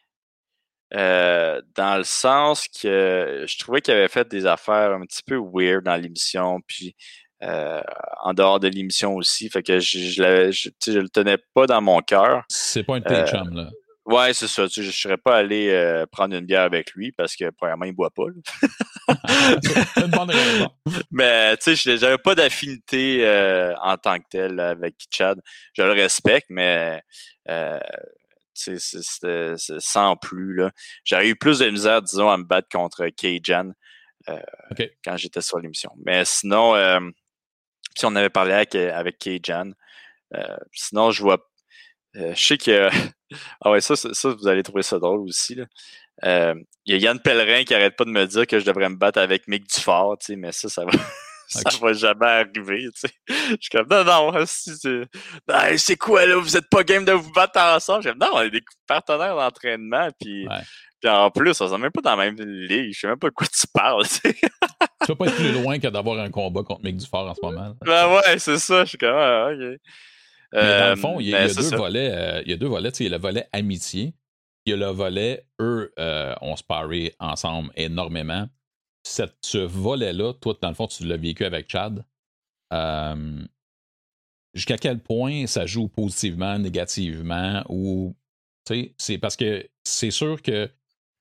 euh, 0.93 1.61
dans 1.75 1.97
le 1.97 2.03
sens 2.03 2.67
que 2.67 3.45
je 3.47 3.59
trouvais 3.59 3.81
qu'il 3.81 3.93
avait 3.93 4.07
fait 4.07 4.27
des 4.27 4.45
affaires 4.45 4.93
un 4.93 5.01
petit 5.01 5.21
peu 5.23 5.37
weird 5.37 5.83
dans 5.83 5.95
l'émission, 5.95 6.59
puis 6.65 6.95
euh, 7.43 7.81
en 8.23 8.33
dehors 8.33 8.59
de 8.59 8.67
l'émission 8.67 9.15
aussi. 9.15 9.49
Fait 9.49 9.63
que 9.63 9.79
je, 9.79 9.99
je, 9.99 10.91
le 10.91 11.09
tenais 11.09 11.37
pas 11.53 11.65
dans 11.65 11.81
mon 11.81 11.99
cœur. 12.01 12.43
C'est 12.49 12.83
pas 12.83 12.95
un 12.95 12.99
de 12.99 13.05
euh, 13.09 13.43
là. 13.51 13.69
Ouais, 14.05 14.33
c'est 14.33 14.47
ça. 14.47 14.67
je 14.73 14.81
ne 14.81 14.91
serais 14.91 15.17
pas 15.17 15.35
allé 15.35 16.03
prendre 16.13 16.33
une 16.33 16.45
bière 16.45 16.61
avec 16.61 16.93
lui 16.93 17.11
parce 17.11 17.35
que, 17.35 17.49
premièrement, 17.49 17.83
il 17.83 17.91
ne 17.91 17.95
boit 17.95 18.09
pas. 18.09 18.23
c'est 19.61 20.01
une 20.05 20.11
bonne 20.11 20.31
raison. 20.31 20.69
Mais, 21.11 21.57
tu 21.57 21.75
sais, 21.75 21.97
j'avais 21.97 22.17
pas 22.17 22.33
d'affinité 22.33 23.25
en 23.81 23.97
tant 23.97 24.17
que 24.17 24.25
tel 24.29 24.61
avec 24.61 24.95
Chad. 25.11 25.41
Je 25.73 25.81
le 25.81 25.91
respecte, 25.91 26.47
mais 26.49 27.01
euh, 27.49 27.79
c'est 28.53 29.79
sans 29.79 30.15
plus. 30.15 30.61
J'aurais 31.03 31.29
eu 31.29 31.35
plus 31.35 31.59
de 31.59 31.69
misère, 31.69 32.01
disons, 32.01 32.29
à 32.29 32.37
me 32.37 32.43
battre 32.43 32.69
contre 32.71 33.07
K-Jan 33.07 33.71
euh, 34.29 34.39
quand 35.03 35.17
j'étais 35.17 35.41
sur 35.41 35.59
l'émission. 35.59 35.91
Mais 36.05 36.25
sinon, 36.25 36.73
euh, 37.97 37.99
si 37.99 38.05
on 38.05 38.15
avait 38.15 38.29
parlé 38.29 38.53
avec, 38.53 38.75
avec 38.75 39.19
K-Jan, 39.19 39.71
sinon, 40.73 41.11
je 41.11 41.21
vois. 41.21 41.49
je 42.13 42.33
sais 42.35 42.57
que. 42.57 42.89
ah 43.61 43.71
ouais, 43.71 43.81
ça, 43.81 43.95
ça, 43.95 44.29
vous 44.29 44.47
allez 44.47 44.63
trouver 44.63 44.83
ça 44.83 44.99
drôle 44.99 45.21
aussi. 45.21 45.57
Il 46.23 46.65
y 46.85 46.93
a 46.93 46.97
Yann 46.97 47.19
Pellerin 47.19 47.63
qui 47.63 47.73
arrête 47.73 47.95
pas 47.95 48.05
de 48.05 48.11
me 48.11 48.25
dire 48.25 48.47
que 48.47 48.59
je 48.59 48.65
devrais 48.65 48.89
me 48.89 48.95
battre 48.95 49.19
avec 49.19 49.47
Mick 49.47 49.67
Dufort, 49.67 50.17
mais 50.29 50.51
ça, 50.51 50.69
ça 50.69 50.85
va. 50.85 50.91
Ça 51.47 51.69
va 51.81 51.93
jamais 51.93 52.25
arriver, 52.25 52.89
tu 52.93 53.07
sais. 53.07 53.13
Je 53.27 53.57
suis 53.59 53.69
comme, 53.71 53.87
non, 53.89 54.03
non, 54.03 54.31
ben, 55.47 55.77
c'est 55.77 55.95
quoi, 55.95 56.25
là, 56.25 56.37
vous 56.37 56.57
êtes 56.57 56.69
pas 56.69 56.83
game 56.83 57.05
de 57.05 57.13
vous 57.13 57.31
battre 57.31 57.59
ensemble? 57.59 58.03
Je 58.03 58.09
non, 58.09 58.27
on 58.33 58.41
est 58.41 58.49
des 58.49 58.63
partenaires 58.85 59.35
d'entraînement, 59.35 60.09
puis, 60.19 60.47
en 61.05 61.31
plus, 61.31 61.59
on 61.61 61.69
n'est 61.69 61.77
même 61.77 61.91
pas 61.91 62.01
dans 62.01 62.15
la 62.15 62.31
même 62.31 62.39
ligue, 62.39 62.93
je 62.93 62.99
sais 62.99 63.07
même 63.07 63.19
pas 63.19 63.29
de 63.29 63.33
quoi 63.33 63.47
tu 63.47 63.67
parles, 63.73 64.05
tu 64.05 64.15
sais. 64.15 64.33
tu 64.33 65.07
vas 65.07 65.15
pas 65.15 65.25
être 65.27 65.35
plus 65.35 65.53
loin 65.53 65.79
que 65.79 65.87
d'avoir 65.87 66.19
un 66.19 66.29
combat 66.29 66.63
contre 66.63 66.83
Mick 66.83 66.97
Dufort 66.97 67.29
en 67.29 67.33
ce 67.33 67.41
moment. 67.41 67.75
Ben 67.85 68.13
ouais, 68.13 68.39
c'est 68.39 68.57
ça, 68.57 68.83
je 68.83 68.89
suis 68.89 68.97
comme, 68.97 69.15
ah, 69.15 69.49
ok. 69.51 69.79
Mais 70.53 70.79
dans 70.79 70.89
le 70.89 70.95
fond, 70.95 71.19
il 71.19 71.27
y 71.27 71.35
a, 71.35 71.47
deux 71.47 71.75
volets, 71.75 72.11
euh, 72.11 72.41
il 72.45 72.51
y 72.51 72.53
a 72.53 72.57
deux 72.57 72.67
volets, 72.67 72.91
tu 72.91 72.97
sais, 72.97 73.03
il 73.05 73.11
y 73.11 73.13
a 73.13 73.17
le 73.17 73.21
volet 73.21 73.47
amitié, 73.51 74.13
il 74.65 74.71
y 74.71 74.73
a 74.73 74.77
le 74.77 74.87
volet, 74.87 75.45
eux, 75.61 75.93
euh, 75.99 76.33
on 76.41 76.55
se 76.55 76.63
parie 76.63 77.11
ensemble 77.19 77.69
énormément 77.75 78.47
ce 79.41 79.57
volet-là, 79.57 80.33
toi, 80.33 80.55
dans 80.61 80.69
le 80.69 80.75
fond, 80.75 80.87
tu 80.87 81.05
l'as 81.05 81.17
vécu 81.17 81.45
avec 81.45 81.69
Chad. 81.69 82.05
Euh, 82.73 83.45
jusqu'à 84.53 84.77
quel 84.77 84.99
point 84.99 85.47
ça 85.47 85.65
joue 85.65 85.87
positivement, 85.87 86.57
négativement, 86.59 87.63
ou 87.69 88.15
c'est 88.97 89.17
parce 89.17 89.35
que 89.35 89.67
c'est 89.83 90.11
sûr 90.11 90.41
que 90.41 90.69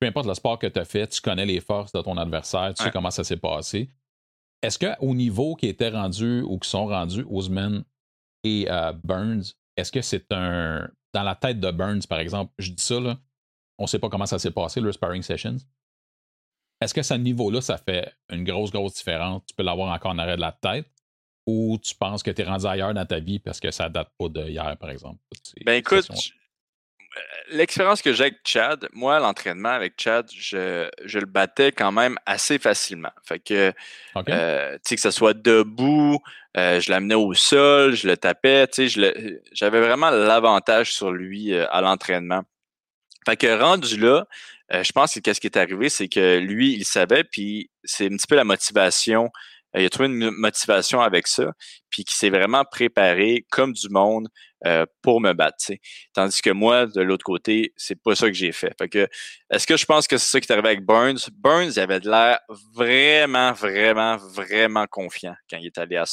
peu 0.01 0.07
importe 0.07 0.26
le 0.26 0.34
sport 0.34 0.59
que 0.59 0.66
tu 0.66 0.78
as 0.78 0.84
fait, 0.84 1.07
tu 1.07 1.20
connais 1.20 1.47
les 1.47 1.61
forces 1.61 1.93
de 1.93 2.01
ton 2.01 2.16
adversaire, 2.16 2.74
tu 2.74 2.82
sais 2.82 2.91
comment 2.91 3.11
ça 3.11 3.24
s'est 3.24 3.37
passé. 3.37 3.91
Est-ce 4.62 4.78
qu'au 4.78 5.14
niveau 5.14 5.55
qui 5.55 5.66
était 5.66 5.91
rendu 5.91 6.43
ou 6.43 6.59
qui 6.59 6.68
sont 6.68 6.87
rendus 6.87 7.24
Osman 7.30 7.84
et 8.43 8.66
euh, 8.70 8.93
Burns, 9.05 9.55
est-ce 9.76 9.93
que 9.93 10.01
c'est 10.03 10.32
un. 10.32 10.89
Dans 11.12 11.22
la 11.22 11.34
tête 11.34 11.61
de 11.61 11.70
Burns, 11.70 12.03
par 12.09 12.18
exemple, 12.18 12.53
je 12.59 12.72
dis 12.72 12.82
ça, 12.82 13.01
là, 13.01 13.18
on 13.78 13.84
ne 13.84 13.89
sait 13.89 13.99
pas 13.99 14.09
comment 14.09 14.26
ça 14.26 14.39
s'est 14.39 14.51
passé, 14.51 14.80
le 14.80 14.93
sparring 14.93 15.22
sessions? 15.22 15.57
Est-ce 16.81 16.93
que 16.93 17.03
ce 17.03 17.14
niveau-là, 17.14 17.61
ça 17.61 17.79
fait 17.79 18.12
une 18.31 18.45
grosse, 18.45 18.70
grosse 18.70 18.95
différence? 18.95 19.43
Tu 19.47 19.55
peux 19.55 19.62
l'avoir 19.62 19.93
encore 19.93 20.12
en 20.12 20.18
arrêt 20.18 20.37
de 20.37 20.41
la 20.41 20.53
tête 20.53 20.87
ou 21.47 21.79
tu 21.83 21.95
penses 21.95 22.22
que 22.22 22.31
tu 22.31 22.43
es 22.43 22.45
rendu 22.45 22.66
ailleurs 22.66 22.93
dans 22.93 23.07
ta 23.07 23.18
vie 23.18 23.39
parce 23.39 23.61
que 23.61 23.70
ça 23.70 23.89
date 23.89 24.11
pas 24.18 24.29
d'hier, 24.29 24.77
par 24.79 24.91
exemple? 24.91 25.18
Ben 25.64 25.74
écoute, 25.74 26.09
euh, 27.16 27.20
l'expérience 27.51 28.03
que 28.03 28.12
j'ai 28.12 28.24
avec 28.24 28.41
Chad, 28.45 28.89
moi, 28.93 29.18
l'entraînement 29.20 29.70
avec 29.70 29.95
Chad, 29.97 30.29
je, 30.31 30.89
le 31.03 31.27
battais 31.27 31.72
quand 31.72 31.93
même 31.93 32.18
assez 32.27 32.59
facilement. 32.59 33.12
Fait 33.24 33.39
que, 33.39 33.72
euh, 34.29 34.74
tu 34.74 34.81
sais, 34.83 34.97
que 34.97 35.01
ce 35.01 35.11
soit 35.11 35.35
debout, 35.35 36.18
euh, 36.57 36.81
je 36.81 36.91
l'amenais 36.91 37.14
au 37.14 37.33
sol, 37.33 37.95
je 37.95 38.09
le 38.09 38.16
tapais, 38.16 38.66
tu 38.66 38.91
sais, 38.91 39.41
j'avais 39.53 39.81
vraiment 39.81 40.11
l'avantage 40.11 40.93
sur 40.93 41.11
lui 41.11 41.55
à 41.55 41.81
l'entraînement. 41.81 42.43
Fait 43.24 43.37
que 43.37 43.61
rendu 43.61 43.99
là, 43.99 44.27
je 44.71 44.93
pense 44.93 45.14
que 45.14 45.21
qu'est-ce 45.21 45.41
qui 45.41 45.47
est 45.47 45.57
arrivé, 45.57 45.89
c'est 45.89 46.09
que 46.09 46.39
lui, 46.39 46.75
il 46.75 46.85
savait, 46.85 47.25
puis 47.25 47.71
c'est 47.85 48.07
un 48.07 48.17
petit 48.17 48.27
peu 48.27 48.35
la 48.35 48.45
motivation 48.45 49.25
euh, 49.25 49.29
il 49.77 49.85
a 49.87 49.91
trouvé 49.91 50.09
une 50.09 50.31
motivation 50.31 51.01
avec 51.01 51.27
ça, 51.27 51.53
puis 51.91 52.05
qui 52.05 52.14
s'est 52.14 52.31
vraiment 52.31 52.64
préparé 52.64 53.47
comme 53.51 53.72
du 53.72 53.89
monde 53.89 54.29
euh, 54.66 54.87
pour 55.03 55.20
me 55.20 55.33
battre. 55.35 55.57
Tandis 56.14 56.41
que 56.41 56.51
moi, 56.51 56.87
de 56.87 57.03
l'autre 57.03 57.24
côté, 57.24 57.74
c'est 57.77 58.01
pas 58.01 58.14
ça 58.14 58.27
que 58.27 58.33
j'ai 58.33 58.53
fait. 58.53 58.72
Fait 58.79 58.89
que, 58.89 59.07
est-ce 59.51 59.66
que 59.66 59.77
je 59.77 59.85
pense 59.85 60.09
que 60.09 60.16
c'est 60.16 60.31
ça 60.31 60.41
qui 60.41 60.51
est 60.51 60.53
arrivé 60.53 60.68
avec 60.68 60.85
Burns? 60.85 61.18
Burns 61.33 61.72
il 61.77 61.81
avait 61.81 62.01
de 62.01 62.09
l'air 62.09 62.41
vraiment, 62.74 63.53
vraiment, 63.53 64.16
vraiment 64.16 64.87
confiant 64.87 65.35
quand 65.51 65.59
il 65.59 65.66
est 65.66 65.79
allé 65.79 65.97
euh, 65.97 66.05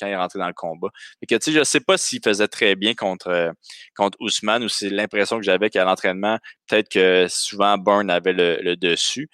quand 0.00 0.06
il 0.06 0.12
est 0.12 0.16
rentré 0.16 0.38
dans 0.38 0.46
le 0.46 0.54
combat. 0.54 0.88
Fait 1.20 1.26
que, 1.26 1.52
je 1.52 1.64
sais 1.64 1.80
pas 1.80 1.98
s'il 1.98 2.22
faisait 2.22 2.48
très 2.48 2.76
bien 2.76 2.94
contre, 2.94 3.52
contre 3.94 4.16
Ousmane 4.20 4.64
ou 4.64 4.68
c'est 4.68 4.88
l'impression 4.88 5.36
que 5.36 5.44
j'avais 5.44 5.68
qu'à 5.68 5.84
l'entraînement, 5.84 6.38
peut-être 6.68 6.88
que 6.88 7.26
souvent 7.28 7.76
Burns 7.76 8.10
avait 8.10 8.32
le 8.32 8.74
dessus. 8.76 9.28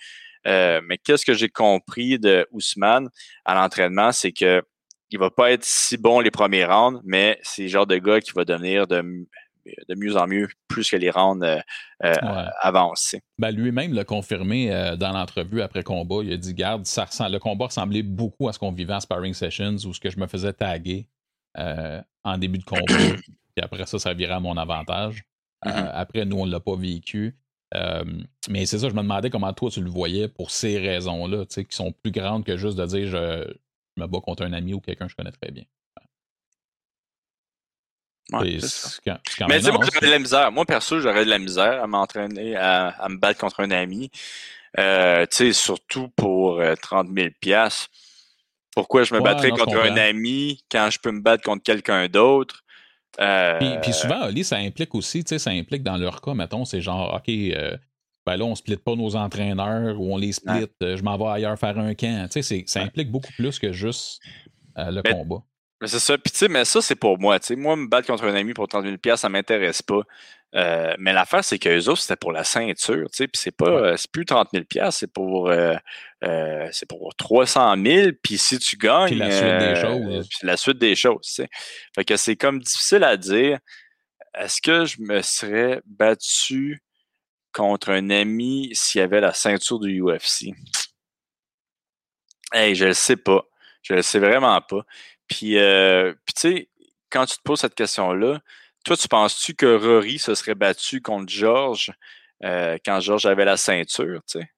Euh, 0.46 0.80
mais 0.84 0.98
qu'est-ce 0.98 1.24
que 1.24 1.34
j'ai 1.34 1.48
compris 1.48 2.18
de 2.18 2.46
Ousmane 2.52 3.08
à 3.44 3.54
l'entraînement, 3.54 4.12
c'est 4.12 4.32
que 4.32 4.62
il 5.10 5.18
va 5.18 5.30
pas 5.30 5.52
être 5.52 5.64
si 5.64 5.96
bon 5.96 6.20
les 6.20 6.30
premiers 6.30 6.66
rounds, 6.66 7.00
mais 7.04 7.38
c'est 7.42 7.62
le 7.62 7.68
genre 7.68 7.86
de 7.86 7.96
gars 7.96 8.20
qui 8.20 8.32
va 8.32 8.44
devenir 8.44 8.86
de, 8.86 9.26
de 9.88 9.94
mieux 9.94 10.16
en 10.18 10.26
mieux 10.26 10.48
plus 10.68 10.90
que 10.90 10.96
les 10.96 11.10
rounds 11.10 11.42
euh, 11.42 11.60
euh 12.04 12.46
avancent. 12.60 13.16
Ben, 13.38 13.50
lui-même 13.50 13.94
l'a 13.94 14.04
confirmé 14.04 14.70
euh, 14.70 14.96
dans 14.96 15.12
l'entrevue 15.12 15.62
après 15.62 15.82
combat. 15.82 16.16
Il 16.22 16.32
a 16.32 16.36
dit 16.36 16.52
Garde, 16.52 16.84
ça 16.84 17.06
le 17.28 17.38
combat 17.38 17.66
ressemblait 17.66 18.02
beaucoup 18.02 18.48
à 18.48 18.52
ce 18.52 18.58
qu'on 18.58 18.72
vivait 18.72 18.94
en 18.94 19.00
sparring 19.00 19.32
sessions 19.32 19.76
où 19.86 19.94
ce 19.94 20.00
que 20.00 20.10
je 20.10 20.18
me 20.18 20.26
faisais 20.26 20.52
taguer 20.52 21.08
en 21.56 22.38
début 22.38 22.58
de 22.58 22.64
combat. 22.64 22.82
Puis 23.56 23.64
après 23.64 23.86
ça, 23.86 23.98
ça 23.98 24.12
virait 24.12 24.34
à 24.34 24.40
mon 24.40 24.56
avantage. 24.56 25.24
Mm-hmm. 25.64 25.90
après, 25.92 26.24
nous, 26.24 26.38
on 26.38 26.46
ne 26.46 26.52
l'a 26.52 26.60
pas 26.60 26.76
vécu. 26.76 27.34
Euh, 27.74 28.04
mais 28.48 28.66
c'est 28.66 28.78
ça, 28.78 28.88
je 28.88 28.94
me 28.94 29.02
demandais 29.02 29.30
comment 29.30 29.52
toi 29.52 29.70
tu 29.70 29.82
le 29.82 29.90
voyais 29.90 30.28
pour 30.28 30.50
ces 30.50 30.78
raisons-là, 30.78 31.44
qui 31.46 31.66
sont 31.70 31.92
plus 31.92 32.10
grandes 32.10 32.44
que 32.44 32.56
juste 32.56 32.78
de 32.78 32.86
dire 32.86 33.08
je, 33.08 33.52
me 33.96 34.06
bats 34.06 34.20
contre 34.20 34.44
un 34.44 34.52
ami 34.52 34.74
ou 34.74 34.80
quelqu'un 34.80 35.06
que 35.06 35.10
je 35.10 35.16
connais 35.16 35.32
très 35.32 35.50
bien. 35.50 35.64
mais 39.48 39.60
moi, 39.60 39.84
j'aurais 39.84 40.06
de 40.06 40.10
la 40.10 40.18
misère. 40.18 40.52
Moi, 40.52 40.64
perso, 40.66 41.00
j'aurais 41.00 41.24
de 41.24 41.30
la 41.30 41.38
misère 41.38 41.82
à 41.82 41.86
m'entraîner, 41.86 42.56
à, 42.56 43.06
me 43.08 43.16
battre 43.16 43.40
contre 43.40 43.60
un 43.60 43.70
ami. 43.70 44.10
Euh, 44.78 45.26
surtout 45.52 46.08
pour 46.08 46.62
30 46.82 47.08
euh, 47.08 47.30
000 47.42 47.68
Pourquoi 48.74 49.02
je 49.02 49.14
me 49.14 49.20
battrais 49.20 49.50
contre 49.50 49.78
un 49.78 49.96
ami 49.96 50.62
quand 50.70 50.90
je 50.90 50.98
peux 50.98 51.10
me 51.10 51.20
battre 51.20 51.42
contre 51.42 51.62
quelqu'un 51.62 52.06
d'autre? 52.08 52.64
Euh, 53.20 53.78
puis, 53.80 53.92
souvent, 53.92 54.22
Ali, 54.22 54.44
ça 54.44 54.56
implique 54.56 54.94
aussi, 54.94 55.24
tu 55.24 55.30
sais, 55.30 55.38
ça 55.38 55.50
implique 55.50 55.82
dans 55.82 55.96
leur 55.96 56.20
cas, 56.20 56.34
mettons, 56.34 56.64
c'est 56.64 56.80
genre, 56.80 57.14
OK, 57.14 57.28
euh, 57.28 57.76
ben 58.26 58.36
là, 58.36 58.44
on 58.44 58.50
ne 58.50 58.54
split 58.54 58.76
pas 58.76 58.94
nos 58.94 59.16
entraîneurs 59.16 60.00
ou 60.00 60.12
on 60.12 60.16
les 60.16 60.32
split, 60.32 60.66
euh, 60.82 60.96
je 60.96 61.02
m'en 61.02 61.16
vais 61.16 61.26
ailleurs 61.26 61.58
faire 61.58 61.78
un 61.78 61.94
camp. 61.94 62.28
Tu 62.30 62.42
sais, 62.42 62.64
ça 62.66 62.82
implique 62.82 63.10
beaucoup 63.10 63.32
plus 63.32 63.58
que 63.58 63.72
juste 63.72 64.20
le 64.76 65.02
combat. 65.02 65.42
Mais 65.80 65.86
c'est 65.86 66.00
ça. 66.00 66.18
Puis, 66.18 66.32
tu 66.32 66.38
sais, 66.38 66.48
mais 66.48 66.64
ça, 66.64 66.80
c'est 66.82 66.96
pour 66.96 67.18
moi. 67.18 67.38
Tu 67.38 67.46
sais, 67.46 67.56
moi, 67.56 67.76
me 67.76 67.86
battre 67.86 68.06
contre 68.08 68.24
un 68.24 68.34
ami 68.34 68.52
pour 68.52 68.66
30 68.66 68.84
000 68.84 69.16
ça 69.16 69.28
m'intéresse 69.28 69.80
pas. 69.82 70.02
Euh, 70.54 70.94
mais 70.98 71.12
l'affaire, 71.12 71.44
c'est 71.44 71.58
qu'eux 71.58 71.88
autres, 71.88 72.00
c'était 72.00 72.16
pour 72.16 72.32
la 72.32 72.44
ceinture. 72.44 73.08
Tu 73.10 73.16
sais, 73.16 73.28
puis 73.28 73.40
c'est 73.40 73.56
pas, 73.56 73.68
euh, 73.68 73.96
c'est 73.96 74.10
plus 74.10 74.24
30 74.24 74.48
000 74.52 74.64
c'est 74.90 75.12
pour, 75.12 75.50
euh, 75.50 75.76
c'est 76.72 76.88
pour 76.88 77.14
300 77.16 77.76
000. 77.84 78.10
Puis 78.22 78.38
si 78.38 78.58
tu 78.58 78.76
gagnes. 78.76 79.08
Puis 79.08 79.18
la 79.18 79.30
suite 79.30 79.58
des 79.58 79.76
choses. 79.80 80.28
Puis 80.28 80.46
la 80.46 80.56
suite 80.56 80.78
des 80.78 80.96
choses, 80.96 81.20
tu 81.22 81.32
sais. 81.32 81.48
Fait 81.94 82.04
que 82.04 82.16
c'est 82.16 82.36
comme 82.36 82.60
difficile 82.60 83.04
à 83.04 83.16
dire. 83.16 83.58
Est-ce 84.34 84.62
que 84.62 84.84
je 84.84 85.00
me 85.00 85.20
serais 85.20 85.80
battu 85.84 86.82
contre 87.52 87.90
un 87.90 88.10
ami 88.10 88.70
s'il 88.72 89.00
y 89.00 89.02
avait 89.02 89.20
la 89.20 89.32
ceinture 89.32 89.80
du 89.80 90.00
UFC? 90.00 90.54
Hey, 92.52 92.74
je 92.74 92.86
le 92.86 92.92
sais 92.92 93.16
pas. 93.16 93.44
Je 93.82 93.94
le 93.94 94.02
sais 94.02 94.18
vraiment 94.18 94.60
pas. 94.60 94.84
Puis, 95.26 95.56
puis 95.56 96.34
tu 96.34 96.40
sais, 96.40 96.68
quand 97.10 97.26
tu 97.26 97.36
te 97.36 97.42
poses 97.42 97.60
cette 97.60 97.74
question-là, 97.74 98.40
toi, 98.84 98.96
tu 98.96 99.08
penses-tu 99.08 99.54
que 99.54 99.76
Rory 99.76 100.18
se 100.18 100.34
serait 100.34 100.54
battu 100.54 101.00
contre 101.00 101.30
George 101.30 101.92
euh, 102.44 102.78
quand 102.84 103.00
George 103.00 103.26
avait 103.26 103.44
la 103.44 103.56
ceinture, 103.56 104.22
tu 104.26 104.40
sais? 104.40 104.50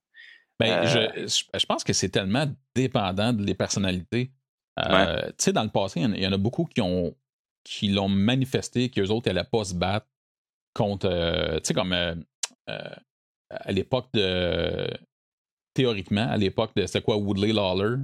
Ben, 0.59 0.85
euh, 0.85 1.27
je, 1.27 1.67
pense 1.67 1.83
que 1.85 1.95
c'est 1.95 2.11
tellement 2.11 2.47
dépendant 2.75 3.33
des 3.33 3.55
personnalités. 3.55 4.31
Tu 4.77 4.85
sais, 5.39 5.53
dans 5.53 5.63
le 5.63 5.71
passé, 5.71 6.01
il 6.01 6.19
y, 6.19 6.27
en 6.27 6.33
a 6.33 6.37
beaucoup 6.37 6.67
qui 6.67 6.83
ont 6.83 7.17
qui 7.65 7.89
l'ont 7.89 8.09
manifesté 8.09 8.91
qu'eux 8.91 9.09
autres 9.09 9.29
n'allaient 9.29 9.49
pas 9.49 9.65
se 9.65 9.75
battre 9.75 10.07
contre. 10.75 11.09
tu 11.09 11.61
sais, 11.65 11.75
comme 11.75 11.95
à 13.51 13.73
l'époque 13.73 14.09
de. 14.15 14.87
Théoriquement, 15.75 16.29
à 16.29 16.37
l'époque 16.37 16.73
de. 16.77 16.87
C'était 16.87 17.03
quoi, 17.03 17.17
Woodley 17.17 17.53
Lawler? 17.53 17.97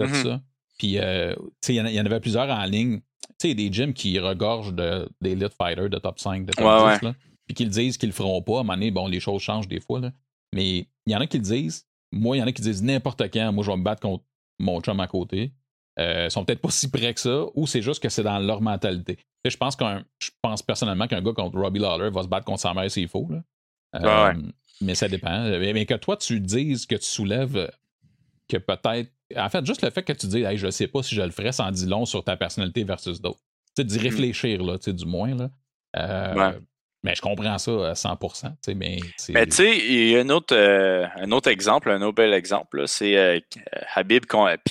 Mm-hmm. 0.00 0.22
ça? 0.22 0.40
Puis, 0.78 0.98
euh, 0.98 1.34
il 1.68 1.74
y, 1.74 2.00
en 2.00 2.06
avait 2.06 2.20
plusieurs 2.20 2.48
en 2.48 2.64
ligne. 2.64 3.00
Tu 3.38 3.48
sais, 3.48 3.54
des 3.54 3.72
gyms 3.72 3.92
qui 3.92 4.18
regorgent 4.18 4.72
de, 4.72 5.08
des 5.20 5.34
lit 5.34 5.46
fighters 5.56 5.88
de 5.88 5.98
top 5.98 6.18
5, 6.18 6.46
de 6.46 6.52
top 6.52 7.00
10, 7.02 7.10
puis 7.46 7.54
qu'ils 7.54 7.70
disent 7.70 7.96
qu'ils 7.96 8.10
le 8.10 8.14
feront 8.14 8.42
pas. 8.42 8.58
À 8.58 8.60
un 8.60 8.62
moment 8.62 8.74
donné, 8.74 8.90
bon, 8.90 9.06
les 9.06 9.20
choses 9.20 9.42
changent 9.42 9.68
des 9.68 9.80
fois, 9.80 10.00
là. 10.00 10.12
Mais 10.54 10.86
il 11.06 11.12
y 11.12 11.16
en 11.16 11.20
a 11.20 11.26
qui 11.26 11.38
le 11.38 11.44
disent. 11.44 11.86
Moi, 12.12 12.36
il 12.36 12.40
y 12.40 12.42
en 12.42 12.46
a 12.46 12.52
qui 12.52 12.62
disent 12.62 12.82
n'importe 12.82 13.22
quand, 13.32 13.52
moi, 13.52 13.64
je 13.64 13.70
vais 13.70 13.76
me 13.76 13.82
battre 13.82 14.02
contre 14.02 14.24
mon 14.58 14.80
chum 14.80 15.00
à 15.00 15.06
côté. 15.06 15.52
Euh, 15.98 16.26
ils 16.26 16.30
sont 16.30 16.44
peut-être 16.44 16.60
pas 16.60 16.70
si 16.70 16.90
près 16.90 17.12
que 17.14 17.20
ça, 17.20 17.44
ou 17.54 17.66
c'est 17.66 17.82
juste 17.82 18.02
que 18.02 18.08
c'est 18.08 18.22
dans 18.22 18.38
leur 18.38 18.60
mentalité. 18.60 19.18
je 19.44 19.56
pense 19.56 19.76
qu'un, 19.76 20.04
je 20.18 20.30
pense 20.40 20.62
personnellement 20.62 21.06
qu'un 21.06 21.20
gars 21.20 21.32
contre 21.32 21.58
Robbie 21.58 21.80
Lawler 21.80 22.10
va 22.10 22.22
se 22.22 22.28
battre 22.28 22.46
contre 22.46 22.60
sa 22.60 22.72
mère 22.72 22.90
s'il 22.90 23.08
faut. 23.08 23.28
Là. 23.30 23.42
Euh, 23.94 24.34
mais 24.80 24.94
ça 24.94 25.08
dépend. 25.08 25.50
Mais 25.58 25.86
que 25.86 25.94
toi, 25.94 26.16
tu 26.16 26.40
dises 26.40 26.86
que 26.86 26.96
tu 26.96 27.04
soulèves 27.04 27.70
que 28.48 28.56
peut-être 28.56 29.10
en 29.36 29.48
fait, 29.48 29.64
juste 29.66 29.82
le 29.82 29.90
fait 29.90 30.02
que 30.02 30.12
tu 30.12 30.26
dis, 30.26 30.42
hey, 30.42 30.58
je 30.58 30.66
ne 30.66 30.70
sais 30.70 30.86
pas 30.86 31.02
si 31.02 31.14
je 31.14 31.22
le 31.22 31.30
ferais, 31.30 31.60
en 31.60 31.70
dit 31.70 31.86
long 31.86 32.04
sur 32.04 32.24
ta 32.24 32.36
personnalité 32.36 32.84
versus 32.84 33.20
d'autres. 33.20 33.40
Tu 33.74 33.82
sais, 33.82 33.84
d'y 33.84 33.96
mm-hmm. 33.96 34.02
réfléchir, 34.02 34.62
là, 34.62 34.78
tu 34.78 34.84
sais, 34.84 34.92
du 34.92 35.06
moins. 35.06 35.34
Là. 35.34 35.50
Euh, 35.96 36.52
mais 37.02 37.14
je 37.14 37.20
comprends 37.20 37.58
ça 37.58 37.90
à 37.90 37.94
100 37.94 38.18
mais 38.76 38.98
Mais 39.30 39.46
tu 39.46 39.52
sais, 39.52 39.76
il 39.76 40.10
y 40.10 40.16
a 40.16 40.20
un 40.20 40.28
autre, 40.28 40.54
euh, 40.54 41.06
un 41.16 41.32
autre 41.32 41.50
exemple, 41.50 41.90
un 41.90 42.00
autre 42.02 42.14
bel 42.14 42.32
exemple, 42.32 42.86
c'est 42.86 43.16
euh, 43.16 43.40
Habib 43.94 44.24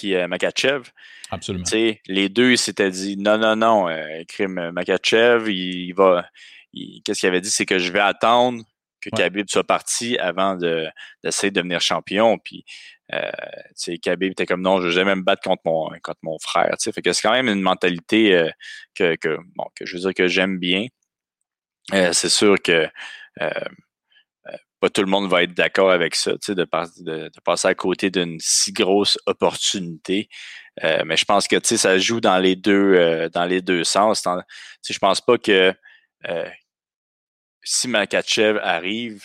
et 0.04 0.28
Makachev. 0.28 0.84
Absolument. 1.30 1.66
Tu 1.66 1.72
sais, 1.72 2.02
les 2.08 2.30
deux, 2.30 2.52
ils 2.52 2.58
s'étaient 2.58 2.92
dit, 2.92 3.18
non, 3.18 3.38
non, 3.38 3.56
non, 3.56 3.88
crime 4.28 4.72
Makachev, 4.72 5.52
il, 5.52 5.94
va. 5.94 6.26
Qu'est-ce 7.04 7.20
qu'il 7.20 7.30
avait 7.30 7.42
dit? 7.42 7.50
C'est 7.50 7.66
que 7.66 7.80
je 7.80 7.92
vais 7.92 8.00
attendre 8.00 8.64
que 9.02 9.10
Khabib 9.10 9.50
soit 9.50 9.64
parti 9.64 10.18
avant 10.18 10.56
d'essayer 10.56 11.52
de, 11.52 11.56
devenir 11.56 11.82
champion. 11.82 12.38
Puis 12.38 12.64
euh, 13.14 13.98
Khabib 14.02 14.32
était 14.32 14.46
comme 14.46 14.62
non, 14.62 14.80
je 14.80 14.88
vais 14.88 14.94
jamais 14.94 15.16
me 15.16 15.22
battre 15.22 15.42
contre 15.42 15.62
mon, 15.66 15.90
contre 16.02 16.20
mon 16.24 16.38
frère. 16.40 16.76
C'est 16.80 16.94
quand 17.22 17.32
même 17.32 17.48
une 17.48 17.62
mentalité 17.62 18.36
euh, 18.36 18.50
que, 18.96 19.16
que, 19.16 19.38
bon, 19.56 19.66
que 19.76 19.86
je 19.86 19.96
veux 19.96 20.02
dire 20.02 20.14
que 20.14 20.28
j'aime 20.28 20.60
bien. 20.60 20.88
Euh, 21.94 22.14
c'est 22.14 22.30
sûr 22.30 22.62
que 22.62 22.88
euh, 23.42 23.50
pas 24.80 24.90
tout 24.90 25.02
le 25.02 25.08
monde 25.08 25.30
va 25.30 25.44
être 25.44 25.54
d'accord 25.54 25.92
avec 25.92 26.16
ça, 26.16 26.32
de, 26.32 26.54
de, 26.54 27.30
de, 27.30 27.40
passer 27.44 27.68
à 27.68 27.76
côté 27.76 28.10
d'une 28.10 28.38
si 28.40 28.72
grosse 28.74 29.18
opportunité. 29.28 30.28
mais 31.06 31.18
je 31.18 31.26
pense 31.26 31.48
que 31.48 31.58
ça 31.64 32.00
joue 32.00 32.20
dans 32.20 32.40
les 32.40 32.56
deux 32.56 33.30
dans 33.30 33.46
les 33.46 33.62
deux 33.62 33.84
sens. 33.84 34.24
Je 34.90 34.98
pense 34.98 35.22
pas 35.22 35.38
que 35.38 35.74
si 37.64 37.88
Makachev 37.88 38.60
arrive, 38.64 39.24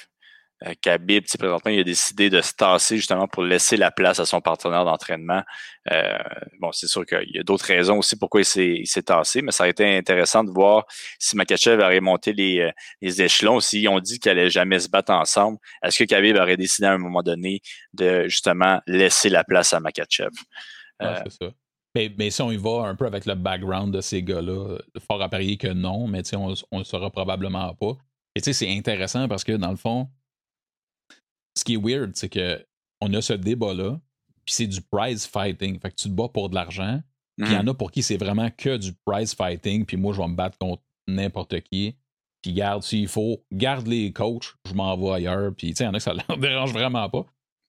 euh, 0.64 0.72
Khabib, 0.80 1.24
présentement, 1.38 1.70
il 1.70 1.80
a 1.80 1.84
décidé 1.84 2.30
de 2.30 2.40
se 2.40 2.54
tasser 2.54 2.96
justement 2.96 3.28
pour 3.28 3.42
laisser 3.42 3.76
la 3.76 3.90
place 3.90 4.20
à 4.20 4.24
son 4.24 4.40
partenaire 4.40 4.84
d'entraînement. 4.84 5.42
Euh, 5.92 6.18
bon, 6.60 6.72
c'est 6.72 6.86
sûr 6.86 7.04
qu'il 7.04 7.30
y 7.34 7.38
a 7.38 7.42
d'autres 7.42 7.66
raisons 7.66 7.98
aussi 7.98 8.16
pourquoi 8.16 8.40
il 8.40 8.86
s'est 8.86 9.02
tassé, 9.02 9.42
mais 9.42 9.52
ça 9.52 9.64
a 9.64 9.68
été 9.68 9.96
intéressant 9.96 10.44
de 10.44 10.50
voir 10.50 10.86
si 11.18 11.36
Makachev 11.36 11.82
aurait 11.82 12.00
monté 12.00 12.32
les, 12.32 12.60
euh, 12.60 13.22
échelons, 13.22 13.60
s'ils 13.60 13.88
ont 13.88 14.00
dit 14.00 14.18
qu'ils 14.18 14.32
n'allaient 14.32 14.50
jamais 14.50 14.78
se 14.78 14.88
battre 14.88 15.12
ensemble. 15.12 15.58
Est-ce 15.82 15.98
que 15.98 16.04
Khabib 16.04 16.36
aurait 16.36 16.56
décidé 16.56 16.86
à 16.86 16.92
un 16.92 16.98
moment 16.98 17.22
donné 17.22 17.60
de 17.92 18.26
justement 18.28 18.80
laisser 18.86 19.28
la 19.28 19.44
place 19.44 19.74
à 19.74 19.80
Makachev? 19.80 20.30
c'est 21.00 21.44
ça. 21.44 21.50
Mais, 22.18 22.30
si 22.30 22.42
on 22.42 22.50
y 22.50 22.58
va 22.58 22.86
un 22.86 22.94
peu 22.94 23.06
avec 23.06 23.24
le 23.24 23.34
background 23.34 23.94
de 23.94 24.02
ces 24.02 24.22
gars-là, 24.22 24.78
fort 25.06 25.22
à 25.22 25.30
parier 25.30 25.56
que 25.56 25.68
non, 25.68 26.06
mais 26.06 26.22
on 26.34 26.50
ne 26.50 26.78
le 26.78 26.84
saura 26.84 27.10
probablement 27.10 27.74
pas. 27.74 27.92
Et 28.34 28.40
tu 28.42 28.52
sais, 28.52 28.52
c'est 28.52 28.76
intéressant 28.76 29.28
parce 29.28 29.44
que 29.44 29.52
dans 29.52 29.70
le 29.70 29.76
fond, 29.76 30.08
ce 31.56 31.64
qui 31.64 31.74
est 31.74 31.80
weird, 31.82 32.12
c'est 32.14 32.28
que 32.28 32.64
on 33.00 33.12
a 33.14 33.20
ce 33.20 33.32
débat-là, 33.32 33.98
puis 34.44 34.54
c'est 34.54 34.66
du 34.66 34.80
prize 34.80 35.26
fighting. 35.26 35.78
Fait 35.80 35.90
que 35.90 35.96
tu 35.96 36.08
te 36.08 36.14
bats 36.14 36.28
pour 36.28 36.48
de 36.48 36.54
l'argent. 36.54 37.00
Puis 37.36 37.48
il 37.48 37.52
y 37.52 37.56
en 37.56 37.64
mhm. 37.64 37.70
a 37.70 37.74
pour 37.74 37.90
qui 37.90 38.02
c'est 38.02 38.16
vraiment 38.16 38.50
que 38.50 38.76
du 38.78 38.92
prize 39.04 39.34
fighting, 39.34 39.84
puis 39.84 39.96
moi, 39.96 40.14
je 40.14 40.20
vais 40.20 40.28
me 40.28 40.34
battre 40.34 40.56
contre 40.58 40.82
n'importe 41.06 41.60
qui. 41.60 41.96
Puis 42.40 42.52
garde, 42.52 42.82
s'il 42.82 43.08
faut, 43.08 43.44
garde 43.52 43.86
les 43.86 44.12
coachs, 44.12 44.54
je 44.66 44.74
m'en 44.74 44.96
vais 44.96 45.10
ailleurs. 45.10 45.52
Puis 45.54 45.70
tu 45.70 45.76
sais, 45.76 45.84
il 45.84 45.86
y 45.86 45.90
en 45.90 45.94
a 45.94 45.98
que 45.98 46.02
ça 46.02 46.14
leur 46.28 46.38
dérange 46.38 46.72
vraiment 46.72 47.08
pas. 47.10 47.26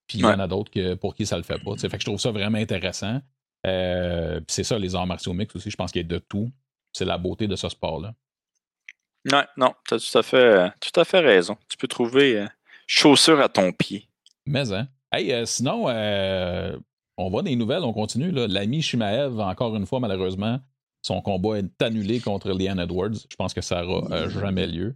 Puis 0.08 0.20
il 0.20 0.22
y 0.22 0.26
en 0.26 0.40
a 0.40 0.48
d'autres 0.48 0.72
que, 0.72 0.94
pour 0.94 1.16
qui 1.16 1.26
ça 1.26 1.36
le 1.36 1.44
fait 1.44 1.62
pas. 1.62 1.76
Fait 1.76 1.90
que 1.90 2.00
je 2.00 2.06
trouve 2.06 2.20
ça 2.20 2.32
vraiment 2.32 2.58
intéressant. 2.58 3.22
Euh, 3.66 4.38
puis 4.38 4.54
c'est 4.54 4.64
ça, 4.64 4.80
les 4.80 4.96
arts 4.96 5.08
martiaux 5.08 5.34
mix 5.34 5.54
aussi, 5.56 5.70
je 5.70 5.76
pense 5.76 5.92
qu'il 5.92 6.02
y 6.02 6.06
a 6.06 6.08
de 6.08 6.20
tout. 6.20 6.50
C'est 6.94 7.06
la 7.06 7.18
beauté 7.18 7.48
de 7.48 7.56
ce 7.56 7.68
sport-là. 7.68 8.14
Non, 9.30 9.44
non, 9.58 9.74
tu 9.86 9.96
as 9.96 10.00
tout 10.00 10.18
à 10.18 10.24
fait, 10.24 10.72
tout 10.80 10.98
à 11.00 11.04
fait 11.04 11.20
raison. 11.20 11.58
Tu 11.68 11.76
peux 11.76 11.88
trouver 11.88 12.40
euh, 12.40 12.48
chaussure 12.88 13.40
à 13.42 13.50
ton 13.50 13.72
pied. 13.72 14.08
Mais, 14.46 14.74
hein. 14.74 14.88
Hey, 15.12 15.32
euh, 15.32 15.46
sinon, 15.46 15.88
euh, 15.88 16.78
on 17.18 17.30
voit 17.30 17.44
des 17.44 17.56
nouvelles, 17.56 17.84
on 17.84 17.94
continue. 17.94 18.32
L'ami 18.32 18.82
Shimaev, 18.82 19.40
encore 19.40 19.76
une 19.76 19.86
fois, 19.86 20.00
malheureusement, 20.00 20.60
son 21.02 21.22
combat 21.22 21.60
est 21.60 21.82
annulé 21.82 22.20
contre 22.20 22.52
Leanne 22.52 22.80
Edwards. 22.80 23.14
Je 23.30 23.36
pense 23.36 23.54
que 23.54 23.62
ça 23.62 23.84
n'aura 23.84 24.28
jamais 24.30 24.68
lieu. 24.68 24.96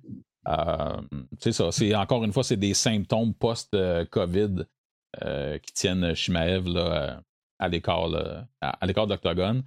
c'est 1.40 1.52
ça. 1.52 1.72
C'est, 1.72 1.96
encore 1.96 2.24
une 2.24 2.34
fois, 2.34 2.44
c'est 2.44 2.58
des 2.58 2.74
symptômes 2.74 3.34
post-COVID 3.34 4.66
qui 5.64 5.74
tiennent 5.74 6.14
Shimaev 6.14 6.68
à 7.60 7.68
l'écart, 7.70 8.10
à, 8.60 8.86
l'écart 8.86 9.08
d'Octogone. 9.08 9.64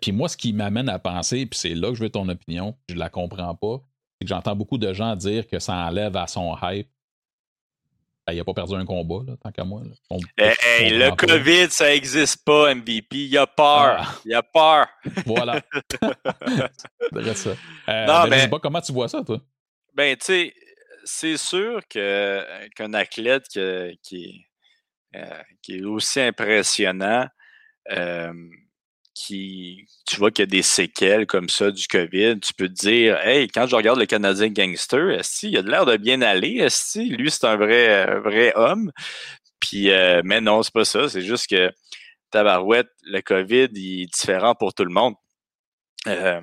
puis 0.00 0.12
moi, 0.12 0.28
ce 0.28 0.36
qui 0.36 0.52
m'amène 0.54 0.88
à 0.88 0.98
penser, 0.98 1.44
puis 1.44 1.58
c'est 1.58 1.74
là 1.74 1.88
que 1.88 1.96
je 1.96 2.04
veux 2.04 2.10
ton 2.10 2.28
opinion, 2.28 2.74
je 2.88 2.94
la 2.94 3.10
comprends 3.10 3.54
pas, 3.54 3.82
c'est 4.18 4.24
que 4.24 4.28
j'entends 4.28 4.56
beaucoup 4.56 4.78
de 4.78 4.92
gens 4.94 5.14
dire 5.16 5.46
que 5.46 5.58
ça 5.58 5.74
enlève 5.74 6.16
à 6.16 6.26
son 6.26 6.56
hype. 6.62 6.88
Ben, 8.26 8.32
il 8.32 8.38
n'a 8.38 8.44
pas 8.44 8.54
perdu 8.54 8.74
un 8.74 8.86
combat, 8.86 9.34
tant 9.42 9.52
qu'à 9.52 9.64
moi. 9.64 9.82
le 10.08 11.10
COVID, 11.14 11.70
ça 11.70 11.88
n'existe 11.88 12.42
pas, 12.42 12.74
MVP. 12.74 13.16
Il 13.16 13.36
a 13.36 13.46
peur. 13.46 13.96
Ah. 14.00 14.14
Il 14.24 14.34
a 14.34 14.42
peur. 14.42 14.86
Voilà. 15.26 15.60
ça. 17.34 17.50
Euh, 17.88 18.06
non, 18.06 18.30
sais 18.30 18.48
pas 18.48 18.58
comment 18.58 18.80
tu 18.80 18.92
vois 18.92 19.08
ça, 19.08 19.22
toi. 19.22 19.40
Ben, 19.92 20.16
tu 20.16 20.24
sais, 20.24 20.54
c'est 21.04 21.36
sûr 21.36 21.86
qu'un 21.86 22.94
athlète 22.94 23.46
qui, 23.48 23.58
euh, 25.14 25.42
qui, 25.62 25.76
est 25.76 25.84
aussi 25.84 26.20
impressionnant, 26.20 27.28
euh, 27.92 28.32
qui, 29.14 29.86
tu 30.06 30.16
vois 30.16 30.30
qu'il 30.30 30.42
y 30.42 30.48
a 30.48 30.50
des 30.50 30.62
séquelles 30.62 31.26
comme 31.26 31.48
ça 31.48 31.70
du 31.70 31.86
COVID, 31.86 32.40
tu 32.40 32.52
peux 32.54 32.68
te 32.68 32.74
dire, 32.74 33.16
hey, 33.20 33.48
quand 33.48 33.66
je 33.66 33.76
regarde 33.76 33.98
le 33.98 34.06
Canadien 34.06 34.48
gangster, 34.48 35.10
est 35.10 35.42
il 35.44 35.56
a 35.56 35.62
l'air 35.62 35.86
de 35.86 35.96
bien 35.96 36.20
aller, 36.22 36.56
est 36.58 36.96
lui, 36.96 37.30
c'est 37.30 37.46
un 37.46 37.56
vrai, 37.56 38.18
vrai 38.20 38.52
homme. 38.56 38.92
Puis, 39.60 39.90
euh, 39.90 40.20
mais 40.24 40.40
non, 40.40 40.62
c'est 40.62 40.74
pas 40.74 40.84
ça. 40.84 41.08
C'est 41.08 41.22
juste 41.22 41.48
que 41.48 41.72
Tabarouette, 42.30 42.90
le 43.04 43.20
COVID, 43.22 43.68
il 43.74 44.02
est 44.02 44.12
différent 44.12 44.54
pour 44.54 44.74
tout 44.74 44.84
le 44.84 44.92
monde. 44.92 45.14
Euh, 46.06 46.40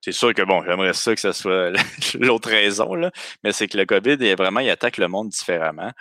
c'est 0.00 0.12
sûr 0.12 0.32
que 0.32 0.42
bon, 0.42 0.62
j'aimerais 0.64 0.92
ça 0.92 1.14
que 1.14 1.20
ce 1.20 1.32
soit 1.32 1.72
l'autre 2.18 2.48
raison, 2.48 2.94
là, 2.94 3.10
mais 3.42 3.52
c'est 3.52 3.66
que 3.66 3.76
le 3.76 3.84
COVID, 3.84 4.16
il, 4.20 4.36
vraiment, 4.36 4.60
il 4.60 4.70
attaque 4.70 4.96
le 4.96 5.08
monde 5.08 5.28
différemment. 5.28 5.92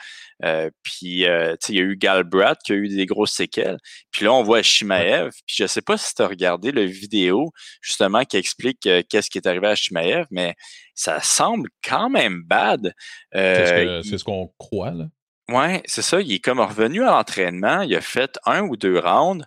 Euh, 0.43 0.69
puis, 0.83 1.25
euh, 1.25 1.53
tu 1.53 1.67
sais, 1.67 1.73
il 1.73 1.75
y 1.77 1.81
a 1.81 1.83
eu 1.83 1.97
Galbrat 1.97 2.55
qui 2.63 2.73
a 2.73 2.75
eu 2.75 2.89
des 2.89 3.07
grosses 3.07 3.33
séquelles. 3.33 3.77
Puis 4.11 4.25
là, 4.25 4.33
on 4.33 4.43
voit 4.43 4.61
Shimaev. 4.61 5.31
Puis 5.47 5.55
je 5.57 5.67
sais 5.67 5.81
pas 5.81 5.97
si 5.97 6.13
tu 6.13 6.21
as 6.21 6.27
regardé 6.27 6.71
le 6.71 6.83
vidéo, 6.83 7.51
justement, 7.81 8.23
qui 8.23 8.37
explique 8.37 8.85
euh, 8.85 9.01
qu'est-ce 9.09 9.31
qui 9.31 9.39
est 9.39 9.47
arrivé 9.47 9.67
à 9.67 9.75
Shimaev, 9.75 10.27
mais 10.29 10.53
ça 10.93 11.19
semble 11.21 11.69
quand 11.83 12.09
même 12.09 12.43
bad. 12.43 12.93
c'est 13.33 14.17
ce 14.17 14.23
qu'on 14.23 14.53
croit, 14.57 14.91
là? 14.91 15.05
Ouais, 15.49 15.81
c'est 15.85 16.01
ça. 16.01 16.19
Il 16.19 16.31
est 16.33 16.39
comme 16.39 16.59
revenu 16.59 17.03
à 17.03 17.11
l'entraînement. 17.11 17.81
Il 17.81 17.95
a 17.95 18.01
fait 18.01 18.37
un 18.45 18.63
ou 18.63 18.75
deux 18.75 18.99
rounds. 18.99 19.45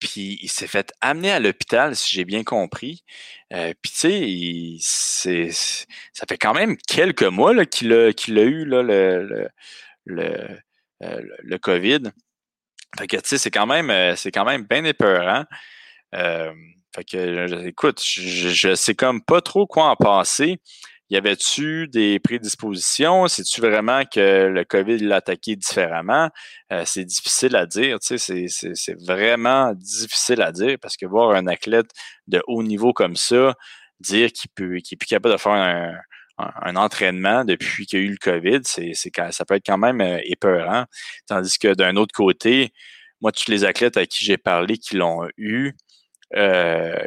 Puis 0.00 0.38
il 0.42 0.48
s'est 0.48 0.66
fait 0.66 0.92
amener 1.00 1.32
à 1.32 1.40
l'hôpital, 1.40 1.96
si 1.96 2.14
j'ai 2.14 2.24
bien 2.24 2.44
compris. 2.44 3.04
Euh, 3.52 3.72
puis 3.82 3.90
tu 3.92 4.78
sais, 4.80 5.50
ça 6.12 6.26
fait 6.28 6.38
quand 6.38 6.54
même 6.54 6.76
quelques 6.76 7.22
mois 7.24 7.64
qu'il 7.66 7.92
a, 7.92 8.12
qu'il 8.12 8.38
a 8.38 8.42
eu 8.42 8.64
là, 8.64 8.82
le, 8.82 9.48
le, 10.06 10.60
euh, 11.02 11.22
le, 11.42 11.58
COVID. 11.58 12.02
Fait 12.98 13.06
que 13.06 13.16
tu 13.16 13.22
sais, 13.24 13.38
c'est 13.38 13.50
quand 13.50 13.66
même 13.66 13.90
euh, 13.90 14.14
c'est 14.16 14.30
quand 14.30 14.44
même 14.44 14.64
bien 14.64 14.84
épeurant. 14.84 15.44
fait 16.12 17.04
que 17.04 17.66
écoute, 17.66 18.00
je, 18.04 18.48
je 18.48 18.74
sais 18.74 18.94
comme 18.94 19.22
pas 19.22 19.40
trop 19.40 19.66
quoi 19.66 19.90
en 19.90 19.96
penser 19.96 20.60
y 21.10 21.16
avait-tu 21.16 21.88
des 21.88 22.18
prédispositions? 22.18 23.28
C'est-tu 23.28 23.60
vraiment 23.60 24.04
que 24.04 24.46
le 24.48 24.64
COVID 24.64 24.98
l'a 24.98 25.16
attaqué 25.16 25.56
différemment? 25.56 26.30
Euh, 26.72 26.82
c'est 26.84 27.04
difficile 27.04 27.56
à 27.56 27.66
dire, 27.66 27.98
tu 28.00 28.18
sais, 28.18 28.46
c'est 28.48 29.06
vraiment 29.06 29.72
difficile 29.74 30.42
à 30.42 30.52
dire 30.52 30.76
parce 30.80 30.96
que 30.96 31.06
voir 31.06 31.30
un 31.34 31.46
athlète 31.46 31.90
de 32.26 32.42
haut 32.46 32.62
niveau 32.62 32.92
comme 32.92 33.16
ça, 33.16 33.54
dire 34.00 34.32
qu'il 34.32 34.50
peut 34.50 34.78
qu'il 34.78 34.96
est 34.96 34.98
plus 34.98 35.06
capable 35.06 35.34
de 35.34 35.40
faire 35.40 35.52
un, 35.52 35.94
un, 36.38 36.76
entraînement 36.76 37.44
depuis 37.44 37.86
qu'il 37.86 37.98
y 37.98 38.02
a 38.02 38.04
eu 38.06 38.10
le 38.10 38.16
COVID, 38.16 38.60
c'est 38.64 38.92
ça 38.94 39.44
peut 39.44 39.54
être 39.54 39.66
quand 39.66 39.78
même 39.78 40.00
euh, 40.00 40.20
épeurant. 40.24 40.84
Tandis 41.26 41.58
que 41.58 41.74
d'un 41.74 41.96
autre 41.96 42.14
côté, 42.14 42.72
moi, 43.20 43.32
tous 43.32 43.50
les 43.50 43.64
athlètes 43.64 43.96
à 43.96 44.06
qui 44.06 44.24
j'ai 44.24 44.38
parlé 44.38 44.78
qui 44.78 44.96
l'ont 44.96 45.28
eu, 45.36 45.72
euh, 46.36 47.04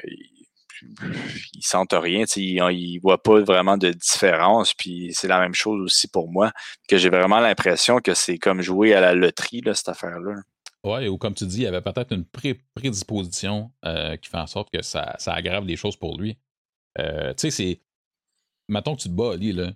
ils 1.54 1.64
sentent 1.64 1.94
rien, 1.94 2.26
ils, 2.36 2.60
ils 2.72 3.00
voient 3.00 3.22
pas 3.22 3.40
vraiment 3.42 3.78
de 3.78 3.92
différence. 3.92 4.74
Puis 4.74 5.12
c'est 5.14 5.28
la 5.28 5.40
même 5.40 5.54
chose 5.54 5.82
aussi 5.82 6.08
pour 6.08 6.32
moi, 6.32 6.52
que 6.88 6.98
j'ai 6.98 7.10
vraiment 7.10 7.40
l'impression 7.40 8.00
que 8.00 8.14
c'est 8.14 8.38
comme 8.38 8.62
jouer 8.62 8.94
à 8.94 9.02
la 9.02 9.14
loterie, 9.14 9.62
là, 9.62 9.74
cette 9.74 9.90
affaire-là. 9.90 10.42
Oui, 10.84 11.08
ou 11.08 11.18
comme 11.18 11.36
tu 11.36 11.46
dis, 11.46 11.58
il 11.58 11.64
y 11.64 11.68
avait 11.68 11.82
peut-être 11.82 12.12
une 12.12 12.26
prédisposition 12.74 13.72
euh, 13.86 14.18
qui 14.18 14.30
fait 14.30 14.38
en 14.38 14.48
sorte 14.48 14.70
que 14.72 14.82
ça, 14.82 15.16
aggrave 15.28 15.66
les 15.66 15.76
choses 15.76 15.96
pour 15.96 16.20
lui. 16.20 16.38
Euh, 17.00 17.34
tu 17.34 17.42
sais, 17.42 17.52
c'est. 17.52 17.82
Mettons 18.68 18.96
que 18.96 19.02
tu 19.02 19.10
te 19.10 19.14
bats, 19.14 19.34
Ali, 19.34 19.52
là. 19.52 19.68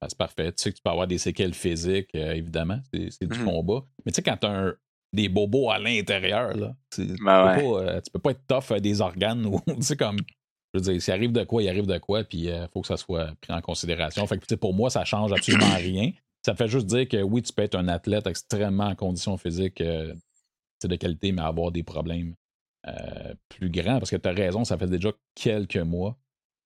Ben, 0.00 0.08
c'est 0.08 0.18
parfait. 0.18 0.52
Tu 0.52 0.62
sais 0.62 0.70
que 0.70 0.76
tu 0.76 0.82
peux 0.82 0.90
avoir 0.90 1.06
des 1.06 1.18
séquelles 1.18 1.54
physiques, 1.54 2.14
euh, 2.14 2.32
évidemment. 2.32 2.80
C'est 2.92 3.26
du 3.26 3.38
mmh 3.38 3.44
combat. 3.44 3.84
Mais 4.04 4.12
tu 4.12 4.16
sais, 4.16 4.22
quand 4.22 4.36
tu 4.36 4.46
as 4.46 4.74
des 5.12 5.28
bobos 5.28 5.70
à 5.70 5.78
l'intérieur, 5.78 6.56
là, 6.56 6.74
tu, 6.90 7.06
ben 7.24 8.00
peux 8.12 8.18
pas, 8.18 8.30
être 8.30 8.46
tough 8.46 8.76
des 8.78 9.00
organes 9.00 9.46
ou, 9.46 9.60
tu 9.66 9.82
sais, 9.82 9.96
comme 9.96 10.18
je 10.72 10.78
veux 10.78 10.92
dire, 10.92 11.02
s'il 11.02 11.12
arrive 11.12 11.32
de 11.32 11.44
quoi, 11.44 11.62
il 11.62 11.68
arrive 11.68 11.86
de 11.86 11.98
quoi, 11.98 12.22
puis 12.24 12.38
il 12.38 12.50
euh, 12.50 12.68
faut 12.68 12.80
que 12.80 12.86
ça 12.86 12.96
soit 12.96 13.34
pris 13.40 13.52
en 13.52 13.60
considération. 13.60 14.26
Fait 14.26 14.38
que, 14.38 14.54
pour 14.54 14.74
moi, 14.74 14.90
ça 14.90 15.04
change 15.04 15.32
absolument 15.32 15.74
rien. 15.76 16.12
Ça 16.44 16.54
fait 16.54 16.68
juste 16.68 16.86
dire 16.86 17.08
que 17.08 17.20
oui, 17.20 17.42
tu 17.42 17.52
peux 17.52 17.62
être 17.62 17.74
un 17.74 17.88
athlète 17.88 18.26
extrêmement 18.26 18.86
en 18.86 18.94
condition 18.94 19.36
physique 19.36 19.80
euh, 19.80 20.14
de 20.82 20.96
qualité, 20.96 21.32
mais 21.32 21.42
avoir 21.42 21.72
des 21.72 21.82
problèmes 21.82 22.34
euh, 22.86 23.34
plus 23.48 23.68
grands. 23.68 23.98
Parce 23.98 24.10
que 24.10 24.16
tu 24.16 24.28
as 24.28 24.32
raison, 24.32 24.64
ça 24.64 24.78
fait 24.78 24.86
déjà 24.86 25.10
quelques 25.34 25.76
mois 25.76 26.16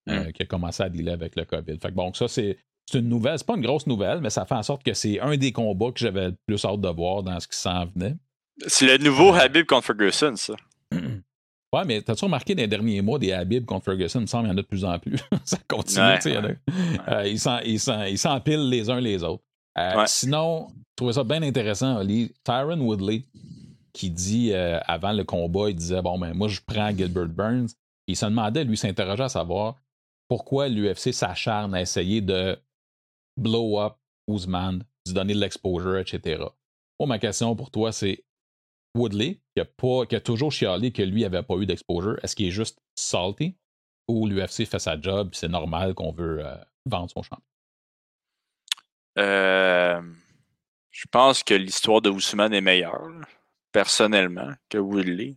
mmh. 0.07 0.33
qu'il 0.33 0.45
a 0.45 0.47
commencé 0.47 0.83
à 0.83 0.89
dealer 0.89 1.13
avec 1.13 1.35
le 1.35 1.45
COVID. 1.45 1.79
Fait 1.81 1.89
que 1.89 1.95
bon, 1.95 2.13
ça, 2.13 2.29
c'est. 2.29 2.59
une 2.93 3.09
nouvelle, 3.09 3.39
c'est 3.39 3.47
pas 3.47 3.57
une 3.57 3.63
grosse 3.67 3.87
nouvelle, 3.87 4.21
mais 4.21 4.31
ça 4.31 4.45
fait 4.45 4.55
en 4.55 4.63
sorte 4.63 4.85
que 4.85 4.93
c'est 4.93 5.19
un 5.19 5.37
des 5.37 5.51
combats 5.51 5.91
que 5.91 5.99
j'avais 5.99 6.29
le 6.29 6.37
plus 6.47 6.65
hâte 6.65 6.81
de 6.81 6.89
voir 6.89 7.23
dans 7.23 7.41
ce 7.41 7.49
qui 7.49 7.59
s'en 7.59 7.87
venait. 7.87 8.15
C'est 8.69 8.87
le 8.87 9.03
nouveau 9.03 9.33
Habib 9.33 9.67
contre 9.67 9.87
Ferguson, 9.87 10.37
ça. 10.37 10.55
Ouais, 11.75 11.85
mais 11.85 12.01
t'as-tu 12.03 12.25
remarqué 12.25 12.55
dans 12.55 12.63
les 12.63 12.69
derniers 12.69 13.03
mois 13.03 13.19
des 13.19 13.33
Habib 13.33 13.65
contre 13.65 13.87
Ferguson? 13.87 14.21
Il 14.21 14.23
me 14.23 14.27
semble 14.27 14.45
qu'il 14.45 14.53
y 14.53 14.55
en 14.55 14.59
a 14.59 14.63
de 14.63 14.67
plus 14.67 14.85
en 14.85 14.97
plus. 15.01 15.19
ça 15.45 15.59
continue. 15.69 16.57
Euh, 17.09 17.63
ils 17.65 18.19
s'empilent 18.19 18.69
les 18.69 18.89
uns 18.91 19.01
les 19.01 19.25
autres. 19.25 19.43
Euh, 19.77 20.05
sinon, 20.07 20.69
je 20.71 20.95
trouvais 20.95 21.15
ça 21.15 21.25
bien 21.25 21.43
intéressant, 21.43 21.97
Ali. 21.97 22.33
Tyron 22.45 22.79
Woodley, 22.79 23.25
qui 23.93 24.09
dit 24.09 24.53
euh, 24.53 24.79
avant 24.87 25.13
le 25.13 25.25
combat, 25.25 25.69
il 25.69 25.75
disait 25.75 26.01
Bon, 26.01 26.17
ben, 26.17 26.33
moi, 26.33 26.47
je 26.47 26.61
prends 26.65 26.97
Gilbert 26.97 27.27
Burns. 27.27 27.71
Il 28.07 28.15
se 28.15 28.27
demandait, 28.27 28.63
lui, 28.63 28.77
s'interrogeait 28.77 29.25
à 29.25 29.29
savoir 29.29 29.75
pourquoi 30.29 30.69
l'UFC 30.69 31.13
s'acharne 31.13 31.75
à 31.75 31.81
essayer 31.81 32.21
de 32.21 32.57
blow 33.37 33.81
up 33.81 33.95
Ousmane, 34.29 34.85
de 35.09 35.13
donner 35.13 35.35
de 35.35 35.41
l'exposure, 35.41 35.99
etc. 35.99 36.45
Bon, 37.01 37.09
ma 37.09 37.19
question 37.19 37.57
pour 37.57 37.73
toi, 37.73 37.91
c'est 37.91 38.23
Woodley, 38.95 39.41
qui 39.55 39.61
a, 39.61 39.65
pas, 39.65 40.07
qui 40.07 40.17
a 40.17 40.21
toujours 40.21 40.53
chialé 40.53 40.93
que 40.93 41.03
lui 41.03 41.23
n'avait 41.23 41.43
pas 41.43 41.57
eu 41.57 41.67
d'exposure, 41.67 42.17
est-ce 42.23 42.37
qu'il 42.37 42.47
est 42.47 42.53
juste 42.53 42.79
salty 42.95 43.57
ou 44.09 44.27
l'UFC 44.27 44.67
fait 44.67 44.79
sa 44.79 45.01
job 45.01 45.31
c'est 45.33 45.49
normal 45.49 45.95
qu'on 45.95 46.13
veut 46.13 46.45
euh, 46.45 46.55
vendre 46.87 47.11
son 47.11 47.23
champion? 47.23 47.43
Euh, 49.19 50.01
je 50.91 51.05
pense 51.11 51.43
que 51.43 51.55
l'histoire 51.55 52.03
de 52.03 52.11
Ousmane 52.11 52.55
est 52.55 52.61
meilleure, 52.61 53.09
personnellement, 53.73 54.53
que 54.69 54.79
Woodley. 54.79 55.37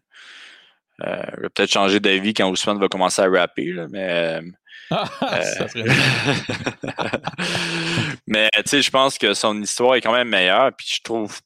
Euh, 1.03 1.21
je 1.35 1.41
vais 1.41 1.49
peut-être 1.49 1.71
changer 1.71 1.99
d'avis 1.99 2.33
quand 2.33 2.49
Ousmane 2.49 2.79
va 2.79 2.87
commencer 2.87 3.21
à 3.21 3.29
rapper, 3.29 3.73
mais. 3.89 4.41
mais 8.27 8.49
tu 8.55 8.61
sais, 8.65 8.81
je 8.81 8.89
pense 8.89 9.17
que 9.17 9.33
son 9.33 9.61
histoire 9.61 9.95
est 9.95 10.01
quand 10.01 10.13
même 10.13 10.29
meilleure, 10.29 10.71
puis 10.75 10.87
je 10.89 11.01
trouve 11.01 11.41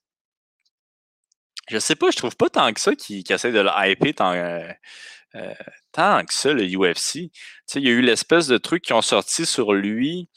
je 1.71 1.79
sais 1.79 1.95
pas, 1.95 2.11
je 2.11 2.17
trouve 2.17 2.35
pas 2.35 2.49
tant 2.49 2.73
que 2.73 2.81
ça 2.81 2.95
qui 2.95 3.23
qu 3.23 3.33
essaie 3.33 3.53
de 3.53 3.61
le 3.61 3.69
hyper 3.73 4.13
tant, 4.15 4.33
euh, 4.33 4.69
euh, 5.35 5.53
tant 5.93 6.25
que 6.25 6.33
ça, 6.33 6.51
le 6.51 6.65
UFC. 6.65 7.31
il 7.75 7.83
y 7.83 7.87
a 7.87 7.91
eu 7.91 8.01
l'espèce 8.01 8.47
de 8.47 8.57
trucs 8.57 8.83
qui 8.83 8.93
ont 8.93 9.01
sorti 9.01 9.45
sur 9.45 9.73
lui 9.73 10.29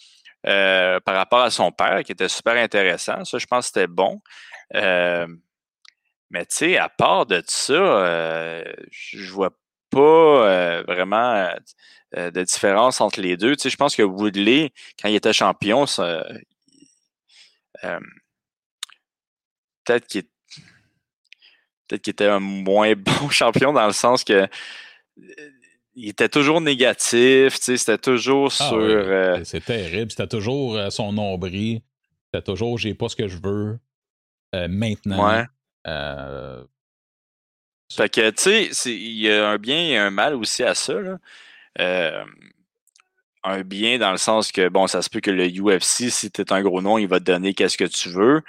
euh, 0.47 1.01
par 1.01 1.16
rapport 1.16 1.41
à 1.41 1.51
son 1.51 1.72
père, 1.72 2.05
qui 2.05 2.12
était 2.12 2.28
super 2.28 2.55
intéressant. 2.55 3.24
Ça, 3.24 3.39
je 3.39 3.47
pense 3.47 3.66
que 3.66 3.72
c'était 3.74 3.89
bon. 3.89 4.20
mais 4.72 6.47
tu 6.47 6.57
sais, 6.57 6.78
à 6.78 6.89
part 6.89 7.26
de 7.26 7.43
ça, 7.49 8.62
je 8.91 9.32
vois 9.32 9.51
pas 9.91 10.82
vraiment 10.82 11.53
de 12.12 12.43
différence 12.45 13.01
entre 13.01 13.20
les 13.20 13.37
deux. 13.37 13.57
je 13.59 13.76
pense 13.76 13.97
que 13.97 14.03
Woodley, 14.03 14.72
quand 15.01 15.09
il 15.09 15.16
était 15.16 15.32
champion, 15.32 15.87
peut-être 19.85 20.07
qu'il 20.07 20.22
peut-être 21.87 22.03
qu'il 22.03 22.12
était 22.12 22.26
un 22.26 22.41
moins 22.41 22.95
bon 22.97 23.28
champion 23.30 23.72
dans 23.72 23.87
le 23.87 23.93
sens 23.93 24.24
que 24.24 24.49
il 25.97 26.09
était 26.09 26.28
toujours 26.28 26.61
négatif, 26.61 27.57
c'était 27.61 27.99
toujours 27.99 28.53
ah 28.59 28.68
sur. 28.68 28.78
Euh, 28.78 29.41
c'est 29.45 29.64
terrible. 29.64 30.11
C'était 30.11 30.26
toujours 30.26 30.76
euh, 30.76 30.91
son 30.91 31.12
nombril. 31.12 31.82
C'était 32.26 32.43
toujours 32.45 32.78
j'ai 32.78 32.95
pas 32.95 33.09
ce 33.09 33.16
que 33.16 33.28
je 33.28 33.39
veux 33.39 33.78
maintenant. 34.68 35.28
Ouais. 35.28 35.45
Fait 37.93 38.09
que, 38.09 38.30
tu 38.30 38.72
sais, 38.72 38.91
il 38.93 39.20
y 39.20 39.30
a 39.30 39.51
un 39.51 39.59
bien 39.59 39.78
et 39.78 39.97
un 39.97 40.11
mal 40.11 40.35
aussi 40.35 40.64
à 40.64 40.74
ça. 40.74 40.95
Là. 40.95 41.18
un 43.45 43.61
bien 43.62 43.99
dans 43.99 44.11
le 44.11 44.16
sens 44.16 44.51
que, 44.51 44.68
bon, 44.68 44.89
ça 44.89 45.01
se 45.03 45.09
peut 45.09 45.20
que 45.20 45.30
le 45.30 45.47
UFC, 45.47 46.11
si 46.11 46.30
tu 46.30 46.41
es 46.41 46.53
un 46.53 46.62
gros 46.62 46.82
nom, 46.82 46.99
il 46.99 47.07
va 47.07 47.20
te 47.20 47.24
donner 47.24 47.55
qu'est-ce 47.55 47.76
que 47.76 47.85
tu 47.85 48.09
veux. 48.09 48.43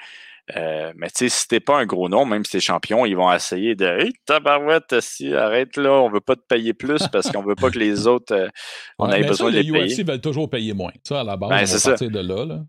Euh, 0.56 0.94
mais 0.96 1.08
tu 1.08 1.28
sais, 1.28 1.30
si 1.30 1.48
t'es 1.48 1.60
pas 1.60 1.78
un 1.78 1.86
gros 1.86 2.08
nom, 2.08 2.24
même 2.26 2.46
si 2.46 2.52
t'es 2.52 2.60
champion, 2.60 3.06
ils 3.06 3.16
vont 3.16 3.32
essayer 3.34 3.74
de 3.74 3.86
Hey, 3.86 4.14
tabarouette, 4.26 5.00
si, 5.02 5.34
arrête 5.34 5.76
là, 5.76 5.92
on 5.94 6.10
veut 6.10 6.22
pas 6.22 6.36
te 6.36 6.46
payer 6.48 6.74
plus 6.74 7.08
parce 7.12 7.32
qu'on 7.32 7.42
veut 7.42 7.56
pas 7.56 7.72
que 7.72 7.80
les 7.80 8.06
autres 8.06 8.34
euh, 8.34 8.48
on 9.00 9.12
ait 9.12 9.24
besoin 9.24 9.52
de 9.52 9.58
les, 9.58 9.64
les 9.64 9.96
UFC 9.96 10.06
veulent 10.06 10.22
toujours 10.22 10.50
payer 10.50 10.74
moins. 10.74 10.92
Ça, 11.04 11.22
à 11.22 11.24
la 11.24 11.36
base, 11.36 11.50
ben, 11.50 11.64
on 11.64 11.78
va 11.78 11.90
partir 11.90 12.12
de 12.12 12.20
là. 12.20 12.46
là. 12.46 12.60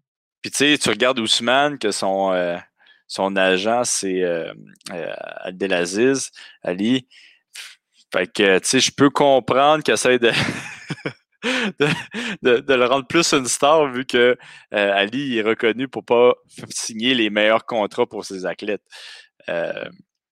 Puis 0.41 0.51
tu 0.51 0.57
sais, 0.59 0.79
tu 0.79 0.89
regardes 0.89 1.19
Ousmane, 1.19 1.79
que 1.79 1.91
son, 1.91 2.33
euh, 2.33 2.57
son 3.09 3.37
agent, 3.37 3.85
c'est 3.85 4.23
Abdelaziz 5.45 6.31
Ali. 6.63 7.07
Fait 8.13 8.27
que, 8.27 8.59
tu 8.61 8.67
sais, 8.67 8.81
je 8.81 8.93
peux 8.93 9.11
comprendre 9.11 9.83
qu'il 9.83 9.93
essaie 9.93 10.19
de 10.19 10.31
de, 12.43 12.75
le 12.75 12.87
rendre 12.87 13.07
plus 13.07 13.33
une 13.33 13.47
star 13.47 13.91
vu 13.91 14.05
que 14.05 14.37
euh, 14.75 14.93
Ali 14.95 15.39
est 15.39 15.43
reconnu 15.43 15.89
pour 15.89 16.05
pas 16.05 16.35
signer 16.71 17.15
les 17.15 17.31
meilleurs 17.31 17.65
contrats 17.65 18.07
pour 18.07 18.25
ses 18.25 18.47
athlètes. 18.47 18.85
Euh, 19.49 19.89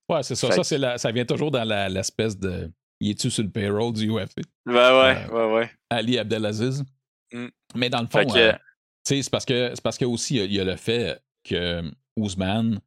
ouais, 0.08 0.22
c'est 0.22 0.34
ça. 0.34 0.62
Ça, 0.62 0.98
ça 0.98 1.12
vient 1.12 1.24
toujours 1.24 1.50
dans 1.50 1.64
l'espèce 1.88 2.38
de. 2.38 2.70
Il 3.00 3.10
est-tu 3.10 3.30
sur 3.30 3.42
le 3.42 3.50
payroll 3.50 3.92
du 3.92 4.10
UFC? 4.10 4.40
Ben 4.64 4.98
ouais, 4.98 5.26
ouais, 5.32 5.52
ouais. 5.52 5.70
Ali 5.90 6.18
Abdelaziz. 6.18 6.84
Mm. 7.32 7.48
Mais 7.74 7.90
dans 7.90 8.00
le 8.00 8.06
fond, 8.06 8.24
euh, 8.36 8.52
c'est 9.04 9.28
parce 9.30 9.44
que 9.44 9.70
c'est 9.74 9.82
parce 9.82 9.98
que 9.98 10.04
aussi 10.04 10.36
il 10.36 10.52
y, 10.52 10.60
a 10.60 10.64
le 10.64 10.76
fait 10.76 11.20
que 11.42 11.82
Ousmane, 12.16 12.80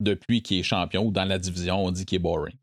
depuis 0.00 0.42
qu'il 0.42 0.58
est 0.58 0.64
champion 0.64 1.10
dans 1.10 1.24
la 1.24 1.38
division, 1.38 1.84
on 1.84 1.90
dit 1.90 2.04
qu'il 2.04 2.16
est 2.16 2.20
boring. 2.20 2.56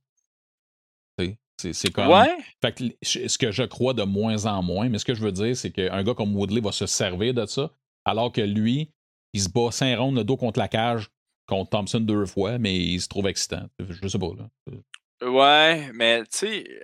C'est 1.57 1.91
comme. 1.91 2.09
Ouais. 2.09 2.35
Fait 2.61 2.73
que, 2.73 2.83
ce 3.01 3.37
que 3.37 3.51
je 3.51 3.63
crois 3.63 3.93
de 3.93 4.03
moins 4.03 4.45
en 4.45 4.61
moins, 4.61 4.89
mais 4.89 4.99
ce 4.99 5.05
que 5.05 5.13
je 5.13 5.21
veux 5.21 5.31
dire, 5.31 5.55
c'est 5.55 5.71
qu'un 5.71 6.03
gars 6.03 6.13
comme 6.13 6.35
Woodley 6.35 6.61
va 6.61 6.71
se 6.71 6.85
servir 6.85 7.33
de 7.33 7.45
ça, 7.45 7.71
alors 8.05 8.31
que 8.31 8.41
lui, 8.41 8.91
il 9.33 9.41
se 9.41 9.49
bat 9.49 9.71
5 9.71 9.97
rondes 9.97 10.17
le 10.17 10.23
dos 10.23 10.37
contre 10.37 10.59
la 10.59 10.67
cage 10.67 11.09
contre 11.47 11.71
Thompson 11.71 11.99
deux 11.99 12.25
fois, 12.25 12.57
mais 12.57 12.77
il 12.77 13.01
se 13.01 13.07
trouve 13.07 13.27
excitant. 13.27 13.67
Je 13.79 14.07
sais 14.07 14.19
pas, 14.19 14.27
là. 14.37 15.27
Ouais, 15.27 15.91
mais 15.93 16.23
tu 16.23 16.29
sais, 16.31 16.81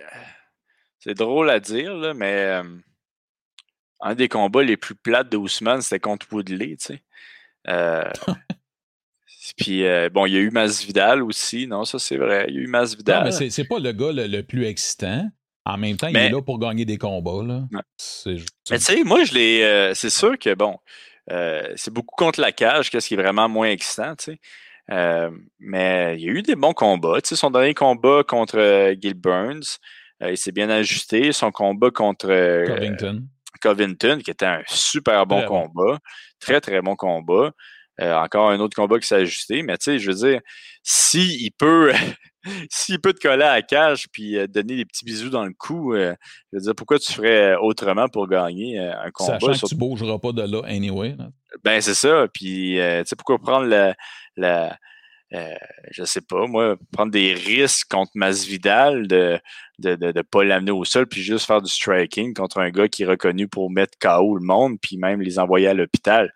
c'est 0.98 1.14
drôle 1.14 1.50
à 1.50 1.60
dire, 1.60 1.94
là, 1.94 2.14
mais 2.14 2.62
un 4.00 4.14
des 4.14 4.28
combats 4.28 4.62
les 4.62 4.76
plus 4.76 4.94
plates 4.94 5.30
de 5.30 5.36
Ousmane, 5.36 5.82
c'était 5.82 6.00
contre 6.00 6.26
Woodley, 6.32 6.76
tu 6.76 6.94
sais. 6.94 7.02
Euh, 7.68 8.10
Puis, 9.56 9.84
euh, 9.84 10.08
bon, 10.10 10.26
il 10.26 10.32
y 10.32 10.36
a 10.36 10.40
eu 10.40 10.50
Masvidal 10.50 11.22
aussi. 11.22 11.66
Non, 11.66 11.84
ça, 11.84 11.98
c'est 11.98 12.16
vrai. 12.16 12.46
Il 12.48 12.54
y 12.54 12.58
a 12.58 12.60
eu 12.62 12.66
Masvidal. 12.66 13.24
Non, 13.24 13.38
mais 13.38 13.50
c'est 13.50 13.64
pas 13.64 13.78
le 13.78 13.92
gars 13.92 14.12
le, 14.12 14.42
plus 14.42 14.66
excitant. 14.66 15.28
En 15.64 15.76
même 15.76 15.96
temps, 15.96 16.08
il 16.08 16.16
est 16.16 16.30
là 16.30 16.42
pour 16.42 16.58
gagner 16.58 16.84
des 16.84 16.98
combats. 16.98 17.44
Là. 17.44 17.62
Mais 17.70 17.80
tu 17.98 18.78
sais, 18.78 19.04
moi, 19.04 19.24
je 19.24 19.34
l'ai. 19.34 19.62
Euh, 19.62 19.94
c'est 19.94 20.10
sûr 20.10 20.38
que, 20.38 20.54
bon, 20.54 20.78
euh, 21.30 21.72
c'est 21.76 21.92
beaucoup 21.92 22.14
contre 22.16 22.40
la 22.40 22.52
cage, 22.52 22.90
qu'est-ce 22.90 23.08
qui 23.08 23.14
est 23.14 23.22
vraiment 23.22 23.48
moins 23.48 23.68
excitant, 23.68 24.16
tu 24.16 24.32
sais. 24.32 25.30
mais 25.58 26.16
il 26.18 26.24
y 26.24 26.28
a 26.28 26.32
eu 26.32 26.42
des 26.42 26.56
bons 26.56 26.72
combats. 26.72 27.20
Tu 27.20 27.28
sais, 27.28 27.36
son 27.36 27.50
dernier 27.50 27.74
combat 27.74 28.22
contre 28.26 28.94
Gil 29.00 29.14
Burns, 29.14 29.78
il 30.22 30.38
s'est 30.38 30.52
bien 30.52 30.70
ajusté. 30.70 31.32
Son 31.32 31.52
combat 31.52 31.90
contre 31.90 32.28
Covington. 32.66 33.22
Covington, 33.60 34.18
qui 34.24 34.30
était 34.30 34.46
un 34.46 34.62
super 34.66 35.26
bon 35.26 35.44
combat. 35.44 35.98
Très, 36.40 36.60
très 36.60 36.80
bon 36.80 36.96
combat. 36.96 37.52
Euh, 38.00 38.14
encore 38.16 38.50
un 38.50 38.60
autre 38.60 38.74
combat 38.74 38.98
qui 38.98 39.06
s'est 39.06 39.16
ajusté. 39.16 39.62
Mais 39.62 39.76
tu 39.76 39.84
sais, 39.84 39.98
je 39.98 40.10
veux 40.10 40.28
dire, 40.28 40.40
s'il 40.82 41.52
peut. 41.52 41.92
S'il 42.70 42.98
peut 42.98 43.12
te 43.12 43.20
coller 43.20 43.44
à 43.44 43.56
la 43.56 43.60
cage 43.60 44.06
puis 44.10 44.38
euh, 44.38 44.46
donner 44.46 44.74
des 44.74 44.86
petits 44.86 45.04
bisous 45.04 45.28
dans 45.28 45.44
le 45.44 45.52
cou, 45.52 45.92
euh, 45.92 46.14
je 46.50 46.56
veux 46.56 46.64
dire, 46.64 46.74
pourquoi 46.74 46.98
tu 46.98 47.12
ferais 47.12 47.54
autrement 47.56 48.08
pour 48.08 48.26
gagner 48.28 48.78
un 48.78 49.10
combat? 49.12 49.38
Sachant 49.38 49.66
que 49.66 49.66
tu 49.66 49.74
bougeras 49.74 50.18
pas 50.18 50.32
de 50.32 50.50
là 50.50 50.62
anyway. 50.64 51.14
Ben, 51.62 51.82
c'est 51.82 51.92
ça. 51.92 52.28
Puis, 52.32 52.76
tu 52.76 52.80
sais, 52.80 53.14
pourquoi 53.14 53.38
prendre 53.40 53.66
la, 53.66 53.94
la 54.38 54.78
euh, 55.32 55.54
je 55.92 56.04
sais 56.04 56.20
pas, 56.20 56.46
moi, 56.46 56.76
prendre 56.92 57.12
des 57.12 57.34
risques 57.34 57.88
contre 57.88 58.10
Masvidal 58.14 59.06
de 59.06 59.38
de, 59.78 59.94
de, 59.94 60.12
de 60.12 60.22
pas 60.22 60.44
l'amener 60.44 60.72
au 60.72 60.84
sol 60.84 61.06
puis 61.06 61.22
juste 61.22 61.46
faire 61.46 61.62
du 61.62 61.70
striking 61.70 62.34
contre 62.34 62.58
un 62.58 62.70
gars 62.70 62.88
qui 62.88 63.04
est 63.04 63.06
reconnu 63.06 63.48
pour 63.48 63.70
mettre 63.70 63.96
KO 63.98 64.36
le 64.36 64.44
monde 64.44 64.76
puis 64.80 64.98
même 64.98 65.22
les 65.22 65.38
envoyer 65.38 65.68
à 65.68 65.74
l'hôpital. 65.74 66.32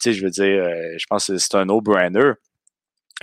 Tu 0.00 0.10
sais, 0.10 0.12
je 0.14 0.24
veux 0.24 0.30
dire, 0.30 0.64
euh, 0.64 0.94
je 0.98 1.06
pense 1.08 1.28
que 1.28 1.38
c'est 1.38 1.54
un 1.54 1.66
no-brainer. 1.66 2.32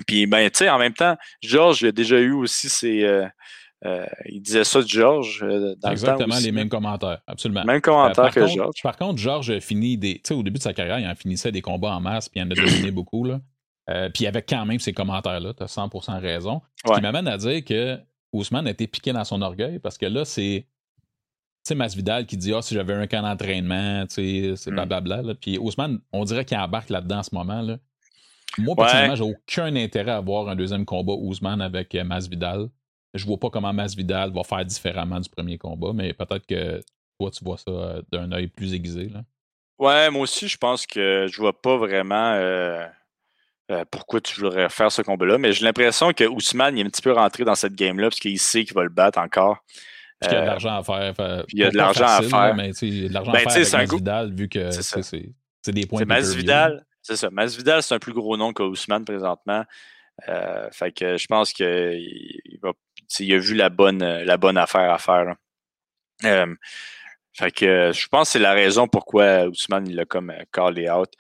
Puis, 0.08 0.28
ben, 0.28 0.50
tu 0.50 0.60
sais, 0.60 0.70
en 0.70 0.78
même 0.78 0.94
temps, 0.94 1.18
George 1.42 1.84
a 1.84 1.92
déjà 1.92 2.20
eu 2.20 2.32
aussi 2.32 2.70
ses... 2.70 3.04
Euh, 3.04 4.06
il 4.26 4.42
disait 4.42 4.64
ça 4.64 4.82
de 4.82 4.88
George 4.88 5.42
dans 5.42 5.92
Exactement 5.92 6.40
les 6.40 6.52
mêmes 6.52 6.70
commentaires, 6.70 7.20
absolument. 7.28 7.64
Même 7.66 7.82
commentaires 7.82 8.32
que 8.32 8.48
George. 8.48 8.82
Par 8.82 8.98
contre, 8.98 9.20
George 9.20 9.52
a 9.52 9.60
fini 9.60 9.98
des. 9.98 10.16
Tu 10.16 10.22
sais, 10.24 10.34
au 10.34 10.42
début 10.42 10.58
de 10.58 10.64
sa 10.64 10.74
carrière, 10.74 10.98
il 10.98 11.08
en 11.08 11.14
finissait 11.14 11.52
des 11.52 11.62
combats 11.62 11.92
en 11.92 12.00
masse, 12.00 12.30
puis 12.30 12.40
il 12.40 12.44
en 12.44 12.50
a 12.50 12.56
dominé 12.56 12.90
beaucoup. 12.90 13.26
Là. 13.26 13.42
Euh, 13.90 14.10
puis 14.10 14.26
avec 14.26 14.48
quand 14.50 14.66
même 14.66 14.80
ces 14.80 14.94
commentaires-là, 14.94 15.54
tu 15.54 15.64
as 15.64 15.68
100% 15.68 16.20
raison. 16.20 16.62
Ce 16.86 16.94
qui 16.94 17.02
m'amène 17.02 17.28
à 17.28 17.38
dire 17.38 17.64
que 17.64 18.00
Ousmane 18.34 18.68
a 18.68 18.72
été 18.72 18.88
piqué 18.88 19.14
dans 19.14 19.24
son 19.24 19.42
orgueil 19.42 19.80
parce 19.80 19.98
que 19.98 20.06
là, 20.06 20.26
c'est. 20.26 20.66
Tu 21.64 21.70
sais, 21.70 21.76
Masvidal 21.76 22.26
qui 22.26 22.38
dit 22.38 22.54
Ah, 22.54 22.62
si 22.62 22.74
j'avais 22.76 22.94
un 22.94 23.08
camp 23.08 23.22
d'entraînement, 23.22 24.06
tu 24.08 24.16
sais, 24.16 24.54
c'est 24.56 24.72
mm. 24.72 24.86
blablabla. 24.86 25.36
Puis 25.36 25.58
Ousmane, 25.58 26.00
on 26.12 26.24
dirait 26.24 26.46
qu'il 26.46 26.58
embarque 26.58 26.90
là-dedans 26.90 27.20
en 27.20 27.24
ce 27.24 27.34
moment. 27.34 27.62
Là. 27.62 27.78
Moi, 28.58 28.76
personnellement, 28.76 29.16
j'ai 29.16 29.24
aucun 29.24 29.76
intérêt 29.76 30.12
à 30.12 30.18
avoir 30.18 30.48
un 30.50 30.56
deuxième 30.56 30.86
combat 30.86 31.14
Ousmane 31.14 31.62
avec 31.62 31.94
euh, 31.96 32.04
Masvidal. 32.04 32.70
Je 33.14 33.26
vois 33.26 33.38
pas 33.38 33.50
comment 33.50 33.74
Masvidal 33.74 34.32
va 34.32 34.44
faire 34.44 34.66
différemment 34.66 35.20
du 35.20 35.30
premier 35.30 35.58
combat, 35.58 35.92
mais 35.94 36.14
peut-être 36.14 36.46
que 36.46 36.82
toi, 37.20 37.32
tu 37.32 37.44
vois 37.44 37.58
ça 37.58 37.72
euh, 37.72 38.02
d'un 38.12 38.32
œil 38.32 38.48
plus 38.48 38.74
aiguisé. 38.74 39.10
Là. 39.10 39.24
Ouais, 39.80 40.10
moi 40.10 40.22
aussi, 40.22 40.48
je 40.48 40.58
pense 40.58 40.86
que 40.86 41.28
je 41.30 41.42
vois 41.42 41.60
pas 41.60 41.78
vraiment. 41.78 42.34
Euh, 42.34 42.86
pourquoi 43.92 44.22
tu 44.22 44.40
voudrais 44.40 44.70
faire 44.70 44.92
ce 44.92 45.02
combat-là. 45.02 45.38
Mais 45.38 45.54
j'ai 45.54 45.66
l'impression 45.66 46.14
que 46.14 46.24
Ousmane 46.24 46.78
est 46.78 46.82
un 46.82 46.90
petit 46.90 47.02
peu 47.02 47.12
rentré 47.12 47.44
dans 47.44 47.56
cette 47.56 47.74
game-là 47.74 48.10
parce 48.10 48.20
qu'il 48.20 48.40
sait 48.40 48.64
qu'il 48.64 48.76
va 48.76 48.84
le 48.84 48.90
battre 48.90 49.20
encore. 49.20 49.64
Puis 50.22 50.30
qu'il 50.30 50.38
y 50.38 50.38
a 50.38 50.42
de 50.42 50.46
euh, 50.46 50.50
l'argent 50.50 50.78
à 50.78 50.84
faire. 50.84 51.46
il 51.50 51.60
y 51.60 51.64
a 51.64 51.70
de 51.70 51.78
l'argent 51.78 52.06
à 52.06 52.22
faire. 52.22 52.56
Mais 52.56 52.70
il 52.82 53.04
y 53.04 53.06
a 53.06 53.10
de 53.10 53.14
l'argent 53.14 53.32
à 53.32 53.34
ben, 53.34 53.50
faire 53.50 53.70
avec 53.70 53.92
Masvidal, 53.92 54.34
vu 54.34 54.50
que 54.50 54.70
c'est 54.72 55.72
des 55.72 55.86
points 55.86 56.02
de 56.02 56.06
Masvidal, 56.06 56.86
c'est 57.02 57.16
ça. 57.16 57.30
Masvidal, 57.30 57.82
c'est 57.84 57.96
un 57.96 58.00
plus 58.00 58.14
gros 58.14 58.38
nom 58.38 58.54
qu'Ousmane 58.54 59.04
présentement. 59.04 59.64
Euh, 60.30 60.70
fait 60.72 60.92
que 60.92 61.18
je 61.18 61.26
pense 61.28 61.52
qu'il 61.52 61.66
il 63.20 63.34
a 63.34 63.38
vu 63.38 63.56
la 63.56 63.70
bonne, 63.70 64.00
la 64.00 64.38
bonne 64.38 64.58
affaire 64.58 64.92
à 64.92 64.98
faire. 64.98 65.36
fait 66.22 67.52
que 67.52 67.92
je 67.92 68.08
pense 68.08 68.30
que 68.30 68.32
c'est 68.34 68.40
la 68.40 68.54
raison 68.54 68.88
pourquoi 68.88 69.48
Ousmane 69.48 69.88
il 69.88 69.96
l'a 69.96 70.06
comme 70.06 70.34
callé 70.54 70.90
out. 70.90 71.12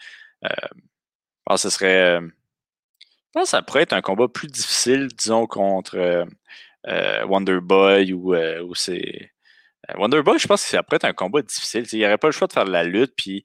Je 1.45 1.51
pense 1.53 1.61
que 1.61 1.69
ce 1.69 1.77
serait. 1.77 2.17
Euh, 2.17 2.21
je 2.21 3.31
pense 3.33 3.43
que 3.43 3.49
ça 3.49 3.61
pourrait 3.61 3.83
être 3.83 3.93
un 3.93 4.01
combat 4.01 4.27
plus 4.27 4.47
difficile, 4.47 5.09
disons, 5.15 5.45
contre 5.45 5.95
euh, 5.95 6.25
euh, 6.87 7.25
Wonderboy 7.25 8.13
ou, 8.13 8.35
ou 8.35 8.75
c'est. 8.75 9.31
Wonderboy, 9.95 10.39
je 10.39 10.47
pense 10.47 10.63
que 10.63 10.69
ça 10.69 10.81
pourrait 10.81 10.95
être 10.95 11.05
un 11.05 11.13
combat 11.13 11.43
difficile. 11.43 11.85
il 11.91 11.99
n'y 11.99 12.05
aurait 12.05 12.17
pas 12.17 12.27
le 12.27 12.31
choix 12.31 12.47
de 12.47 12.53
faire 12.53 12.65
de 12.65 12.71
la 12.71 12.83
lutte. 12.83 13.13
Puis 13.15 13.43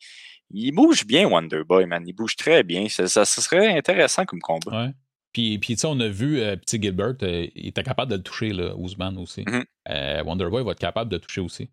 il 0.51 0.73
bouge 0.73 1.05
bien, 1.05 1.29
Wonderboy, 1.29 1.85
man. 1.85 2.03
Il 2.07 2.15
bouge 2.15 2.37
très 2.37 2.63
bien. 2.63 2.89
Ça, 2.89 3.07
ça, 3.07 3.25
serait 3.27 3.77
intéressant 3.77 4.25
comme 4.25 4.41
combat. 4.41 4.87
Ouais. 4.87 4.93
Puis, 5.33 5.59
puis 5.59 5.75
tu 5.75 5.83
sais, 5.83 5.87
on 5.87 6.01
a 6.01 6.09
vu 6.09 6.41
Petit 6.63 6.81
Gilbert, 6.81 7.15
il 7.21 7.69
était 7.69 7.83
capable 7.83 8.11
de 8.11 8.17
le 8.17 8.23
toucher, 8.23 8.55
là, 8.55 8.75
Ousmane 8.75 9.19
aussi. 9.19 9.45
Mm-hmm. 9.45 10.23
Wonderboy 10.25 10.65
va 10.65 10.73
être 10.73 10.79
capable 10.79 11.11
de 11.11 11.19
toucher 11.19 11.43
aussi. 11.43 11.69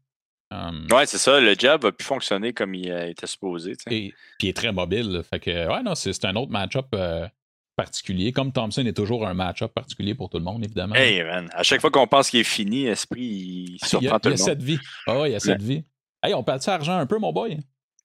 Um, 0.50 0.88
ouais, 0.92 1.06
c'est 1.06 1.18
ça. 1.18 1.40
Le 1.40 1.56
jab 1.58 1.84
a 1.86 1.92
pu 1.92 2.06
fonctionner 2.06 2.54
comme 2.54 2.74
il 2.74 2.90
euh, 2.90 3.10
était 3.10 3.28
supposé. 3.28 3.72
Et 3.72 3.76
puis 3.86 4.14
il 4.42 4.50
est 4.50 4.56
très 4.56 4.72
mobile. 4.72 5.22
Fait 5.30 5.40
que, 5.40 5.68
ouais, 5.68 5.84
non, 5.84 5.96
c'est 5.96 6.24
un 6.26 6.36
autre 6.36 6.52
match-up 6.52 6.88
euh, 6.94 7.28
particulier. 7.76 8.32
Comme 8.32 8.52
Thompson 8.52 8.86
est 8.86 8.96
toujours 8.96 9.28
un 9.28 9.34
match-up 9.34 9.74
particulier 9.74 10.16
pour 10.16 10.30
tout 10.30 10.38
le 10.38 10.44
monde, 10.44 10.64
évidemment. 10.64 10.96
Hey, 10.96 11.22
man. 11.24 11.50
À 11.52 11.64
chaque 11.64 11.82
fois 11.82 11.92
qu'on 11.92 12.08
pense 12.08 12.30
qu'il 12.30 12.40
est 12.40 12.46
fini, 12.46 12.86
Esprit, 12.86 13.22
il 13.22 13.78
surprend 13.86 14.20
tout 14.20 14.30
le 14.30 14.36
monde. 14.36 14.40
Il 14.40 14.42
y 14.42 14.42
a 14.42 14.46
cette 14.46 14.64
vie. 14.64 14.80
Ah, 15.06 15.24
il 15.26 15.32
y 15.32 15.36
a 15.36 15.40
cette 15.40 15.62
vie. 15.62 15.84
Hey, 16.24 16.34
on 16.34 16.44
parle 16.44 16.60
de 16.60 16.70
argent 16.70 16.98
un 16.98 17.06
peu, 17.06 17.20
mon 17.20 17.34
boy? 17.34 17.60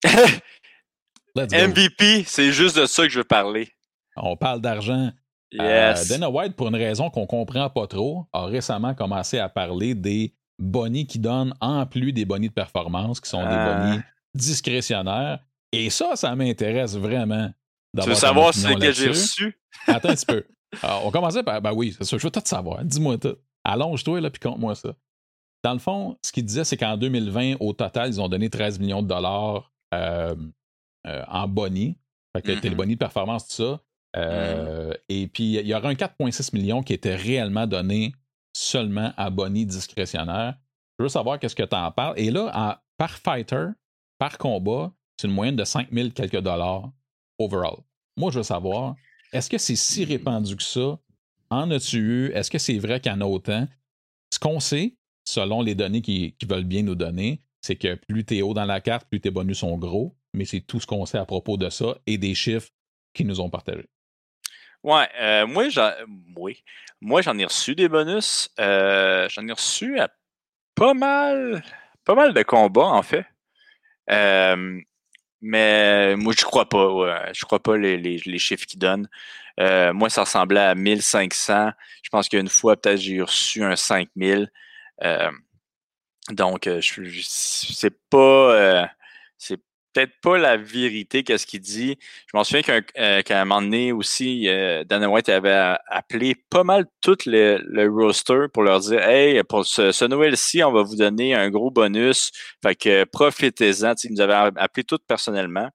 MVP, 1.34 2.24
c'est 2.26 2.52
juste 2.52 2.76
de 2.76 2.86
ça 2.86 3.04
que 3.04 3.08
je 3.08 3.18
veux 3.18 3.24
parler. 3.24 3.68
On 4.16 4.36
parle 4.36 4.60
d'argent. 4.60 5.10
Euh, 5.58 5.90
yes. 5.90 6.08
Dana 6.08 6.28
White, 6.28 6.56
pour 6.56 6.68
une 6.68 6.76
raison 6.76 7.10
qu'on 7.10 7.26
comprend 7.26 7.70
pas 7.70 7.86
trop, 7.86 8.26
a 8.32 8.46
récemment 8.46 8.94
commencé 8.94 9.38
à 9.38 9.48
parler 9.48 9.94
des 9.94 10.34
bonnies 10.62 11.06
qui 11.06 11.18
donnent 11.18 11.54
en 11.60 11.84
plus 11.86 12.12
des 12.12 12.24
bonnies 12.24 12.48
de 12.48 12.54
performance, 12.54 13.20
qui 13.20 13.28
sont 13.28 13.42
des 13.42 13.48
ah. 13.48 13.74
bonnies 13.74 14.00
discrétionnaires. 14.34 15.40
Et 15.72 15.90
ça, 15.90 16.16
ça 16.16 16.34
m'intéresse 16.34 16.96
vraiment. 16.96 17.50
Tu 18.00 18.08
veux 18.08 18.14
savoir 18.14 18.54
ce 18.54 18.68
que 18.68 18.92
j'ai 18.92 19.08
reçu? 19.08 19.58
Attends 19.86 20.10
un 20.10 20.14
petit 20.14 20.26
peu. 20.26 20.44
on 21.04 21.10
commençait 21.10 21.42
par. 21.42 21.60
Ben 21.60 21.72
oui, 21.72 21.94
c'est 21.96 22.04
sûr, 22.04 22.18
je 22.18 22.24
veux 22.26 22.30
tout 22.30 22.40
savoir. 22.44 22.84
Dis-moi 22.84 23.18
tout. 23.18 23.36
Allonge-toi, 23.64 24.20
là, 24.20 24.30
puis 24.30 24.40
compte-moi 24.40 24.74
ça. 24.74 24.94
dans 25.62 25.72
le 25.72 25.78
fond, 25.78 26.16
ce 26.22 26.32
qu'il 26.32 26.44
disait, 26.44 26.64
c'est 26.64 26.76
qu'en 26.76 26.96
2020, 26.96 27.56
au 27.60 27.72
total, 27.72 28.08
ils 28.08 28.20
ont 28.20 28.28
donné 28.28 28.50
13 28.50 28.80
millions 28.80 29.02
de 29.02 29.08
dollars 29.08 29.72
euh, 29.94 30.34
euh, 31.06 31.22
en 31.28 31.46
boni. 31.46 31.96
Fait 32.34 32.42
que 32.42 32.52
mm 32.52 32.86
de 32.86 32.94
performance, 32.94 33.48
tout 33.48 33.54
ça. 33.62 33.80
Mm-hmm. 34.16 34.96
Et 35.08 35.26
puis, 35.28 35.54
il 35.54 35.66
y 35.66 35.74
aura 35.74 35.88
un 35.88 35.94
4,6 35.94 36.54
millions 36.54 36.82
qui 36.82 36.92
était 36.92 37.14
réellement 37.14 37.66
donné 37.66 38.14
seulement 38.52 39.12
à 39.16 39.30
boni 39.30 39.66
discrétionnaire. 39.66 40.56
Je 40.98 41.04
veux 41.04 41.08
savoir 41.08 41.38
qu'est-ce 41.38 41.56
que 41.56 41.62
tu 41.62 41.76
en 41.76 41.90
parles. 41.90 42.18
Et 42.18 42.30
là, 42.30 42.82
par 42.96 43.18
fighter, 43.18 43.68
par 44.18 44.38
combat, 44.38 44.92
c'est 45.16 45.26
une 45.26 45.34
moyenne 45.34 45.56
de 45.56 45.64
5 45.64 45.88
000 45.92 46.10
quelques 46.10 46.40
dollars 46.40 46.90
overall. 47.38 47.78
Moi, 48.16 48.30
je 48.30 48.38
veux 48.38 48.44
savoir, 48.44 48.94
est-ce 49.32 49.48
que 49.48 49.58
c'est 49.58 49.76
si 49.76 50.04
répandu 50.04 50.56
que 50.56 50.62
ça? 50.62 50.98
En 51.50 51.70
as-tu 51.70 51.98
eu? 51.98 52.32
Est-ce 52.32 52.50
que 52.50 52.58
c'est 52.58 52.78
vrai 52.78 53.00
qu'il 53.00 53.12
y 53.12 53.14
en 53.14 53.20
a 53.20 53.26
autant? 53.26 53.66
Ce 54.32 54.38
qu'on 54.38 54.60
sait, 54.60 54.96
selon 55.24 55.62
les 55.62 55.74
données 55.74 56.02
qu'ils 56.02 56.34
veulent 56.46 56.64
bien 56.64 56.82
nous 56.82 56.94
donner, 56.94 57.40
c'est 57.60 57.76
que 57.76 57.94
plus 57.94 58.24
t'es 58.24 58.42
haut 58.42 58.54
dans 58.54 58.64
la 58.64 58.80
carte, 58.80 59.08
plus 59.08 59.20
tes 59.20 59.30
bonus 59.30 59.58
sont 59.58 59.76
gros, 59.78 60.16
mais 60.34 60.44
c'est 60.44 60.60
tout 60.60 60.80
ce 60.80 60.86
qu'on 60.86 61.06
sait 61.06 61.18
à 61.18 61.26
propos 61.26 61.56
de 61.56 61.70
ça 61.70 61.96
et 62.06 62.18
des 62.18 62.34
chiffres 62.34 62.70
qu'ils 63.14 63.26
nous 63.26 63.40
ont 63.40 63.50
partagés. 63.50 63.88
Ouais, 64.82 65.08
euh, 65.20 65.46
moi, 65.46 65.68
j'en, 65.68 65.92
oui. 66.36 66.64
moi, 67.00 67.22
j'en 67.22 67.38
ai 67.38 67.44
reçu 67.44 67.74
des 67.74 67.88
bonus. 67.88 68.50
Euh, 68.58 69.28
j'en 69.30 69.46
ai 69.46 69.52
reçu 69.52 69.98
à 70.00 70.08
pas 70.74 70.94
mal, 70.94 71.62
pas 72.04 72.14
mal 72.14 72.34
de 72.34 72.42
combats, 72.42 72.86
en 72.86 73.02
fait. 73.02 73.24
Euh, 74.10 74.80
mais 75.40 76.16
moi, 76.16 76.32
je 76.36 76.44
crois 76.44 76.68
pas. 76.68 76.92
Ouais. 76.92 77.32
Je 77.34 77.44
crois 77.44 77.60
pas 77.60 77.76
les, 77.76 77.96
les, 77.96 78.20
les 78.24 78.38
chiffres 78.38 78.66
qu'ils 78.66 78.78
donnent. 78.80 79.08
Euh, 79.60 79.92
moi, 79.92 80.08
ça 80.10 80.22
ressemblait 80.22 80.60
à 80.60 80.74
1500. 80.74 81.70
Je 82.02 82.08
pense 82.10 82.28
qu'une 82.28 82.48
fois, 82.48 82.76
peut-être, 82.76 82.98
j'ai 83.00 83.20
reçu 83.20 83.62
un 83.64 83.76
5000. 83.76 84.50
Euh, 85.04 85.30
donc, 86.30 86.66
euh, 86.66 86.80
c'est 86.82 87.98
pas. 88.10 88.88
c'est 89.38 89.60
peut-être 89.92 90.12
pas 90.22 90.38
la 90.38 90.56
vérité 90.56 91.22
qu'est-ce 91.22 91.46
qu'il 91.46 91.60
dit. 91.60 91.98
Je 92.26 92.36
m'en 92.36 92.44
souviens 92.44 92.62
qu'à 92.62 93.40
un, 93.40 93.44
moment 93.44 93.62
donné 93.62 93.92
aussi, 93.92 94.46
Dana 94.86 95.08
White 95.08 95.28
avait 95.28 95.76
appelé 95.86 96.34
pas 96.34 96.64
mal 96.64 96.86
tout 97.00 97.18
le, 97.26 97.58
le 97.64 97.88
roster 97.88 98.46
pour 98.52 98.62
leur 98.62 98.80
dire 98.80 99.02
Hey, 99.02 99.42
pour 99.44 99.66
ce, 99.66 100.04
Noël-ci, 100.04 100.62
on 100.62 100.72
va 100.72 100.82
vous 100.82 100.96
donner 100.96 101.34
un 101.34 101.50
gros 101.50 101.70
bonus. 101.70 102.30
Fait 102.62 102.74
que 102.74 103.04
profitez-en. 103.04 103.94
Ils 104.04 104.12
nous 104.12 104.20
avaient 104.20 104.50
appelé 104.56 104.84
tout 104.84 104.98
personnellement. 105.06 105.70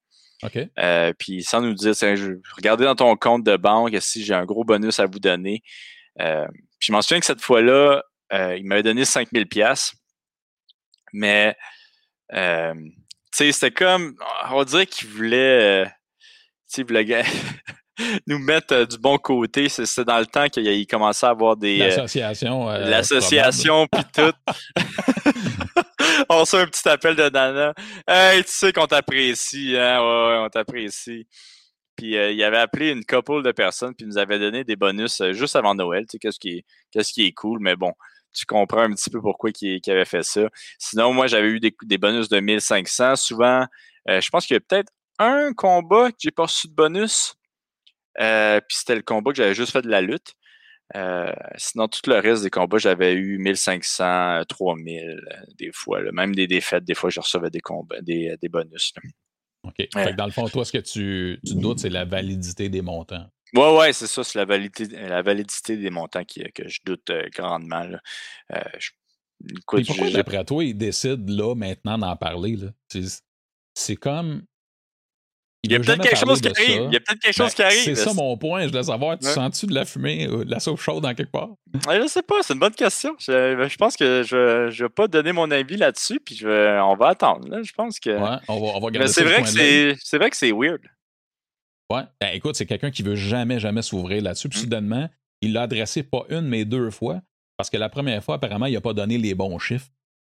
Euh, 0.79 1.13
puis 1.17 1.43
sans 1.43 1.61
nous 1.61 1.73
dire, 1.73 1.93
regardez 2.55 2.85
dans 2.85 2.95
ton 2.95 3.15
compte 3.15 3.43
de 3.43 3.57
banque 3.57 3.95
si 3.99 4.23
j'ai 4.23 4.33
un 4.33 4.45
gros 4.45 4.63
bonus 4.63 4.99
à 4.99 5.05
vous 5.05 5.19
donner. 5.19 5.63
Euh, 6.21 6.47
puis 6.79 6.87
je 6.87 6.91
m'en 6.91 7.01
souviens 7.01 7.19
que 7.19 7.25
cette 7.25 7.41
fois-là, 7.41 8.03
euh, 8.33 8.55
il 8.57 8.65
m'avait 8.65 8.83
donné 8.83 9.05
5000 9.05 9.47
pièces. 9.47 9.93
Mais 11.13 11.55
euh, 13.41 13.51
c'était 13.51 13.71
comme, 13.71 14.15
on 14.49 14.57
va 14.57 14.65
dire 14.65 14.85
qu'il 14.87 15.07
voulait, 15.09 15.85
tu 16.71 16.83
sais, 16.87 17.23
nous 18.27 18.39
mettre 18.39 18.85
du 18.85 18.97
bon 18.97 19.17
côté. 19.17 19.69
C'était 19.69 20.05
dans 20.05 20.19
le 20.19 20.25
temps 20.25 20.47
qu'il 20.47 20.87
commençait 20.87 21.25
à 21.25 21.29
avoir 21.29 21.57
des. 21.57 21.77
L'association. 21.77 22.69
L'association, 22.69 23.87
puis 23.87 24.03
tout. 24.13 24.33
on 26.29 26.39
reçoit 26.39 26.61
un 26.61 26.67
petit 26.67 26.87
appel 26.87 27.15
de 27.15 27.29
Dana. 27.29 27.73
Hey, 28.07 28.43
tu 28.43 28.51
sais 28.51 28.73
qu'on 28.73 28.87
t'apprécie, 28.87 29.75
hein? 29.77 29.99
Ouais, 29.99 30.45
on 30.45 30.49
t'apprécie. 30.49 31.27
Puis 31.95 32.15
euh, 32.15 32.31
il 32.31 32.43
avait 32.43 32.57
appelé 32.57 32.91
une 32.91 33.03
couple 33.03 33.41
de 33.41 33.51
personnes, 33.51 33.95
puis 33.95 34.05
nous 34.05 34.19
avait 34.19 34.37
donné 34.37 34.63
des 34.63 34.75
bonus 34.75 35.19
euh, 35.21 35.33
juste 35.33 35.55
avant 35.55 35.73
Noël. 35.73 36.03
Tu 36.03 36.11
sais, 36.11 36.19
qu'est-ce 36.19 36.39
qui, 36.39 36.49
est, 36.49 36.65
qu'est-ce 36.91 37.11
qui 37.11 37.25
est 37.25 37.31
cool, 37.31 37.59
mais 37.59 37.75
bon, 37.75 37.91
tu 38.37 38.45
comprends 38.45 38.81
un 38.81 38.93
petit 38.93 39.09
peu 39.09 39.21
pourquoi 39.21 39.49
il, 39.61 39.81
avait 39.87 40.05
fait 40.05 40.23
ça. 40.23 40.49
Sinon, 40.77 41.13
moi, 41.13 41.27
j'avais 41.27 41.47
eu 41.47 41.59
des, 41.59 41.75
des 41.83 41.97
bonus 41.97 42.29
de 42.29 42.39
1500. 42.39 43.15
Souvent, 43.15 43.65
euh, 44.09 44.21
je 44.21 44.29
pense 44.29 44.45
qu'il 44.45 44.55
y 44.55 44.57
a 44.57 44.61
peut-être 44.61 44.91
un 45.19 45.53
combat 45.53 46.11
que 46.11 46.17
j'ai 46.19 46.31
pas 46.31 46.43
reçu 46.43 46.67
de 46.67 46.73
bonus. 46.73 47.35
puis 48.15 48.77
c'était 48.77 48.95
le 48.95 49.01
combat 49.01 49.31
que 49.31 49.37
j'avais 49.37 49.55
juste 49.55 49.71
fait 49.71 49.81
de 49.81 49.89
la 49.89 50.01
lutte. 50.01 50.35
Euh, 50.95 51.31
sinon, 51.57 51.87
tout 51.87 51.99
le 52.07 52.19
reste 52.19 52.43
des 52.43 52.49
combats, 52.49 52.77
j'avais 52.77 53.13
eu 53.13 53.37
1500, 53.39 54.43
3000 54.47 55.03
euh, 55.03 55.17
des 55.57 55.71
fois. 55.73 55.99
Même 56.11 56.33
des 56.33 56.47
défaites, 56.47 56.85
des 56.85 56.93
fois, 56.93 57.09
je 57.09 57.19
recevais 57.19 57.49
des, 57.49 57.59
combats, 57.59 58.01
des, 58.01 58.29
euh, 58.29 58.37
des 58.41 58.47
bonus. 58.47 58.93
OK. 59.63 59.87
dans 60.15 60.25
le 60.25 60.31
fond, 60.31 60.47
toi, 60.47 60.63
ce 60.63 60.71
que 60.71 60.77
tu, 60.77 61.39
doutes, 61.43 61.79
c'est 61.79 61.89
la 61.89 62.05
validité 62.05 62.69
des 62.69 62.81
montants. 62.81 63.29
Oui, 63.53 63.77
ouais, 63.77 63.93
c'est 63.93 64.07
ça, 64.07 64.23
c'est 64.23 64.37
la 64.37 64.45
validité, 64.45 64.87
la 65.07 65.21
validité 65.21 65.77
des 65.77 65.89
montants 65.89 66.23
qui, 66.23 66.43
que 66.51 66.67
je 66.67 66.79
doute 66.85 67.11
grandement. 67.33 67.85
pourquoi, 69.65 70.09
d'après 70.11 70.43
toi, 70.43 70.63
ils 70.63 70.77
décident 70.77 71.33
là, 71.33 71.55
maintenant, 71.55 71.97
d'en 71.97 72.15
parler? 72.15 72.57
C'est 73.73 73.95
comme 73.95 74.43
il 75.63 75.71
y 75.71 75.75
a 75.75 75.79
peut-être 75.79 76.01
quelque 76.01 76.17
chose 76.17 76.41
qui 76.41 76.47
arrive. 76.47 76.83
Il 76.87 76.93
y 76.93 76.97
a 76.97 76.99
peut-être 76.99 77.19
quelque 77.19 77.35
chose 77.35 77.53
qui 77.53 77.63
arrive. 77.63 77.83
C'est 77.83 77.95
ça 77.95 78.13
mon 78.13 78.37
point. 78.37 78.63
Je 78.63 78.67
voulais 78.67 78.83
savoir, 78.83 79.17
tu 79.17 79.27
sens-tu 79.27 79.65
de 79.65 79.73
la 79.73 79.85
fumée 79.85 80.27
ou 80.27 80.43
de 80.43 80.51
la 80.51 80.59
sauce 80.59 80.79
chaude 80.79 81.03
dans 81.03 81.13
quelque 81.13 81.31
part? 81.31 81.49
Je 81.89 82.01
ne 82.01 82.07
sais 82.07 82.21
pas, 82.21 82.35
c'est 82.41 82.53
une 82.53 82.59
bonne 82.59 82.73
question. 82.73 83.15
Je, 83.19 83.77
pense 83.77 83.97
que 83.97 84.23
je 84.23 84.67
ne 84.67 84.71
vais 84.71 84.89
pas 84.89 85.07
donner 85.07 85.31
mon 85.31 85.49
avis 85.51 85.77
là-dessus, 85.77 86.19
puis 86.23 86.35
je 86.35 86.79
on 86.79 86.95
va 86.95 87.09
attendre. 87.09 87.63
je 87.63 87.73
pense 87.73 87.99
que. 87.99 88.09
Ouais, 88.09 88.37
on 88.47 88.59
va, 88.59 88.67
on 88.75 88.79
va 88.79 88.91
Mais 88.91 89.07
c'est 89.07 89.23
vrai, 89.23 89.41
que 89.41 90.17
vrai 90.17 90.29
que 90.29 90.37
c'est 90.37 90.51
weird. 90.51 90.81
Ouais. 91.91 92.03
Ben, 92.19 92.29
écoute, 92.33 92.55
c'est 92.55 92.65
quelqu'un 92.65 92.91
qui 92.91 93.03
veut 93.03 93.15
jamais, 93.15 93.59
jamais 93.59 93.81
s'ouvrir 93.81 94.21
là-dessus. 94.21 94.49
Puis 94.49 94.59
mm. 94.59 94.63
soudainement, 94.63 95.09
il 95.41 95.53
l'a 95.53 95.63
adressé 95.63 96.03
pas 96.03 96.25
une, 96.29 96.41
mais 96.41 96.65
deux 96.65 96.89
fois. 96.91 97.21
Parce 97.57 97.69
que 97.69 97.77
la 97.77 97.89
première 97.89 98.23
fois, 98.23 98.35
apparemment, 98.35 98.67
il 98.67 98.73
n'a 98.73 98.81
pas 98.81 98.93
donné 98.93 99.17
les 99.17 99.33
bons 99.33 99.57
chiffres. 99.57 99.89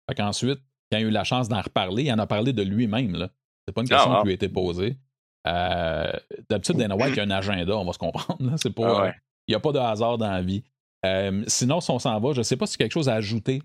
Fait 0.09 0.15
qu'ensuite, 0.15 0.59
quand 0.91 0.97
il 0.97 1.05
a 1.05 1.07
eu 1.07 1.11
la 1.11 1.23
chance 1.23 1.49
d'en 1.49 1.61
reparler, 1.61 2.03
il 2.03 2.11
en 2.11 2.19
a 2.19 2.27
parlé 2.27 2.53
de 2.53 2.63
lui-même. 2.63 3.29
C'est 3.67 3.73
pas 3.73 3.81
une 3.81 3.89
question 3.89 4.11
ah, 4.11 4.19
qui 4.19 4.25
lui 4.25 4.31
a 4.31 4.35
été 4.35 4.49
posée. 4.49 4.97
Euh, 5.47 6.11
d'habitude, 6.49 6.77
Dana 6.77 6.95
White, 6.95 7.13
il 7.13 7.17
y 7.17 7.19
a 7.19 7.23
un 7.23 7.31
agenda, 7.31 7.77
on 7.77 7.85
va 7.85 7.93
se 7.93 7.99
comprendre. 7.99 8.37
C'est 8.57 8.73
pas, 8.73 9.09
ah 9.09 9.13
Il 9.47 9.51
n'y 9.51 9.55
a 9.55 9.59
pas 9.59 9.71
de 9.71 9.79
hasard 9.79 10.17
dans 10.17 10.31
la 10.31 10.41
vie. 10.41 10.63
Euh, 11.05 11.43
sinon, 11.47 11.81
si 11.81 11.91
on 11.91 11.99
s'en 11.99 12.19
va, 12.19 12.33
je 12.33 12.39
ne 12.39 12.43
sais 12.43 12.57
pas 12.57 12.65
si 12.65 12.77
quelque 12.77 12.91
chose 12.91 13.09
à 13.09 13.15
ajouter. 13.15 13.61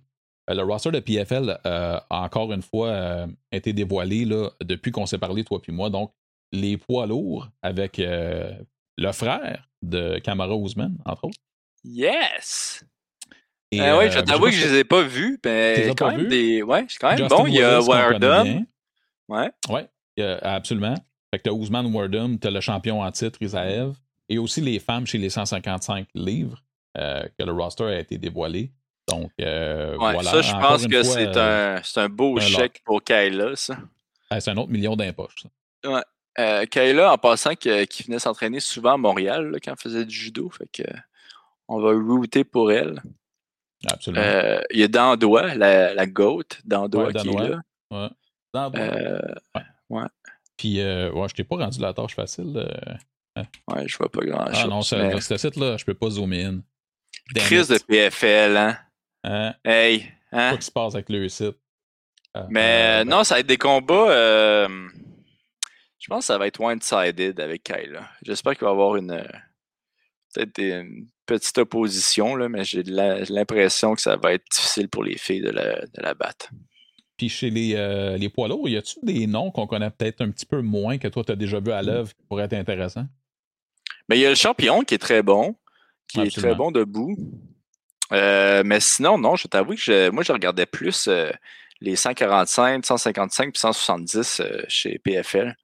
Euh, 0.50 0.54
le 0.54 0.62
roster 0.62 0.90
de 0.90 1.00
PFL 1.00 1.58
a 1.64 2.04
encore 2.10 2.52
une 2.52 2.62
fois 2.62 3.26
été 3.50 3.72
dévoilé 3.72 4.24
là, 4.24 4.50
depuis 4.62 4.90
qu'on 4.90 5.06
s'est 5.06 5.18
parlé, 5.18 5.44
toi 5.44 5.60
puis 5.60 5.72
moi. 5.72 5.90
Donc, 5.90 6.12
les 6.54 6.76
poids 6.76 7.06
lourds 7.06 7.48
avec 7.62 7.98
le 7.98 9.12
frère 9.12 9.68
de 9.82 10.18
Camara 10.18 10.56
Ousmane, 10.56 10.96
entre 11.04 11.24
autres. 11.24 11.38
Yes! 11.84 12.84
oui, 13.72 14.10
je 14.10 14.20
t'avoue 14.20 14.46
que 14.46 14.50
je 14.52 14.66
ne 14.66 14.72
les 14.72 14.78
ai 14.80 14.84
pas 14.84 15.02
vus. 15.02 15.38
Mais 15.44 15.92
quand 15.96 16.16
même 16.16 16.28
des. 16.28 16.62
Ouais, 16.62 16.86
c'est 16.88 16.98
quand 16.98 17.16
même 17.16 17.28
bon. 17.28 17.46
il 17.46 17.54
y 17.54 17.62
a 17.62 17.80
Wardum. 17.80 18.64
Ouais. 19.28 19.50
Ouais, 19.68 19.88
absolument. 20.42 20.94
Fait 21.32 21.38
que 21.38 21.44
tu 21.44 21.50
as 21.50 21.52
Ousmane 21.52 21.92
Wardum, 21.94 22.38
tu 22.38 22.46
as 22.46 22.50
le 22.50 22.60
champion 22.60 23.02
en 23.02 23.10
titre, 23.10 23.42
Isaev, 23.42 23.94
et 24.28 24.38
aussi 24.38 24.60
les 24.60 24.78
femmes 24.78 25.06
chez 25.06 25.18
les 25.18 25.30
155 25.30 26.06
livres 26.14 26.62
euh, 26.96 27.24
que 27.38 27.44
le 27.44 27.52
roster 27.52 27.84
a 27.84 27.98
été 27.98 28.18
dévoilé. 28.18 28.70
Donc, 29.08 29.32
euh, 29.40 29.96
voilà. 29.98 30.30
Ça, 30.30 30.42
je 30.42 30.52
pense 30.52 30.86
que 30.86 31.02
c'est 31.02 31.36
un, 31.36 31.80
un, 31.96 32.08
beau 32.08 32.38
chèque 32.40 32.80
pour 32.84 33.02
Kayla, 33.02 33.56
ça. 33.56 33.76
c'est 34.38 34.50
un 34.50 34.56
autre 34.56 34.70
million 34.70 34.96
d'impoches, 34.96 35.42
ça. 35.42 35.90
Ouais. 35.90 36.02
Euh, 36.38 36.66
Kayla, 36.66 37.12
en 37.12 37.18
passant, 37.18 37.54
qui, 37.54 37.68
venait 38.04 38.18
s'entraîner 38.18 38.60
souvent 38.60 38.94
à 38.94 38.96
Montréal 38.96 39.56
quand 39.62 39.72
elle 39.72 39.78
faisait 39.78 40.04
du 40.04 40.14
judo. 40.14 40.50
Fait 40.50 40.68
que 40.72 40.82
on 41.68 41.80
va 41.80 41.92
router 41.92 42.44
pour 42.44 42.72
elle. 42.72 43.00
Absolument. 43.86 44.24
Euh, 44.24 44.60
il 44.70 44.80
y 44.80 44.82
a 44.82 44.88
Dandois, 44.88 45.54
la, 45.54 45.94
la 45.94 46.06
GOAT, 46.06 46.44
Dandois 46.64 47.12
qui 47.12 47.28
est 47.28 47.48
là. 47.48 47.60
Ouais. 47.90 48.08
Dandois. 48.52 49.20
ouais. 49.90 50.06
Puis, 50.56 50.80
euh, 50.80 51.10
ouais, 51.12 51.28
je 51.28 51.34
t'ai 51.34 51.44
pas 51.44 51.56
rendu 51.56 51.80
la 51.80 51.92
tâche 51.92 52.14
facile. 52.14 52.52
Euh, 52.56 52.94
hein. 53.36 53.44
Ouais, 53.68 53.86
je 53.86 53.96
vois 53.96 54.10
pas 54.10 54.20
grand-chose. 54.20 54.62
Ah 54.64 54.66
non, 54.66 54.80
mais... 54.92 55.20
ce 55.20 55.36
site-là, 55.36 55.76
je 55.76 55.84
peux 55.84 55.94
pas 55.94 56.10
zoomer 56.10 56.44
in. 56.44 56.60
Crise 57.34 57.68
de 57.68 57.78
PFL, 57.78 58.56
hein? 58.56 58.76
hein? 59.24 59.54
Hey, 59.64 60.12
hein? 60.32 60.50
Quoi 60.50 60.58
qui 60.58 60.66
se 60.66 60.70
passe 60.70 60.94
avec 60.94 61.08
le 61.08 61.28
site. 61.28 61.56
Euh, 62.36 62.42
mais 62.50 63.02
euh, 63.02 63.04
non, 63.04 63.24
ça 63.24 63.34
va 63.34 63.40
être 63.40 63.46
des 63.46 63.56
combats. 63.56 64.68
Je 66.04 66.10
pense 66.10 66.24
que 66.24 66.26
ça 66.26 66.36
va 66.36 66.46
être 66.46 66.60
one-sided 66.60 67.40
avec 67.40 67.62
Kyle. 67.62 67.98
J'espère 68.20 68.52
qu'il 68.52 68.66
va 68.66 68.68
y 68.68 68.72
avoir 68.72 68.96
une. 68.96 69.26
Peut-être 70.34 70.58
une 70.58 71.06
petite 71.24 71.56
opposition, 71.56 72.36
là, 72.36 72.50
mais 72.50 72.62
j'ai 72.62 72.82
l'impression 72.82 73.94
que 73.94 74.02
ça 74.02 74.14
va 74.16 74.34
être 74.34 74.44
difficile 74.54 74.90
pour 74.90 75.02
les 75.02 75.16
filles 75.16 75.40
de 75.40 75.48
la, 75.48 75.80
de 75.80 76.02
la 76.02 76.12
battre. 76.12 76.50
Puis 77.16 77.30
chez 77.30 77.48
les, 77.48 77.74
euh, 77.76 78.18
les 78.18 78.28
poids 78.28 78.48
lourds, 78.48 78.68
y 78.68 78.76
a-tu 78.76 78.98
des 79.02 79.26
noms 79.26 79.50
qu'on 79.50 79.66
connaît 79.66 79.88
peut-être 79.88 80.20
un 80.20 80.30
petit 80.30 80.44
peu 80.44 80.60
moins 80.60 80.98
que 80.98 81.08
toi, 81.08 81.24
tu 81.24 81.32
as 81.32 81.36
déjà 81.36 81.58
vu 81.58 81.72
à 81.72 81.82
mmh. 81.82 81.86
l'œuvre 81.86 82.14
qui 82.14 82.22
pourraient 82.28 82.44
être 82.44 82.52
intéressants? 82.52 83.06
Mais 84.10 84.18
il 84.18 84.20
y 84.20 84.26
a 84.26 84.28
le 84.28 84.34
champion 84.34 84.82
qui 84.82 84.96
est 84.96 84.98
très 84.98 85.22
bon, 85.22 85.56
qui 86.08 86.20
est 86.20 86.36
très 86.36 86.54
bon 86.54 86.70
debout. 86.70 87.16
Euh, 88.12 88.62
mais 88.62 88.80
sinon, 88.80 89.16
non, 89.16 89.36
je 89.36 89.48
t'avoue 89.48 89.74
que 89.74 90.10
moi, 90.10 90.22
je 90.22 90.32
regardais 90.32 90.66
plus 90.66 91.08
euh, 91.08 91.30
les 91.80 91.96
145, 91.96 92.84
155 92.84 93.52
puis 93.52 93.58
170 93.58 94.42
chez 94.68 94.98
PFL. 94.98 95.56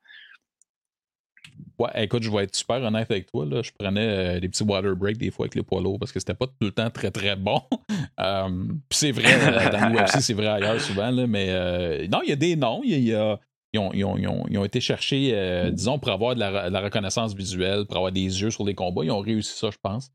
Ouais, 1.80 2.04
écoute, 2.04 2.22
je 2.22 2.30
vais 2.30 2.44
être 2.44 2.54
super 2.54 2.76
honnête 2.82 3.10
avec 3.10 3.26
toi. 3.26 3.46
Là. 3.46 3.62
Je 3.62 3.70
prenais 3.76 4.40
des 4.40 4.48
petits 4.48 4.62
water 4.62 4.94
breaks 4.94 5.18
des 5.18 5.30
fois 5.30 5.44
avec 5.44 5.54
les 5.54 5.62
poids 5.62 5.80
lourds 5.80 5.98
parce 5.98 6.12
que 6.12 6.20
c'était 6.20 6.34
pas 6.34 6.46
tout 6.46 6.54
le 6.60 6.72
temps 6.72 6.90
très 6.90 7.10
très 7.10 7.36
bon. 7.36 7.62
Puis 8.88 8.98
c'est 8.98 9.12
vrai, 9.12 9.70
dans 9.70 9.88
l'UFC, 9.88 10.20
c'est 10.20 10.34
vrai 10.34 10.48
ailleurs 10.48 10.80
souvent, 10.80 11.10
là, 11.10 11.26
mais 11.26 12.06
non, 12.08 12.20
il 12.22 12.30
y 12.30 12.32
a 12.32 12.36
des 12.36 12.54
noms. 12.54 12.82
Il 12.84 12.98
y 12.98 13.14
a, 13.14 13.38
ils 13.72 13.78
ont, 13.78 13.92
ils, 13.92 14.04
ont, 14.04 14.46
ils, 14.48 14.58
ont, 14.58 14.64
été 14.64 14.80
cherchés, 14.80 15.70
disons, 15.72 15.98
pour 15.98 16.10
avoir 16.10 16.34
de 16.34 16.40
la, 16.40 16.80
reconnaissance 16.80 17.34
visuelle, 17.34 17.86
pour 17.86 17.96
avoir 17.96 18.12
des 18.12 18.20
yeux 18.20 18.50
sur 18.50 18.64
les 18.64 18.74
combats. 18.74 19.04
Ils 19.04 19.10
ont 19.10 19.20
réussi 19.20 19.56
ça, 19.56 19.70
je 19.70 19.78
pense. 19.82 20.10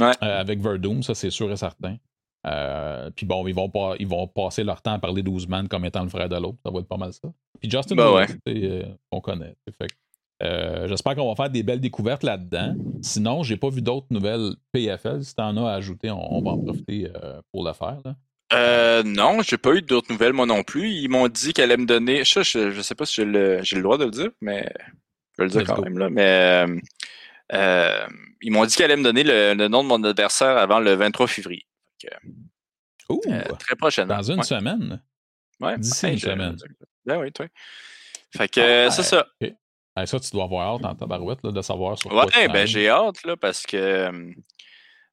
Ouais. 0.00 0.12
avec 0.22 0.60
Verdum, 0.60 1.02
ça 1.02 1.14
c'est 1.14 1.28
sûr 1.28 1.52
et 1.52 1.56
certain. 1.56 1.98
Euh, 2.46 3.10
puis 3.14 3.26
bon, 3.26 3.46
ils 3.46 3.54
vont, 3.54 3.68
pas, 3.68 3.94
ils 3.98 4.06
vont 4.06 4.26
passer 4.26 4.64
leur 4.64 4.82
temps 4.82 4.92
à 4.92 4.98
parler 4.98 5.22
d'Ousmane 5.22 5.68
comme 5.68 5.84
étant 5.84 6.02
le 6.02 6.08
frère 6.08 6.28
de 6.28 6.36
l'autre. 6.36 6.58
Ça 6.64 6.72
va 6.72 6.80
être 6.80 6.88
pas 6.88 6.96
mal 6.96 7.12
ça. 7.12 7.28
Puis 7.60 7.70
Justin, 7.70 7.96
euh, 7.98 8.84
on 9.10 9.20
connaît. 9.20 9.54
Euh, 10.42 10.88
j'espère 10.88 11.14
qu'on 11.14 11.28
va 11.28 11.36
faire 11.36 11.50
des 11.50 11.62
belles 11.62 11.80
découvertes 11.80 12.22
là-dedans. 12.22 12.74
Sinon, 13.00 13.42
j'ai 13.42 13.56
pas 13.56 13.68
vu 13.68 13.82
d'autres 13.82 14.08
nouvelles 14.10 14.54
PFL. 14.72 15.22
Si 15.22 15.34
t'en 15.34 15.56
as 15.56 15.70
à 15.70 15.74
ajouter, 15.74 16.10
on, 16.10 16.42
va 16.42 16.50
en 16.50 16.58
profiter 16.58 17.08
pour 17.52 17.64
le 17.64 17.72
faire. 17.72 17.98
Là. 18.04 18.14
Euh, 18.52 19.02
non, 19.02 19.40
j'ai 19.42 19.56
pas 19.56 19.74
eu 19.74 19.82
d'autres 19.82 20.12
nouvelles 20.12 20.32
moi 20.32 20.46
non 20.46 20.62
plus. 20.62 20.90
Ils 20.90 21.08
m'ont 21.08 21.28
dit 21.28 21.52
qu'elle 21.52 21.70
allait 21.70 21.80
me 21.80 21.86
donner. 21.86 22.24
Je, 22.24 22.42
je, 22.42 22.80
sais 22.82 22.94
pas 22.94 23.06
si 23.06 23.16
j'ai 23.16 23.24
le, 23.24 23.60
le, 23.60 23.82
droit 23.82 23.98
de 23.98 24.04
le 24.04 24.10
dire, 24.10 24.30
mais 24.40 24.68
je 25.38 25.42
vais 25.42 25.44
le 25.44 25.50
dire 25.50 25.64
quand 25.64 25.82
même 25.82 25.98
là. 25.98 26.10
Mais 26.10 26.66
ils 28.42 28.50
m'ont 28.50 28.64
dit 28.66 28.74
qu'elle 28.74 28.90
allait 28.90 28.96
me 28.96 29.04
donner 29.04 29.22
le, 29.24 29.68
nom 29.68 29.82
de 29.82 29.88
mon 29.88 30.02
adversaire 30.04 30.56
avant 30.58 30.80
le 30.80 30.94
23 30.94 31.26
février. 31.26 31.66
Ouh, 33.08 33.20
euh, 33.28 33.42
très 33.58 33.76
prochainement. 33.76 34.16
Dans 34.16 34.32
une 34.32 34.42
semaine? 34.42 35.00
Ouais. 35.60 35.78
D'ici 35.78 36.08
une 36.08 36.18
semaine. 36.18 36.56
Ben 37.06 37.18
oui, 37.18 37.32
toi. 37.32 37.46
Fait 38.36 38.48
que 38.48 38.88
c'est 38.90 39.02
ça. 39.02 39.26
Ça, 40.06 40.20
tu 40.20 40.30
dois 40.30 40.44
avoir 40.44 40.74
hâte 40.74 40.82
dans 40.82 40.94
ta 40.94 41.06
barouette 41.06 41.40
là, 41.42 41.52
de 41.52 41.62
savoir 41.62 41.98
sur 41.98 42.10
quoi. 42.10 42.26
Ouais, 42.26 42.48
ben 42.48 42.66
j'ai 42.66 42.88
hâte 42.88 43.24
là, 43.24 43.36
parce 43.36 43.64
que 43.64 44.10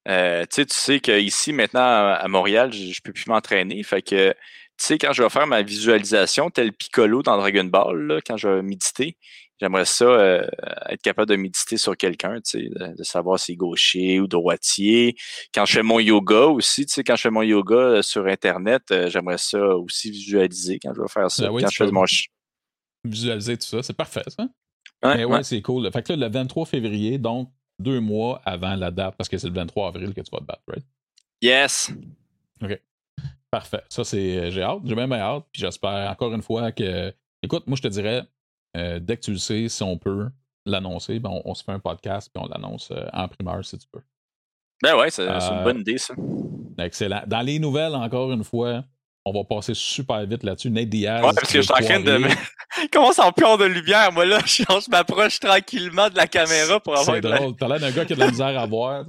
euh, 0.07 0.45
tu 0.51 0.65
sais 0.69 0.99
qu'ici, 0.99 1.53
maintenant, 1.53 1.81
à, 1.81 2.27
Montréal, 2.27 2.71
je, 2.73 2.87
ne 2.87 2.93
peux 3.03 3.13
plus 3.13 3.27
m'entraîner. 3.27 3.83
Fait 3.83 4.01
que 4.01 4.31
tu 4.31 4.85
sais, 4.85 4.97
quand 4.97 5.11
je 5.11 5.21
vais 5.21 5.29
faire 5.29 5.45
ma 5.45 5.61
visualisation, 5.61 6.49
tel 6.49 6.71
Piccolo 6.71 7.21
dans 7.21 7.37
Dragon 7.37 7.65
Ball, 7.65 7.97
là, 8.07 8.19
quand 8.25 8.37
je 8.37 8.47
vais 8.47 8.61
méditer, 8.61 9.17
j'aimerais 9.59 9.85
ça 9.85 10.05
euh, 10.05 10.47
être 10.89 11.01
capable 11.01 11.29
de 11.29 11.35
méditer 11.35 11.77
sur 11.77 11.97
quelqu'un, 11.97 12.35
tu 12.35 12.69
sais, 12.69 12.69
de, 12.69 13.03
savoir 13.03 13.39
si 13.39 13.55
gaucher 13.55 14.19
ou 14.19 14.27
droitier. 14.27 15.15
Quand 15.53 15.65
je 15.65 15.73
fais 15.73 15.83
mon 15.83 15.99
yoga 15.99 16.45
aussi, 16.45 16.85
tu 16.85 16.93
sais, 16.93 17.03
quand 17.03 17.17
je 17.17 17.23
fais 17.23 17.29
mon 17.29 17.41
yoga 17.41 17.75
euh, 17.75 18.01
sur 18.01 18.25
Internet, 18.25 18.83
euh, 18.91 19.09
j'aimerais 19.09 19.37
ça 19.37 19.59
aussi 19.75 20.11
visualiser 20.11 20.79
quand 20.81 20.93
je 20.93 21.01
vais 21.01 21.07
faire 21.07 21.29
ça. 21.29 21.49
Ben 21.49 21.59
quand 21.61 21.69
je 21.69 21.75
fais 21.75 21.91
mon 21.91 22.05
Visualiser 23.05 23.57
tout 23.57 23.67
ça, 23.67 23.81
c'est 23.81 23.95
parfait, 23.95 24.23
ça. 24.27 24.45
Ouais, 25.03 25.23
ouais, 25.23 25.43
c'est 25.43 25.61
cool. 25.61 25.89
Fait 25.91 26.03
que 26.03 26.13
là, 26.13 26.27
le 26.27 26.33
23 26.33 26.65
février, 26.65 27.17
donc 27.17 27.49
deux 27.79 27.99
mois 27.99 28.41
avant 28.45 28.75
la 28.75 28.91
date, 28.91 29.15
parce 29.17 29.29
que 29.29 29.37
c'est 29.37 29.47
le 29.47 29.53
23 29.53 29.87
avril 29.87 30.13
que 30.13 30.21
tu 30.21 30.31
vas 30.31 30.39
te 30.39 30.43
battre, 30.43 30.63
right? 30.67 30.85
Yes. 31.41 31.91
OK. 32.61 32.81
Parfait. 33.49 33.83
Ça, 33.89 34.03
c'est. 34.03 34.51
J'ai 34.51 34.61
hâte. 34.61 34.81
J'ai 34.83 34.95
même 34.95 35.13
hâte. 35.13 35.45
Puis 35.51 35.61
j'espère 35.61 36.11
encore 36.11 36.33
une 36.33 36.41
fois 36.41 36.71
que. 36.71 37.13
Écoute, 37.41 37.65
moi, 37.67 37.77
je 37.77 37.81
te 37.81 37.87
dirais, 37.87 38.23
euh, 38.75 38.99
dès 38.99 39.15
que 39.15 39.21
tu 39.21 39.31
le 39.31 39.37
sais, 39.37 39.69
si 39.69 39.81
on 39.81 39.97
peut 39.97 40.29
l'annoncer, 40.65 41.19
ben 41.19 41.41
on, 41.45 41.53
se 41.55 41.63
fait 41.63 41.71
un 41.71 41.79
podcast 41.79 42.29
puis 42.33 42.43
on 42.43 42.47
l'annonce 42.47 42.91
euh, 42.91 43.07
en 43.13 43.27
primeur 43.27 43.63
si 43.65 43.77
tu 43.77 43.87
peux. 43.91 44.01
Ben 44.83 44.95
ouais, 44.97 45.09
c'est 45.09 45.27
une 45.27 45.63
bonne 45.63 45.79
idée, 45.79 45.97
ça. 45.97 46.13
Excellent. 46.77 47.23
Dans 47.27 47.41
les 47.41 47.59
nouvelles, 47.59 47.95
encore 47.95 48.31
une 48.31 48.43
fois, 48.43 48.83
on 49.29 49.33
va 49.33 49.43
passer 49.43 49.73
super 49.73 50.25
vite 50.25 50.43
là-dessus. 50.43 50.69
Nate 50.69 50.89
Diaz. 50.89 51.23
Ouais, 51.23 51.31
parce 51.35 51.51
que 51.51 51.61
je 51.61 51.65
suis 51.65 51.71
en 51.71 51.85
train 51.85 51.99
de. 51.99 52.19
Il 52.83 52.89
commence 52.89 53.19
en 53.19 53.31
pion 53.31 53.57
de 53.57 53.65
lumière, 53.65 54.11
moi 54.11 54.25
là. 54.25 54.39
Je, 54.45 54.89
m'approche 54.89 55.39
tranquillement 55.39 56.09
de 56.09 56.15
la 56.15 56.27
caméra 56.27 56.79
pour 56.79 56.97
avoir. 56.97 57.15
C'est 57.15 57.21
drôle. 57.21 57.55
T'as 57.55 57.67
l'air 57.67 57.79
d'un 57.79 57.91
gars 57.91 58.05
qui 58.05 58.13
a 58.13 58.15
de 58.15 58.21
la 58.21 58.31
misère 58.31 58.59
à 58.59 58.65
voir. 58.67 59.05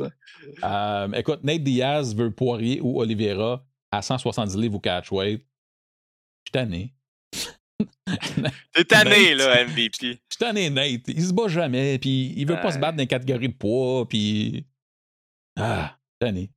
Euh, 0.62 1.12
écoute, 1.12 1.40
Nate 1.42 1.62
Diaz 1.62 2.14
veut 2.14 2.30
Poirier 2.30 2.80
ou 2.82 3.00
Oliveira 3.00 3.64
à 3.90 4.02
170 4.02 4.56
livres 4.56 4.76
ou 4.76 4.80
catchweight. 4.80 5.40
Je 5.40 6.48
suis 6.48 6.52
tanné. 6.52 6.94
T'es 8.72 8.84
tanné, 8.84 9.34
là, 9.34 9.64
MVP. 9.64 9.90
Je 10.00 10.06
suis 10.06 10.18
tanné, 10.38 10.68
Nate. 10.68 11.08
Il 11.08 11.22
se 11.22 11.32
bat 11.32 11.48
jamais, 11.48 11.98
puis 11.98 12.34
il 12.36 12.46
veut 12.46 12.60
pas 12.60 12.72
se 12.72 12.78
battre 12.78 12.96
dans 12.96 13.02
les 13.02 13.06
catégories 13.06 13.48
de 13.48 13.54
poids, 13.54 14.06
puis. 14.08 14.66
Ah, 15.58 15.96
tanné. 16.20 16.50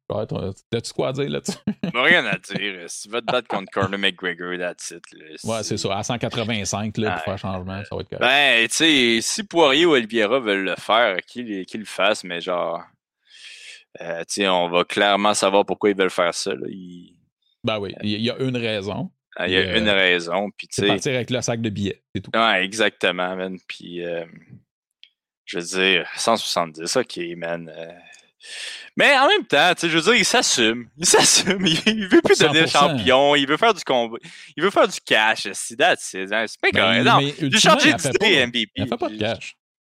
T'as-tu 0.69 0.93
quoi 0.93 1.07
à 1.07 1.13
dire 1.13 1.29
là-dessus? 1.29 1.57
rien 1.93 2.25
à 2.25 2.37
dire. 2.37 2.89
Si 2.89 3.03
tu 3.03 3.09
vas 3.09 3.21
te 3.21 3.25
battre 3.25 3.47
contre 3.47 3.71
Conor 3.71 3.97
McGregor, 3.97 4.57
that's 4.59 4.91
it. 4.91 5.03
Ouais, 5.43 5.63
c'est 5.63 5.77
ça. 5.77 5.97
À 5.97 6.03
185, 6.03 6.97
là, 6.97 7.13
pour 7.13 7.23
faire 7.23 7.37
changement, 7.37 7.83
ça 7.83 7.95
va 7.95 8.01
être 8.01 8.09
correct. 8.09 8.19
Ben, 8.19 8.67
tu 8.67 8.75
sais, 8.75 9.19
si 9.21 9.43
Poirier 9.43 9.85
ou 9.85 9.91
Oliviera 9.91 10.39
veulent 10.39 10.65
le 10.65 10.75
faire, 10.75 11.17
qu'ils 11.25 11.65
le 11.73 11.85
fassent, 11.85 12.23
mais 12.23 12.41
genre. 12.41 12.83
Euh, 14.01 14.19
tu 14.21 14.41
sais, 14.41 14.47
on 14.47 14.69
va 14.69 14.83
clairement 14.83 15.33
savoir 15.33 15.65
pourquoi 15.65 15.91
ils 15.91 15.95
veulent 15.95 16.09
faire 16.09 16.33
ça. 16.33 16.53
Là. 16.53 16.67
Ben 17.63 17.79
oui, 17.79 17.93
il 18.01 18.21
y 18.21 18.29
a 18.29 18.37
une 18.39 18.57
raison. 18.57 19.11
Ah, 19.35 19.47
il 19.47 19.53
y 19.53 19.57
a 19.57 19.77
une 19.77 19.87
euh, 19.87 19.93
raison. 19.93 20.49
C'est 20.69 20.87
partir 20.87 21.15
avec 21.15 21.29
le 21.29 21.41
sac 21.41 21.61
de 21.61 21.69
billets, 21.69 22.03
c'est 22.13 22.21
tout. 22.21 22.31
Ouais, 22.35 22.63
exactement, 22.63 23.35
man. 23.35 23.57
Puis, 23.67 24.03
euh, 24.03 24.25
je 25.45 25.57
veux 25.57 25.65
dire, 25.65 26.07
170, 26.15 26.97
ok, 26.97 27.19
man. 27.37 27.71
Euh. 27.75 27.91
Mais 28.95 29.17
en 29.17 29.27
même 29.27 29.45
temps, 29.45 29.73
je 29.81 29.87
veux 29.87 30.01
dire, 30.01 30.15
il 30.15 30.25
s'assume. 30.25 30.87
Il 30.97 31.05
s'assume. 31.05 31.65
Il, 31.85 32.07
veut 32.07 32.21
plus 32.21 32.37
devenir 32.37 32.67
champion. 32.67 33.35
Il 33.35 33.47
veut 33.47 33.57
faire 33.57 33.73
du 33.73 33.83
combat. 33.83 34.17
Il 34.55 34.63
veut 34.63 34.69
faire 34.69 34.87
du 34.87 34.99
cash. 35.05 35.47
C'est 35.53 35.81
hein, 35.81 35.95
c'est 35.97 36.27
pas 36.27 36.69
ben, 36.71 37.03
correct. 37.03 37.03
Non, 37.03 37.49
j'ai 37.49 37.59
changé 37.59 37.93
d'idée, 37.93 38.45
MVP. 38.45 38.71
Il 38.75 38.87
fait 38.87 38.97
pas 38.97 39.09
de 39.09 39.17
cash. 39.17 39.55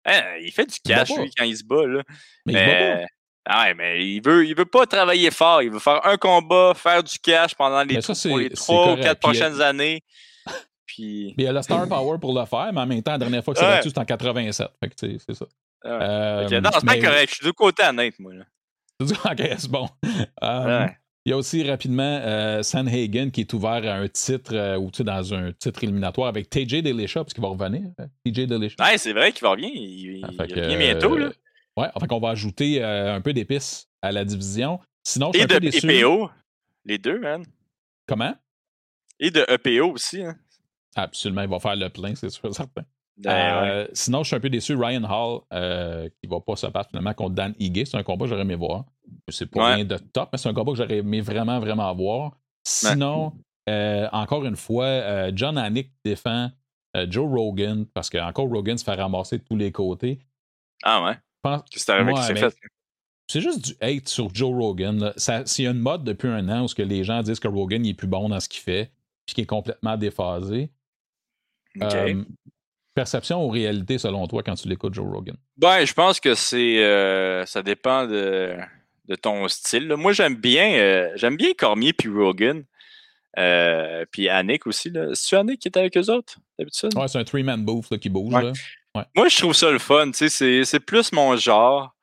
Hein, 0.06 0.22
il 0.42 0.52
fait 0.52 0.66
du 0.66 0.78
cash, 0.84 1.08
lui, 1.16 1.30
quand 1.36 1.44
il 1.44 1.56
se 1.56 1.64
bat. 1.64 1.86
Là. 1.86 2.02
Mais, 2.46 2.52
mais 2.52 2.52
il 2.52 2.58
se 2.58 2.66
bat 2.66 2.96
pas. 2.96 3.06
Ah 3.46 3.64
ouais, 3.64 3.74
mais 3.74 4.06
il 4.06 4.22
veut, 4.22 4.46
il 4.46 4.56
veut 4.56 4.64
pas 4.64 4.86
travailler 4.86 5.30
fort. 5.30 5.62
Il 5.62 5.70
veut 5.70 5.78
faire 5.78 6.04
un 6.06 6.16
combat, 6.16 6.72
faire 6.74 7.02
du 7.02 7.18
cash 7.18 7.54
pendant 7.54 7.82
les, 7.82 8.00
trois 8.00 8.92
ou 8.92 8.96
quatre 8.96 9.20
prochaines 9.20 9.60
années. 9.60 10.02
Puis... 10.86 11.34
il 11.36 11.46
a 11.46 11.52
la 11.52 11.62
star 11.62 11.88
power 11.88 12.18
pour 12.18 12.38
le 12.38 12.44
faire, 12.46 12.70
mais 12.72 12.80
en 12.80 12.86
même 12.86 13.02
temps, 13.02 13.12
la 13.12 13.18
dernière 13.18 13.44
fois 13.44 13.52
que 13.54 13.60
c'est 13.60 13.66
là-dessus, 13.66 13.88
c'était 13.88 14.00
en 14.00 14.04
87. 14.04 14.68
Fait 14.80 14.88
que 14.88 14.94
c'est 14.96 15.34
ça. 15.34 15.46
Euh, 15.86 16.60
non, 16.60 16.70
c'est 16.72 16.86
pas 16.86 16.98
correct. 16.98 17.30
Je 17.30 17.34
suis 17.36 17.46
de 17.46 17.50
côté 17.50 17.82
honnête, 17.82 18.18
moi. 18.18 18.34
Là. 18.34 18.44
ok, 19.00 19.54
c'est 19.58 19.70
bon. 19.70 19.88
Euh, 20.42 20.86
il 21.26 21.30
y 21.30 21.32
a 21.32 21.38
aussi 21.38 21.62
rapidement 21.68 22.20
euh, 22.22 22.62
Sanhagen 22.62 23.30
qui 23.30 23.40
est 23.40 23.52
ouvert 23.54 23.82
à 23.90 23.94
un 23.94 24.08
titre 24.08 24.54
euh, 24.54 24.76
ou 24.76 24.90
tu 24.90 24.98
sais, 24.98 25.04
dans 25.04 25.32
un 25.32 25.52
titre 25.52 25.82
éliminatoire 25.82 26.28
avec 26.28 26.50
TJ 26.50 26.82
Delisha, 26.82 27.24
parce 27.24 27.32
qu'il 27.32 27.42
va 27.42 27.48
revenir. 27.48 27.88
TJ 28.26 28.46
Delisha. 28.46 28.76
Ouais, 28.78 28.98
c'est 28.98 29.14
vrai 29.14 29.32
qu'il 29.32 29.42
va 29.42 29.50
revenir. 29.50 29.70
Il, 29.74 30.22
ah, 30.38 30.44
il 30.46 30.76
bientôt. 30.76 31.16
Là. 31.16 31.30
Ouais, 31.78 31.88
enfin 31.94 32.06
qu'on 32.06 32.20
va 32.20 32.30
ajouter 32.30 32.84
euh, 32.84 33.14
un 33.14 33.22
peu 33.22 33.32
d'épices 33.32 33.88
à 34.02 34.12
la 34.12 34.24
division. 34.24 34.80
Sinon, 35.02 35.32
je 35.32 35.38
suis 35.38 35.44
Et 35.44 35.92
de 35.92 36.02
EPO. 36.02 36.30
Les 36.84 36.98
deux, 36.98 37.18
man. 37.18 37.44
Comment? 38.06 38.34
Et 39.18 39.30
de 39.30 39.46
EPO 39.48 39.92
aussi. 39.92 40.22
Hein. 40.22 40.36
Absolument, 40.94 41.42
il 41.42 41.48
va 41.48 41.58
faire 41.58 41.74
le 41.74 41.88
plein, 41.88 42.14
c'est 42.14 42.28
sûr, 42.28 42.54
certain. 42.54 42.84
Ben, 43.16 43.64
euh, 43.64 43.86
sinon, 43.92 44.22
je 44.22 44.28
suis 44.28 44.36
un 44.36 44.40
peu 44.40 44.50
déçu. 44.50 44.74
Ryan 44.74 45.04
Hall, 45.04 45.42
euh, 45.52 46.08
qui 46.20 46.28
va 46.28 46.40
pas 46.40 46.56
se 46.56 46.66
battre 46.66 46.90
finalement 46.90 47.14
contre 47.14 47.34
Dan 47.34 47.54
Higgy. 47.58 47.86
C'est 47.86 47.96
un 47.96 48.02
combat 48.02 48.24
que 48.24 48.30
j'aurais 48.30 48.42
aimé 48.42 48.56
voir. 48.56 48.84
C'est 49.28 49.50
pas 49.50 49.74
rien 49.74 49.84
de 49.84 49.96
top, 49.96 50.30
mais 50.32 50.38
c'est 50.38 50.48
un 50.48 50.54
combat 50.54 50.72
que 50.72 50.78
j'aurais 50.78 50.98
aimé 50.98 51.20
vraiment, 51.20 51.60
vraiment 51.60 51.94
voir. 51.94 52.32
Sinon, 52.66 53.32
encore 53.68 54.44
une 54.44 54.56
fois, 54.56 55.30
John 55.32 55.58
Anik 55.58 55.92
défend 56.04 56.50
Joe 57.08 57.28
Rogan, 57.28 57.86
parce 57.86 58.10
que 58.10 58.18
encore 58.18 58.48
Rogan 58.48 58.78
se 58.78 58.84
fait 58.84 58.94
ramasser 58.94 59.38
de 59.38 59.44
tous 59.44 59.56
les 59.56 59.72
côtés. 59.72 60.18
Ah 60.82 61.04
ouais? 61.04 61.16
c'est 63.26 63.40
juste 63.40 63.64
du 63.64 63.74
hate 63.80 64.08
sur 64.08 64.34
Joe 64.34 64.52
Rogan. 64.54 65.12
C'est 65.16 65.64
une 65.64 65.78
mode 65.78 66.04
depuis 66.04 66.28
un 66.28 66.48
an 66.48 66.64
où 66.64 66.68
que 66.68 66.82
les 66.82 67.04
gens 67.04 67.22
disent 67.22 67.40
que 67.40 67.48
Rogan 67.48 67.84
est 67.84 67.94
plus 67.94 68.06
bon 68.06 68.28
dans 68.28 68.40
ce 68.40 68.48
qu'il 68.48 68.60
fait, 68.60 68.90
puis 69.26 69.34
qu'il 69.34 69.44
est 69.44 69.46
complètement 69.46 69.96
déphasé. 69.96 70.70
Euh, 71.82 72.24
perception 72.94 73.44
ou 73.44 73.48
réalité 73.48 73.98
selon 73.98 74.26
toi 74.26 74.42
quand 74.42 74.54
tu 74.54 74.68
l'écoutes 74.68 74.94
Joe 74.94 75.06
Rogan? 75.06 75.36
Ben, 75.56 75.84
je 75.84 75.92
pense 75.92 76.20
que 76.20 76.34
c'est 76.34 76.82
euh, 76.82 77.44
ça 77.46 77.62
dépend 77.62 78.06
de, 78.06 78.56
ton 79.20 79.48
style. 79.48 79.94
Moi, 79.96 80.12
j'aime 80.12 80.36
bien 80.36 80.74
euh, 80.74 81.10
j'aime 81.16 81.36
bien 81.36 81.52
Cormier 81.56 81.92
puis 81.92 82.08
Rogan. 82.08 82.64
puis 84.10 84.28
Annick 84.28 84.66
aussi. 84.66 84.92
C'est-tu 85.14 85.36
Annick 85.36 85.60
qui 85.60 85.68
est 85.68 85.76
avec 85.76 85.96
eux 85.96 86.10
autres 86.10 86.38
d'habitude? 86.58 86.96
Ouais, 86.96 87.08
c'est 87.08 87.18
un 87.18 87.24
three-man 87.24 87.64
booth 87.64 87.98
qui 87.98 88.08
bouge. 88.08 88.32
Là. 88.32 88.52
Moi, 89.16 89.28
je 89.28 89.36
trouve 89.36 89.54
ça 89.54 89.70
le 89.70 89.78
fun. 89.78 90.10
C'est 90.12 90.80
plus 90.80 91.12
mon 91.12 91.36
genre. 91.36 91.94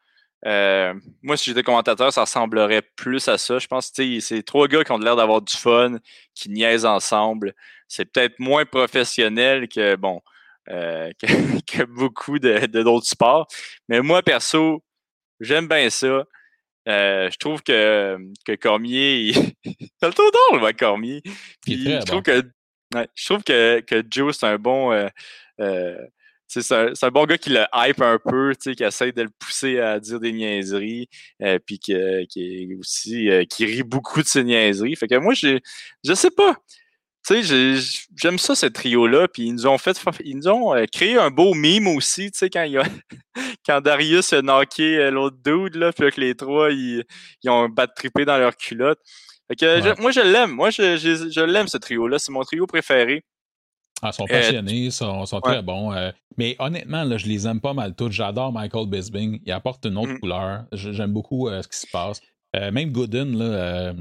Euh, 0.46 0.94
moi, 1.22 1.38
si 1.38 1.46
j'étais 1.50 1.64
commentateur, 1.64 2.12
ça 2.12 2.22
ressemblerait 2.22 2.82
plus 2.96 3.28
à 3.28 3.38
ça. 3.38 3.60
Je 3.60 3.68
pense 3.68 3.92
que 3.92 4.20
c'est 4.20 4.44
trois 4.44 4.68
gars 4.68 4.84
qui 4.84 4.92
ont 4.92 4.98
l'air 4.98 5.16
d'avoir 5.16 5.42
du 5.42 5.56
fun, 5.56 5.98
qui 6.34 6.50
niaisent 6.50 6.86
ensemble. 6.86 7.54
C'est 7.88 8.06
peut-être 8.06 8.40
moins 8.40 8.66
professionnel 8.66 9.68
que 9.68 9.96
bon 9.96 10.22
euh, 10.70 11.12
que, 11.68 11.84
beaucoup 11.86 12.40
de 12.40 12.66
d'autres 12.68 13.08
sports. 13.08 13.48
Mais 13.90 14.02
moi, 14.02 14.22
perso, 14.22 14.84
j'aime 15.40 15.68
bien 15.68 15.90
ça. 15.90 16.26
Euh, 16.88 17.30
je 17.30 17.38
trouve 17.38 17.62
que, 17.62 18.18
que 18.46 18.56
Cormier, 18.56 19.34
c'est 19.64 20.08
le 20.08 20.12
drôle, 20.12 20.60
moi, 20.60 20.74
Cormier. 20.74 21.22
je, 21.68 22.04
trouve 22.06 22.24
que, 22.24 22.44
je 23.16 23.26
trouve 23.26 23.44
que, 23.44 23.82
que 23.82 24.04
Joe, 24.10 24.36
c'est 24.36 24.48
un 24.48 24.58
bon 24.58 24.92
c'est 26.60 26.74
un, 26.74 26.92
un, 27.02 27.12
bon 27.12 27.26
gars 27.26 27.38
qui 27.38 27.50
le 27.50 27.64
hype 27.74 28.02
un 28.02 28.20
peu, 28.20 28.54
qui 28.54 28.84
essaie 28.84 29.12
de 29.14 29.22
le 29.22 29.30
pousser 29.40 29.80
à 29.80 30.00
dire 30.00 30.20
des 30.20 30.34
niaiseries, 30.34 31.08
euh, 31.42 31.60
puis 31.66 31.80
qui 31.80 31.94
est 31.94 32.76
aussi 32.78 33.30
euh, 33.30 33.46
qui 33.46 33.66
rit 33.66 33.84
beaucoup 33.84 34.22
de 34.22 34.28
ses 34.28 34.44
niaiseries. 34.44 34.96
Fait 34.96 35.08
que 35.08 35.16
moi, 35.16 35.34
j'ai, 35.34 35.62
je 36.04 36.14
sais 36.14 36.32
pas. 36.32 36.58
Tu 37.28 37.44
sais, 37.44 37.76
j'aime 38.16 38.40
ça, 38.40 38.56
ce 38.56 38.66
trio-là. 38.66 39.28
Puis 39.28 39.44
ils 39.44 39.54
nous 39.54 39.68
ont 39.68 39.78
fait, 39.78 40.00
ils 40.24 40.38
nous 40.38 40.48
ont 40.48 40.76
euh, 40.76 40.86
créé 40.92 41.18
un 41.18 41.30
beau 41.30 41.54
mime 41.54 41.88
aussi, 41.88 42.32
tu 42.32 42.38
sais, 42.40 42.50
quand, 42.50 42.64
il 42.64 42.78
a, 42.78 42.84
quand 43.66 43.82
Darius 43.82 44.34
a 44.34 44.42
knocké 44.42 45.12
l'autre 45.12 45.38
dude, 45.44 45.76
là, 45.76 45.92
puis 45.92 46.10
que 46.12 46.20
les 46.20 46.36
trois, 46.36 46.72
ils, 46.72 47.04
ils 47.44 47.50
ont 47.50 47.70
battu 47.70 47.94
trippé 47.96 48.26
dans 48.26 48.38
leur 48.38 48.56
culotte. 48.56 49.00
Fait 49.48 49.56
que 49.56 50.02
moi, 50.02 50.12
je 50.12 50.22
l'aime. 50.22 50.52
Moi, 50.52 50.70
je, 50.70 50.98
je, 50.98 51.30
je 51.30 51.42
l'aime, 51.42 51.68
ce 51.68 51.78
trio-là. 51.78 52.20
C'est 52.20 52.32
mon 52.32 52.44
trio 52.44 52.66
préféré. 52.66 53.24
Ah, 54.02 54.10
ils 54.12 54.14
sont 54.14 54.26
passionnés, 54.26 54.86
ils 54.86 54.92
sont, 54.92 55.26
sont 55.26 55.42
très 55.42 55.62
bons. 55.62 55.94
Euh, 55.94 56.12
mais 56.38 56.56
honnêtement, 56.60 57.04
là, 57.04 57.18
je 57.18 57.28
les 57.28 57.46
aime 57.46 57.62
pas 57.62 57.74
mal 57.74 57.94
tous. 57.96 58.12
J'adore 58.12 58.52
Michael 58.52 58.88
Bisbing. 58.88 59.40
Il 59.46 59.52
apporte 59.52 59.86
une 59.86 59.98
autre 59.98 60.14
mm. 60.14 60.20
couleur. 60.20 60.64
J'aime 60.72 61.14
beaucoup 61.14 61.48
euh, 61.48 61.62
ce 61.62 61.68
qui 61.68 61.78
se 61.78 61.88
passe. 61.92 62.20
Euh, 62.56 62.72
même 62.72 62.92
Gooden, 62.92 63.38
là, 63.38 63.94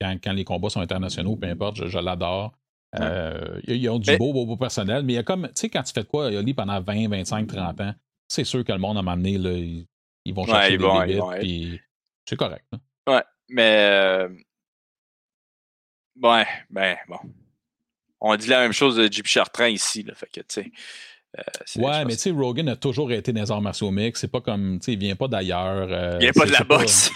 quand, 0.00 0.16
quand, 0.22 0.32
les 0.32 0.44
combats 0.44 0.68
sont 0.68 0.80
internationaux, 0.80 1.36
peu 1.36 1.48
importe, 1.48 1.86
je, 1.86 1.98
l'adore. 1.98 2.52
Ils 2.96 3.88
ont 3.88 3.98
du 3.98 4.16
beau, 4.16 4.32
beau, 4.32 4.46
beau 4.46 4.56
personnel. 4.56 5.02
Mais 5.04 5.14
il 5.14 5.16
y 5.16 5.20
a 5.20 5.22
comme, 5.22 5.46
tu 5.48 5.52
sais, 5.54 5.68
quand 5.68 5.82
tu 5.82 5.92
fais 5.92 6.02
de 6.02 6.08
quoi, 6.08 6.26
Oli, 6.26 6.54
pendant 6.54 6.80
20, 6.80 7.08
25, 7.08 7.46
30 7.46 7.80
ans, 7.80 7.94
c'est 8.28 8.44
sûr 8.44 8.64
que 8.64 8.72
le 8.72 8.78
monde, 8.78 8.96
à 8.96 9.00
un 9.00 9.02
moment 9.02 9.16
donné, 9.16 9.38
là, 9.38 9.52
ils, 10.24 10.34
vont 10.34 10.46
chercher 10.46 10.78
des 10.78 10.84
limites. 10.84 11.80
C'est 12.28 12.36
correct. 12.36 12.64
Ouais, 13.06 13.22
mais. 13.48 14.28
Ouais, 16.20 16.46
ben, 16.68 16.96
bon 17.08 17.18
on 18.20 18.36
dit 18.36 18.48
la 18.48 18.60
même 18.60 18.72
chose 18.72 18.96
de 18.96 19.10
JP 19.10 19.26
Chartrand 19.26 19.66
ici. 19.66 20.02
Là, 20.02 20.14
fait 20.14 20.26
que, 20.26 20.40
tu 20.40 20.46
sais. 20.48 20.72
Euh, 21.38 21.82
ouais, 21.82 22.04
mais 22.06 22.16
tu 22.16 22.22
sais, 22.22 22.30
Rogan 22.30 22.68
a 22.70 22.76
toujours 22.76 23.12
été 23.12 23.32
dans 23.32 23.42
les 23.42 23.50
arts 23.50 23.60
martiaux 23.60 23.90
mix. 23.90 24.20
C'est 24.20 24.28
pas 24.28 24.40
comme, 24.40 24.78
tu 24.80 24.86
sais, 24.86 24.92
il 24.94 24.98
vient 24.98 25.14
pas 25.14 25.28
d'ailleurs. 25.28 25.88
Euh, 25.90 26.16
il 26.20 26.24
vient 26.24 26.32
pas 26.32 26.46
de 26.46 26.52
la 26.52 26.64
boxe. 26.64 27.10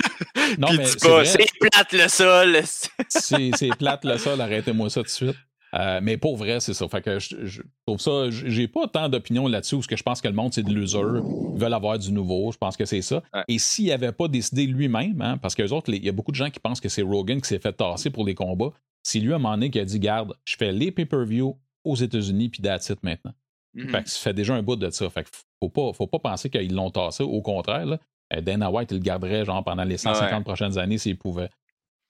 non, 0.58 0.68
mais 0.76 0.84
c'est 0.84 1.48
plate 1.58 1.92
le 1.92 2.08
sol. 2.08 2.60
c'est 3.08 3.76
plate 3.78 4.04
le 4.04 4.18
sol, 4.18 4.40
arrêtez-moi 4.40 4.90
ça 4.90 5.00
tout 5.00 5.06
de 5.06 5.10
suite. 5.10 5.36
Euh, 5.74 6.00
mais 6.02 6.16
pour 6.16 6.36
vrai, 6.36 6.60
c'est 6.60 6.74
ça. 6.74 6.86
Fait 6.88 7.00
que 7.00 7.18
je, 7.18 7.62
trouve 7.86 8.00
ça, 8.00 8.28
j'ai 8.30 8.68
pas 8.68 8.86
tant 8.88 9.08
d'opinion 9.08 9.48
là-dessus 9.48 9.76
parce 9.76 9.86
que 9.86 9.96
je 9.96 10.02
pense 10.02 10.20
que 10.20 10.28
le 10.28 10.34
monde, 10.34 10.52
c'est 10.52 10.62
de 10.62 10.72
l'usure. 10.72 11.24
Ils 11.54 11.60
veulent 11.60 11.72
avoir 11.72 11.98
du 11.98 12.12
nouveau. 12.12 12.52
Je 12.52 12.58
pense 12.58 12.76
que 12.76 12.84
c'est 12.84 13.02
ça. 13.02 13.22
Et 13.48 13.58
s'il 13.58 13.90
avait 13.90 14.12
pas 14.12 14.28
décidé 14.28 14.66
lui-même, 14.66 15.20
hein, 15.22 15.38
parce 15.38 15.54
que 15.54 15.62
autres, 15.72 15.92
il 15.92 16.04
y 16.04 16.08
a 16.08 16.12
beaucoup 16.12 16.32
de 16.32 16.36
gens 16.36 16.50
qui 16.50 16.60
pensent 16.60 16.80
que 16.80 16.88
c'est 16.88 17.02
Rogan 17.02 17.40
qui 17.40 17.48
s'est 17.48 17.58
fait 17.58 17.72
tasser 17.72 18.10
pour 18.10 18.26
les 18.26 18.34
combats. 18.34 18.72
C'est 19.02 19.18
lui, 19.18 19.32
à 19.32 19.36
un 19.36 19.38
moment 19.38 19.54
donné, 19.54 19.70
qui 19.70 19.80
a 19.80 19.84
dit 19.84 19.98
Garde, 19.98 20.34
je 20.44 20.56
fais 20.56 20.72
les 20.72 20.92
pay-per-view 20.92 21.56
aux 21.84 21.96
États-Unis, 21.96 22.50
puis 22.50 22.62
that's 22.62 22.88
it 22.90 23.02
maintenant. 23.02 23.32
Fait 23.74 23.84
mm-hmm. 23.84 24.02
que 24.02 24.10
ça 24.10 24.18
fait 24.20 24.34
déjà 24.34 24.54
un 24.54 24.62
bout 24.62 24.76
de 24.76 24.90
ça. 24.90 25.08
Fait 25.08 25.24
que 25.24 25.30
faut 25.58 25.70
pas, 25.70 25.92
faut 25.94 26.06
pas 26.06 26.18
penser 26.18 26.50
qu'ils 26.50 26.74
l'ont 26.74 26.90
tassé. 26.90 27.22
Au 27.22 27.40
contraire, 27.40 27.86
là, 27.86 27.98
euh, 28.34 28.40
Dana 28.40 28.70
White, 28.70 28.90
il 28.90 28.98
le 28.98 29.02
garderait 29.02 29.44
genre 29.44 29.64
pendant 29.64 29.84
les 29.84 29.96
150 29.96 30.44
prochaines 30.44 30.78
années 30.78 30.98
s'il 30.98 31.16
pouvait. 31.16 31.48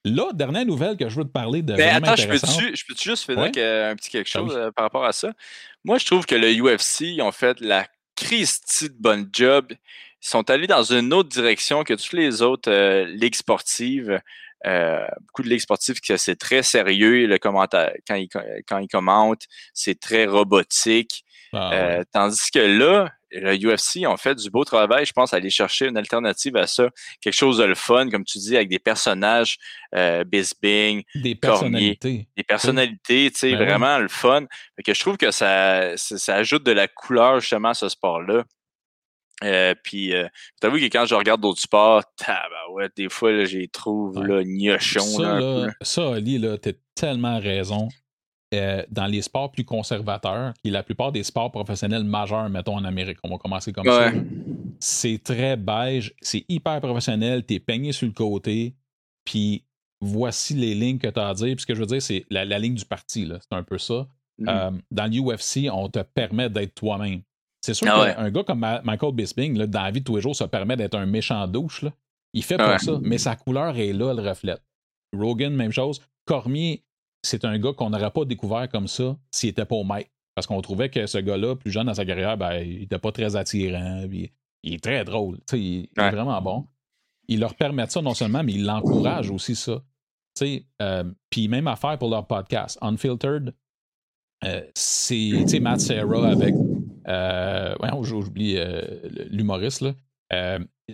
Là, 0.05 0.33
dernière 0.33 0.67
nouvelle 0.67 0.97
que 0.97 1.09
je 1.09 1.17
veux 1.17 1.25
te 1.25 1.31
parler 1.31 1.63
de. 1.63 1.75
Ben, 1.75 1.97
attends, 1.97 2.17
je 2.17 2.27
peux-tu, 2.27 2.85
peux 2.87 2.95
juste 3.01 3.25
faire 3.25 3.39
un 3.39 3.95
petit 3.95 4.11
quelque 4.11 4.33
ben 4.33 4.49
chose 4.49 4.57
euh, 4.57 4.71
par 4.73 4.85
rapport 4.85 5.05
à 5.05 5.13
ça? 5.13 5.33
Moi, 5.85 5.99
je 5.99 6.07
trouve 6.07 6.27
que 6.27 6.35
le 6.35 6.53
UFC, 6.53 7.03
ils 7.03 7.23
ont 7.23 7.33
fait 7.33 7.61
la 7.61 7.87
Christie 8.17 8.89
de 8.89 8.97
bonne 8.99 9.29
job. 9.33 9.67
Ils 9.71 10.29
sont 10.29 10.49
allés 10.51 10.67
dans 10.67 10.83
une 10.83 11.13
autre 11.13 11.29
direction 11.29 11.85
que 11.85 11.95
toutes 11.95 12.13
les 12.13 12.43
autres 12.43 12.71
euh, 12.71 13.05
ligues 13.05 13.35
sportives. 13.35 14.21
Euh, 14.65 15.07
beaucoup 15.23 15.43
de 15.43 15.49
ligues 15.49 15.61
sportives 15.61 15.99
c'est 16.17 16.37
très 16.37 16.63
sérieux 16.63 17.27
le 17.27 17.39
commentaire 17.39 17.93
quand 18.07 18.15
ils 18.15 18.29
quand 18.29 18.79
ils 18.79 18.87
commentent, 18.87 19.47
c'est 19.75 19.99
très 19.99 20.25
robotique. 20.27 21.25
Ah, 21.53 21.73
euh, 21.73 22.05
tandis 22.13 22.51
que 22.51 22.61
là, 22.61 23.13
le 23.33 23.57
UFC 23.57 24.07
ont 24.07 24.17
fait 24.17 24.35
du 24.35 24.51
beau 24.51 24.65
travail, 24.65 25.07
je 25.07 25.13
pense, 25.13 25.33
à 25.33 25.37
aller 25.37 25.51
chercher 25.51 25.87
une 25.87 25.97
alternative 25.97 26.57
à 26.57 26.67
ça, 26.67 26.89
quelque 27.21 27.35
chose 27.35 27.59
de 27.59 27.65
le 27.65 27.75
fun, 27.75 28.11
comme 28.11 28.25
tu 28.25 28.39
dis, 28.39 28.57
avec 28.57 28.69
des 28.69 28.79
personnages, 28.79 29.59
euh, 29.95 30.25
Bisbing, 30.25 31.03
des 31.15 31.35
personnalités, 31.35 32.29
des 32.37 32.43
personnalités, 32.43 33.31
tu 33.31 33.39
sais, 33.39 33.53
ben 33.53 33.67
vraiment 33.67 33.99
le 33.99 34.09
fun. 34.09 34.47
que 34.85 34.95
je 34.95 35.01
trouve 35.01 35.17
que 35.17 35.31
ça, 35.31 35.97
ça, 35.97 36.35
ajoute 36.37 36.65
de 36.65 36.73
la 36.73 36.89
couleur 36.89 37.41
justement 37.41 37.71
à 37.71 37.75
ce 37.75 37.89
sport-là. 37.89 38.45
Euh, 39.45 39.75
puis, 39.83 40.15
euh, 40.15 40.29
vu 40.63 40.81
que 40.81 40.85
quand 40.87 41.07
je 41.07 41.15
regarde 41.15 41.41
d'autres 41.41 41.61
sports, 41.61 42.03
ouais, 42.73 42.89
des 42.97 43.09
fois, 43.09 43.45
j'ai 43.45 43.67
trouve 43.69 44.17
ouais. 44.19 44.29
là, 44.29 44.43
gnochon. 44.45 45.01
Ça, 45.01 45.41
là, 45.41 45.67
ça 45.81 46.15
Ali, 46.15 46.39
là, 46.39 46.59
t'as 46.59 46.73
tellement 46.95 47.41
raison. 47.41 47.89
Euh, 48.53 48.85
dans 48.91 49.07
les 49.07 49.23
sports 49.23 49.51
plus 49.51 49.65
conservateurs, 49.65 50.53
qui 50.63 50.69
est 50.69 50.73
la 50.73 50.83
plupart 50.83 51.11
des 51.11 51.23
sports 51.23 51.51
professionnels 51.51 52.05
majeurs, 52.05 52.51
mettons 52.51 52.77
en 52.77 52.85
Amérique, 52.85 53.19
on 53.23 53.31
va 53.31 53.39
commencer 53.39 53.73
comme 53.73 53.87
ça, 53.87 54.13
c'est 54.79 55.23
très 55.23 55.57
beige, 55.57 56.13
c'est 56.21 56.45
hyper 56.49 56.81
professionnel, 56.81 57.45
t'es 57.45 57.61
peigné 57.61 57.93
sur 57.93 58.07
le 58.07 58.13
côté, 58.13 58.75
puis 59.25 59.65
voici 60.03 60.55
les 60.55 60.75
lignes 60.75 60.99
que 60.99 61.09
tu 61.09 61.19
as 61.19 61.29
à 61.29 61.35
dire. 61.35 61.55
Puis 61.55 61.63
ce 61.63 61.67
que 61.67 61.75
je 61.75 61.81
veux 61.81 61.87
dire, 61.87 62.03
c'est 62.03 62.27
la, 62.29 62.45
ligne 62.59 62.75
du 62.75 62.85
parti, 62.85 63.27
c'est 63.27 63.57
un 63.57 63.63
peu 63.63 63.79
ça. 63.79 64.07
Mm-hmm. 64.41 64.49
Euh, 64.49 64.71
dans 64.91 65.07
l'UFC, 65.07 65.71
on 65.73 65.89
te 65.89 66.01
permet 66.01 66.51
d'être 66.51 66.75
toi-même. 66.75 67.23
C'est 67.63 67.75
sûr 67.75 67.87
ah 67.91 68.13
qu'un 68.13 68.31
gars 68.31 68.43
comme 68.43 68.67
Michael 68.85 69.15
Bisping, 69.15 69.57
là, 69.57 69.67
dans 69.67 69.83
la 69.83 69.91
vie 69.93 70.01
de 70.01 70.05
tous 70.05 70.17
les 70.17 70.23
jours, 70.23 70.35
ça 70.35 70.49
permet 70.49 70.77
d'être 70.77 70.97
un 70.97 71.07
méchant 71.07 71.47
douche. 71.47 71.83
Là. 71.83 71.93
Il 72.35 72.43
fait 72.43 72.57
pas 72.57 72.79
ça, 72.79 72.99
mais 73.03 73.19
sa 73.19 73.37
couleur 73.37 73.77
est 73.79 73.93
là, 73.93 74.11
elle 74.11 74.29
reflète. 74.29 74.63
Rogan, 75.17 75.55
même 75.55 75.73
chose. 75.73 76.03
Cormier, 76.25 76.83
c'est 77.23 77.45
un 77.45 77.59
gars 77.59 77.73
qu'on 77.73 77.91
n'aurait 77.91 78.11
pas 78.11 78.25
découvert 78.25 78.69
comme 78.69 78.89
ça 78.89 79.17
s'il 79.31 79.51
n'était 79.51 79.65
pas 79.65 79.77
au 79.77 79.85
maître. 79.85 80.11
Parce 80.35 80.47
qu'on 80.47 80.61
trouvait 80.61 80.89
que 80.89 81.07
ce 81.07 81.19
gars-là, 81.19 81.57
plus 81.57 81.71
jeune 81.71 81.87
dans 81.87 81.95
sa 81.95 82.05
carrière, 82.05 82.37
ben, 82.37 82.55
il 82.55 82.81
n'était 82.81 82.99
pas 82.99 83.13
très 83.13 83.37
attirant. 83.37 84.07
il 84.11 84.75
est 84.75 84.83
très 84.83 85.05
drôle. 85.05 85.39
Il, 85.53 85.89
est 85.97 86.11
vraiment 86.11 86.41
bon. 86.41 86.67
Il 87.29 87.41
leur 87.41 87.55
permet 87.55 87.87
ça 87.89 88.01
non 88.01 88.15
seulement, 88.15 88.43
mais 88.43 88.53
il 88.53 88.65
l'encourage 88.65 89.31
aussi 89.31 89.55
ça. 89.55 89.83
Euh, 90.81 91.05
puis 91.31 91.49
même 91.49 91.69
affaire 91.69 91.99
pour 91.99 92.09
leur 92.09 92.27
podcast. 92.27 92.79
Unfiltered, 92.81 93.55
euh, 94.45 94.63
c'est 94.75 95.61
Matt 95.61 95.81
Serra 95.81 96.29
avec 96.29 96.55
euh, 97.07 97.75
j'oublie 98.03 98.59
l'humoriste, 99.31 99.85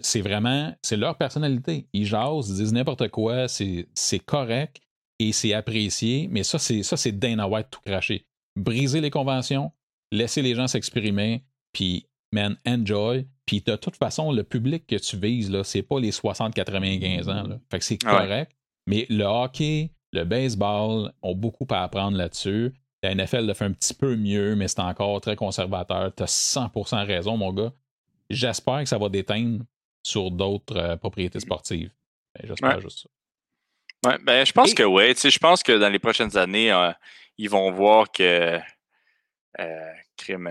c'est 0.01 0.21
vraiment, 0.21 0.75
c'est 0.83 0.97
leur 0.97 1.17
personnalité. 1.17 1.89
Ils 1.93 2.07
jasent, 2.07 2.51
ils 2.51 2.57
disent 2.57 2.73
n'importe 2.73 3.09
quoi, 3.09 3.47
c'est 3.47 3.87
correct 4.27 4.81
et 5.19 5.33
c'est 5.33 5.53
apprécié, 5.53 6.29
mais 6.31 6.43
ça, 6.43 6.59
c'est 6.59 6.83
ça, 6.83 6.97
c'est 6.97 7.13
Dana 7.13 7.49
White 7.49 7.69
tout 7.71 7.81
craché. 7.85 8.25
Briser 8.57 9.01
les 9.01 9.11
conventions, 9.11 9.73
laisser 10.13 10.43
les 10.43 10.55
gens 10.55 10.67
s'exprimer, 10.67 11.45
puis, 11.73 12.07
man, 12.33 12.57
enjoy. 12.67 13.27
Puis, 13.47 13.61
de 13.61 13.77
toute 13.77 13.97
façon, 13.97 14.33
le 14.33 14.45
public 14.45 14.87
que 14.87 14.97
tu 14.97 15.17
vises, 15.17 15.51
là, 15.51 15.65
c'est 15.65 15.83
pas 15.83 15.99
les 15.99 16.11
60-95 16.11 17.29
ans. 17.29 17.49
Là. 17.49 17.59
Fait 17.71 17.79
que 17.79 17.85
c'est 17.85 17.99
correct. 17.99 18.53
Mais 18.87 19.07
le 19.11 19.25
hockey, 19.25 19.91
le 20.13 20.25
baseball 20.25 21.13
ont 21.23 21.35
beaucoup 21.35 21.67
à 21.71 21.83
apprendre 21.83 22.17
là-dessus. 22.17 22.73
La 23.03 23.15
NFL 23.15 23.47
le 23.47 23.55
fait 23.55 23.65
un 23.65 23.73
petit 23.73 23.95
peu 23.95 24.17
mieux, 24.17 24.57
mais 24.57 24.67
c'est 24.67 24.81
encore 24.81 25.21
très 25.21 25.37
conservateur. 25.37 26.13
Tu 26.15 26.23
as 26.23 26.27
100% 26.27 27.07
raison, 27.07 27.37
mon 27.37 27.53
gars. 27.53 27.73
J'espère 28.31 28.81
que 28.81 28.89
ça 28.89 28.99
va 28.99 29.09
déteindre 29.09 29.65
sur 30.03 30.31
d'autres 30.31 30.77
euh, 30.77 30.97
propriétés 30.97 31.41
sportives. 31.41 31.91
Ben, 32.35 32.49
j'espère 32.49 32.81
juste 32.81 33.01
ça. 33.01 33.09
Ouais, 34.07 34.17
ben, 34.23 34.47
je 34.47 34.53
pense 34.53 34.75
que 34.75 34.83
oui. 34.83 35.15
Je 35.17 35.39
pense 35.39 35.63
que 35.63 35.73
dans 35.73 35.89
les 35.89 35.99
prochaines 35.99 36.37
années, 36.37 36.71
euh, 36.73 36.93
ils 37.37 37.51
vont 37.51 37.71
voir 37.73 38.11
que 38.11 38.59
euh, 39.61 39.93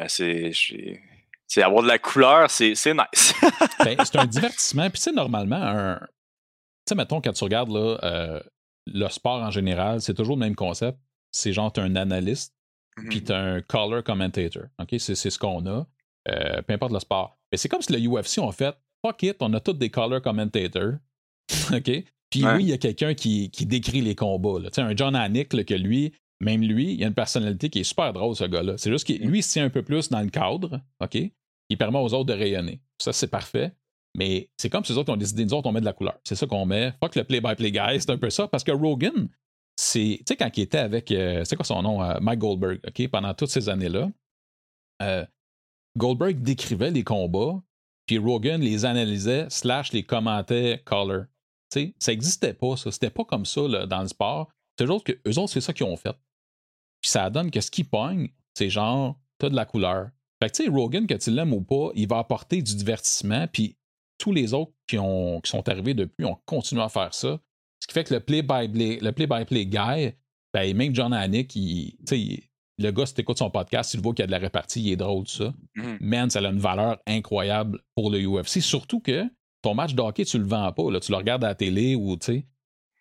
c'est. 0.08 1.64
avoir 1.64 1.84
de 1.84 1.88
la 1.88 2.00
couleur, 2.00 2.50
c'est 2.50 2.72
nice. 2.72 3.34
ben, 3.84 3.98
c'est 4.04 4.18
un 4.18 4.26
divertissement. 4.26 4.90
Puis, 4.90 5.02
c'est 5.02 5.14
normalement, 5.14 5.62
un. 5.62 6.00
Tu 6.00 6.90
sais, 6.90 6.96
mettons, 6.96 7.22
quand 7.22 7.34
tu 7.34 7.44
regardes 7.44 7.70
là, 7.70 7.98
euh, 8.04 8.40
le 8.86 9.08
sport 9.10 9.42
en 9.42 9.52
général, 9.52 10.02
c'est 10.02 10.14
toujours 10.14 10.36
le 10.36 10.42
même 10.42 10.56
concept 10.56 10.98
c'est 11.38 11.54
genre, 11.54 11.72
tu 11.72 11.80
un 11.80 11.96
analyste, 11.96 12.54
puis 13.10 13.24
tu 13.24 13.32
un 13.32 13.62
color 13.62 14.04
commentator. 14.04 14.64
OK? 14.80 14.96
C'est, 15.00 15.16
ce 15.16 15.38
qu'on 15.38 15.66
a. 15.68 15.86
Euh, 16.30 16.62
peu 16.64 16.74
importe 16.74 16.92
le 16.92 17.00
sport. 17.00 17.38
Mais 17.52 17.58
c'est 17.58 17.70
comme 17.70 17.82
si 17.82 17.94
le 17.94 18.00
UFC 18.00 18.40
ont 18.40 18.52
fait 18.52 18.76
fuck 19.06 19.24
it, 19.24 19.38
on 19.40 19.54
a 19.54 19.60
tous 19.60 19.74
des 19.74 19.90
color 19.90 20.22
commentators. 20.22 20.94
OK? 21.74 22.04
Puis 22.30 22.46
oui, 22.46 22.64
il 22.64 22.70
y 22.70 22.74
a 22.74 22.78
quelqu'un 22.78 23.14
qui, 23.14 23.50
qui, 23.52 23.66
décrit 23.66 24.02
les 24.02 24.16
combats. 24.16 24.60
Tu 24.66 24.70
sais, 24.74 24.82
un 24.82 24.96
John 24.96 25.16
Anik, 25.16 25.50
que 25.50 25.74
lui, 25.74 26.14
même 26.42 26.62
lui, 26.62 26.94
il 26.94 27.04
a 27.04 27.08
une 27.08 27.14
personnalité 27.14 27.70
qui 27.70 27.80
est 27.80 27.84
super 27.84 28.12
drôle, 28.14 28.36
ce 28.36 28.44
gars-là. 28.44 28.78
C'est 28.78 28.92
juste 28.92 29.08
que 29.08 29.14
lui, 29.14 29.40
il 29.40 29.44
se 29.44 29.54
tient 29.54 29.66
un 29.66 29.70
peu 29.70 29.82
plus 29.82 30.10
dans 30.10 30.22
le 30.22 30.30
cadre, 30.30 30.82
OK? 31.00 31.18
Il 31.70 31.78
permet 31.78 32.00
aux 32.00 32.14
autres 32.14 32.26
de 32.26 32.34
rayonner. 32.34 32.82
Ça, 33.00 33.14
c'est 33.14 33.28
parfait. 33.28 33.74
Mais 34.18 34.50
c'est 34.58 34.70
comme 34.70 34.84
si 34.84 34.94
les 34.94 34.98
autres 34.98 35.14
ont 35.14 35.18
décidé, 35.18 35.46
nous 35.46 35.54
autres, 35.54 35.70
on 35.70 35.72
met 35.72 35.80
de 35.80 35.86
la 35.86 35.94
couleur. 35.94 36.20
C'est 36.24 36.36
ça 36.36 36.48
qu'on 36.48 36.66
met. 36.66 36.94
Fuck 37.02 37.16
le 37.16 37.24
play-by-play 37.24 37.72
guy, 37.72 38.00
c'est 38.02 38.10
un 38.10 38.18
peu 38.18 38.30
ça. 38.30 38.48
Parce 38.48 38.64
que 38.64 38.72
Rogan, 38.72 39.30
c'est, 39.76 40.18
tu 40.20 40.24
sais, 40.28 40.36
quand 40.36 40.50
il 40.58 40.62
était 40.62 40.80
avec, 40.80 41.12
euh, 41.12 41.44
c'est 41.46 41.56
quoi 41.56 41.66
son 41.66 41.82
nom, 41.82 42.02
euh, 42.02 42.18
Mike 42.20 42.40
Goldberg, 42.40 42.80
OK, 42.88 43.08
pendant 43.10 43.34
toutes 43.34 43.52
ces 43.52 43.70
années-là, 43.70 44.10
euh, 45.04 45.26
Goldberg 45.98 46.42
décrivait 46.42 46.92
les 46.92 47.04
combats, 47.04 47.62
puis 48.08 48.18
Rogan 48.18 48.60
les 48.60 48.86
analysait, 48.86 49.46
slash 49.50 49.94
les 49.94 50.04
commentait 50.04 50.82
color. 50.84 51.26
Ça 51.70 52.12
n'existait 52.12 52.54
pas, 52.54 52.78
ça. 52.78 52.92
C'était 52.92 53.10
pas 53.10 53.26
comme 53.26 53.46
ça 53.46 53.62
là, 53.68 53.86
dans 53.86 54.02
le 54.02 54.08
sport. 54.08 54.50
C'est 54.78 54.88
juste 54.88 55.06
que 55.06 55.14
eux 55.28 55.38
autres, 55.40 55.54
c'est 55.54 55.62
ça 55.62 55.74
qu'ils 55.74 55.86
ont 55.86 55.98
fait. 55.98 56.16
Puis 57.02 57.12
ça 57.12 57.30
donne 57.30 57.52
que 57.52 57.62
ce 57.62 57.72
qui 57.72 57.84
pogne, 57.84 58.30
c'est 58.54 58.70
genre, 58.70 59.20
t'as 59.38 59.50
de 59.50 59.56
la 59.56 59.66
couleur. 59.66 60.10
Fait 60.42 60.50
que 60.50 60.56
tu 60.56 60.64
sais, 60.64 60.70
Rogan, 60.70 61.08
que 61.08 61.14
tu 61.16 61.32
l'aimes 61.32 61.54
ou 61.54 61.62
pas, 61.62 61.90
il 61.96 62.08
va 62.08 62.20
apporter 62.20 62.62
du 62.62 62.76
divertissement, 62.76 63.48
puis 63.48 63.78
tous 64.18 64.32
les 64.32 64.54
autres 64.54 64.72
qui, 64.88 64.98
ont, 64.98 65.42
qui 65.42 65.50
sont 65.50 65.68
arrivés 65.68 65.94
depuis 65.94 66.26
ont 66.26 66.38
continué 66.46 66.82
à 66.82 66.90
faire 66.90 67.14
ça. 67.14 67.40
Ce 67.80 67.88
qui 67.88 67.94
fait 67.94 68.04
que 68.04 68.14
le 68.14 68.20
play-by-play 68.20 69.00
le 69.02 69.12
play, 69.12 69.28
-by 69.28 69.46
-play 69.46 69.66
guy, 69.66 70.14
ben, 70.54 70.76
même 70.76 70.96
John 70.96 71.14
Hannick, 71.14 71.56
il, 71.56 71.98
le 72.80 72.92
gars, 72.92 73.06
si 73.06 73.14
tu 73.14 73.22
écoutes 73.22 73.38
son 73.38 73.50
podcast, 73.50 73.92
tu 73.92 73.98
le 73.98 74.04
vois 74.04 74.14
qu'il 74.14 74.24
y 74.24 74.26
a 74.26 74.28
de 74.28 74.32
la 74.32 74.38
répartie, 74.38 74.82
il 74.82 74.92
est 74.92 74.96
drôle, 74.96 75.26
tout 75.26 75.32
ça. 75.32 75.54
Mhm. 75.76 75.98
Man, 76.00 76.30
ça 76.30 76.40
a 76.40 76.50
une 76.50 76.60
valeur 76.60 76.98
incroyable 77.08 77.82
pour 77.96 78.12
le 78.12 78.20
UFC. 78.20 78.62
Surtout 78.62 79.00
que 79.00 79.24
ton 79.68 79.76
match 79.76 79.94
de 79.94 80.02
hockey, 80.02 80.24
tu 80.24 80.38
le 80.38 80.46
vends 80.46 80.72
pas. 80.72 80.92
Là. 80.92 81.00
Tu 81.00 81.12
le 81.12 81.18
regardes 81.18 81.44
à 81.44 81.50
la 81.50 81.56
télé 81.56 81.96
ou, 81.96 82.16
tu 82.16 82.26
sais, 82.26 82.46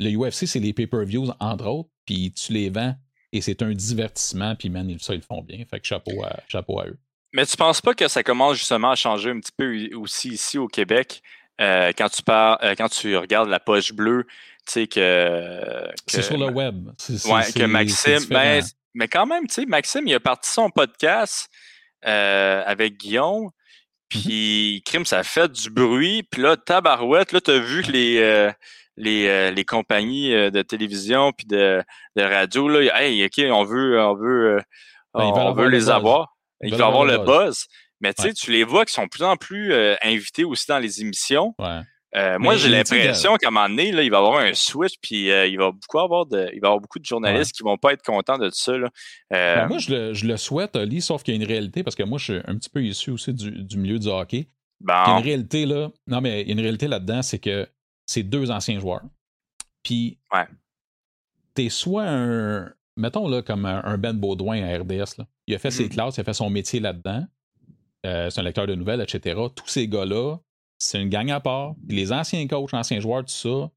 le 0.00 0.16
UFC, 0.16 0.46
c'est 0.46 0.58
les 0.58 0.72
pay-per-views, 0.72 1.28
entre 1.38 1.66
autres, 1.66 1.88
puis 2.04 2.32
tu 2.32 2.52
les 2.52 2.70
vends 2.70 2.94
et 3.32 3.40
c'est 3.40 3.62
un 3.62 3.72
divertissement, 3.72 4.54
puis 4.56 4.68
man, 4.68 4.96
ça, 4.98 5.14
ils 5.14 5.18
le 5.18 5.22
font 5.22 5.42
bien. 5.42 5.64
Fait 5.70 5.78
que 5.78 5.86
chapeau 5.86 6.24
à, 6.24 6.40
chapeau 6.48 6.80
à 6.80 6.86
eux. 6.86 6.98
Mais 7.32 7.46
tu 7.46 7.56
penses 7.56 7.80
pas 7.80 7.94
que 7.94 8.08
ça 8.08 8.22
commence 8.22 8.56
justement 8.56 8.90
à 8.90 8.96
changer 8.96 9.30
un 9.30 9.38
petit 9.38 9.52
peu 9.56 9.94
aussi 9.94 10.30
ici 10.30 10.58
au 10.58 10.68
Québec 10.68 11.22
euh, 11.60 11.92
quand 11.96 12.08
tu 12.08 12.22
parles, 12.22 12.58
euh, 12.62 12.74
quand 12.76 12.88
tu 12.88 13.16
regardes 13.16 13.48
la 13.48 13.60
poche 13.60 13.92
bleue, 13.92 14.26
tu 14.66 14.72
sais 14.72 14.86
que, 14.86 15.60
c'est 16.06 16.22
sur 16.22 16.36
le 16.36 16.50
web. 16.50 16.88
ouais, 17.08 17.52
que 17.54 17.64
Maxime, 17.64 18.24
ben, 18.28 18.62
mais 18.94 19.08
quand 19.08 19.26
même, 19.26 19.46
tu 19.46 19.54
sais, 19.54 19.66
Maxime, 19.66 20.06
il 20.06 20.14
a 20.14 20.20
parti 20.20 20.50
son 20.50 20.70
podcast 20.70 21.48
euh, 22.06 22.62
avec 22.66 22.98
Guillaume. 22.98 23.50
Mm-hmm. 24.12 24.22
Puis, 24.22 24.82
crime, 24.84 25.04
ça 25.04 25.22
fait 25.22 25.50
du 25.50 25.70
bruit. 25.70 26.22
Puis 26.24 26.42
là, 26.42 26.56
tabarouette, 26.56 27.32
là, 27.32 27.40
tu 27.40 27.50
as 27.50 27.58
vu 27.58 27.82
que 27.82 27.92
les, 27.92 28.52
les, 28.96 29.50
les 29.50 29.64
compagnies 29.64 30.30
de 30.30 30.62
télévision 30.62 31.32
puis 31.32 31.46
de, 31.46 31.82
de 32.16 32.22
radio, 32.22 32.68
là, 32.68 33.02
hey, 33.02 33.24
OK, 33.24 33.44
on 33.50 33.64
veut, 33.64 34.00
on 34.00 34.14
veut, 34.14 34.60
ben, 35.14 35.24
on 35.24 35.52
veut 35.52 35.68
les 35.68 35.90
avoir. 35.90 36.36
Ils 36.62 36.72
veulent 36.72 36.82
avoir 36.82 37.04
le 37.04 37.18
buzz. 37.18 37.66
Mais 38.00 38.12
tu 38.12 38.22
sais, 38.22 38.32
tu 38.34 38.50
les 38.50 38.64
vois 38.64 38.84
qui 38.84 38.92
sont 38.92 39.04
de 39.04 39.08
plus 39.08 39.24
en 39.24 39.36
plus 39.36 39.72
euh, 39.72 39.96
invités 40.02 40.44
aussi 40.44 40.66
dans 40.68 40.78
les 40.78 41.00
émissions. 41.00 41.54
Euh, 42.16 42.38
moi, 42.38 42.56
j'ai 42.56 42.68
l'impression 42.68 43.36
qu'à 43.36 43.48
un 43.48 43.50
moment 43.50 43.68
donné, 43.68 43.92
là, 43.92 44.02
il 44.02 44.10
va 44.10 44.16
y 44.16 44.20
avoir 44.20 44.38
un 44.38 44.54
switch, 44.54 44.94
puis 45.02 45.30
euh, 45.30 45.46
il 45.46 45.58
va 45.58 45.70
beaucoup 45.70 45.98
avoir 45.98 46.24
de, 46.24 46.50
il 46.54 46.60
va 46.60 46.68
avoir 46.68 46.80
beaucoup 46.80 46.98
de 46.98 47.04
journalistes 47.04 47.52
qui 47.52 47.62
vont 47.62 47.76
pas 47.76 47.92
être 47.92 48.02
contents 48.02 48.38
de 48.38 48.48
ça. 48.50 48.76
Là. 48.76 48.88
Ben, 49.30 49.68
moi, 49.68 49.78
je 49.78 49.90
le, 49.90 50.14
je 50.14 50.26
le, 50.26 50.36
souhaite, 50.36 50.76
Ali, 50.76 51.02
sauf 51.02 51.22
qu'il 51.22 51.34
y 51.34 51.38
a 51.38 51.40
une 51.42 51.46
réalité, 51.46 51.82
parce 51.82 51.94
que 51.94 52.02
moi, 52.02 52.18
je 52.18 52.24
suis 52.24 52.42
un 52.46 52.56
petit 52.56 52.70
peu 52.70 52.82
issu 52.82 53.10
aussi 53.10 53.34
du, 53.34 53.50
du 53.50 53.76
milieu 53.76 53.98
du 53.98 54.08
hockey. 54.08 54.48
Il 54.80 54.88
y 54.88 54.92
a 54.92 55.16
une 55.18 55.24
réalité 55.24 55.66
là. 55.66 55.90
Non, 56.06 56.20
mais 56.20 56.42
il 56.42 56.48
y 56.48 56.50
a 56.50 56.52
une 56.52 56.60
réalité 56.60 56.86
là-dedans, 56.88 57.22
c'est 57.22 57.38
que 57.38 57.68
c'est 58.06 58.22
deux 58.22 58.50
anciens 58.50 58.78
joueurs. 58.78 59.02
Puis, 59.82 60.18
ouais. 60.32 60.46
t'es 61.54 61.68
soit 61.68 62.04
un, 62.06 62.72
mettons 62.96 63.28
là, 63.28 63.42
comme 63.42 63.66
un, 63.66 63.98
Ben 63.98 64.14
Baudouin 64.14 64.62
à 64.62 64.78
RDS. 64.78 65.18
Là. 65.18 65.26
Il 65.46 65.54
a 65.54 65.58
fait 65.58 65.70
ses 65.70 65.86
mm-hmm. 65.86 65.90
classes, 65.90 66.16
il 66.16 66.20
a 66.20 66.24
fait 66.24 66.34
son 66.34 66.50
métier 66.50 66.80
là-dedans. 66.80 67.24
Euh, 68.04 68.30
c'est 68.30 68.40
un 68.40 68.44
lecteur 68.44 68.66
de 68.66 68.74
nouvelles, 68.74 69.00
etc. 69.00 69.40
Tous 69.54 69.66
ces 69.66 69.88
gars-là, 69.88 70.36
c'est 70.78 71.00
une 71.00 71.08
gang 71.08 71.30
à 71.30 71.40
part. 71.40 71.74
Puis 71.86 71.96
les 71.96 72.12
anciens 72.12 72.46
coachs, 72.46 72.74
anciens 72.74 73.00
joueurs, 73.00 73.24
tout 73.24 73.32
ça, 73.32 73.70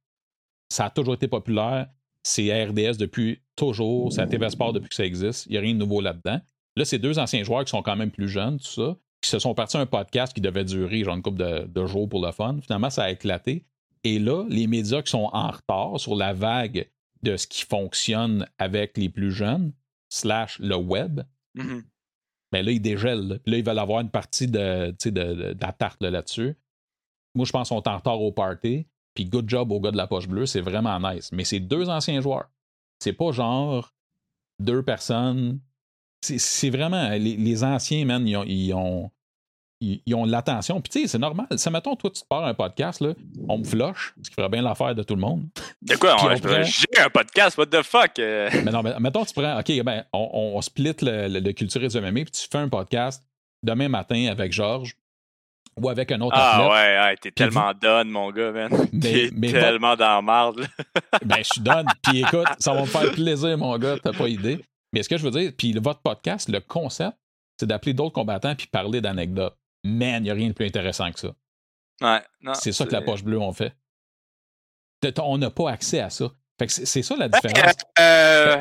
ça 0.70 0.86
a 0.86 0.90
toujours 0.90 1.16
été 1.16 1.28
populaire. 1.28 1.88
C'est 2.24 2.52
RDS 2.66 2.98
depuis 2.98 3.42
toujours. 3.56 4.12
C'est 4.12 4.22
à 4.22 4.28
TV 4.28 4.50
Sport 4.50 4.74
depuis 4.74 4.90
que 4.90 4.96
ça 4.96 5.06
existe. 5.06 5.46
Il 5.46 5.54
n'y 5.54 5.58
a 5.58 5.62
rien 5.62 5.74
de 5.74 5.80
nouveau 5.80 6.02
là-dedans. 6.02 6.40
Là, 6.76 6.86
c'est 6.86 7.00
deux 7.00 7.18
anciens 7.20 7.44
joueurs 7.44 7.64
qui 7.64 7.72
sont 7.72 7.82
quand 7.82 7.96
même 7.96 8.12
plus 8.12 8.30
jeunes, 8.30 8.60
tout 8.60 8.68
ça, 8.68 8.98
qui 9.22 9.30
se 9.30 9.40
sont 9.40 9.54
partis 9.54 9.78
à 9.78 9.82
un 9.82 9.86
podcast 9.86 10.34
qui 10.34 10.42
devait 10.42 10.66
durer 10.66 11.04
genre 11.04 11.16
une 11.16 11.22
couple 11.22 11.40
de, 11.40 11.66
de 11.68 11.86
jours 11.86 12.08
pour 12.08 12.24
le 12.24 12.32
fun. 12.32 12.60
Finalement, 12.62 12.90
ça 12.90 13.04
a 13.04 13.12
éclaté. 13.12 13.66
Et 14.04 14.20
là, 14.20 14.46
les 14.50 14.68
médias 14.68 15.02
qui 15.02 15.12
sont 15.12 15.30
en 15.34 15.52
retard 15.52 16.00
sur 16.00 16.16
la 16.16 16.34
vague 16.34 16.90
de 17.24 17.36
ce 17.36 17.48
qui 17.48 17.66
fonctionne 17.66 18.48
avec 18.58 18.98
les 18.98 19.10
plus 19.10 19.32
jeunes, 19.32 19.74
slash 20.10 20.60
le 20.60 20.76
web, 20.76 21.22
mm 21.56 21.80
ben 22.52 22.66
là, 22.66 22.72
ils 22.72 22.82
dégèlent. 22.82 23.40
Là, 23.46 23.58
ils 23.58 23.64
veulent 23.64 23.80
avoir 23.80 24.02
une 24.02 24.10
partie 24.10 24.48
de, 24.48 24.96
de, 25.06 25.10
de, 25.10 25.56
la 25.60 25.72
tarte 25.72 26.02
là-dessus. 26.02 26.56
Moi, 27.36 27.46
je 27.46 27.52
pense 27.52 27.70
qu'on 27.70 27.82
est 27.82 27.88
en 27.88 27.98
retard 27.98 28.22
au 28.22 28.32
party. 28.32 28.86
Puis 29.16 29.26
good 29.26 29.50
job 29.50 29.72
au 29.72 29.80
gars 29.80 29.92
de 29.92 29.98
la 29.98 30.08
poche 30.08 30.28
bleue, 30.28 30.46
c'est 30.46 30.62
vraiment 30.62 31.00
nice. 31.00 31.32
Mais 31.32 31.44
c'est 31.44 31.60
deux 31.60 31.90
anciens 31.90 32.22
joueurs. 32.22 32.50
C'est 33.00 33.14
pas 33.14 33.32
genre 33.32 33.94
deux 34.60 34.84
personnes. 34.84 35.60
C'est 36.22 36.70
vraiment. 36.70 37.10
Les, 37.10 37.36
les, 37.38 37.64
anciens, 37.64 38.06
man, 38.06 38.28
ils 38.28 38.74
ont, 38.74 39.10
ils, 39.82 40.16
ont 40.16 40.26
l'attention. 40.26 40.82
Puis 40.82 40.90
tu 40.90 41.02
sais, 41.02 41.08
c'est 41.08 41.18
normal. 41.18 41.48
Ça, 41.56 41.70
mettons, 41.72 41.96
toi, 41.96 42.10
tu 42.10 42.22
te 42.22 42.28
pars 42.28 42.44
un 42.44 42.54
podcast, 42.54 43.00
là, 43.00 43.14
on 43.48 43.60
me 43.60 43.64
flush, 43.64 44.14
ce 44.22 44.30
qui 44.30 44.36
ferait 44.36 44.50
bien 44.50 44.62
l'affaire 44.62 44.94
de 44.94 45.04
tout 45.04 45.16
le 45.16 45.22
monde. 45.22 45.48
De 45.82 45.96
quoi? 45.96 46.18
J'ai 46.64 47.02
un 47.02 47.10
podcast, 47.10 47.58
what 47.58 47.68
the 47.68 47.82
fuck? 47.82 48.12
Mais 48.18 48.72
non, 48.72 48.84
mais 48.84 49.00
mettons, 49.00 49.24
tu 49.24 49.34
prends, 49.34 49.58
OK, 49.58 49.84
ben, 49.84 50.04
on, 50.12 50.54
on 50.56 50.62
split 50.62 50.96
le, 51.02 51.30
le, 51.30 51.40
le 51.40 51.54
culture 51.54 51.88
du 51.88 52.02
MMA, 52.02 52.12
puis 52.12 52.32
tu 52.32 52.48
fais 52.52 52.58
un 52.58 52.70
podcast 52.70 53.24
demain 53.64 53.88
matin 53.88 54.28
avec 54.30 54.52
Georges 54.52 54.96
ou 55.78 55.90
avec 55.90 56.12
un 56.12 56.22
autre 56.22 56.36
ah, 56.38 56.68
ouais, 56.70 57.00
ouais 57.00 57.16
t'es 57.18 57.32
tellement 57.32 57.74
done, 57.74 58.10
mon 58.10 58.32
gars, 58.32 58.52
man. 58.52 58.72
T'es 59.02 59.30
tellement 59.30 59.96
dans 59.96 60.16
la 60.16 60.22
marde. 60.22 60.68
ben, 61.26 61.38
je 61.38 61.44
suis 61.44 61.62
done. 61.62 61.86
Puis 62.04 62.22
écoute, 62.22 62.48
ça 62.60 62.74
va 62.74 62.82
me 62.82 62.86
faire 62.86 63.12
plaisir, 63.12 63.58
mon 63.58 63.78
gars, 63.78 63.98
t'as 64.02 64.14
pas 64.14 64.28
idée. 64.28 64.64
Mais 64.94 65.04
ce 65.04 65.10
que 65.10 65.18
je 65.18 65.24
veux 65.24 65.32
dire, 65.32 65.52
puis 65.58 65.74
votre 65.74 66.02
podcast, 66.02 66.50
le 66.50 66.60
concept, 66.60 67.18
c'est 67.58 67.68
d'appeler 67.68 67.94
d'autres 67.94 68.14
combattants 68.14 68.56
puis 68.56 68.68
parler 68.68 69.02
d'anecdotes 69.02 69.56
man, 69.84 70.22
il 70.22 70.24
n'y 70.24 70.30
a 70.30 70.34
rien 70.34 70.50
de 70.50 70.54
plus 70.54 70.66
intéressant 70.66 71.12
que 71.12 71.20
ça. 71.20 71.36
Ouais, 72.02 72.54
c'est 72.56 72.72
ça 72.72 72.86
que 72.86 72.92
la 72.92 73.02
poche 73.02 73.24
bleue 73.24 73.40
on 73.40 73.54
fait. 73.54 73.76
On 75.22 75.38
n'a 75.38 75.50
pas 75.50 75.72
accès 75.72 76.00
à 76.00 76.10
ça. 76.10 76.32
Fait 76.60 76.68
que 76.68 76.74
c'est 76.74 77.02
ça 77.02 77.16
la 77.16 77.30
différence. 77.30 77.74
Euh, 78.00 78.58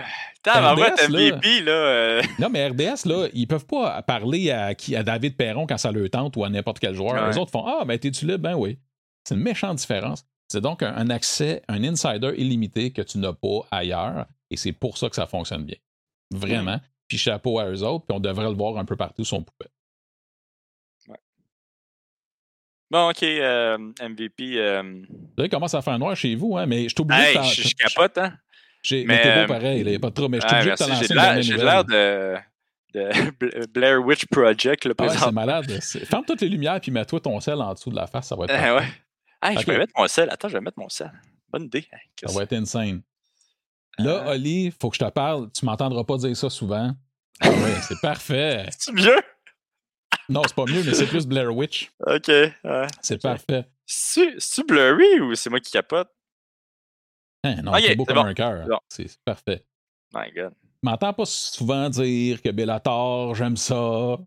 RDS, 0.47 1.09
MVP, 1.11 1.61
là. 1.62 1.73
Euh. 1.73 2.23
Non, 2.39 2.49
mais 2.49 2.69
RDS, 2.69 3.07
là, 3.07 3.29
ils 3.35 3.47
peuvent 3.47 3.66
pas 3.66 4.01
parler 4.03 4.51
à, 4.51 4.69
à 4.69 5.03
David 5.03 5.37
Perron 5.37 5.66
quand 5.66 5.79
ça 5.79 5.93
le 5.93 6.09
tente 6.09 6.37
ou 6.37 6.45
à 6.45 6.49
n'importe 6.49 6.79
quel 6.79 6.95
joueur. 6.95 7.29
Les 7.29 7.37
autres 7.37 7.51
font 7.51 7.66
Ah, 7.66 7.85
ben 7.85 7.99
t'es-tu 7.99 8.27
libre? 8.27 8.39
Ben 8.39 8.55
oui. 8.55 8.79
C'est 9.25 9.35
une 9.35 9.43
méchante 9.43 9.79
différence. 9.79 10.25
C'est 10.49 10.62
donc 10.62 10.83
un, 10.83 11.11
accès, 11.11 11.62
un 11.69 11.85
insider 11.85 12.33
illimité 12.39 12.91
que 12.93 13.03
tu 13.03 13.19
n'as 13.19 13.35
pas 13.35 13.66
ailleurs. 13.70 14.27
Et 14.51 14.57
c'est 14.57 14.73
pour 14.73 14.97
ça 14.97 15.11
que 15.11 15.16
ça 15.16 15.27
fonctionne 15.27 15.65
bien. 15.65 15.77
Vraiment. 16.33 16.77
Mm. 16.77 16.83
Puis 17.09 17.19
chapeau 17.19 17.59
à 17.59 17.66
eux 17.66 17.83
autres, 17.83 18.07
puis 18.07 18.16
on 18.16 18.20
devrait 18.20 18.49
le 18.49 18.57
voir 18.57 18.79
un 18.79 18.85
peu 18.85 18.97
partout 18.97 19.25
sur 19.25 19.37
son 19.37 19.43
poupée. 19.43 19.70
Bon, 22.90 23.10
OK, 23.10 23.23
euh, 23.23 23.78
MVP. 23.78 24.55
Euh... 24.56 24.82
Là, 25.36 25.44
il 25.44 25.48
commence 25.48 25.74
à 25.74 25.82
faire 25.82 25.98
noir 25.98 26.16
chez 26.16 26.35
vous, 26.35 26.56
hein, 26.56 26.66
mais 26.66 26.89
je 26.89 26.94
t'oublie. 26.94 27.16
Hey, 27.16 27.36
je, 27.44 27.69
je 27.69 27.74
capote, 27.74 28.16
hein. 28.19 28.32
J'ai, 28.82 29.05
mais 29.05 29.20
t'es 29.20 29.35
beau 29.35 29.40
euh, 29.40 29.47
pareil, 29.47 29.81
il 29.81 29.86
n'y 29.86 29.94
a 29.94 29.98
pas 29.98 30.10
de 30.10 30.15
trop, 30.15 30.28
mais 30.28 30.40
je 30.40 30.47
t'oublie 30.47 30.65
de 30.65 31.15
lancer 31.15 31.36
une 31.36 31.43
J'ai 31.43 31.56
l'air 31.56 31.85
de, 31.85 32.36
de 32.94 33.66
Blair 33.74 34.01
Witch 34.01 34.27
Project, 34.27 34.85
le 34.85 34.94
ah 34.98 35.09
c'est 35.09 35.32
malade. 35.32 35.70
Ferme 35.81 36.24
toutes 36.24 36.40
les 36.40 36.48
lumières 36.48 36.81
puis 36.81 36.90
mets-toi 36.90 37.20
ton 37.20 37.39
sel 37.40 37.60
en 37.60 37.74
dessous 37.74 37.90
de 37.90 37.97
la 37.97 38.06
face, 38.06 38.28
ça 38.28 38.36
va 38.36 38.44
être. 38.44 38.55
Ah 38.56 38.77
ouais. 38.77 39.60
Je 39.60 39.66
vais 39.66 39.78
mettre 39.78 39.93
mon 39.97 40.06
sel. 40.09 40.31
Attends, 40.31 40.48
je 40.48 40.55
vais 40.55 40.60
mettre 40.60 40.78
mon 40.78 40.89
sel. 40.89 41.12
Bonne 41.51 41.65
idée. 41.65 41.86
ça 42.24 42.32
va 42.32 42.43
être 42.43 42.52
insane. 42.52 43.02
Là, 43.98 44.28
euh... 44.28 44.35
Oli, 44.35 44.66
il 44.66 44.73
faut 44.73 44.90
que 44.90 44.97
je 44.97 45.05
te 45.05 45.10
parle. 45.10 45.51
Tu 45.51 45.65
m'entendras 45.65 46.05
pas 46.05 46.16
dire 46.19 46.36
ça 46.36 46.48
souvent. 46.51 46.93
Ah 47.40 47.51
oui, 47.51 47.70
c'est 47.82 48.01
parfait. 48.02 48.66
C'est 48.78 48.93
mieux? 48.93 49.20
Non, 50.28 50.42
c'est 50.46 50.55
pas 50.55 50.64
mieux, 50.66 50.82
mais 50.84 50.94
c'est 50.94 51.06
plus 51.06 51.26
Blair 51.26 51.55
Witch. 51.55 51.90
OK. 52.06 52.28
Ouais. 52.28 52.86
C'est 53.00 53.20
parfait. 53.20 53.66
C'est-tu 53.86 54.64
blurry 54.64 55.20
ou 55.20 55.34
c'est 55.34 55.48
moi 55.48 55.60
qui 55.60 55.70
capote? 55.70 56.10
Hein, 57.44 57.62
non, 57.62 57.72
c'est 57.80 57.94
beau 57.96 58.05
comme 58.05 58.18
un 58.18 58.34
cœur. 58.34 58.66
C'est 58.88 59.18
parfait. 59.24 59.64
My 60.14 60.30
God. 60.34 60.52
Je 60.82 60.88
m'entends 60.88 61.12
pas 61.12 61.24
souvent 61.24 61.88
dire 61.88 62.40
que 62.42 62.50
Bellator, 62.50 63.34
j'aime 63.34 63.56
ça. 63.56 64.18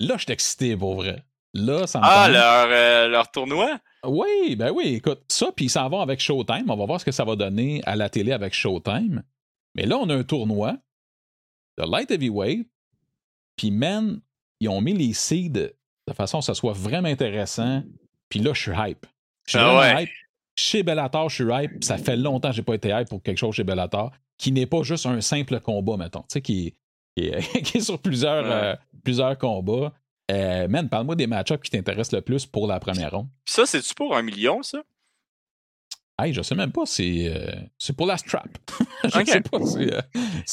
Là, 0.00 0.16
je 0.16 0.22
suis 0.22 0.32
excité 0.32 0.76
pour 0.76 0.96
vrai. 0.96 1.24
Là, 1.54 1.86
ça 1.86 1.98
me 2.00 2.04
Ah, 2.06 2.28
leur, 2.28 2.68
euh, 2.70 3.08
leur 3.08 3.30
tournoi? 3.30 3.80
Oui, 4.04 4.56
ben 4.56 4.70
oui, 4.70 4.94
écoute, 4.96 5.22
ça, 5.28 5.50
puis 5.54 5.66
ils 5.66 5.70
s'en 5.70 5.88
vont 5.88 6.00
avec 6.00 6.20
Showtime. 6.20 6.70
On 6.70 6.76
va 6.76 6.86
voir 6.86 7.00
ce 7.00 7.04
que 7.04 7.12
ça 7.12 7.24
va 7.24 7.34
donner 7.34 7.80
à 7.86 7.96
la 7.96 8.08
télé 8.10 8.32
avec 8.32 8.52
Showtime. 8.52 9.22
Mais 9.74 9.86
là, 9.86 9.96
on 9.98 10.08
a 10.10 10.14
un 10.14 10.22
tournoi 10.22 10.76
de 11.78 11.84
Light 11.90 12.10
Heavyweight. 12.10 12.68
Puis, 13.56 13.70
man, 13.70 14.20
ils 14.60 14.68
ont 14.68 14.80
mis 14.80 14.94
les 14.94 15.12
seeds 15.12 15.50
de 15.50 16.12
façon 16.12 16.38
que 16.38 16.44
ça 16.44 16.54
soit 16.54 16.72
vraiment 16.72 17.08
intéressant. 17.08 17.82
Puis 18.28 18.40
là, 18.40 18.52
je 18.54 18.60
suis 18.60 18.72
hype. 18.76 19.06
Je 19.46 19.58
suis 19.58 19.58
ah 19.60 20.02
hype. 20.02 20.10
Chez 20.54 20.82
Bellator, 20.82 21.28
je 21.28 21.44
suis 21.44 21.52
hype. 21.52 21.84
Ça 21.84 21.98
fait 21.98 22.16
longtemps 22.16 22.48
que 22.48 22.56
j'ai 22.56 22.62
pas 22.62 22.74
été 22.74 22.88
hype 22.88 23.08
pour 23.08 23.22
quelque 23.22 23.38
chose 23.38 23.54
chez 23.54 23.64
Bellator 23.64 24.12
qui 24.38 24.52
n'est 24.52 24.66
pas 24.66 24.82
juste 24.82 25.06
un 25.06 25.20
simple 25.20 25.60
combat, 25.60 25.96
mettons. 25.96 26.22
Tu 26.22 26.26
sais, 26.28 26.42
qui, 26.42 26.74
est 27.16 27.80
sur 27.80 27.98
plusieurs, 27.98 28.44
euh, 28.44 28.74
plusieurs 29.02 29.36
combats. 29.38 29.92
Euh, 30.30 30.68
man, 30.68 30.88
parle-moi 30.88 31.14
des 31.14 31.26
match-ups 31.26 31.62
qui 31.62 31.70
t'intéressent 31.70 32.12
le 32.12 32.20
plus 32.20 32.46
pour 32.46 32.66
la 32.66 32.80
première 32.80 33.12
ronde. 33.12 33.28
Ça, 33.44 33.64
c'est-tu 33.64 33.94
pour 33.94 34.16
un 34.16 34.22
million, 34.22 34.62
ça? 34.62 34.82
Hey, 36.18 36.32
je 36.32 36.42
sais 36.42 36.54
même 36.54 36.72
pas, 36.72 36.86
c'est 36.86 37.26
euh, 37.28 37.92
pour 37.94 38.06
la 38.06 38.16
strap. 38.16 38.48
je 39.04 39.24
sais 39.24 39.40
pas 39.42 39.64
si, 39.64 39.90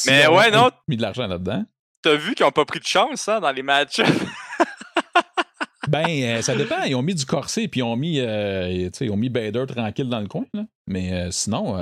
Mais 0.08 0.28
ouais, 0.28 0.52
non. 0.52 0.70
mis 0.88 0.98
de 0.98 1.02
l'argent 1.02 1.26
là-dedans 1.26 1.64
t'as 2.04 2.16
vu 2.16 2.36
qu'ils 2.36 2.46
n'ont 2.46 2.52
pas 2.52 2.66
pris 2.66 2.80
de 2.80 2.86
chance 2.86 3.28
hein, 3.28 3.40
dans 3.40 3.52
les 3.52 3.64
matchs? 3.64 4.02
ben, 5.88 6.06
euh, 6.08 6.42
ça 6.42 6.56
dépend. 6.56 6.84
Ils 6.84 6.96
ont 6.96 7.02
mis 7.02 7.16
du 7.16 7.26
corset 7.26 7.68
puis 7.68 7.80
ils 7.80 7.84
ont 7.84 7.96
mis, 7.96 8.20
euh, 8.20 8.90
ils 9.00 9.12
ont 9.12 9.18
mis 9.18 9.30
Bader 9.30 9.66
tranquille 9.68 10.10
dans 10.10 10.20
le 10.20 10.28
coin. 10.28 10.46
Là. 10.54 10.64
Mais 10.86 11.14
euh, 11.14 11.32
sinon. 11.32 11.78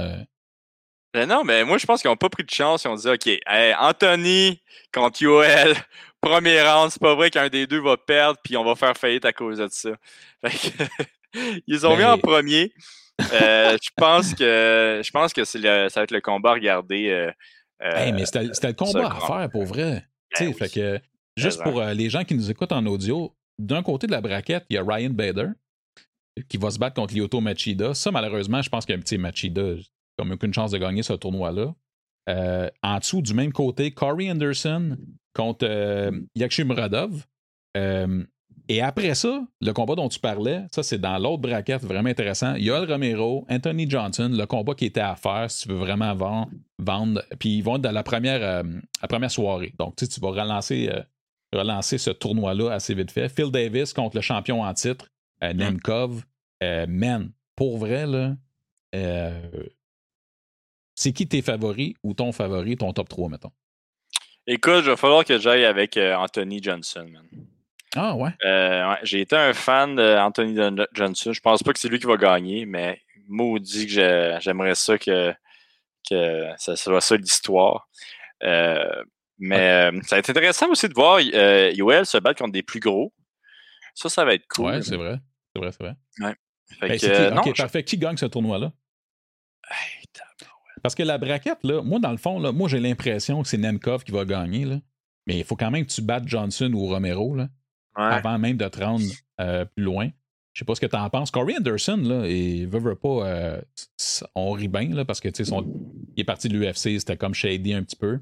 Ben 1.14 1.27
non, 1.27 1.43
mais 1.43 1.65
moi, 1.65 1.77
je 1.77 1.85
pense 1.85 2.02
qu'ils 2.02 2.10
n'ont 2.10 2.15
pas 2.15 2.30
pris 2.30 2.43
de 2.43 2.49
chance. 2.49 2.85
Ils 2.85 2.88
ont 2.88 2.95
dit 2.95 3.10
OK, 3.10 3.30
Anthony 3.80 4.61
contre 4.93 5.22
Yoel 5.22 5.76
premier 6.22 6.61
round, 6.61 6.91
c'est 6.91 7.02
pas 7.02 7.15
vrai 7.15 7.31
qu'un 7.31 7.49
des 7.49 7.68
deux 7.68 7.81
va 7.81 7.98
perdre, 7.98 8.39
puis 8.43 8.56
on 8.56 8.64
va 8.64 8.76
faire 8.76 8.95
faillite 8.95 9.26
à 9.26 9.34
cause 9.34 9.57
de 9.57 9.68
ça. 9.69 9.89
ils 11.68 11.85
ont 11.85 11.98
mis 11.98 12.06
en 12.06 12.18
premier. 12.18 12.72
Je 13.19 13.89
pense 13.98 14.34
que 14.34 15.02
je 15.03 15.11
pense 15.11 15.34
que 15.34 15.43
ça 15.43 15.60
va 15.60 16.03
être 16.03 16.11
le 16.11 16.22
combat 16.22 16.52
à 16.52 16.53
regarder. 16.53 17.31
Mais 17.81 18.26
c'était 18.26 18.68
le 18.68 18.73
combat 18.73 19.11
à 19.11 19.19
faire 19.19 19.49
pour 19.49 19.65
vrai. 19.65 20.06
Fait 20.36 20.70
que, 20.74 20.99
juste 21.38 21.62
pour 21.64 21.82
les 21.82 22.10
gens 22.10 22.24
qui 22.24 22.36
nous 22.36 22.49
écoutent 22.49 22.72
en 22.72 22.86
audio, 22.86 23.34
d'un 23.60 23.84
côté 23.84 24.08
de 24.08 24.12
la 24.12 24.22
braquette, 24.22 24.66
il 24.70 24.76
y 24.76 24.78
a 24.78 24.84
Ryan 24.84 25.12
Bader 25.12 25.48
qui 26.48 26.58
va 26.58 26.72
se 26.72 26.80
battre 26.80 26.95
contre 26.95 27.14
Lyoto 27.14 27.41
Machida. 27.41 27.94
Ça, 27.94 28.12
malheureusement, 28.12 28.62
je 28.62 28.70
pense 28.70 28.86
qu'un 28.86 28.99
petit 28.99 29.18
Machida 29.18 29.76
n'a 30.20 30.34
aucune 30.34 30.53
chance 30.53 30.72
de 30.72 30.78
gagner 30.78 31.03
ce 31.03 31.14
tournoi-là. 31.14 31.74
Euh, 32.30 32.70
en 32.84 32.99
dessous, 32.99 33.22
du 33.22 33.34
même 33.34 33.52
côté, 33.52 33.91
Corey 33.91 34.30
Anderson 34.30 34.98
contre 35.34 35.66
euh, 35.68 36.12
Yakshu 36.36 36.64
Muradov. 36.64 37.26
Euh, 37.78 38.24
et 38.73 38.81
après 38.81 39.15
ça, 39.15 39.45
le 39.60 39.73
combat 39.73 39.95
dont 39.95 40.07
tu 40.07 40.19
parlais, 40.19 40.64
ça 40.72 40.81
c'est 40.81 40.98
dans 40.98 41.18
l'autre 41.18 41.41
braquette, 41.41 41.84
vraiment 41.84 42.07
intéressant. 42.07 42.56
Yoel 42.56 42.89
Romero, 42.89 43.45
Anthony 43.49 43.89
Johnson, 43.89 44.30
le 44.31 44.45
combat 44.45 44.76
qui 44.76 44.85
était 44.85 45.02
à 45.02 45.18
faire 45.18 45.52
si 45.52 45.64
tu 45.64 45.73
veux 45.73 45.80
vraiment 45.80 46.15
vendre. 46.15 46.52
vendre 46.80 47.22
puis 47.38 47.57
ils 47.57 47.61
vont 47.61 47.76
être 47.76 47.81
dans 47.81 47.91
la 47.91 48.03
première, 48.03 48.64
la 48.64 49.07
première 49.10 49.30
soirée. 49.30 49.73
Donc 49.77 49.98
tu, 49.98 50.07
tu 50.07 50.22
vas 50.22 50.30
relancer, 50.30 50.89
relancer 51.52 51.98
ce 51.98 52.11
tournoi-là 52.11 52.72
assez 52.72 52.93
vite 52.93 53.11
fait. 53.11 53.27
Phil 53.27 53.52
Davis 53.52 53.91
contre 53.91 54.15
le 54.15 54.22
champion 54.22 54.64
en 54.64 54.73
titre, 54.73 55.10
mm. 55.41 55.52
Nemkov. 55.52 56.23
man, 56.88 57.31
pour 57.57 57.77
vrai, 57.77 58.07
là, 58.07 58.35
c'est 60.95 61.11
qui 61.11 61.27
tes 61.27 61.41
favoris 61.41 61.93
ou 62.03 62.14
ton 62.14 62.31
favori, 62.31 62.77
ton 62.77 62.93
top 62.93 63.10
3, 63.10 63.27
mettons? 63.27 63.52
Écoute, 64.48 64.81
il 64.84 64.89
va 64.89 64.98
falloir 64.98 65.26
que 65.26 65.38
j'aille 65.38 65.65
avec 65.65 65.98
euh, 65.98 66.15
Anthony 66.15 66.61
Johnson, 66.64 67.06
man. 67.11 67.27
Ah 67.95 68.15
ouais? 68.15 68.31
Euh, 68.45 68.89
ouais 68.89 68.97
J'ai 69.03 69.22
été 69.22 69.35
un 69.35 69.53
fan 69.53 69.95
d'Anthony 69.95 70.57
Johnson. 70.93 71.34
Je 71.34 71.39
pense 71.39 71.63
pas 71.63 71.73
que 71.73 71.80
c'est 71.80 71.89
lui 71.89 71.99
qui 71.99 72.07
va 72.07 72.18
gagner, 72.18 72.65
mais 72.65 73.01
maudit 73.27 73.88
que 73.88 74.38
j'aimerais 74.39 74.76
ça 74.76 74.97
que, 74.97 75.34
que 76.09 76.47
ça 76.57 76.76
soit 76.76 77.01
ça 77.01 77.15
l'histoire. 77.18 77.89
Euh, 78.43 79.03
mais 79.38 79.91
ça 80.03 80.15
va 80.15 80.19
être 80.19 80.30
intéressant 80.30 80.69
aussi 80.69 80.88
de 80.88 80.93
voir 80.93 81.19
Yoel 81.19 82.05
se 82.05 82.18
battre 82.18 82.39
contre 82.39 82.53
des 82.53 82.63
plus 82.63 82.80
gros. 82.80 83.13
Ça, 83.93 84.09
ça 84.09 84.23
va 84.23 84.35
être 84.35 84.47
cool. 84.47 84.68
Ouais, 84.68 84.81
c'est 84.81 84.95
vrai. 84.95 85.19
C'est 85.53 85.61
vrai, 85.61 85.72
c'est 85.72 85.84
vrai. 85.84 85.95
Ouais. 86.19 86.35
Ben, 86.80 86.97
qui, 86.97 87.49
ok, 87.49 87.57
parfait. 87.57 87.84
Qui 87.84 87.97
gagne 87.97 88.15
ce 88.15 88.26
tournoi-là? 88.26 88.72
Hey, 89.69 90.01
parce 90.81 90.95
que 90.95 91.03
la 91.03 91.18
braquette, 91.18 91.59
là, 91.63 91.81
moi, 91.81 91.99
dans 91.99 92.11
le 92.11 92.18
fond, 92.18 92.39
là, 92.39 92.51
moi, 92.51 92.68
j'ai 92.68 92.80
l'impression 92.80 93.41
que 93.41 93.47
c'est 93.47 93.57
Nemkov 93.57 94.03
qui 94.03 94.11
va 94.11 94.26
gagner. 94.26 94.65
Là. 94.65 94.77
Mais 95.27 95.38
il 95.38 95.43
faut 95.43 95.55
quand 95.55 95.72
même 95.72 95.85
que 95.85 95.91
tu 95.91 96.01
battes 96.01 96.27
Johnson 96.27 96.72
ou 96.73 96.88
Romero 96.88 97.35
là, 97.35 97.47
avant 97.95 98.39
même 98.39 98.57
de 98.57 98.68
te 98.68 98.84
rendre 98.84 99.03
euh, 99.39 99.65
plus 99.65 99.84
loin. 99.84 100.09
Je 100.53 100.59
sais 100.59 100.65
pas 100.65 100.76
ce 100.76 100.81
que 100.81 100.85
tu 100.85 100.95
en 100.95 101.09
penses. 101.09 101.31
Corey 101.31 101.55
Anderson, 101.57 101.97
là, 101.97 102.27
il 102.27 102.68
veut, 102.68 102.80
veut 102.80 102.95
pas. 102.95 103.27
Euh, 103.27 103.61
on 104.35 104.51
rit 104.51 104.68
bien, 104.68 104.89
là, 104.89 105.05
parce 105.05 105.22
que 105.22 105.30
son, 105.43 105.65
il 106.15 106.22
est 106.22 106.26
parti 106.26 106.49
de 106.49 106.57
l'UFC, 106.57 106.99
c'était 106.99 107.15
comme 107.18 107.34
shady 107.34 107.73
un 107.73 107.84
petit 107.84 107.95
peu. 107.95 108.19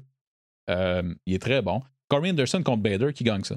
Euh, 0.68 1.14
il 1.26 1.34
est 1.34 1.42
très 1.42 1.60
bon. 1.60 1.82
Corey 2.08 2.30
Anderson 2.30 2.62
contre 2.62 2.82
Bader, 2.82 3.12
qui 3.12 3.24
gagne 3.24 3.42
ça? 3.42 3.56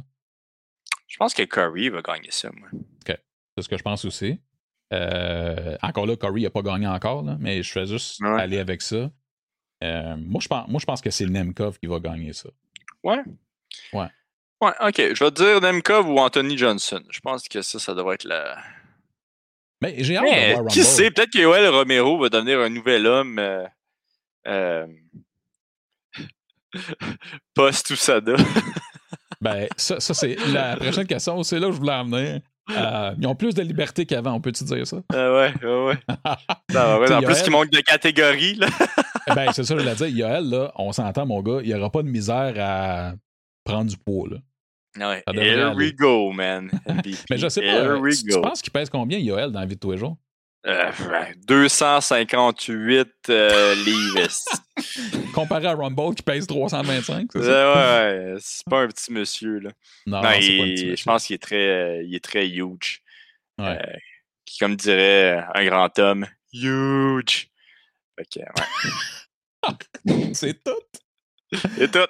Je 1.07 1.17
pense 1.17 1.33
que 1.35 1.43
Corey 1.43 1.89
va 1.89 2.01
gagner 2.01 2.31
ça, 2.31 2.49
moi. 2.51 2.69
OK. 2.73 3.15
C'est 3.55 3.61
ce 3.61 3.69
que 3.69 3.77
je 3.77 3.83
pense 3.83 4.05
aussi. 4.05 4.39
Euh, 4.91 5.77
encore 5.81 6.07
là, 6.07 6.15
Corey 6.15 6.41
n'a 6.41 6.49
pas 6.49 6.61
gagné 6.61 6.87
encore, 6.87 7.23
mais 7.39 7.61
je 7.61 7.79
vais 7.79 7.85
juste 7.85 8.21
aller 8.23 8.57
avec 8.57 8.81
ça. 8.81 9.11
Euh, 9.83 10.15
moi, 10.17 10.39
je 10.41 10.47
pense, 10.47 10.67
moi, 10.67 10.79
je 10.79 10.85
pense 10.85 11.01
que 11.01 11.09
c'est 11.09 11.25
Nemkov 11.25 11.77
qui 11.77 11.87
va 11.87 11.99
gagner 11.99 12.33
ça. 12.33 12.49
Ouais. 13.03 13.21
Ouais. 13.91 14.07
Ouais, 14.63 14.71
ok. 14.79 15.13
Je 15.13 15.23
vais 15.23 15.31
dire 15.31 15.59
Nemkov 15.59 16.07
ou 16.09 16.19
Anthony 16.19 16.57
Johnson. 16.57 17.01
Je 17.09 17.19
pense 17.19 17.47
que 17.49 17.61
ça, 17.61 17.79
ça 17.79 17.93
devrait 17.93 18.15
être 18.15 18.23
la. 18.23 18.57
Mais 19.81 19.95
j'ai 19.99 20.15
hâte 20.15 20.23
de 20.23 20.53
voir 20.53 20.67
Qui 20.67 20.83
sait, 20.83 21.11
peut-être 21.11 21.31
que 21.31 21.39
Yoel 21.39 21.67
Romero 21.67 22.17
va 22.17 22.29
devenir 22.29 22.59
un 22.61 22.69
nouvel 22.69 23.05
homme. 23.05 23.41
Euh, 24.47 24.87
Post-Usada. 27.53 28.35
ben, 29.41 29.67
ça, 29.75 29.99
ça 29.99 30.13
c'est 30.13 30.35
la 30.53 30.77
prochaine 30.77 31.07
question. 31.07 31.43
C'est 31.43 31.59
là 31.59 31.67
où 31.67 31.73
je 31.73 31.77
voulais 31.77 31.91
amener. 31.91 32.41
Euh, 32.71 33.13
ils 33.19 33.27
ont 33.27 33.35
plus 33.35 33.53
de 33.53 33.61
liberté 33.61 34.05
qu'avant, 34.05 34.35
on 34.35 34.39
peut-tu 34.39 34.63
dire 34.63 34.87
ça? 34.87 35.01
Euh, 35.13 35.51
ouais, 35.51 35.53
ouais, 35.61 35.97
ouais. 36.69 37.13
en 37.13 37.21
plus, 37.21 37.43
il 37.45 37.51
manque 37.51 37.69
de 37.69 37.81
catégorie. 37.81 38.55
Là. 38.55 38.67
Eh 39.27 39.33
ben, 39.33 39.51
c'est 39.51 39.65
ça, 39.65 39.75
je 39.75 39.81
voulais 39.81 39.95
dire. 39.95 40.07
Yoel, 40.07 40.49
là, 40.49 40.71
on 40.75 40.93
s'entend, 40.93 41.25
mon 41.25 41.41
gars, 41.41 41.59
il 41.61 41.67
n'y 41.67 41.75
aura 41.75 41.89
pas 41.89 42.01
de 42.01 42.07
misère 42.07 42.53
à 42.57 43.13
prendre 43.65 43.89
du 43.89 43.97
poids. 43.97 44.29
Là. 44.29 44.37
Ouais. 44.97 45.23
Here 45.33 45.73
we 45.75 45.93
go, 45.93 46.31
man. 46.31 46.71
Mais 47.29 47.37
je 47.37 47.49
sais 47.49 47.61
pas, 47.61 47.99
tu, 48.11 48.41
penses 48.41 48.61
qu'il 48.61 48.71
pèse 48.71 48.89
combien, 48.89 49.17
Yoel, 49.17 49.51
dans 49.51 49.59
la 49.59 49.65
vie 49.65 49.75
de 49.75 49.79
tous 49.79 49.91
les 49.91 49.97
jours? 49.97 50.15
258 50.65 53.09
euh, 53.29 53.75
livres. 53.75 54.29
Comparé 55.33 55.67
à 55.67 55.73
Rumble 55.73 56.15
qui 56.15 56.23
pèse 56.23 56.47
325, 56.47 57.27
c'est 57.33 57.43
ça? 57.43 57.73
Ouais, 57.75 58.35
c'est 58.39 58.65
pas 58.69 58.83
un 58.83 58.87
petit 58.87 59.11
monsieur. 59.11 59.59
Là. 59.59 59.71
Non, 60.05 60.21
c'est 60.21 60.27
pas 60.27 60.29
un 60.29 60.37
petit 60.37 60.61
monsieur. 60.61 60.95
Je 60.95 61.03
pense 61.03 61.25
qu'il 61.25 61.33
est 61.35 61.41
très, 61.41 61.67
euh, 61.67 62.01
il 62.03 62.15
est 62.15 62.23
très 62.23 62.47
huge. 62.47 63.01
Ouais. 63.57 63.77
Euh, 63.77 63.81
qui, 64.45 64.59
comme 64.59 64.77
dirait 64.77 65.43
un 65.53 65.65
grand 65.65 65.99
homme, 65.99 66.25
huge. 66.53 67.49
Ok, 68.19 68.37
ouais. 68.37 68.53
c'est 70.33 70.63
tout? 70.63 70.71
C'est 71.51 71.91
tout. 71.91 72.07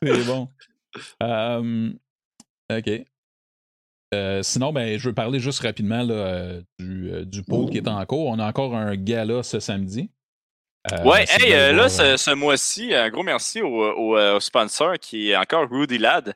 c'est 0.00 0.24
bon. 0.24 0.48
Ok. 1.20 3.04
Euh, 4.14 4.42
sinon, 4.42 4.72
ben, 4.72 4.98
je 4.98 5.08
veux 5.08 5.14
parler 5.14 5.40
juste 5.40 5.60
rapidement 5.60 6.02
là, 6.02 6.14
euh, 6.14 6.62
du, 6.78 7.10
euh, 7.10 7.24
du 7.24 7.42
pôle 7.42 7.70
qui 7.70 7.78
est 7.78 7.88
en 7.88 8.04
cours. 8.06 8.28
On 8.28 8.38
a 8.38 8.46
encore 8.46 8.76
un 8.76 8.94
gala 8.96 9.42
ce 9.42 9.60
samedi. 9.60 10.10
ouais, 11.04 11.24
hey, 11.28 11.74
là, 11.74 11.88
ce, 11.88 12.34
mois-ci, 12.34 12.94
un 12.94 13.08
gros 13.10 13.22
merci 13.22 13.60
au, 13.62 14.14
au, 14.14 14.40
sponsor 14.40 14.98
qui 15.00 15.30
est 15.30 15.36
encore 15.36 15.68
Rudy 15.70 15.98
Lad, 15.98 16.34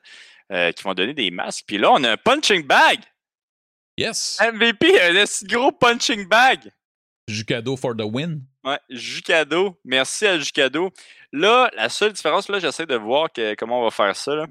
qui 0.49 0.83
vont 0.83 0.93
donner 0.93 1.13
des 1.13 1.31
masques. 1.31 1.65
Puis 1.67 1.77
là, 1.77 1.91
on 1.91 2.03
a 2.03 2.11
un 2.11 2.17
punching 2.17 2.65
bag. 2.65 2.99
Yes. 3.97 4.39
MVP, 4.41 4.99
un 5.01 5.25
gros 5.47 5.71
punching 5.71 6.27
bag. 6.27 6.71
Jucado 7.29 7.75
for 7.77 7.95
the 7.95 8.03
win. 8.03 8.41
Ouais, 8.63 8.79
Jucado. 8.89 9.79
Merci 9.85 10.25
à 10.25 10.39
Jucado. 10.39 10.91
Là, 11.31 11.69
la 11.75 11.89
seule 11.89 12.13
différence, 12.13 12.49
là, 12.49 12.59
j'essaie 12.59 12.85
de 12.85 12.95
voir 12.95 13.29
comment 13.57 13.81
on 13.81 13.83
va 13.83 13.91
faire 13.91 14.15
ça. 14.15 14.35
Là. 14.35 14.47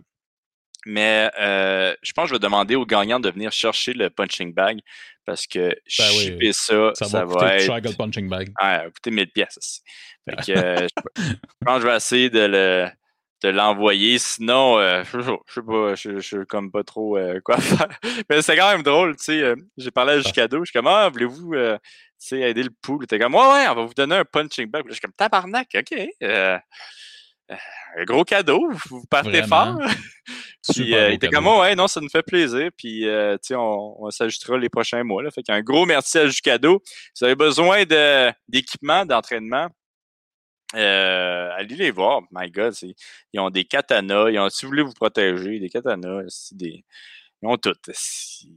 Mais 0.87 1.31
euh, 1.41 1.95
je 2.03 2.13
pense 2.13 2.25
que 2.25 2.29
je 2.29 2.35
vais 2.35 2.39
demander 2.39 2.77
aux 2.77 2.87
gagnants 2.87 3.21
de 3.21 3.31
venir 3.31 3.51
chercher 3.51 3.93
le 3.93 4.11
punching 4.11 4.55
bag 4.55 4.81
parce 5.25 5.47
que 5.47 5.69
ben 5.99 6.53
ça, 6.53 6.93
ça, 6.95 7.25
va, 7.25 7.57
être. 7.57 7.97
punching 7.97 8.29
bag. 8.29 8.53
Ah, 8.59 8.85
coûter 8.95 9.11
1000 9.11 9.31
pièces. 9.31 9.83
Fait 10.29 10.37
que, 10.37 10.53
euh, 10.59 10.87
je 11.17 11.65
pense 11.65 11.77
que 11.77 11.83
je 11.83 11.87
vais 11.87 11.97
essayer 11.97 12.31
de 12.31 12.41
le 12.41 12.89
de 13.43 13.48
l'envoyer. 13.48 14.19
Sinon, 14.19 14.78
euh, 14.78 15.05
je, 15.05 15.20
sais 15.20 15.62
pas, 15.62 15.94
je, 15.94 16.19
je, 16.20 16.44
comme 16.44 16.70
pas 16.70 16.82
trop 16.85 17.16
euh, 17.16 17.40
quoi 17.44 17.56
faire. 17.60 17.89
Mais 18.28 18.43
c'est 18.43 18.56
quand 18.56 18.70
même 18.70 18.82
drôle, 18.82 19.16
tu 19.16 19.24
sais. 19.24 19.40
Euh, 19.40 19.56
j'ai 19.77 19.90
parlé 19.90 20.15
à. 20.15 20.20
Juscado, 20.20 20.59
je 20.60 20.70
suis 20.70 20.73
comme, 20.73 20.89
ah, 20.89 21.09
voulez-vous 21.09 21.55
aider 22.32 22.62
le 22.62 22.70
pool? 22.82 23.06
T'es 23.06 23.19
comme, 23.19 23.35
ouais, 23.35 23.40
ouais, 23.40 23.69
on 23.69 23.74
va 23.74 23.85
vous 23.85 23.94
donner 23.94 24.16
un 24.16 24.24
punching 24.24 24.66
bag. 24.66 24.85
Je 24.89 24.93
suis 24.93 25.01
comme, 25.01 25.12
tabarnak, 25.12 25.69
ok. 25.77 26.09
un 26.20 28.05
gros 28.05 28.24
cadeau, 28.24 28.69
vous 28.89 29.05
partez 29.06 29.43
fort. 29.43 29.78
puis 30.73 30.94
euh, 30.94 31.10
il 31.10 31.15
était 31.15 31.28
comme, 31.28 31.47
ouais, 31.47 31.74
non, 31.74 31.89
ça 31.89 32.01
nous 32.01 32.09
fait 32.09 32.23
plaisir. 32.23 32.70
Puis, 32.77 33.06
euh, 33.06 33.35
tu 33.35 33.48
sais, 33.48 33.55
on, 33.55 34.02
on 34.02 34.10
s'ajustera 34.10 34.59
les 34.59 34.69
prochains 34.69 35.05
mois. 35.05 35.23
Là. 35.23 35.31
Fait 35.31 35.43
qu'un 35.43 35.60
gros 35.60 35.86
merci 35.86 36.19
à 36.19 36.27
Jucado. 36.27 36.82
Si 36.85 37.20
vous 37.20 37.27
avez 37.27 37.36
besoin 37.36 37.85
d'équipement, 38.48 39.06
d'entraînement, 39.06 39.69
euh, 40.74 41.51
allez 41.57 41.77
les 41.77 41.90
voir. 41.90 42.23
My 42.31 42.51
God, 42.51 42.74
ils 43.32 43.40
ont 43.40 43.51
des 43.51 43.65
katanas. 43.65 44.31
Ils 44.31 44.39
ont, 44.39 44.49
si 44.51 44.65
vous 44.65 44.70
voulez 44.70 44.82
vous 44.82 44.93
protéger, 44.93 45.59
des 45.59 45.69
katanas, 45.69 46.53
des, 46.53 46.85
ils 47.43 47.49
ont 47.49 47.57
tout. 47.57 47.74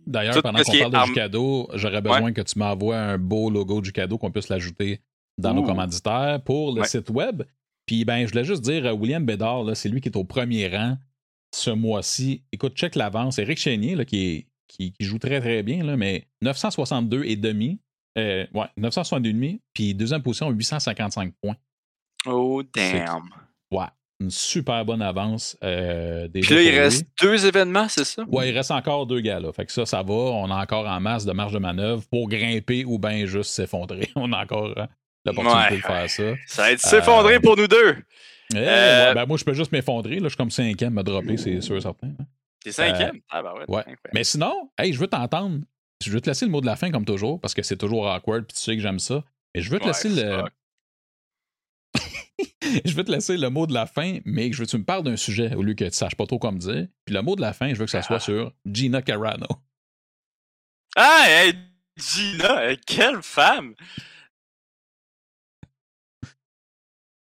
D'ailleurs, 0.07 0.41
pendant 0.41 0.61
qu'on 0.63 0.89
parle 0.89 1.07
de 1.07 1.13
Jucado, 1.13 1.69
j'aurais 1.73 2.01
besoin 2.01 2.33
que 2.33 2.41
tu 2.41 2.57
m'envoies 2.57 2.97
un 2.97 3.17
beau 3.17 3.49
logo 3.49 3.81
du 3.81 3.91
cadeau 3.91 4.17
qu'on 4.17 4.31
puisse 4.31 4.49
l'ajouter 4.49 5.01
dans 5.37 5.53
nos 5.53 5.63
commanditaires 5.63 6.41
pour 6.43 6.75
le 6.75 6.83
site 6.83 7.09
web. 7.09 7.43
Puis, 7.85 8.05
ben, 8.05 8.25
je 8.25 8.31
voulais 8.31 8.45
juste 8.45 8.61
dire, 8.61 8.85
euh, 8.85 8.93
William 8.93 9.25
Bédard, 9.25 9.75
c'est 9.75 9.89
lui 9.89 10.01
qui 10.01 10.09
est 10.09 10.15
au 10.15 10.23
premier 10.23 10.67
rang 10.67 10.97
ce 11.53 11.71
mois-ci. 11.71 12.43
Écoute, 12.51 12.75
check 12.75 12.95
l'avance. 12.95 13.39
Eric 13.39 13.57
Chénier, 13.57 13.95
là, 13.95 14.05
qui, 14.05 14.47
qui, 14.67 14.93
joue 14.99 15.17
très, 15.17 15.41
très 15.41 15.63
bien, 15.63 15.83
là, 15.83 15.97
mais 15.97 16.27
962 16.41 17.23
et 17.25 17.35
demi. 17.35 17.79
Euh, 18.17 18.45
ouais, 18.53 18.67
962 18.77 19.33
demi. 19.33 19.61
Puis, 19.73 19.93
deuxième 19.95 20.21
position, 20.21 20.49
855 20.51 21.33
points. 21.41 21.57
Oh, 22.25 22.61
damn. 22.75 23.29
Ouais, 23.71 23.85
une 24.19 24.29
super 24.31 24.85
bonne 24.85 25.01
avance. 25.01 25.57
Euh, 25.63 26.27
Puis 26.33 26.43
là, 26.53 26.61
il 26.61 26.79
reste 26.79 27.05
deux 27.21 27.45
événements, 27.45 27.87
c'est 27.89 28.03
ça? 28.05 28.23
Ouais, 28.27 28.49
il 28.49 28.55
reste 28.57 28.71
encore 28.71 29.05
deux 29.07 29.21
gars 29.21 29.39
là. 29.39 29.51
Fait 29.53 29.65
que 29.65 29.71
ça, 29.71 29.85
ça 29.85 30.03
va. 30.03 30.13
On 30.13 30.51
a 30.51 30.61
encore 30.61 30.85
en 30.87 30.99
masse 30.99 31.25
de 31.25 31.31
marge 31.31 31.53
de 31.53 31.59
manœuvre 31.59 32.03
pour 32.11 32.27
grimper 32.29 32.85
ou 32.85 32.99
bien 32.99 33.25
juste 33.25 33.51
s'effondrer. 33.51 34.09
On 34.15 34.31
a 34.33 34.43
encore 34.43 34.73
l'opportunité 35.25 35.77
de 35.77 35.81
faire 35.81 36.09
ça. 36.09 36.23
Ça 36.47 36.61
va 36.63 36.71
être 36.71 36.79
s'effondrer 36.79 37.39
pour 37.39 37.57
nous 37.57 37.67
deux. 37.67 37.95
Eh, 38.53 38.57
Euh, 38.57 39.07
ouais, 39.07 39.13
ben, 39.15 39.25
moi, 39.25 39.37
je 39.37 39.45
peux 39.45 39.53
juste 39.53 39.71
m'effondrer. 39.71 40.15
Là. 40.15 40.23
Je 40.23 40.29
suis 40.29 40.37
comme 40.37 40.51
cinquième 40.51 40.97
à 40.97 41.03
dropper, 41.03 41.37
c'est 41.37 41.61
sûr 41.61 41.81
certain. 41.81 42.07
hein. 42.07 42.25
T'es 42.63 42.71
cinquième? 42.73 43.19
ah, 43.31 43.41
bah 43.41 43.53
ouais. 43.57 43.65
ouais. 43.75 43.83
Mais 44.13 44.23
sinon, 44.23 44.69
hey, 44.77 44.93
je 44.93 44.99
veux 44.99 45.07
t'entendre. 45.07 45.61
Je 46.03 46.11
veux 46.11 46.19
te 46.21 46.29
laisser 46.29 46.45
le 46.45 46.51
mot 46.51 46.61
de 46.61 46.65
la 46.67 46.75
fin 46.75 46.91
comme 46.91 47.05
toujours, 47.05 47.39
parce 47.39 47.53
que 47.53 47.63
c'est 47.63 47.77
toujours 47.77 48.07
awkward, 48.11 48.45
puis 48.45 48.55
tu 48.55 48.61
sais 48.61 48.75
que 48.75 48.81
j'aime 48.81 48.99
ça. 48.99 49.23
Mais 49.55 49.61
je 49.61 49.69
veux 49.71 49.79
te 49.79 49.87
laisser 49.87 50.09
le. 50.09 50.43
je 52.85 52.93
veux 52.95 53.03
te 53.03 53.11
laisser 53.11 53.37
le 53.37 53.49
mot 53.49 53.67
de 53.67 53.73
la 53.73 53.85
fin, 53.85 54.19
mais 54.25 54.51
je 54.51 54.57
veux 54.59 54.65
que 54.65 54.71
tu 54.71 54.77
me 54.77 54.83
parles 54.83 55.03
d'un 55.03 55.17
sujet 55.17 55.53
au 55.55 55.61
lieu 55.61 55.73
que 55.73 55.83
tu 55.85 55.91
saches 55.91 56.15
pas 56.15 56.25
trop 56.25 56.39
quoi 56.39 56.51
me 56.51 56.57
dire. 56.59 56.87
Puis 57.05 57.13
le 57.15 57.21
mot 57.21 57.35
de 57.35 57.41
la 57.41 57.53
fin, 57.53 57.69
je 57.73 57.79
veux 57.79 57.85
que 57.85 57.91
ça 57.91 58.01
soit 58.01 58.15
Ah. 58.17 58.19
sur 58.19 58.53
Gina 58.65 59.01
Carano. 59.01 59.47
Ah, 60.95 61.23
hey, 61.27 61.53
Gina, 61.97 62.61
euh, 62.63 62.75
quelle 62.85 63.21
femme! 63.21 63.75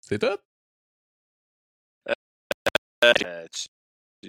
C'est 0.01 0.19
tout? 0.19 0.37
Euh, 3.03 3.45
tu, 3.53 3.67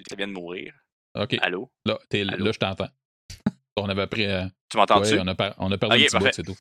tu 0.03 0.15
viens 0.15 0.27
de 0.27 0.33
mourir. 0.33 0.73
OK. 1.15 1.35
Allô? 1.41 1.71
Là, 1.85 1.97
Allô? 2.13 2.45
là 2.45 2.51
je 2.51 2.59
t'entends. 2.59 2.89
on 3.77 3.89
avait 3.89 4.07
pris. 4.07 4.25
euh, 4.25 4.45
Tu 4.69 4.77
m'entends-tu? 4.77 5.13
ouais, 5.13 5.19
on, 5.19 5.27
a 5.27 5.35
per- 5.35 5.53
on 5.57 5.71
a 5.71 5.77
perdu 5.77 5.95
Ok, 5.95 6.01
un 6.01 6.05
petit 6.05 6.17
bout, 6.25 6.31
c'est 6.33 6.43
tout. 6.43 6.57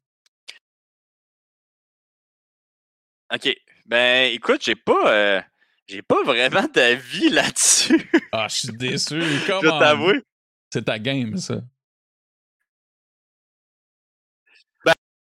OK. 3.35 3.55
Ben, 3.89 4.31
écoute, 4.35 4.63
j'ai 4.63 4.75
pas, 4.75 5.13
euh, 5.13 5.41
j'ai 5.87 6.03
pas 6.03 6.23
vraiment 6.23 6.69
d'avis 6.75 7.31
là-dessus. 7.31 8.11
Ah, 8.33 8.47
je 8.49 8.57
suis 8.57 8.69
déçu. 8.73 9.21
je 9.23 9.47
Comment? 9.47 9.61
vais 9.63 9.85
t'avouer. 9.85 10.21
C'est 10.71 10.85
ta 10.85 10.99
game, 10.99 11.37
ça. 11.39 11.61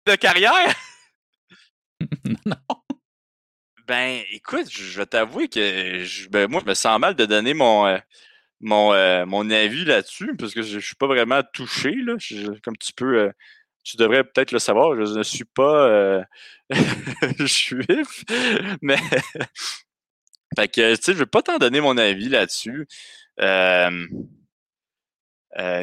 De 0.07 0.16
carrière? 0.16 0.74
non. 2.45 2.57
Ben, 3.86 4.23
écoute, 4.32 4.70
je 4.70 4.82
je 4.82 4.99
vais 4.99 5.07
t'avouer 5.07 5.49
que 5.49 6.05
je, 6.05 6.28
ben, 6.28 6.51
moi, 6.51 6.61
je 6.62 6.69
me 6.69 6.74
sens 6.74 6.99
mal 6.99 7.15
de 7.15 7.24
donner 7.24 7.55
mon, 7.55 7.86
euh, 7.86 7.99
mon, 8.61 8.93
euh, 8.93 9.24
mon 9.27 9.49
avis 9.51 9.85
là-dessus, 9.86 10.36
parce 10.36 10.53
que 10.55 10.62
je, 10.62 10.78
je 10.78 10.86
suis 10.86 10.95
pas 10.97 11.07
vraiment 11.07 11.43
touché, 11.55 11.93
là. 11.95 12.15
Je- 12.19 12.59
comme 12.61 12.77
tu 12.77 12.93
peux, 12.95 13.32
tu 13.85 13.98
devrais 13.98 14.24
peut-être 14.24 14.52
le 14.52 14.59
savoir, 14.59 14.97
je 14.97 15.19
ne 15.19 15.23
suis 15.23 15.44
pas 15.44 15.86
euh, 15.86 16.24
juif, 17.39 18.24
mais 18.81 18.97
fait 20.56 20.69
que, 20.69 20.97
tu 20.97 21.02
sais, 21.02 21.12
je 21.12 21.19
vais 21.19 21.27
pas 21.27 21.43
t'en 21.43 21.59
donner 21.59 21.81
mon 21.81 21.98
avis 21.98 22.31
là-dessus. 22.31 22.89
Euh, 23.40 24.06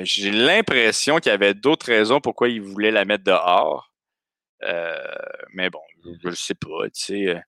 J'ai 0.03 0.31
l'impression 0.31 1.19
qu'il 1.19 1.29
y 1.31 1.35
avait 1.35 1.53
d'autres 1.53 1.85
raisons 1.85 2.19
pourquoi 2.19 2.49
il 2.49 2.61
voulait 2.61 2.91
la 2.91 3.05
mettre 3.05 3.23
dehors. 3.23 3.93
Euh, 4.63 4.97
mais 5.53 5.69
bon, 5.69 5.81
je, 6.23 6.27
le 6.27 6.35
sais 6.35 6.55
pas, 6.55 6.89
tu 6.93 7.01
sais. 7.01 7.41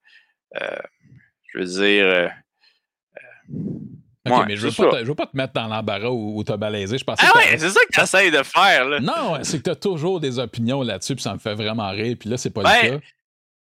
je 0.53 1.57
veux 1.57 1.65
dire. 1.65 2.31
Euh, 4.27 4.31
OK, 4.31 4.37
Ouais, 4.39 4.45
mais 4.47 4.55
je 4.55 4.67
veux, 4.67 4.71
pas 4.73 4.91
te, 4.97 5.03
je 5.03 5.07
veux 5.09 5.15
pas 5.15 5.25
te 5.27 5.35
mettre 5.35 5.53
dans 5.53 5.67
l'embarras 5.67 6.09
ou, 6.09 6.37
ou 6.39 6.43
te 6.43 6.53
balaisé. 6.53 6.97
Je 6.97 7.03
pensais 7.03 7.25
Ah 7.27 7.31
que 7.33 7.37
ouais, 7.39 7.57
c'est 7.57 7.69
ça 7.69 7.79
que 7.81 7.93
tu 7.93 7.99
essaies 8.01 8.31
de 8.31 8.43
faire, 8.43 8.87
là. 8.87 8.99
Non, 8.99 9.37
c'est 9.43 9.57
que 9.57 9.63
t'as 9.63 9.75
toujours 9.75 10.19
des 10.19 10.39
opinions 10.39 10.81
là-dessus, 10.81 11.15
puis 11.15 11.23
ça 11.23 11.33
me 11.33 11.39
fait 11.39 11.55
vraiment 11.55 11.89
rire. 11.91 12.15
Puis 12.19 12.29
là, 12.29 12.37
c'est 12.37 12.49
pas 12.51 12.61
le 12.61 12.89
cas. 12.89 12.99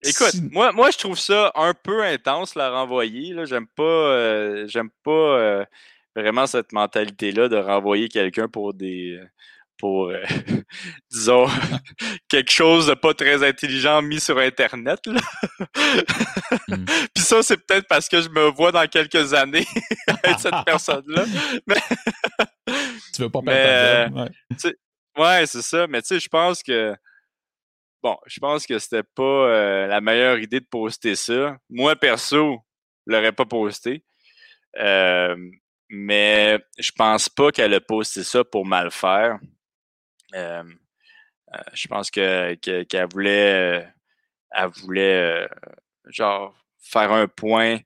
Écoute, 0.07 0.31
Si- 0.33 0.43
moi, 0.53 0.71
moi, 0.73 0.91
je 0.91 0.99
trouve 0.99 1.19
ça 1.19 1.51
un 1.55 1.73
peu 1.75 2.05
intense, 2.05 2.55
la 2.55 2.71
renvoyer. 2.71 3.33
là. 3.33 3.47
J'aime 3.47 3.67
pas, 3.75 3.83
euh, 3.83 4.67
j'aime 4.69 4.91
pas 5.03 5.11
euh, 5.11 5.65
vraiment 6.15 6.47
cette 6.47 6.73
mentalité-là 6.73 7.49
de 7.49 7.57
renvoyer 7.57 8.09
quelqu'un 8.09 8.47
pour 8.49 8.75
des. 8.75 9.19
Pour, 9.85 10.09
euh, 10.09 10.25
disons, 11.11 11.47
quelque 12.31 12.51
chose 12.51 12.87
de 12.87 12.95
pas 12.95 13.13
très 13.13 13.47
intelligent 13.47 14.01
mis 14.01 14.19
sur 14.19 14.39
Internet. 14.39 14.99
Là. 15.05 15.21
Mm. 16.69 16.85
Puis 17.15 17.23
ça, 17.23 17.43
c'est 17.43 17.59
peut-être 17.59 17.87
parce 17.87 18.09
que 18.09 18.23
je 18.23 18.31
me 18.31 18.47
vois 18.47 18.73
dans 18.73 18.87
quelques 18.87 19.35
années 19.35 19.67
avec 20.07 20.41
cette 20.41 20.55
personne-là. 20.65 21.25
tu 23.13 23.21
veux 23.21 23.29
pas 23.29 23.41
Mais, 23.43 23.53
perdre 23.53 24.09
job. 24.09 24.31
Ouais. 24.65 25.23
Ouais, 25.23 25.47
c'est 25.47 25.61
ça. 25.61 25.87
Mais 25.87 26.01
tu 26.01 26.09
sais, 26.09 26.21
je 26.21 26.29
pense 26.31 26.63
que. 26.63 26.97
Bon, 28.03 28.17
je 28.25 28.41
pense 28.41 28.67
que 28.67 28.79
c'était 28.79 29.07
pas 29.15 29.23
euh, 29.23 29.87
la 29.87 30.01
meilleure 30.01 30.39
idée 30.39 30.61
de 30.61 30.67
poster 30.67 31.15
ça. 31.15 31.59
Moi, 31.69 31.95
perso, 31.95 32.59
je 33.07 33.13
l'aurais 33.13 33.33
pas 33.33 33.45
posté. 33.45 34.03
Euh, 34.79 35.37
mais 35.91 36.59
je 36.79 36.91
pense 36.91 37.29
pas 37.29 37.53
qu'elle 37.53 37.75
a 37.75 37.83
posté 37.83 38.25
ça 38.25 38.45
pour 38.45 38.65
mal 38.65 38.91
faire. 38.91 39.39
Je 40.35 41.87
pense 41.89 42.11
que 42.11 42.55
que- 42.57 42.83
qu'elle 42.85 43.07
voulait, 43.13 43.87
elle 44.51 44.69
voulait 44.83 45.49
genre 46.07 46.57
faire 46.83 47.13
un 47.13 47.29
point 47.29 47.79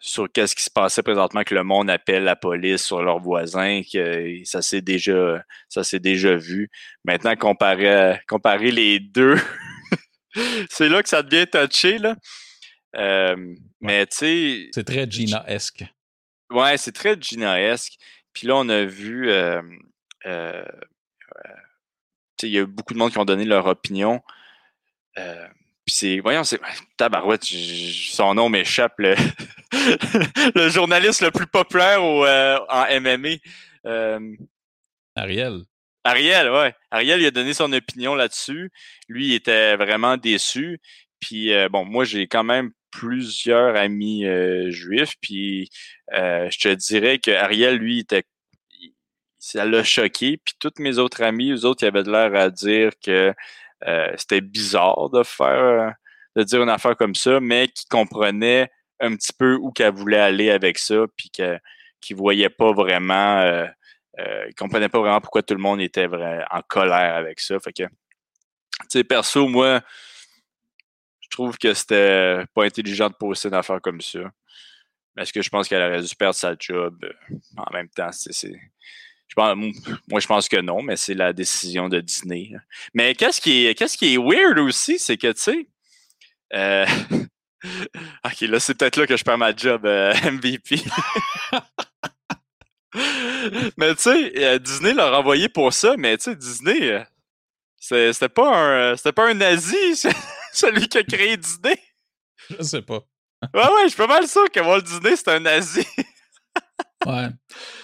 sur 0.00 0.30
qu'est-ce 0.30 0.54
qui 0.54 0.62
se 0.62 0.70
passait 0.70 1.02
présentement 1.02 1.42
que 1.42 1.54
le 1.54 1.62
monde 1.64 1.88
appelle 1.90 2.24
la 2.24 2.36
police 2.36 2.84
sur 2.84 3.02
leurs 3.02 3.18
voisins, 3.20 3.80
que 3.90 4.44
ça 4.44 4.62
s'est 4.62 4.82
déjà 4.82 5.42
ça 5.68 5.84
s'est 5.84 6.00
déjà 6.00 6.34
vu. 6.36 6.70
Maintenant 7.04 7.34
comparer 7.36 8.20
comparer 8.28 8.70
les 8.70 9.00
deux, 9.00 9.36
c'est 10.70 10.88
là 10.88 11.02
que 11.02 11.08
ça 11.08 11.22
devient 11.22 11.46
touché 11.50 11.98
là. 11.98 12.16
Euh, 12.96 13.54
Mais 13.80 14.06
tu 14.06 14.16
sais, 14.16 14.68
C'est 14.74 14.84
très 14.84 15.10
Gina-esque. 15.10 15.84
Ouais, 16.50 16.76
c'est 16.78 16.92
très 16.92 17.16
Gina-esque. 17.20 17.94
Puis 18.32 18.46
là, 18.46 18.56
on 18.56 18.68
a 18.68 18.84
vu. 18.84 19.30
euh, 19.30 19.60
euh, 20.26 20.64
euh, 20.64 20.64
il 22.42 22.50
y 22.50 22.58
a 22.58 22.62
eu 22.62 22.66
beaucoup 22.66 22.94
de 22.94 22.98
monde 22.98 23.12
qui 23.12 23.18
ont 23.18 23.24
donné 23.24 23.44
leur 23.44 23.66
opinion. 23.66 24.22
Euh, 25.18 25.46
puis 25.86 25.94
c'est. 25.94 26.20
Voyons, 26.20 26.44
c'est. 26.44 26.60
Tabarouette, 26.96 27.44
son 27.44 28.34
nom 28.34 28.48
m'échappe. 28.48 28.94
Le, 28.98 29.14
le 30.54 30.68
journaliste 30.68 31.22
le 31.22 31.30
plus 31.30 31.46
populaire 31.46 32.02
au, 32.02 32.26
euh, 32.26 32.58
en 32.68 32.84
MMA. 33.00 33.36
Euh, 33.86 34.36
Ariel. 35.14 35.62
Ariel, 36.04 36.50
ouais. 36.50 36.74
Ariel, 36.90 37.20
il 37.20 37.26
a 37.26 37.30
donné 37.30 37.54
son 37.54 37.72
opinion 37.72 38.14
là-dessus. 38.14 38.70
Lui, 39.08 39.28
il 39.28 39.34
était 39.34 39.76
vraiment 39.76 40.16
déçu. 40.16 40.80
Puis, 41.20 41.52
euh, 41.52 41.68
bon, 41.68 41.84
moi, 41.84 42.04
j'ai 42.04 42.26
quand 42.26 42.44
même 42.44 42.70
plusieurs 42.90 43.76
amis 43.76 44.24
juifs. 44.70 45.14
Puis, 45.20 45.68
je 46.12 46.58
te 46.58 46.74
dirais 46.74 47.18
que 47.18 47.30
Ariel, 47.30 47.76
lui, 47.76 48.00
était, 48.00 48.24
ça 49.38 49.64
l'a 49.64 49.84
choqué. 49.84 50.38
Puis, 50.38 50.54
tous 50.58 50.72
mes 50.78 50.98
autres 50.98 51.22
amis, 51.22 51.50
eux 51.52 51.64
autres, 51.64 51.84
ils 51.84 51.88
avaient 51.88 52.02
de 52.02 52.10
l'air 52.10 52.34
à 52.34 52.50
dire 52.50 52.92
que 53.04 53.32
euh, 53.86 54.12
c'était 54.16 54.40
bizarre 54.40 55.10
de 55.10 55.22
faire, 55.22 55.48
euh, 55.48 55.90
de 56.36 56.42
dire 56.42 56.62
une 56.62 56.70
affaire 56.70 56.96
comme 56.96 57.14
ça, 57.14 57.40
mais 57.40 57.68
qui 57.68 57.86
comprenaient 57.86 58.70
un 59.00 59.14
petit 59.16 59.32
peu 59.32 59.54
où 59.56 59.70
qu'elle 59.72 59.92
voulait 59.94 60.18
aller 60.18 60.50
avec 60.50 60.78
ça. 60.78 61.04
Puis, 61.16 61.30
que, 61.30 61.58
qu'ils 62.00 62.16
voyaient 62.16 62.50
pas 62.50 62.72
vraiment. 62.72 63.40
euh, 63.40 63.66
euh, 64.18 64.50
comprenaient 64.56 64.88
pas 64.88 65.00
vraiment 65.00 65.20
pourquoi 65.20 65.42
tout 65.42 65.54
le 65.54 65.60
monde 65.60 65.80
était 65.82 66.06
en 66.50 66.62
colère 66.66 67.16
avec 67.16 67.38
ça. 67.38 67.60
Fait 67.60 67.72
que, 67.72 67.82
tu 67.82 67.90
sais, 68.88 69.04
perso, 69.04 69.46
moi, 69.46 69.82
je 71.20 71.28
trouve 71.28 71.58
que 71.58 71.74
c'était 71.74 72.42
pas 72.54 72.64
intelligent 72.64 73.08
de 73.10 73.14
poster 73.14 73.48
une 73.48 73.54
affaire 73.54 73.80
comme 73.82 74.00
ça. 74.00 74.20
Est-ce 75.18 75.32
que 75.32 75.42
je 75.42 75.50
pense 75.50 75.68
qu'elle 75.68 75.82
aurait 75.82 76.02
dû 76.02 76.14
perdre 76.14 76.34
sa 76.34 76.54
job 76.58 76.96
euh, 77.04 77.36
en 77.58 77.70
même 77.72 77.88
temps? 77.90 78.10
C'est- 78.12 78.54
je 79.28 79.34
pense, 79.34 79.56
moi, 80.08 80.20
je 80.20 80.26
pense 80.26 80.48
que 80.48 80.60
non, 80.60 80.82
mais 80.82 80.96
c'est 80.96 81.14
la 81.14 81.32
décision 81.32 81.88
de 81.88 82.00
Disney. 82.00 82.52
Mais 82.94 83.14
qu'est-ce 83.14 83.40
qui 83.40 83.66
est, 83.66 83.74
qu'est-ce 83.74 83.96
qui 83.96 84.14
est 84.14 84.18
weird 84.18 84.58
aussi, 84.58 84.98
c'est 84.98 85.16
que, 85.16 85.32
tu 85.32 85.40
sais, 85.40 85.68
euh, 86.54 86.86
ok, 88.24 88.40
là, 88.42 88.60
c'est 88.60 88.74
peut-être 88.74 88.96
là 88.96 89.06
que 89.06 89.16
je 89.16 89.24
perds 89.24 89.38
ma 89.38 89.54
job 89.54 89.84
euh, 89.84 90.12
MVP. 90.30 90.80
mais 93.76 93.94
tu 93.94 94.02
sais, 94.02 94.32
euh, 94.36 94.58
Disney 94.58 94.94
l'a 94.94 95.10
renvoyé 95.10 95.48
pour 95.48 95.72
ça, 95.72 95.96
mais 95.96 96.16
tu 96.18 96.24
sais, 96.24 96.36
Disney, 96.36 97.04
c'était 97.78 98.28
pas 98.28 98.56
un, 98.56 98.96
c'était 98.96 99.12
pas 99.12 99.28
un 99.28 99.34
nazi, 99.34 99.96
celui 100.52 100.88
qui 100.88 100.98
a 100.98 101.02
créé 101.02 101.36
Disney. 101.36 101.78
Je 102.50 102.62
sais 102.62 102.82
pas. 102.82 103.02
Ouais, 103.54 103.60
ouais, 103.62 103.82
je 103.84 103.88
suis 103.88 103.96
pas 103.96 104.06
mal 104.06 104.26
sûr 104.26 104.50
que 104.50 104.60
Walt 104.60 104.80
Disney, 104.80 105.14
c'est 105.16 105.28
un 105.28 105.40
nazi. 105.40 105.86
Ouais. 107.04 107.28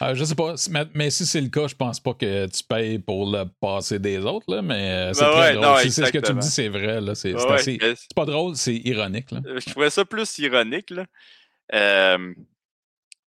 Euh, 0.01 0.15
je 0.15 0.25
sais 0.25 0.35
pas. 0.35 0.55
Mais, 0.71 0.85
mais 0.95 1.11
si 1.11 1.27
c'est 1.27 1.41
le 1.41 1.49
cas, 1.49 1.67
je 1.69 1.75
pense 1.75 2.01
pas 2.01 2.15
que 2.15 2.47
tu 2.47 2.65
payes 2.65 2.99
pour 2.99 3.31
le 3.31 3.45
passé 3.61 3.99
des 3.99 4.19
autres, 4.19 4.53
là, 4.53 4.63
mais 4.63 4.91
euh, 4.91 5.13
c'est 5.13 5.21
Ben 5.25 5.31
très 5.31 5.41
ouais, 5.41 5.53
drôle. 5.55 5.65
non, 5.67 5.77
si 5.77 5.93
c'est 5.93 6.07
ce 6.07 6.13
que 6.13 6.19
tu 6.19 6.33
me 6.33 6.41
dis, 6.41 6.51
c'est 6.51 6.69
vrai. 6.69 7.01
Là, 7.01 7.15
c'est, 7.15 7.33
c'est 7.39 7.45
Ouais, 7.47 7.53
assez- 7.53 7.79
ouais, 7.81 7.95
c'est 7.95 8.15
pas 8.17 8.25
drôle, 8.25 8.57
c'est 8.57 8.75
ironique. 8.75 9.31
Là. 9.31 9.41
euh, 9.47 9.61
je 9.65 9.71
trouvais 9.71 9.91
ça 9.91 10.05
plus 10.05 10.39
ironique, 10.39 10.91
là. 10.91 11.05
Euh, 11.75 12.35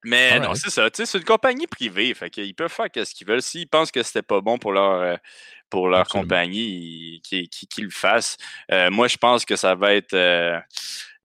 mais 0.03 0.39
non, 0.39 0.53
c'est 0.55 0.69
ça. 0.69 0.87
C'est 0.93 1.17
une 1.17 1.23
compagnie 1.23 1.67
privée. 1.67 2.13
Fait 2.13 2.29
qu'ils 2.29 2.53
peuvent 2.55 2.71
faire 2.71 2.89
ce 2.93 3.13
qu'ils 3.15 3.27
veulent. 3.27 3.41
S'ils 3.41 3.67
pensent 3.67 3.91
que 3.91 4.03
c'était 4.03 4.21
pas 4.21 4.41
bon 4.41 4.57
pour 4.57 4.71
leur, 4.71 5.17
pour 5.69 5.87
leur 5.87 6.01
Absolument. 6.01 6.23
compagnie, 6.23 7.21
ils- 7.31 7.47
qu'ils 7.49 7.85
le 7.85 7.89
fassent. 7.89 8.37
Euh, 8.71 8.91
moi, 8.91 9.07
je 9.07 9.17
pense 9.17 9.45
que 9.45 9.55
ça 9.55 9.73
va 9.75 9.93
être. 9.93 10.15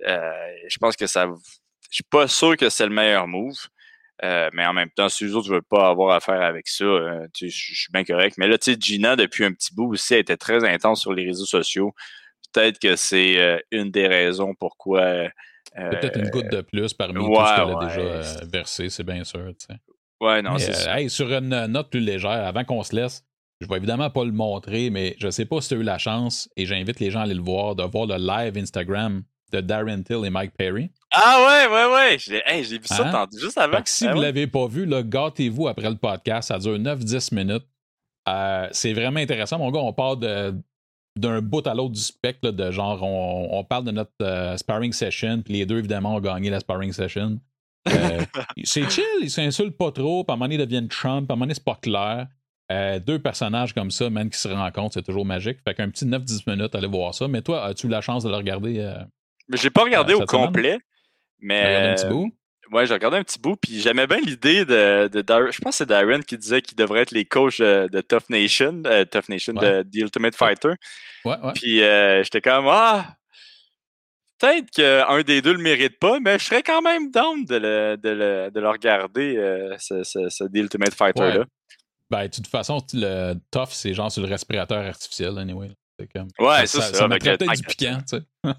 je 0.01 0.79
pense 0.79 0.97
que 0.97 1.07
ça. 1.07 1.27
Je 1.91 1.95
suis 1.97 2.05
pas 2.05 2.29
sûr 2.29 2.57
que 2.57 2.69
c'est 2.71 2.87
le 2.87 2.95
meilleur 2.95 3.27
move. 3.27 3.57
Euh, 4.23 4.51
mais 4.53 4.67
en 4.67 4.73
même 4.73 4.91
temps, 4.91 5.09
si 5.09 5.25
les 5.25 5.35
autres 5.35 5.49
ne 5.49 5.55
veulent 5.55 5.63
pas 5.63 5.89
avoir 5.89 6.15
affaire 6.15 6.43
avec 6.43 6.69
ça, 6.69 6.85
euh, 6.85 7.27
je 7.35 7.49
suis 7.49 7.93
bien 7.93 8.05
correct. 8.05 8.37
Mais 8.39 8.49
là, 8.49 8.59
tu 8.59 8.73
sais, 8.73 8.79
Gina, 8.79 9.17
depuis 9.17 9.45
un 9.45 9.53
petit 9.53 9.75
bout 9.75 9.93
aussi, 9.93 10.15
elle 10.15 10.21
était 10.21 10.37
très 10.37 10.65
intense 10.65 11.01
sur 11.01 11.13
les 11.13 11.25
réseaux 11.25 11.47
sociaux. 11.47 11.95
Peut-être 12.53 12.79
que 12.79 12.97
c'est 12.97 13.41
euh, 13.41 13.59
une 13.71 13.91
des 13.91 14.07
raisons 14.07 14.55
pourquoi 14.59 15.29
Peut-être 15.75 16.19
une 16.19 16.31
goutte 16.31 16.51
de 16.51 16.63
plus 16.63 16.93
parmi 16.95 17.21
ouais, 17.21 17.27
tout 17.27 17.47
ce 17.47 17.55
qu'elle 17.55 17.77
a 17.77 18.19
déjà 18.19 18.45
versé, 18.47 18.89
c'est 18.89 19.05
bien 19.05 19.23
sûr. 19.23 19.53
Ouais, 20.21 20.43
non, 20.43 20.59
c'est 20.59 20.89
hey, 20.89 21.09
sur 21.09 21.33
une 21.33 21.67
note 21.67 21.91
plus 21.91 22.01
légère, 22.01 22.31
avant 22.31 22.65
qu'on 22.65 22.83
se 22.83 22.95
laisse, 22.95 23.25
je 23.61 23.69
vais 23.69 23.77
évidemment 23.77 24.11
pas 24.11 24.25
le 24.25 24.33
montrer, 24.33 24.91
mais 24.91 25.15
je 25.19 25.31
sais 25.31 25.45
pas 25.45 25.61
si 25.61 25.69
tu 25.69 25.75
as 25.75 25.77
eu 25.79 25.83
la 25.83 25.99
chance, 25.99 26.51
et 26.57 26.67
j'invite 26.67 26.99
les 26.99 27.11
gens 27.11 27.21
à 27.21 27.23
aller 27.23 27.35
le 27.35 27.43
voir, 27.43 27.77
de 27.77 27.85
voir 27.85 28.07
le 28.07 28.17
live 28.17 28.59
Instagram 28.59 29.23
de 29.53 29.61
Darren 29.61 30.03
Till 30.03 30.25
et 30.25 30.31
Mike 30.31 30.55
Perry. 30.57 30.91
Ah 31.13 31.67
ouais, 31.69 31.75
ouais, 31.75 31.93
ouais. 31.95 32.19
J'ai 32.19 32.43
hey, 32.47 32.63
vu 32.63 32.79
ça 32.85 33.07
Hein? 33.07 33.11
tantôt, 33.13 33.39
juste 33.39 33.59
avant. 33.59 33.81
Si 33.85 34.07
Ah 34.07 34.13
vous 34.13 34.19
ouais. 34.19 34.27
l'avez 34.27 34.47
pas 34.47 34.67
vu, 34.67 34.87
gâtez-vous 34.87 35.69
après 35.69 35.91
le 35.91 35.97
podcast. 35.97 36.49
Ça 36.49 36.59
dure 36.59 36.79
9-10 36.79 37.35
minutes. 37.35 37.67
Euh, 38.29 38.69
c'est 38.71 38.93
vraiment 38.93 39.19
intéressant. 39.21 39.59
Mon 39.59 39.71
gars, 39.71 39.81
on 39.81 39.93
part 39.93 40.17
de- 40.17 40.55
d'un 41.19 41.41
bout 41.43 41.67
à 41.67 41.75
l'autre 41.75 41.95
du 41.95 42.01
spectre, 42.01 42.41
là, 42.45 42.53
de 42.53 42.71
genre, 42.71 43.03
on, 43.03 43.49
on 43.59 43.65
parle 43.65 43.85
de 43.85 43.91
notre 43.91 44.13
euh, 44.23 44.57
sparring 44.57 44.93
session, 44.93 45.43
puis 45.43 45.55
les 45.55 45.67
deux, 45.67 45.79
évidemment, 45.79 46.15
ont 46.15 46.21
gagné 46.21 46.49
la 46.51 46.61
sparring 46.61 46.93
session. 46.93 47.41
Euh, 47.89 48.21
c'est 48.65 48.89
chill, 48.89 49.05
ils 49.23 49.31
s'insultent 49.31 49.77
pas 49.77 49.91
trop, 49.91 50.23
puis 50.23 50.31
à 50.31 50.35
un 50.35 50.37
moment 50.37 50.45
donné, 50.47 50.55
ils 50.55 50.59
deviennent 50.65 50.87
Trump, 50.89 51.27
puis 51.27 51.33
à 51.33 51.35
un 51.35 51.37
moment 51.37 51.47
donné, 51.47 51.55
c'est 51.55 51.65
pas 51.65 51.79
clair. 51.83 52.29
Euh, 52.71 53.01
deux 53.01 53.19
personnages 53.19 53.75
comme 53.75 53.91
ça, 53.91 54.09
même 54.11 54.31
qui 54.31 54.39
se 54.39 54.47
rencontrent, 54.47 54.95
c'est 54.95 55.03
toujours 55.03 55.27
magique. 55.27 55.59
Fait 55.67 55.75
qu'un 55.75 55.91
petit 55.91 56.05
9-10 56.07 56.49
minutes, 56.49 56.75
allez 56.77 56.87
voir 56.87 57.13
ça. 57.15 57.27
Mais 57.27 57.43
toi, 57.43 57.65
as-tu 57.65 57.89
eu 57.89 57.91
la 57.91 58.01
chance 58.01 58.23
de 58.23 58.29
le 58.31 58.37
regarder? 58.37 58.79
Euh, 58.79 58.95
Mais 59.49 59.57
j'ai 59.57 59.71
pas 59.71 59.83
regardé 59.83 60.13
Euh, 60.13 60.19
au 60.19 60.27
complet. 60.27 60.79
Mais 61.41 61.67
regarder 61.67 61.89
un 61.89 61.95
petit 61.95 62.07
bout? 62.07 62.33
Ouais, 62.73 62.87
j'ai 62.87 62.95
regardé 62.95 63.17
un 63.17 63.25
petit 63.25 63.39
bout, 63.41 63.57
puis 63.57 63.81
j'aimais 63.81 64.07
bien 64.07 64.21
l'idée 64.21 64.65
de, 64.65 65.11
Je 65.13 65.61
pense 65.61 65.73
que 65.75 65.79
c'est 65.79 65.87
Darren 65.87 66.21
qui 66.21 66.39
disait 66.39 66.63
qu'il 66.63 66.77
devrait 66.77 67.01
être 67.01 67.11
les 67.11 67.25
coachs 67.25 67.61
de, 67.61 67.89
de 67.91 68.01
Tough 68.01 68.29
Nation, 68.29 68.83
euh, 68.87 69.05
Tough 69.05 69.29
Nation 69.29 69.55
Ouais. 69.57 69.83
de 69.83 69.91
The 69.91 69.97
Ultimate 70.03 70.37
Fighter. 70.37 70.75
Ouais, 71.25 71.37
ouais. 71.43 71.53
Puis 71.55 71.83
euh, 71.83 72.23
j'étais 72.23 72.41
comme 72.41 72.67
ah, 72.69 73.17
peut-être 74.39 74.71
qu'un 74.71 75.21
des 75.23 75.43
deux 75.43 75.53
le 75.55 75.63
mérite 75.63 75.99
pas, 75.99 76.21
mais 76.21 76.39
je 76.39 76.45
serais 76.45 76.63
quand 76.63 76.81
même 76.81 77.11
down 77.11 77.45
de 77.45 77.57
le, 77.57 77.97
de 77.97 78.09
le, 78.11 78.51
de 78.53 78.61
le 78.61 78.69
regarder 78.69 79.37
euh, 79.37 79.75
ce, 79.79 80.05
ce, 80.05 80.29
ce 80.29 80.45
The 80.45 80.57
Ultimate 80.59 80.95
Fighter 80.95 81.21
là. 81.23 81.39
Ouais. 81.41 81.45
Ben, 82.09 82.23
de 82.25 82.29
toute 82.29 82.47
façon, 82.49 82.81
le 82.95 83.35
tough, 83.53 83.69
c'est 83.71 83.95
genre 83.95 84.11
sur 84.11 84.23
le 84.23 84.29
respirateur 84.29 84.85
artificiel, 84.85 85.39
anyway. 85.39 85.71
Comme. 86.15 86.29
Ouais, 86.39 86.67
ça, 86.67 86.81
ça, 86.81 86.83
ça. 86.83 86.95
ça 86.95 87.05
avec 87.05 87.25
mettrait 87.25 87.33
le 87.33 87.37
peut-être 87.39 87.53
du 87.57 87.63
tank. 87.63 87.71
piquant, 87.77 87.99
tu 88.09 88.17
sais. 88.17 88.23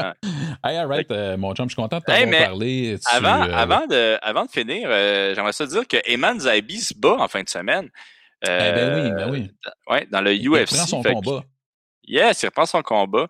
Ouais. 0.00 0.12
hey, 0.64 0.76
alright, 0.78 1.10
euh, 1.10 1.36
mon 1.36 1.54
chum, 1.54 1.66
je 1.68 1.74
suis 1.74 1.82
content 1.82 1.98
de 1.98 2.04
t'avoir 2.04 2.42
parlé. 2.42 2.96
Tu, 2.98 3.16
Avant, 3.16 3.42
euh, 3.48 3.52
avant, 3.54 3.86
de, 3.86 4.18
avant 4.22 4.44
de 4.46 4.50
finir, 4.50 4.88
euh, 4.90 5.34
j'aimerais 5.34 5.52
ça 5.52 5.66
dire 5.66 5.86
que 5.86 5.96
Eman 6.10 6.38
Zaibi 6.40 6.80
se 6.80 6.94
bat 6.94 7.16
en 7.18 7.28
fin 7.28 7.42
de 7.42 7.48
semaine. 7.48 7.88
eh 8.42 8.46
ben 8.48 9.02
oui, 9.04 9.10
ben 9.12 9.30
oui. 9.30 9.50
Ouais, 9.88 10.06
dans 10.10 10.20
le 10.20 10.32
Il 10.34 10.48
UFC. 10.48 10.74
prend 10.76 10.86
son 10.86 11.02
fait 11.02 11.10
que- 11.10 11.14
combat. 11.14 11.44
Yes, 12.06 12.42
il 12.42 12.46
reprend 12.46 12.66
son 12.66 12.82
combat. 12.82 13.26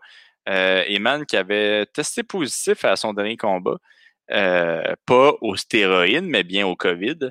Eman 0.46 1.24
qui 1.26 1.36
avait 1.36 1.86
testé 1.86 2.22
positif 2.22 2.84
à 2.84 2.96
son 2.96 3.12
dernier 3.12 3.36
combat. 3.36 3.76
Pas 4.28 5.32
aux 5.40 5.56
stéroïdes, 5.56 6.24
mais 6.24 6.44
bien 6.44 6.66
au 6.66 6.76
COVID. 6.76 7.30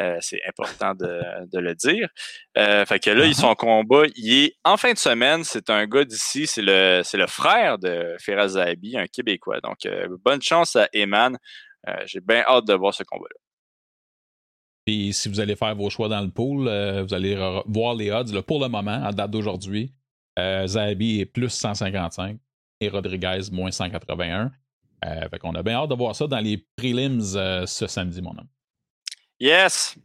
Euh, 0.00 0.18
c'est 0.20 0.40
important 0.46 0.94
de, 0.94 1.20
de 1.52 1.58
le 1.58 1.74
dire. 1.74 2.08
Euh, 2.58 2.84
fait 2.84 2.98
que 3.00 3.10
là, 3.10 3.24
Uh-huh. 3.26 3.34
son 3.34 3.54
combat, 3.54 4.02
il 4.16 4.32
est 4.44 4.56
en 4.64 4.76
fin 4.76 4.92
de 4.92 4.98
semaine. 4.98 5.42
C'est 5.44 5.70
un 5.70 5.86
gars 5.86 6.04
d'ici. 6.04 6.46
C'est 6.46 6.62
le, 6.62 7.02
c'est 7.04 7.16
le 7.16 7.26
frère 7.26 7.78
de 7.78 8.14
Firas 8.20 8.48
Zahabi, 8.48 8.96
un 8.96 9.06
Québécois. 9.06 9.60
Donc, 9.60 9.86
euh, 9.86 10.06
bonne 10.24 10.42
chance 10.42 10.76
à 10.76 10.88
Eman. 10.92 11.36
Euh, 11.88 11.92
J'ai 12.06 12.20
bien 12.20 12.44
hâte 12.46 12.66
de 12.66 12.74
voir 12.74 12.92
ce 12.94 13.04
combat-là. 13.04 13.38
Puis 14.84 15.12
si 15.12 15.28
vous 15.28 15.40
allez 15.40 15.56
faire 15.56 15.74
vos 15.74 15.90
choix 15.90 16.08
dans 16.08 16.20
le 16.20 16.30
pool, 16.30 16.64
vous 17.02 17.14
allez 17.14 17.34
voir 17.66 17.94
les 17.94 18.10
odds. 18.12 18.32
là, 18.32 18.42
pour 18.42 18.60
le 18.60 18.68
moment, 18.68 19.02
à 19.04 19.12
date 19.12 19.30
d'aujourd'hui, 19.32 19.92
Zahabi 20.38 21.20
est 21.20 21.26
plus 21.26 21.48
155 21.50 22.38
et 22.80 22.88
Rodriguez 22.88 23.40
moins 23.50 23.70
181. 23.72 24.52
Euh, 25.04 25.28
fait 25.28 25.38
qu'on 25.38 25.54
a 25.54 25.62
bien 25.62 25.74
hâte 25.74 25.90
de 25.90 25.94
voir 25.94 26.14
ça 26.14 26.26
dans 26.26 26.38
les 26.38 26.64
prelims 26.76 27.20
ce 27.20 27.86
samedi, 27.86 28.22
mon 28.22 28.30
homme. 28.30 28.48
Yes! 29.38 29.96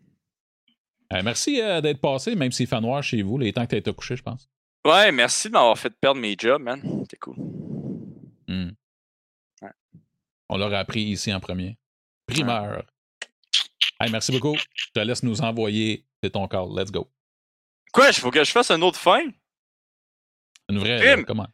Euh, 1.14 1.22
merci 1.24 1.62
euh, 1.62 1.82
d'être 1.82 2.00
passé, 2.00 2.36
même 2.36 2.52
s'il 2.52 2.68
fait 2.68 2.80
noir 2.82 3.04
chez 3.04 3.22
vous. 3.22 3.38
Les 3.38 3.52
temps 3.52 3.66
que 3.66 3.72
tu 3.72 3.78
été 3.78 3.94
couché, 3.94 4.16
je 4.16 4.24
pense. 4.24 4.50
Ouais, 4.86 5.12
merci 5.12 5.48
de 5.48 5.54
m'avoir 5.54 5.78
fait 5.78 5.90
perdre 5.90 6.20
mes 6.20 6.36
jobs, 6.38 6.62
man. 6.62 6.82
C'était 7.02 7.18
cool. 7.18 7.36
Hmm. 8.48 8.72
Ouais. 9.62 9.72
On 10.50 10.58
l'aura 10.58 10.80
appris 10.80 11.04
ici 11.04 11.34
en 11.34 11.40
premier. 11.40 11.78
Primeur. 12.26 12.86
Hey, 14.00 14.12
merci 14.12 14.32
beaucoup. 14.32 14.56
Je 14.74 14.88
te 14.94 15.00
laisse 15.00 15.22
nous 15.24 15.42
envoyer. 15.42 16.06
C'est 16.24 16.32
ton 16.32 16.48
call. 16.48 16.70
Let's 16.76 16.92
go. 16.92 17.12
Quoi, 17.94 18.08
il 18.08 18.14
faut 18.14 18.32
que 18.32 18.44
je 18.44 18.52
fasse 18.52 18.72
un 18.72 18.82
autre 18.82 19.00
fin? 19.00 19.22
Une 20.70 20.80
vraie. 20.80 21.18
Euh, 21.18 21.24
comment? 21.24 21.48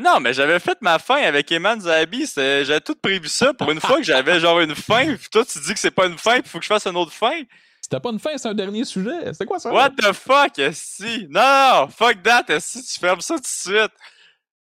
Non, 0.00 0.20
mais 0.20 0.32
j'avais 0.32 0.60
fait 0.60 0.78
ma 0.82 0.98
fin 1.00 1.16
avec 1.22 1.50
Eman 1.50 1.80
c'est- 1.80 2.64
J'avais 2.64 2.80
tout 2.80 2.94
prévu 2.94 3.28
ça 3.28 3.52
pour 3.52 3.70
une 3.72 3.80
fois 3.80 3.96
que 3.96 4.04
j'avais 4.04 4.38
genre 4.38 4.60
une 4.60 4.74
fin. 4.76 5.16
Puis 5.16 5.28
toi, 5.30 5.44
tu 5.44 5.58
dis 5.60 5.72
que 5.74 5.80
c'est 5.80 5.90
pas 5.90 6.06
une 6.06 6.16
fin, 6.18 6.40
puis 6.40 6.48
faut 6.48 6.58
que 6.58 6.64
je 6.64 6.68
fasse 6.68 6.86
une 6.86 6.96
autre 6.96 7.12
fin. 7.12 7.42
C'était 7.82 7.98
pas 7.98 8.10
une 8.10 8.20
fin, 8.20 8.36
c'est 8.38 8.48
un 8.48 8.54
dernier 8.54 8.84
sujet. 8.84 9.32
C'est 9.32 9.46
quoi 9.46 9.58
ça? 9.58 9.72
What 9.72 9.90
the 9.90 10.12
fuck, 10.12 10.52
si? 10.72 11.26
Non, 11.28 11.88
fuck 11.88 12.22
that, 12.22 12.44
si 12.60 12.84
tu 12.84 13.00
fermes 13.00 13.20
ça 13.20 13.34
tout 13.34 13.40
de 13.40 13.46
suite. 13.46 13.92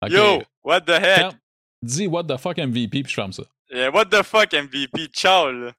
Yo, 0.09 0.43
what 0.65 0.81
the 0.81 0.91
heck? 0.91 1.17
Ferme. 1.19 1.39
Dis 1.83 2.07
what 2.09 2.25
the 2.25 2.37
fuck 2.39 2.59
MVP 2.59 3.03
puis 3.05 3.11
je 3.11 3.15
ferme 3.15 3.33
ça. 3.33 3.45
Yeah, 3.71 3.91
what 3.91 4.07
the 4.07 4.23
fuck, 4.25 4.53
MVP? 4.53 5.09
Ciao, 5.13 5.51
là. 5.53 5.73